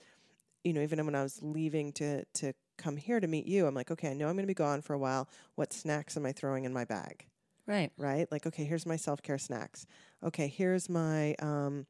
you 0.63 0.73
know, 0.73 0.81
even 0.81 1.03
when 1.05 1.15
I 1.15 1.23
was 1.23 1.39
leaving 1.41 1.91
to 1.93 2.23
to 2.25 2.53
come 2.77 2.97
here 2.97 3.19
to 3.19 3.27
meet 3.27 3.45
you, 3.45 3.67
I'm 3.67 3.75
like, 3.75 3.91
okay, 3.91 4.09
I 4.09 4.13
know 4.13 4.27
I'm 4.27 4.35
going 4.35 4.43
to 4.43 4.47
be 4.47 4.53
gone 4.53 4.81
for 4.81 4.93
a 4.93 4.99
while. 4.99 5.27
What 5.55 5.73
snacks 5.73 6.17
am 6.17 6.25
I 6.25 6.31
throwing 6.31 6.65
in 6.65 6.73
my 6.73 6.85
bag? 6.85 7.25
Right. 7.67 7.91
Right? 7.97 8.27
Like, 8.31 8.47
okay, 8.47 8.63
here's 8.63 8.85
my 8.85 8.95
self 8.95 9.21
care 9.21 9.37
snacks. 9.37 9.85
Okay, 10.23 10.47
here's 10.47 10.89
my. 10.89 11.35
Um, 11.39 11.85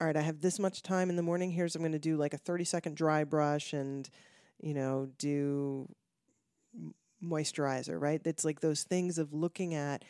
all 0.00 0.08
right, 0.08 0.16
I 0.16 0.22
have 0.22 0.40
this 0.40 0.58
much 0.58 0.82
time 0.82 1.08
in 1.08 1.16
the 1.16 1.22
morning. 1.22 1.50
Here's 1.50 1.76
I'm 1.76 1.82
going 1.82 1.92
to 1.92 1.98
do 1.98 2.16
like 2.16 2.34
a 2.34 2.38
30 2.38 2.64
second 2.64 2.96
dry 2.96 3.24
brush 3.24 3.72
and, 3.72 4.08
you 4.60 4.74
know, 4.74 5.08
do 5.18 5.88
moisturizer. 7.22 8.00
Right? 8.00 8.20
It's 8.24 8.44
like 8.44 8.60
those 8.60 8.82
things 8.82 9.18
of 9.18 9.32
looking 9.32 9.74
at 9.74 10.04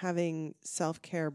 having 0.00 0.54
self 0.62 1.00
care 1.02 1.32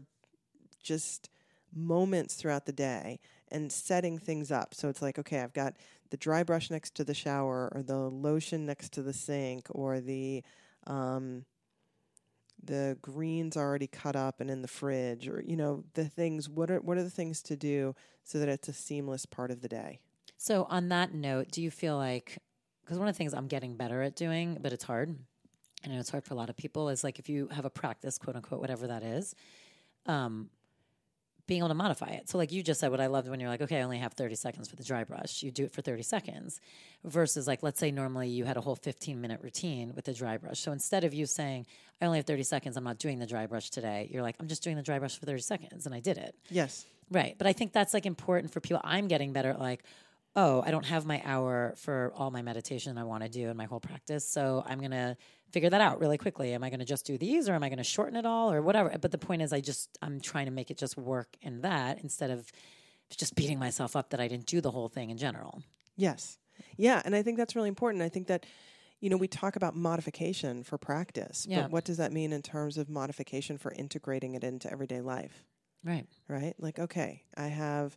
just 0.82 1.30
moments 1.74 2.34
throughout 2.34 2.66
the 2.66 2.72
day 2.72 3.20
and 3.50 3.70
setting 3.70 4.18
things 4.18 4.50
up. 4.50 4.74
So 4.74 4.88
it's 4.88 5.02
like, 5.02 5.18
okay, 5.18 5.40
I've 5.40 5.52
got 5.52 5.74
the 6.10 6.16
dry 6.16 6.42
brush 6.42 6.70
next 6.70 6.94
to 6.96 7.04
the 7.04 7.14
shower, 7.14 7.70
or 7.74 7.82
the 7.82 7.96
lotion 7.98 8.66
next 8.66 8.92
to 8.94 9.02
the 9.02 9.12
sink, 9.12 9.66
or 9.70 10.00
the 10.00 10.42
um, 10.86 11.44
the 12.62 12.98
greens 13.00 13.56
already 13.56 13.86
cut 13.86 14.16
up 14.16 14.40
and 14.40 14.50
in 14.50 14.62
the 14.62 14.68
fridge, 14.68 15.28
or 15.28 15.42
you 15.46 15.56
know, 15.56 15.84
the 15.94 16.06
things. 16.06 16.48
What 16.48 16.70
are 16.70 16.80
what 16.80 16.96
are 16.98 17.02
the 17.02 17.10
things 17.10 17.42
to 17.44 17.56
do 17.56 17.94
so 18.24 18.38
that 18.38 18.48
it's 18.48 18.68
a 18.68 18.72
seamless 18.72 19.26
part 19.26 19.50
of 19.50 19.60
the 19.60 19.68
day? 19.68 20.00
So, 20.36 20.64
on 20.64 20.88
that 20.90 21.12
note, 21.12 21.50
do 21.50 21.60
you 21.60 21.70
feel 21.70 21.96
like, 21.96 22.38
because 22.84 22.98
one 22.98 23.08
of 23.08 23.14
the 23.14 23.18
things 23.18 23.34
I'm 23.34 23.48
getting 23.48 23.76
better 23.76 24.02
at 24.02 24.14
doing, 24.14 24.58
but 24.60 24.72
it's 24.72 24.84
hard, 24.84 25.16
I 25.84 25.88
know 25.88 25.98
it's 25.98 26.10
hard 26.10 26.24
for 26.24 26.34
a 26.34 26.36
lot 26.36 26.50
of 26.50 26.56
people, 26.56 26.88
is 26.88 27.04
like 27.04 27.18
if 27.18 27.28
you 27.28 27.48
have 27.48 27.64
a 27.64 27.70
practice, 27.70 28.18
quote 28.18 28.36
unquote, 28.36 28.60
whatever 28.60 28.88
that 28.88 29.02
is, 29.02 29.34
um, 30.06 30.50
being 31.48 31.60
able 31.60 31.68
to 31.68 31.74
modify 31.74 32.08
it. 32.08 32.28
So, 32.28 32.36
like 32.36 32.52
you 32.52 32.62
just 32.62 32.78
said, 32.78 32.90
what 32.90 33.00
I 33.00 33.06
loved 33.06 33.28
when 33.28 33.40
you're 33.40 33.48
like, 33.48 33.62
okay, 33.62 33.78
I 33.78 33.82
only 33.82 33.98
have 33.98 34.12
30 34.12 34.34
seconds 34.34 34.68
for 34.68 34.76
the 34.76 34.84
dry 34.84 35.02
brush. 35.02 35.42
You 35.42 35.50
do 35.50 35.64
it 35.64 35.72
for 35.72 35.80
30 35.80 36.02
seconds 36.02 36.60
versus 37.04 37.46
like, 37.46 37.62
let's 37.62 37.80
say 37.80 37.90
normally 37.90 38.28
you 38.28 38.44
had 38.44 38.56
a 38.58 38.60
whole 38.60 38.76
15 38.76 39.20
minute 39.20 39.40
routine 39.42 39.94
with 39.94 40.04
the 40.04 40.12
dry 40.12 40.36
brush. 40.36 40.60
So 40.60 40.72
instead 40.72 41.04
of 41.04 41.14
you 41.14 41.24
saying, 41.26 41.66
I 42.00 42.06
only 42.06 42.18
have 42.18 42.26
30 42.26 42.42
seconds, 42.42 42.76
I'm 42.76 42.84
not 42.84 42.98
doing 42.98 43.18
the 43.18 43.26
dry 43.26 43.46
brush 43.46 43.70
today, 43.70 44.08
you're 44.12 44.22
like, 44.22 44.36
I'm 44.38 44.46
just 44.46 44.62
doing 44.62 44.76
the 44.76 44.82
dry 44.82 44.98
brush 44.98 45.18
for 45.18 45.24
30 45.24 45.40
seconds 45.40 45.86
and 45.86 45.94
I 45.94 46.00
did 46.00 46.18
it. 46.18 46.34
Yes. 46.50 46.84
Right. 47.10 47.34
But 47.38 47.46
I 47.46 47.54
think 47.54 47.72
that's 47.72 47.94
like 47.94 48.04
important 48.04 48.52
for 48.52 48.60
people. 48.60 48.82
I'm 48.84 49.08
getting 49.08 49.32
better 49.32 49.50
at 49.50 49.58
like, 49.58 49.82
oh, 50.36 50.62
I 50.64 50.70
don't 50.70 50.84
have 50.84 51.06
my 51.06 51.22
hour 51.24 51.74
for 51.78 52.12
all 52.14 52.30
my 52.30 52.42
meditation 52.42 52.98
I 52.98 53.04
want 53.04 53.22
to 53.22 53.30
do 53.30 53.48
and 53.48 53.56
my 53.56 53.64
whole 53.64 53.80
practice. 53.80 54.28
So 54.28 54.62
I'm 54.66 54.78
going 54.78 54.90
to 54.90 55.16
figure 55.52 55.70
that 55.70 55.80
out 55.80 56.00
really 56.00 56.18
quickly. 56.18 56.52
Am 56.54 56.62
I 56.62 56.70
going 56.70 56.80
to 56.80 56.86
just 56.86 57.06
do 57.06 57.16
these 57.18 57.48
or 57.48 57.54
am 57.54 57.62
I 57.62 57.68
going 57.68 57.78
to 57.78 57.84
shorten 57.84 58.16
it 58.16 58.26
all 58.26 58.52
or 58.52 58.62
whatever? 58.62 58.94
But 59.00 59.10
the 59.12 59.18
point 59.18 59.42
is, 59.42 59.52
I 59.52 59.60
just, 59.60 59.96
I'm 60.02 60.20
trying 60.20 60.46
to 60.46 60.52
make 60.52 60.70
it 60.70 60.78
just 60.78 60.96
work 60.96 61.36
in 61.40 61.62
that 61.62 62.00
instead 62.02 62.30
of 62.30 62.50
just 63.16 63.34
beating 63.34 63.58
myself 63.58 63.96
up 63.96 64.10
that 64.10 64.20
I 64.20 64.28
didn't 64.28 64.46
do 64.46 64.60
the 64.60 64.70
whole 64.70 64.88
thing 64.88 65.10
in 65.10 65.16
general. 65.16 65.62
Yes. 65.96 66.38
Yeah. 66.76 67.00
And 67.04 67.14
I 67.14 67.22
think 67.22 67.38
that's 67.38 67.56
really 67.56 67.68
important. 67.68 68.02
I 68.02 68.08
think 68.08 68.26
that, 68.26 68.44
you 69.00 69.08
know, 69.10 69.16
we 69.16 69.28
talk 69.28 69.56
about 69.56 69.74
modification 69.74 70.64
for 70.64 70.76
practice, 70.76 71.46
Yeah. 71.48 71.62
but 71.62 71.70
what 71.70 71.84
does 71.84 71.96
that 71.96 72.12
mean 72.12 72.32
in 72.32 72.42
terms 72.42 72.76
of 72.76 72.88
modification 72.90 73.56
for 73.56 73.72
integrating 73.72 74.34
it 74.34 74.44
into 74.44 74.70
everyday 74.70 75.00
life? 75.00 75.44
Right. 75.84 76.06
right? 76.26 76.54
Like, 76.58 76.78
okay, 76.78 77.22
I 77.36 77.46
have, 77.46 77.96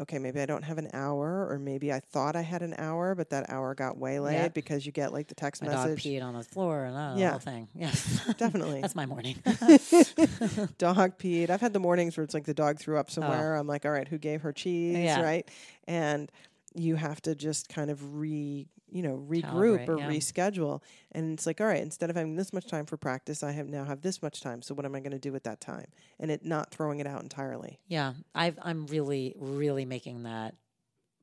okay, 0.00 0.18
maybe 0.18 0.40
I 0.40 0.46
don't 0.46 0.62
have 0.62 0.78
an 0.78 0.88
hour, 0.92 1.46
or 1.50 1.58
maybe 1.58 1.92
I 1.92 2.00
thought 2.00 2.36
I 2.36 2.42
had 2.42 2.62
an 2.62 2.74
hour, 2.78 3.14
but 3.14 3.30
that 3.30 3.48
hour 3.50 3.74
got 3.74 3.96
waylaid 3.98 4.34
Yeah. 4.34 4.48
because 4.48 4.84
you 4.86 4.92
get 4.92 5.12
like 5.12 5.28
the 5.28 5.34
text 5.34 5.62
My 5.62 5.68
dog 5.72 5.88
message. 5.90 6.04
peed 6.04 6.22
on 6.22 6.34
the 6.34 6.42
floor 6.44 6.84
and 6.84 6.96
uh, 6.96 7.14
the 7.14 7.20
Yeah. 7.20 7.30
whole 7.30 7.38
thing. 7.40 7.68
Yeah. 7.74 7.90
Definitely. 8.36 8.80
That's 8.82 8.94
my 8.94 9.06
morning. 9.06 9.36
dog 10.78 11.18
peed. 11.18 11.50
I've 11.50 11.60
had 11.60 11.72
the 11.72 11.80
mornings 11.80 12.16
where 12.16 12.24
it's 12.24 12.34
like 12.34 12.44
the 12.44 12.54
dog 12.54 12.78
threw 12.78 12.98
up 12.98 13.10
somewhere. 13.10 13.56
I'm 13.56 13.66
like, 13.66 13.84
all 13.84 13.90
right, 13.92 14.06
who 14.08 14.18
gave 14.18 14.42
her 14.42 14.52
cheese, 14.52 14.96
Oh. 14.96 15.00
Yeah. 15.00 15.22
right? 15.22 15.48
And 15.86 16.30
you 16.74 16.96
have 16.96 17.20
to 17.22 17.34
just 17.34 17.68
kind 17.68 17.90
of 17.90 18.16
re, 18.16 18.66
you 18.88 19.02
know, 19.02 19.24
regroup 19.28 19.86
Calibrate, 19.86 19.88
or 19.88 19.98
yeah. 19.98 20.08
reschedule. 20.08 20.82
And 21.12 21.32
it's 21.32 21.46
like, 21.46 21.60
all 21.60 21.66
right, 21.66 21.82
instead 21.82 22.10
of 22.10 22.16
having 22.16 22.36
this 22.36 22.52
much 22.52 22.66
time 22.66 22.86
for 22.86 22.96
practice, 22.96 23.42
I 23.42 23.52
have 23.52 23.68
now 23.68 23.84
have 23.84 24.02
this 24.02 24.22
much 24.22 24.40
time. 24.40 24.62
So 24.62 24.74
what 24.74 24.84
am 24.84 24.94
I 24.94 25.00
going 25.00 25.12
to 25.12 25.18
do 25.18 25.32
with 25.32 25.44
that 25.44 25.60
time? 25.60 25.86
And 26.18 26.30
it 26.30 26.44
not 26.44 26.70
throwing 26.70 27.00
it 27.00 27.06
out 27.06 27.22
entirely. 27.22 27.78
Yeah, 27.86 28.14
I've, 28.34 28.58
I'm 28.62 28.86
really, 28.86 29.34
really 29.38 29.84
making 29.84 30.24
that 30.24 30.54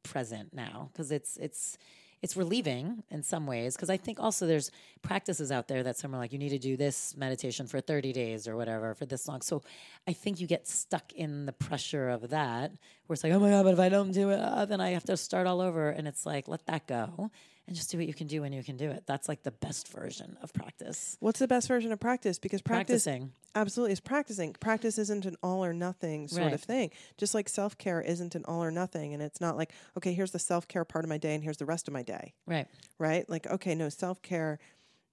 present 0.03 0.53
now 0.53 0.89
because 0.91 1.11
it's 1.11 1.37
it's 1.37 1.77
it's 2.21 2.37
relieving 2.37 3.03
in 3.09 3.23
some 3.23 3.47
ways 3.47 3.75
because 3.75 3.89
I 3.89 3.97
think 3.97 4.19
also 4.19 4.45
there's 4.45 4.71
practices 5.01 5.51
out 5.51 5.67
there 5.67 5.83
that 5.83 5.97
some 5.97 6.13
are 6.13 6.17
like 6.17 6.31
you 6.31 6.39
need 6.39 6.49
to 6.49 6.59
do 6.59 6.77
this 6.77 7.15
meditation 7.17 7.67
for 7.67 7.81
30 7.81 8.13
days 8.13 8.47
or 8.47 8.55
whatever 8.55 8.93
for 8.93 9.05
this 9.05 9.27
long. 9.27 9.41
So 9.41 9.63
I 10.07 10.13
think 10.13 10.39
you 10.39 10.47
get 10.47 10.67
stuck 10.67 11.11
in 11.13 11.45
the 11.45 11.53
pressure 11.53 12.09
of 12.09 12.29
that 12.29 12.71
where 13.07 13.13
it's 13.13 13.23
like 13.23 13.33
oh 13.33 13.39
my 13.39 13.49
god, 13.49 13.63
but 13.63 13.73
if 13.73 13.79
I 13.79 13.89
don't 13.89 14.11
do 14.11 14.29
it, 14.29 14.39
uh, 14.39 14.65
then 14.65 14.81
I 14.81 14.91
have 14.91 15.05
to 15.05 15.17
start 15.17 15.47
all 15.47 15.61
over. 15.61 15.89
And 15.89 16.07
it's 16.07 16.25
like 16.25 16.47
let 16.47 16.65
that 16.67 16.87
go 16.87 17.31
and 17.67 17.75
just 17.75 17.91
do 17.91 17.97
what 17.97 18.07
you 18.07 18.13
can 18.13 18.27
do 18.27 18.41
when 18.41 18.53
you 18.53 18.63
can 18.63 18.75
do 18.75 18.89
it. 18.91 19.03
That's 19.05 19.29
like 19.29 19.43
the 19.43 19.51
best 19.51 19.87
version 19.89 20.37
of 20.41 20.51
practice. 20.53 21.15
What's 21.19 21.39
the 21.39 21.47
best 21.47 21.67
version 21.67 21.91
of 21.91 21.99
practice? 21.99 22.39
Because 22.39 22.61
practice 22.61 23.03
Practicing. 23.05 23.31
absolutely 23.55 23.93
is 23.93 23.99
practicing. 23.99 24.53
Practice 24.53 24.97
isn't 24.97 25.25
an 25.25 25.35
all 25.43 25.63
or 25.63 25.71
nothing 25.73 26.27
sort 26.27 26.43
Right. 26.45 26.53
of 26.53 26.61
thing. 26.61 26.91
Just 27.17 27.33
like 27.33 27.47
self 27.47 27.77
care 27.77 28.01
isn't 28.01 28.35
an 28.35 28.43
all 28.45 28.63
or 28.63 28.71
nothing. 28.71 29.13
And 29.13 29.21
it's 29.23 29.39
not 29.39 29.55
like, 29.57 29.71
okay, 29.97 30.13
here's 30.13 30.31
the 30.31 30.39
self 30.39 30.67
care 30.67 30.83
part 30.83 31.05
of 31.05 31.09
my 31.09 31.17
day 31.17 31.33
and 31.35 31.43
here's 31.43 31.57
the 31.57 31.65
rest 31.65 31.87
of 31.87 31.93
my 31.93 32.01
day, 32.03 32.33
Right. 32.45 32.67
right? 32.97 33.29
Like, 33.29 33.47
okay, 33.47 33.75
no, 33.75 33.89
self 33.89 34.21
care 34.21 34.59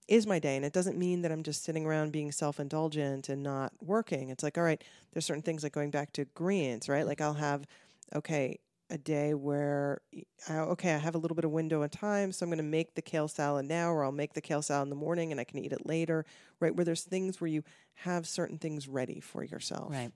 is 0.08 0.26
my 0.26 0.38
day. 0.38 0.56
And 0.56 0.64
it 0.64 0.72
doesn't 0.72 0.96
mean 0.98 1.20
that 1.22 1.30
I'm 1.30 1.42
just 1.42 1.62
sitting 1.64 1.84
around 1.84 2.12
being 2.12 2.32
self 2.32 2.58
indulgent 2.58 3.28
and 3.28 3.42
not 3.42 3.72
working. 3.82 4.30
It's 4.30 4.42
like, 4.42 4.56
all 4.56 4.64
right, 4.64 4.82
there's 5.12 5.26
certain 5.26 5.42
things 5.42 5.62
like 5.62 5.72
going 5.72 5.90
back 5.90 6.12
to 6.14 6.24
greens, 6.24 6.88
right? 6.88 7.06
Like 7.06 7.20
I'll 7.20 7.34
have, 7.34 7.66
okay, 8.14 8.58
a 8.90 8.98
day 8.98 9.34
where 9.34 10.00
I, 10.48 10.58
okay, 10.58 10.94
I 10.94 10.98
have 10.98 11.14
a 11.14 11.18
little 11.18 11.34
bit 11.34 11.44
of 11.44 11.50
window 11.50 11.82
of 11.82 11.90
time, 11.90 12.32
so 12.32 12.44
I'm 12.44 12.50
going 12.50 12.58
to 12.58 12.62
make 12.62 12.94
the 12.94 13.02
kale 13.02 13.28
salad 13.28 13.66
now, 13.66 13.90
or 13.90 14.04
I'll 14.04 14.12
make 14.12 14.34
the 14.34 14.40
kale 14.40 14.62
salad 14.62 14.86
in 14.86 14.90
the 14.90 14.96
morning 14.96 15.30
and 15.30 15.40
I 15.40 15.44
can 15.44 15.58
eat 15.58 15.72
it 15.72 15.86
later, 15.86 16.24
right? 16.60 16.74
Where 16.74 16.84
there's 16.84 17.02
things 17.02 17.40
where 17.40 17.48
you 17.48 17.62
have 17.96 18.26
certain 18.26 18.58
things 18.58 18.88
ready 18.88 19.20
for 19.20 19.44
yourself. 19.44 19.92
Right. 19.92 20.12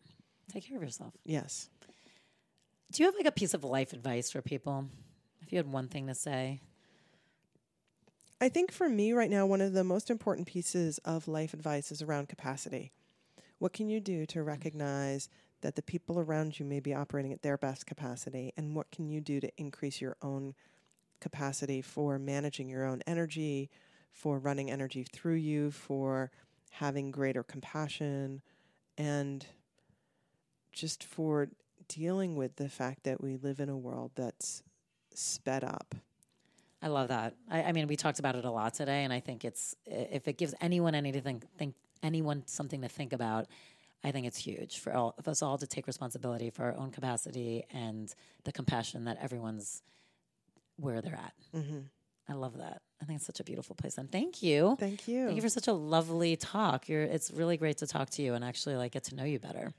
Take 0.50 0.68
care 0.68 0.76
of 0.76 0.82
yourself. 0.82 1.14
Yes. 1.24 1.68
Do 2.92 3.02
you 3.02 3.06
have 3.06 3.14
like 3.14 3.26
a 3.26 3.32
piece 3.32 3.54
of 3.54 3.64
life 3.64 3.92
advice 3.92 4.30
for 4.30 4.42
people? 4.42 4.86
If 5.40 5.52
you 5.52 5.58
had 5.58 5.70
one 5.70 5.88
thing 5.88 6.06
to 6.06 6.14
say. 6.14 6.60
I 8.40 8.48
think 8.48 8.72
for 8.72 8.88
me 8.88 9.12
right 9.12 9.30
now, 9.30 9.46
one 9.46 9.60
of 9.60 9.72
the 9.72 9.84
most 9.84 10.10
important 10.10 10.48
pieces 10.48 10.98
of 11.04 11.28
life 11.28 11.54
advice 11.54 11.92
is 11.92 12.02
around 12.02 12.28
capacity. 12.28 12.92
What 13.58 13.72
can 13.72 13.88
you 13.88 14.00
do 14.00 14.26
to 14.26 14.40
mm. 14.40 14.46
recognize 14.46 15.28
that 15.62 15.74
the 15.74 15.82
people 15.82 16.18
around 16.18 16.58
you 16.58 16.64
may 16.64 16.80
be 16.80 16.94
operating 16.94 17.32
at 17.32 17.42
their 17.42 17.56
best 17.56 17.86
capacity? 17.86 18.52
And 18.56 18.76
what 18.76 18.90
can 18.90 19.08
you 19.08 19.20
do 19.20 19.40
to 19.40 19.50
increase 19.56 20.00
your 20.00 20.16
own 20.22 20.54
capacity 21.20 21.80
for 21.80 22.18
managing 22.18 22.68
your 22.68 22.84
own 22.84 23.02
energy, 23.06 23.70
for 24.12 24.38
running 24.38 24.70
energy 24.70 25.06
through 25.10 25.36
you, 25.36 25.70
for 25.70 26.30
having 26.70 27.10
greater 27.10 27.42
compassion, 27.42 28.42
and 28.98 29.46
just 30.72 31.04
for 31.04 31.48
dealing 31.88 32.36
with 32.36 32.56
the 32.56 32.68
fact 32.68 33.04
that 33.04 33.22
we 33.22 33.36
live 33.36 33.60
in 33.60 33.68
a 33.68 33.76
world 33.76 34.10
that's 34.14 34.62
sped 35.14 35.64
up? 35.64 35.94
I 36.82 36.88
love 36.88 37.08
that. 37.08 37.34
I, 37.48 37.62
I 37.62 37.72
mean, 37.72 37.86
we 37.86 37.96
talked 37.96 38.18
about 38.18 38.34
it 38.34 38.44
a 38.44 38.50
lot 38.50 38.74
today, 38.74 39.04
and 39.04 39.12
I 39.12 39.20
think 39.20 39.44
it's 39.44 39.76
if 39.86 40.26
it 40.26 40.36
gives 40.36 40.54
anyone 40.60 40.94
anything, 40.94 41.42
think 41.56 41.74
anyone 42.02 42.42
something 42.46 42.82
to 42.82 42.88
think 42.88 43.12
about. 43.12 43.46
I 44.04 44.10
think 44.10 44.26
it's 44.26 44.38
huge 44.38 44.78
for 44.78 44.92
all 44.92 45.14
of 45.18 45.28
us 45.28 45.42
all 45.42 45.58
to 45.58 45.66
take 45.66 45.86
responsibility 45.86 46.50
for 46.50 46.64
our 46.64 46.76
own 46.76 46.90
capacity 46.90 47.64
and 47.72 48.12
the 48.44 48.52
compassion 48.52 49.04
that 49.04 49.18
everyone's 49.22 49.82
where 50.76 51.00
they're 51.00 51.14
at. 51.14 51.34
Mm-hmm. 51.54 51.78
I 52.28 52.34
love 52.34 52.58
that. 52.58 52.82
I 53.00 53.04
think 53.04 53.16
it's 53.16 53.26
such 53.26 53.40
a 53.40 53.44
beautiful 53.44 53.74
place. 53.74 53.98
And 53.98 54.10
thank 54.10 54.42
you. 54.42 54.76
Thank 54.78 55.08
you. 55.08 55.26
Thank 55.26 55.36
you 55.36 55.42
for 55.42 55.48
such 55.48 55.68
a 55.68 55.72
lovely 55.72 56.36
talk. 56.36 56.88
You're, 56.88 57.02
it's 57.02 57.30
really 57.30 57.56
great 57.56 57.78
to 57.78 57.86
talk 57.86 58.10
to 58.10 58.22
you 58.22 58.34
and 58.34 58.44
actually 58.44 58.76
like 58.76 58.92
get 58.92 59.04
to 59.04 59.14
know 59.14 59.24
you 59.24 59.38
better. 59.38 59.72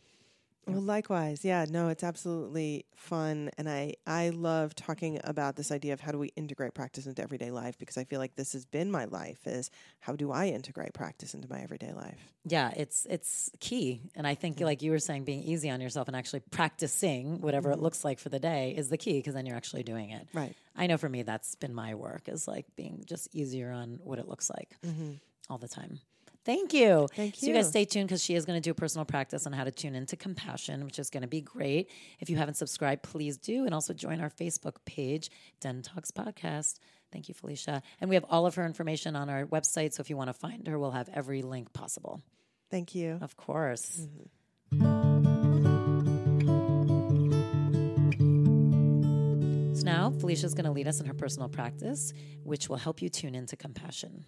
Well, 0.65 0.81
likewise, 0.81 1.43
yeah, 1.43 1.65
no, 1.69 1.89
it's 1.89 2.03
absolutely 2.03 2.85
fun, 2.95 3.51
and 3.57 3.69
I 3.69 3.95
I 4.07 4.29
love 4.29 4.73
talking 4.75 5.19
about 5.23 5.57
this 5.57 5.71
idea 5.71 5.91
of 5.91 5.99
how 5.99 6.11
do 6.11 6.17
we 6.17 6.29
integrate 6.37 6.73
practice 6.73 7.05
into 7.05 7.21
everyday 7.21 7.51
life 7.51 7.77
because 7.77 7.97
I 7.97 8.05
feel 8.05 8.19
like 8.19 8.35
this 8.35 8.53
has 8.53 8.65
been 8.65 8.89
my 8.89 9.05
life 9.05 9.45
is 9.45 9.69
how 9.99 10.15
do 10.15 10.31
I 10.31 10.47
integrate 10.47 10.93
practice 10.93 11.33
into 11.33 11.49
my 11.49 11.59
everyday 11.61 11.91
life? 11.91 12.33
Yeah, 12.45 12.71
it's 12.77 13.05
it's 13.09 13.51
key, 13.59 14.01
and 14.15 14.25
I 14.25 14.35
think 14.35 14.61
like 14.61 14.81
you 14.81 14.91
were 14.91 14.99
saying, 14.99 15.25
being 15.25 15.43
easy 15.43 15.69
on 15.69 15.81
yourself 15.81 16.07
and 16.07 16.15
actually 16.15 16.41
practicing 16.51 17.41
whatever 17.41 17.69
it 17.71 17.75
mm-hmm. 17.75 17.83
looks 17.83 18.05
like 18.05 18.19
for 18.19 18.29
the 18.29 18.39
day 18.39 18.73
is 18.77 18.89
the 18.89 18.97
key 18.97 19.17
because 19.19 19.33
then 19.33 19.45
you're 19.45 19.57
actually 19.57 19.83
doing 19.83 20.11
it. 20.11 20.27
Right. 20.33 20.55
I 20.75 20.87
know 20.87 20.97
for 20.97 21.09
me 21.09 21.23
that's 21.23 21.55
been 21.55 21.73
my 21.73 21.95
work 21.95 22.29
is 22.29 22.47
like 22.47 22.67
being 22.77 23.03
just 23.05 23.27
easier 23.35 23.71
on 23.71 23.99
what 24.03 24.17
it 24.17 24.29
looks 24.29 24.49
like 24.49 24.77
mm-hmm. 24.85 25.13
all 25.49 25.57
the 25.57 25.67
time. 25.67 25.99
Thank 26.45 26.73
you. 26.73 27.07
Thank 27.15 27.35
you. 27.35 27.39
So 27.39 27.47
you 27.47 27.53
guys 27.53 27.69
stay 27.69 27.85
tuned 27.85 28.09
because 28.09 28.21
she 28.21 28.35
is 28.35 28.45
going 28.45 28.57
to 28.57 28.61
do 28.61 28.71
a 28.71 28.75
personal 28.75 29.05
practice 29.05 29.45
on 29.47 29.53
how 29.53 29.63
to 29.63 29.71
tune 29.71 29.95
into 29.95 30.17
compassion, 30.17 30.83
which 30.83 30.99
is 30.99 31.09
going 31.09 31.21
to 31.21 31.27
be 31.27 31.39
great. 31.39 31.89
If 32.19 32.29
you 32.29 32.35
haven't 32.35 32.55
subscribed, 32.55 33.03
please 33.03 33.37
do, 33.37 33.65
and 33.65 33.73
also 33.73 33.93
join 33.93 34.19
our 34.19 34.29
Facebook 34.29 34.75
page, 34.85 35.29
Den 35.61 35.81
Talks 35.81 36.11
Podcast. 36.11 36.79
Thank 37.13 37.29
you, 37.29 37.33
Felicia. 37.33 37.81
And 38.01 38.09
we 38.09 38.15
have 38.15 38.25
all 38.29 38.45
of 38.45 38.55
her 38.55 38.65
information 38.65 39.15
on 39.15 39.29
our 39.29 39.45
website, 39.45 39.93
so 39.93 40.01
if 40.01 40.09
you 40.09 40.17
want 40.17 40.29
to 40.29 40.33
find 40.33 40.67
her, 40.67 40.77
we'll 40.77 40.91
have 40.91 41.09
every 41.13 41.43
link 41.43 41.71
possible. 41.71 42.21
Thank 42.69 42.93
you. 42.93 43.19
Of 43.21 43.37
course. 43.37 44.01
Mm-hmm. 44.01 45.03
So 49.75 49.83
now 49.85 50.11
Felicia 50.19 50.45
is 50.45 50.53
going 50.55 50.65
to 50.65 50.71
lead 50.71 50.87
us 50.87 50.99
in 50.99 51.05
her 51.05 51.13
personal 51.13 51.47
practice, 51.47 52.11
which 52.43 52.67
will 52.67 52.77
help 52.77 53.01
you 53.01 53.09
tune 53.09 53.35
into 53.35 53.55
compassion. 53.55 54.25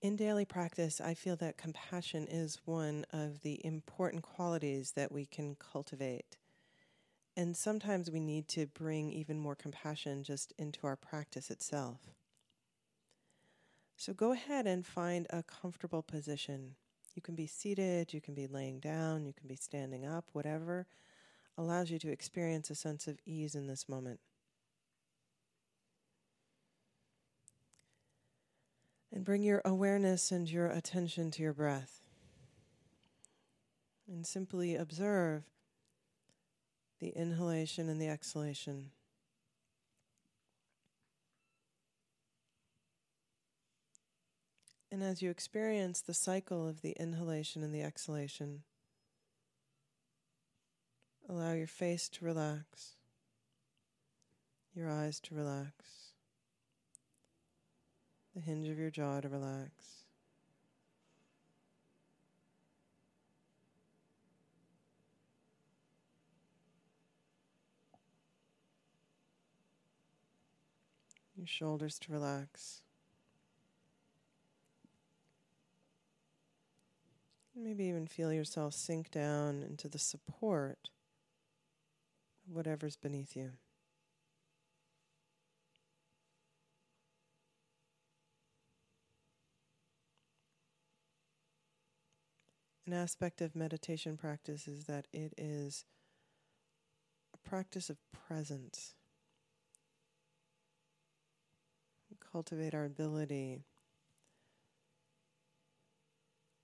In 0.00 0.14
daily 0.14 0.44
practice, 0.44 1.00
I 1.00 1.14
feel 1.14 1.34
that 1.36 1.56
compassion 1.56 2.28
is 2.28 2.60
one 2.64 3.04
of 3.12 3.42
the 3.42 3.60
important 3.64 4.22
qualities 4.22 4.92
that 4.92 5.10
we 5.10 5.26
can 5.26 5.56
cultivate. 5.56 6.36
And 7.36 7.56
sometimes 7.56 8.08
we 8.08 8.20
need 8.20 8.46
to 8.48 8.66
bring 8.66 9.10
even 9.10 9.40
more 9.40 9.56
compassion 9.56 10.22
just 10.22 10.52
into 10.56 10.86
our 10.86 10.94
practice 10.94 11.50
itself. 11.50 11.98
So 13.96 14.12
go 14.12 14.30
ahead 14.30 14.68
and 14.68 14.86
find 14.86 15.26
a 15.30 15.42
comfortable 15.42 16.02
position. 16.02 16.76
You 17.16 17.22
can 17.22 17.34
be 17.34 17.48
seated, 17.48 18.14
you 18.14 18.20
can 18.20 18.34
be 18.34 18.46
laying 18.46 18.78
down, 18.78 19.26
you 19.26 19.32
can 19.32 19.48
be 19.48 19.56
standing 19.56 20.06
up, 20.06 20.26
whatever 20.32 20.86
allows 21.56 21.90
you 21.90 21.98
to 21.98 22.12
experience 22.12 22.70
a 22.70 22.76
sense 22.76 23.08
of 23.08 23.18
ease 23.26 23.56
in 23.56 23.66
this 23.66 23.88
moment. 23.88 24.20
And 29.18 29.24
bring 29.24 29.42
your 29.42 29.62
awareness 29.64 30.30
and 30.30 30.48
your 30.48 30.68
attention 30.68 31.32
to 31.32 31.42
your 31.42 31.52
breath. 31.52 32.02
And 34.06 34.24
simply 34.24 34.76
observe 34.76 35.42
the 37.00 37.08
inhalation 37.08 37.88
and 37.88 38.00
the 38.00 38.06
exhalation. 38.06 38.92
And 44.92 45.02
as 45.02 45.20
you 45.20 45.30
experience 45.30 46.00
the 46.00 46.14
cycle 46.14 46.68
of 46.68 46.82
the 46.82 46.92
inhalation 46.92 47.64
and 47.64 47.74
the 47.74 47.82
exhalation, 47.82 48.62
allow 51.28 51.54
your 51.54 51.66
face 51.66 52.08
to 52.10 52.24
relax, 52.24 52.94
your 54.76 54.88
eyes 54.88 55.18
to 55.22 55.34
relax 55.34 56.07
the 58.38 58.44
hinge 58.44 58.68
of 58.68 58.78
your 58.78 58.90
jaw 58.90 59.20
to 59.20 59.28
relax. 59.28 60.04
Your 71.36 71.46
shoulders 71.46 71.98
to 72.00 72.12
relax. 72.12 72.82
Maybe 77.56 77.84
even 77.86 78.06
feel 78.06 78.32
yourself 78.32 78.74
sink 78.74 79.10
down 79.10 79.64
into 79.68 79.88
the 79.88 79.98
support 79.98 80.90
of 82.46 82.54
whatever's 82.54 82.96
beneath 82.96 83.34
you. 83.34 83.50
An 92.88 92.94
aspect 92.94 93.42
of 93.42 93.54
meditation 93.54 94.16
practice 94.16 94.66
is 94.66 94.84
that 94.84 95.08
it 95.12 95.34
is 95.36 95.84
a 97.34 97.36
practice 97.46 97.90
of 97.90 97.98
presence. 98.26 98.94
We 102.08 102.16
cultivate 102.32 102.74
our 102.74 102.86
ability 102.86 103.66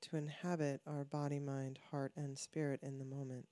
to 0.01 0.16
inhabit 0.16 0.80
our 0.86 1.05
body, 1.05 1.40
mind, 1.40 1.78
heart, 1.90 2.12
and 2.16 2.38
spirit 2.38 2.80
in 2.82 2.98
the 2.98 3.05
moment. 3.05 3.46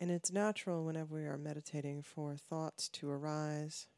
And 0.00 0.12
it's 0.12 0.30
natural 0.30 0.84
whenever 0.84 1.16
we 1.16 1.24
are 1.24 1.36
meditating 1.36 2.02
for 2.02 2.36
thoughts 2.36 2.88
to 2.90 3.10
arise, 3.10 3.88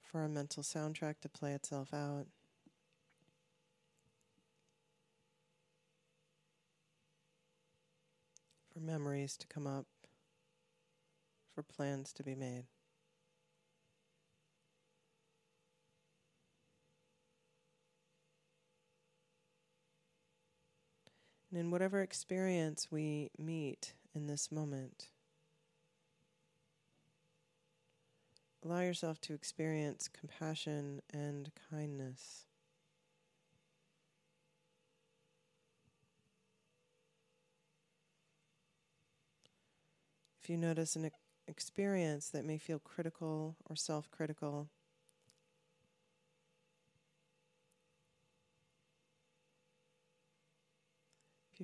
for 0.00 0.20
our 0.20 0.28
mental 0.28 0.62
soundtrack 0.62 1.16
to 1.22 1.28
play 1.28 1.52
itself 1.52 1.92
out. 1.92 2.26
For 8.72 8.78
memories 8.78 9.36
to 9.38 9.48
come 9.48 9.66
up, 9.66 9.86
for 11.52 11.64
plans 11.64 12.12
to 12.12 12.22
be 12.22 12.36
made. 12.36 12.66
And 21.50 21.58
in 21.58 21.70
whatever 21.70 22.00
experience 22.00 22.88
we 22.92 23.30
meet 23.36 23.94
in 24.14 24.26
this 24.28 24.52
moment, 24.52 25.08
allow 28.64 28.80
yourself 28.80 29.20
to 29.22 29.34
experience 29.34 30.08
compassion 30.08 31.02
and 31.12 31.50
kindness. 31.70 32.46
If 40.42 40.48
you 40.48 40.56
notice 40.56 40.94
an 40.94 41.10
experience 41.48 42.30
that 42.30 42.44
may 42.44 42.58
feel 42.58 42.78
critical 42.78 43.56
or 43.68 43.76
self 43.76 44.10
critical, 44.10 44.68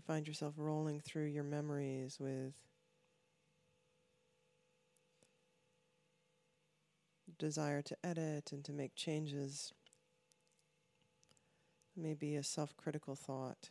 find 0.07 0.29
yourself 0.29 0.55
rolling 0.57 1.01
through 1.01 1.27
your 1.27 1.45
memories 1.45 2.19
with 2.21 2.55
desire 7.39 7.83
to 7.83 7.97
edit 8.05 8.53
and 8.53 8.65
to 8.65 8.73
make 8.73 8.95
changes, 8.95 9.73
maybe 11.97 12.37
a 12.37 12.43
self 12.43 12.77
critical 12.77 13.17
thought. 13.17 13.71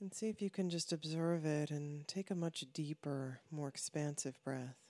And 0.00 0.14
see 0.14 0.28
if 0.28 0.40
you 0.40 0.48
can 0.48 0.70
just 0.70 0.92
observe 0.92 1.44
it 1.44 1.72
and 1.72 2.06
take 2.06 2.30
a 2.30 2.34
much 2.36 2.64
deeper, 2.72 3.40
more 3.50 3.66
expansive 3.66 4.38
breath. 4.44 4.87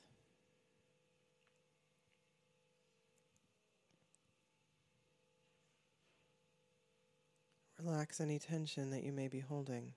Relax 7.89 8.20
any 8.20 8.39
tension 8.39 8.90
that 8.90 9.02
you 9.02 9.12
may 9.12 9.28
be 9.28 9.40
holding. 9.40 9.94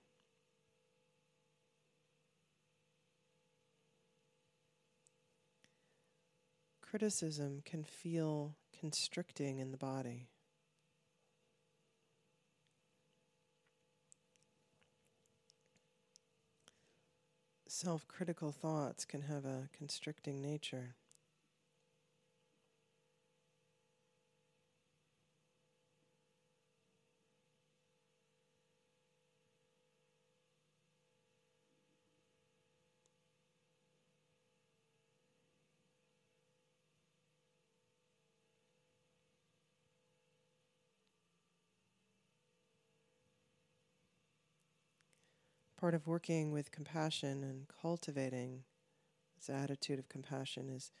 Criticism 6.80 7.60
can 7.66 7.84
feel 7.84 8.54
constricting 8.80 9.58
in 9.58 9.72
the 9.72 9.76
body. 9.76 10.28
Self 17.68 18.08
critical 18.08 18.52
thoughts 18.52 19.04
can 19.04 19.20
have 19.20 19.44
a 19.44 19.68
constricting 19.76 20.40
nature. 20.40 20.94
Part 45.82 45.94
of 45.94 46.06
working 46.06 46.52
with 46.52 46.70
compassion 46.70 47.42
and 47.42 47.66
cultivating 47.82 48.62
this 49.36 49.50
attitude 49.50 49.98
of 49.98 50.08
compassion 50.08 50.68
is 50.70 50.92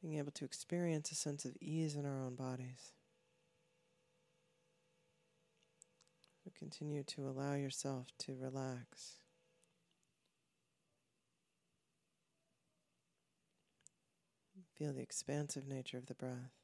being 0.00 0.18
able 0.18 0.32
to 0.32 0.44
experience 0.44 1.12
a 1.12 1.14
sense 1.14 1.44
of 1.44 1.56
ease 1.60 1.94
in 1.94 2.04
our 2.04 2.20
own 2.20 2.34
bodies. 2.34 2.90
Continue 6.58 7.04
to 7.04 7.28
allow 7.28 7.54
yourself 7.54 8.08
to 8.18 8.34
relax. 8.34 9.18
Feel 14.76 14.92
the 14.92 15.02
expansive 15.02 15.68
nature 15.68 15.98
of 15.98 16.06
the 16.06 16.14
breath. 16.14 16.61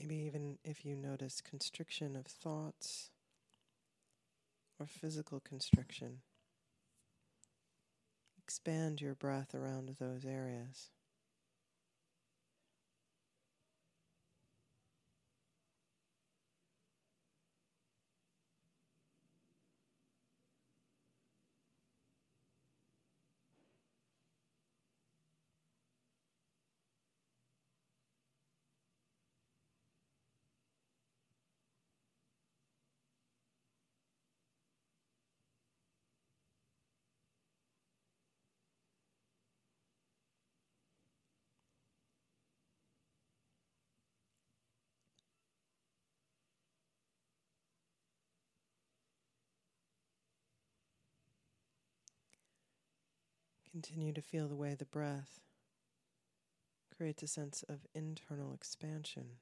Maybe 0.00 0.16
even 0.24 0.56
if 0.64 0.86
you 0.86 0.96
notice 0.96 1.42
constriction 1.42 2.16
of 2.16 2.24
thoughts 2.24 3.10
or 4.78 4.86
physical 4.86 5.40
constriction, 5.40 6.20
expand 8.42 9.02
your 9.02 9.14
breath 9.14 9.54
around 9.54 9.90
those 9.98 10.24
areas. 10.24 10.88
Continue 53.72 54.12
to 54.12 54.20
feel 54.20 54.48
the 54.48 54.56
way 54.56 54.74
the 54.74 54.84
breath 54.84 55.40
creates 56.96 57.22
a 57.22 57.28
sense 57.28 57.62
of 57.68 57.86
internal 57.94 58.52
expansion. 58.52 59.36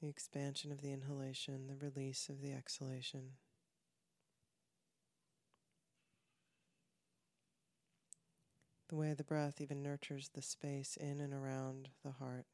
The 0.00 0.08
expansion 0.08 0.70
of 0.70 0.80
the 0.80 0.92
inhalation, 0.92 1.66
the 1.66 1.74
release 1.74 2.28
of 2.28 2.40
the 2.40 2.52
exhalation. 2.52 3.32
The 8.88 8.96
way 8.96 9.12
the 9.12 9.24
breath 9.24 9.60
even 9.60 9.82
nurtures 9.82 10.30
the 10.32 10.40
space 10.40 10.96
in 10.96 11.20
and 11.20 11.34
around 11.34 11.88
the 12.04 12.12
heart. 12.12 12.46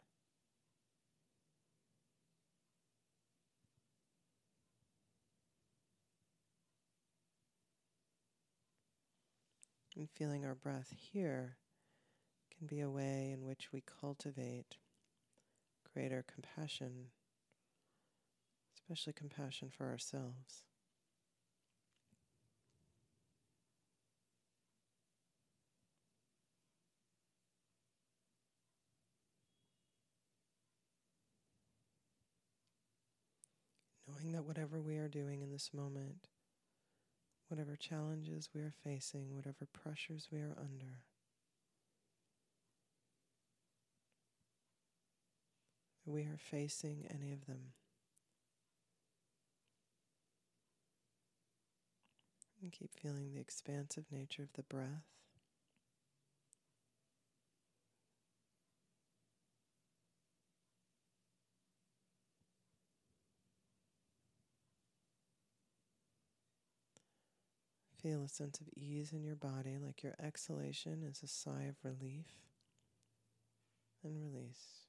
And 9.96 10.10
feeling 10.10 10.44
our 10.44 10.56
breath 10.56 10.92
here 11.12 11.56
can 12.56 12.66
be 12.66 12.80
a 12.80 12.90
way 12.90 13.30
in 13.32 13.44
which 13.44 13.72
we 13.72 13.80
cultivate 13.80 14.76
greater 15.92 16.24
compassion, 16.26 17.10
especially 18.74 19.12
compassion 19.12 19.70
for 19.70 19.86
ourselves. 19.86 20.64
Knowing 34.08 34.32
that 34.32 34.44
whatever 34.44 34.80
we 34.80 34.96
are 34.96 35.08
doing 35.08 35.40
in 35.40 35.52
this 35.52 35.70
moment 35.72 36.28
whatever 37.48 37.76
challenges 37.76 38.48
we 38.54 38.60
are 38.60 38.72
facing, 38.84 39.34
whatever 39.34 39.66
pressures 39.72 40.28
we 40.30 40.40
are 40.40 40.56
under. 40.58 41.00
We 46.06 46.22
are 46.22 46.38
facing 46.38 47.06
any 47.10 47.32
of 47.32 47.46
them. 47.46 47.72
And 52.62 52.72
keep 52.72 52.90
feeling 52.98 53.32
the 53.34 53.40
expansive 53.40 54.04
nature 54.10 54.42
of 54.42 54.52
the 54.54 54.62
breath. 54.62 55.04
Feel 68.04 68.22
a 68.22 68.28
sense 68.28 68.60
of 68.60 68.66
ease 68.76 69.12
in 69.14 69.24
your 69.24 69.34
body, 69.34 69.78
like 69.82 70.02
your 70.02 70.14
exhalation 70.22 71.02
is 71.10 71.22
a 71.22 71.26
sigh 71.26 71.62
of 71.70 71.76
relief 71.82 72.26
and 74.02 74.20
release. 74.20 74.82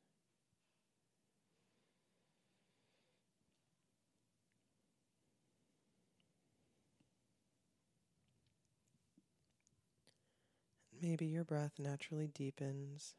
Maybe 11.01 11.25
your 11.27 11.45
breath 11.45 11.79
naturally 11.79 12.27
deepens 12.27 13.13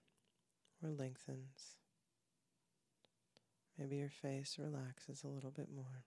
or 0.82 0.90
lengthens. 0.90 1.76
Maybe 3.78 3.96
your 3.96 4.10
face 4.10 4.58
relaxes 4.58 5.24
a 5.24 5.28
little 5.28 5.50
bit 5.50 5.68
more. 5.74 6.04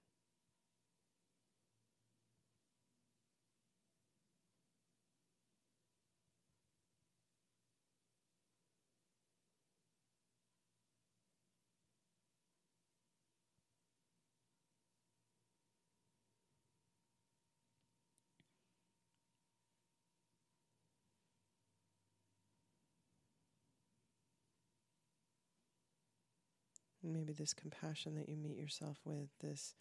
Maybe 27.09 27.33
this 27.33 27.53
compassion 27.53 28.15
that 28.15 28.29
you 28.29 28.35
meet 28.35 28.57
yourself 28.57 28.97
with, 29.05 29.29
this 29.41 29.75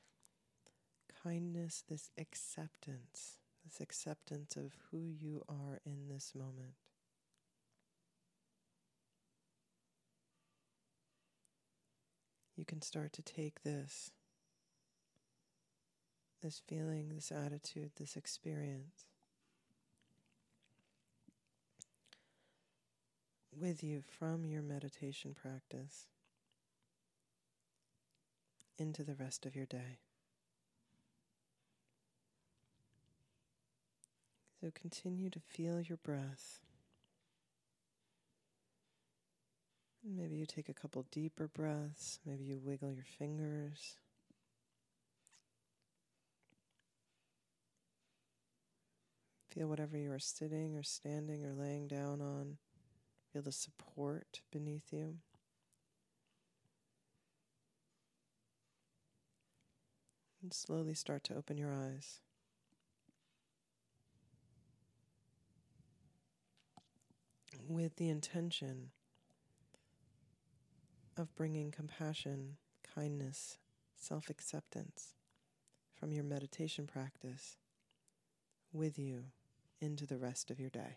kindness, 1.22 1.84
this 1.88 2.10
acceptance, 2.18 3.38
this 3.64 3.80
acceptance 3.80 4.56
of 4.56 4.72
who 4.90 5.10
you 5.20 5.44
are 5.48 5.80
in 5.84 6.08
this 6.08 6.32
moment. 6.34 6.74
You 12.56 12.64
can 12.64 12.82
start 12.82 13.12
to 13.12 13.22
take 13.22 13.62
this, 13.62 14.10
this 16.42 16.60
feeling, 16.66 17.10
this 17.14 17.30
attitude, 17.30 17.92
this 17.96 18.16
experience 18.16 19.06
with 23.56 23.82
you 23.82 24.02
from 24.18 24.44
your 24.44 24.62
meditation 24.62 25.34
practice 25.34 26.06
into 28.80 29.02
the 29.02 29.14
rest 29.14 29.46
of 29.46 29.54
your 29.54 29.66
day. 29.66 29.98
So 34.60 34.72
continue 34.74 35.30
to 35.30 35.40
feel 35.40 35.80
your 35.80 35.98
breath. 35.98 36.60
Maybe 40.04 40.36
you 40.36 40.46
take 40.46 40.68
a 40.68 40.74
couple 40.74 41.04
deeper 41.10 41.48
breaths. 41.48 42.18
Maybe 42.24 42.44
you 42.44 42.58
wiggle 42.58 42.92
your 42.92 43.04
fingers. 43.04 43.96
Feel 49.50 49.68
whatever 49.68 49.96
you 49.96 50.12
are 50.12 50.18
sitting 50.18 50.76
or 50.76 50.82
standing 50.82 51.44
or 51.44 51.52
laying 51.52 51.88
down 51.88 52.20
on. 52.20 52.58
Feel 53.32 53.42
the 53.42 53.52
support 53.52 54.40
beneath 54.50 54.92
you. 54.92 55.16
And 60.48 60.54
slowly 60.54 60.94
start 60.94 61.24
to 61.24 61.34
open 61.36 61.58
your 61.58 61.74
eyes. 61.74 62.20
With 67.68 67.96
the 67.96 68.08
intention 68.08 68.88
of 71.18 71.34
bringing 71.34 71.70
compassion, 71.70 72.56
kindness, 72.94 73.58
self 73.94 74.30
acceptance 74.30 75.12
from 75.94 76.12
your 76.12 76.24
meditation 76.24 76.86
practice 76.86 77.58
with 78.72 78.98
you 78.98 79.24
into 79.82 80.06
the 80.06 80.16
rest 80.16 80.50
of 80.50 80.58
your 80.58 80.70
day. 80.70 80.96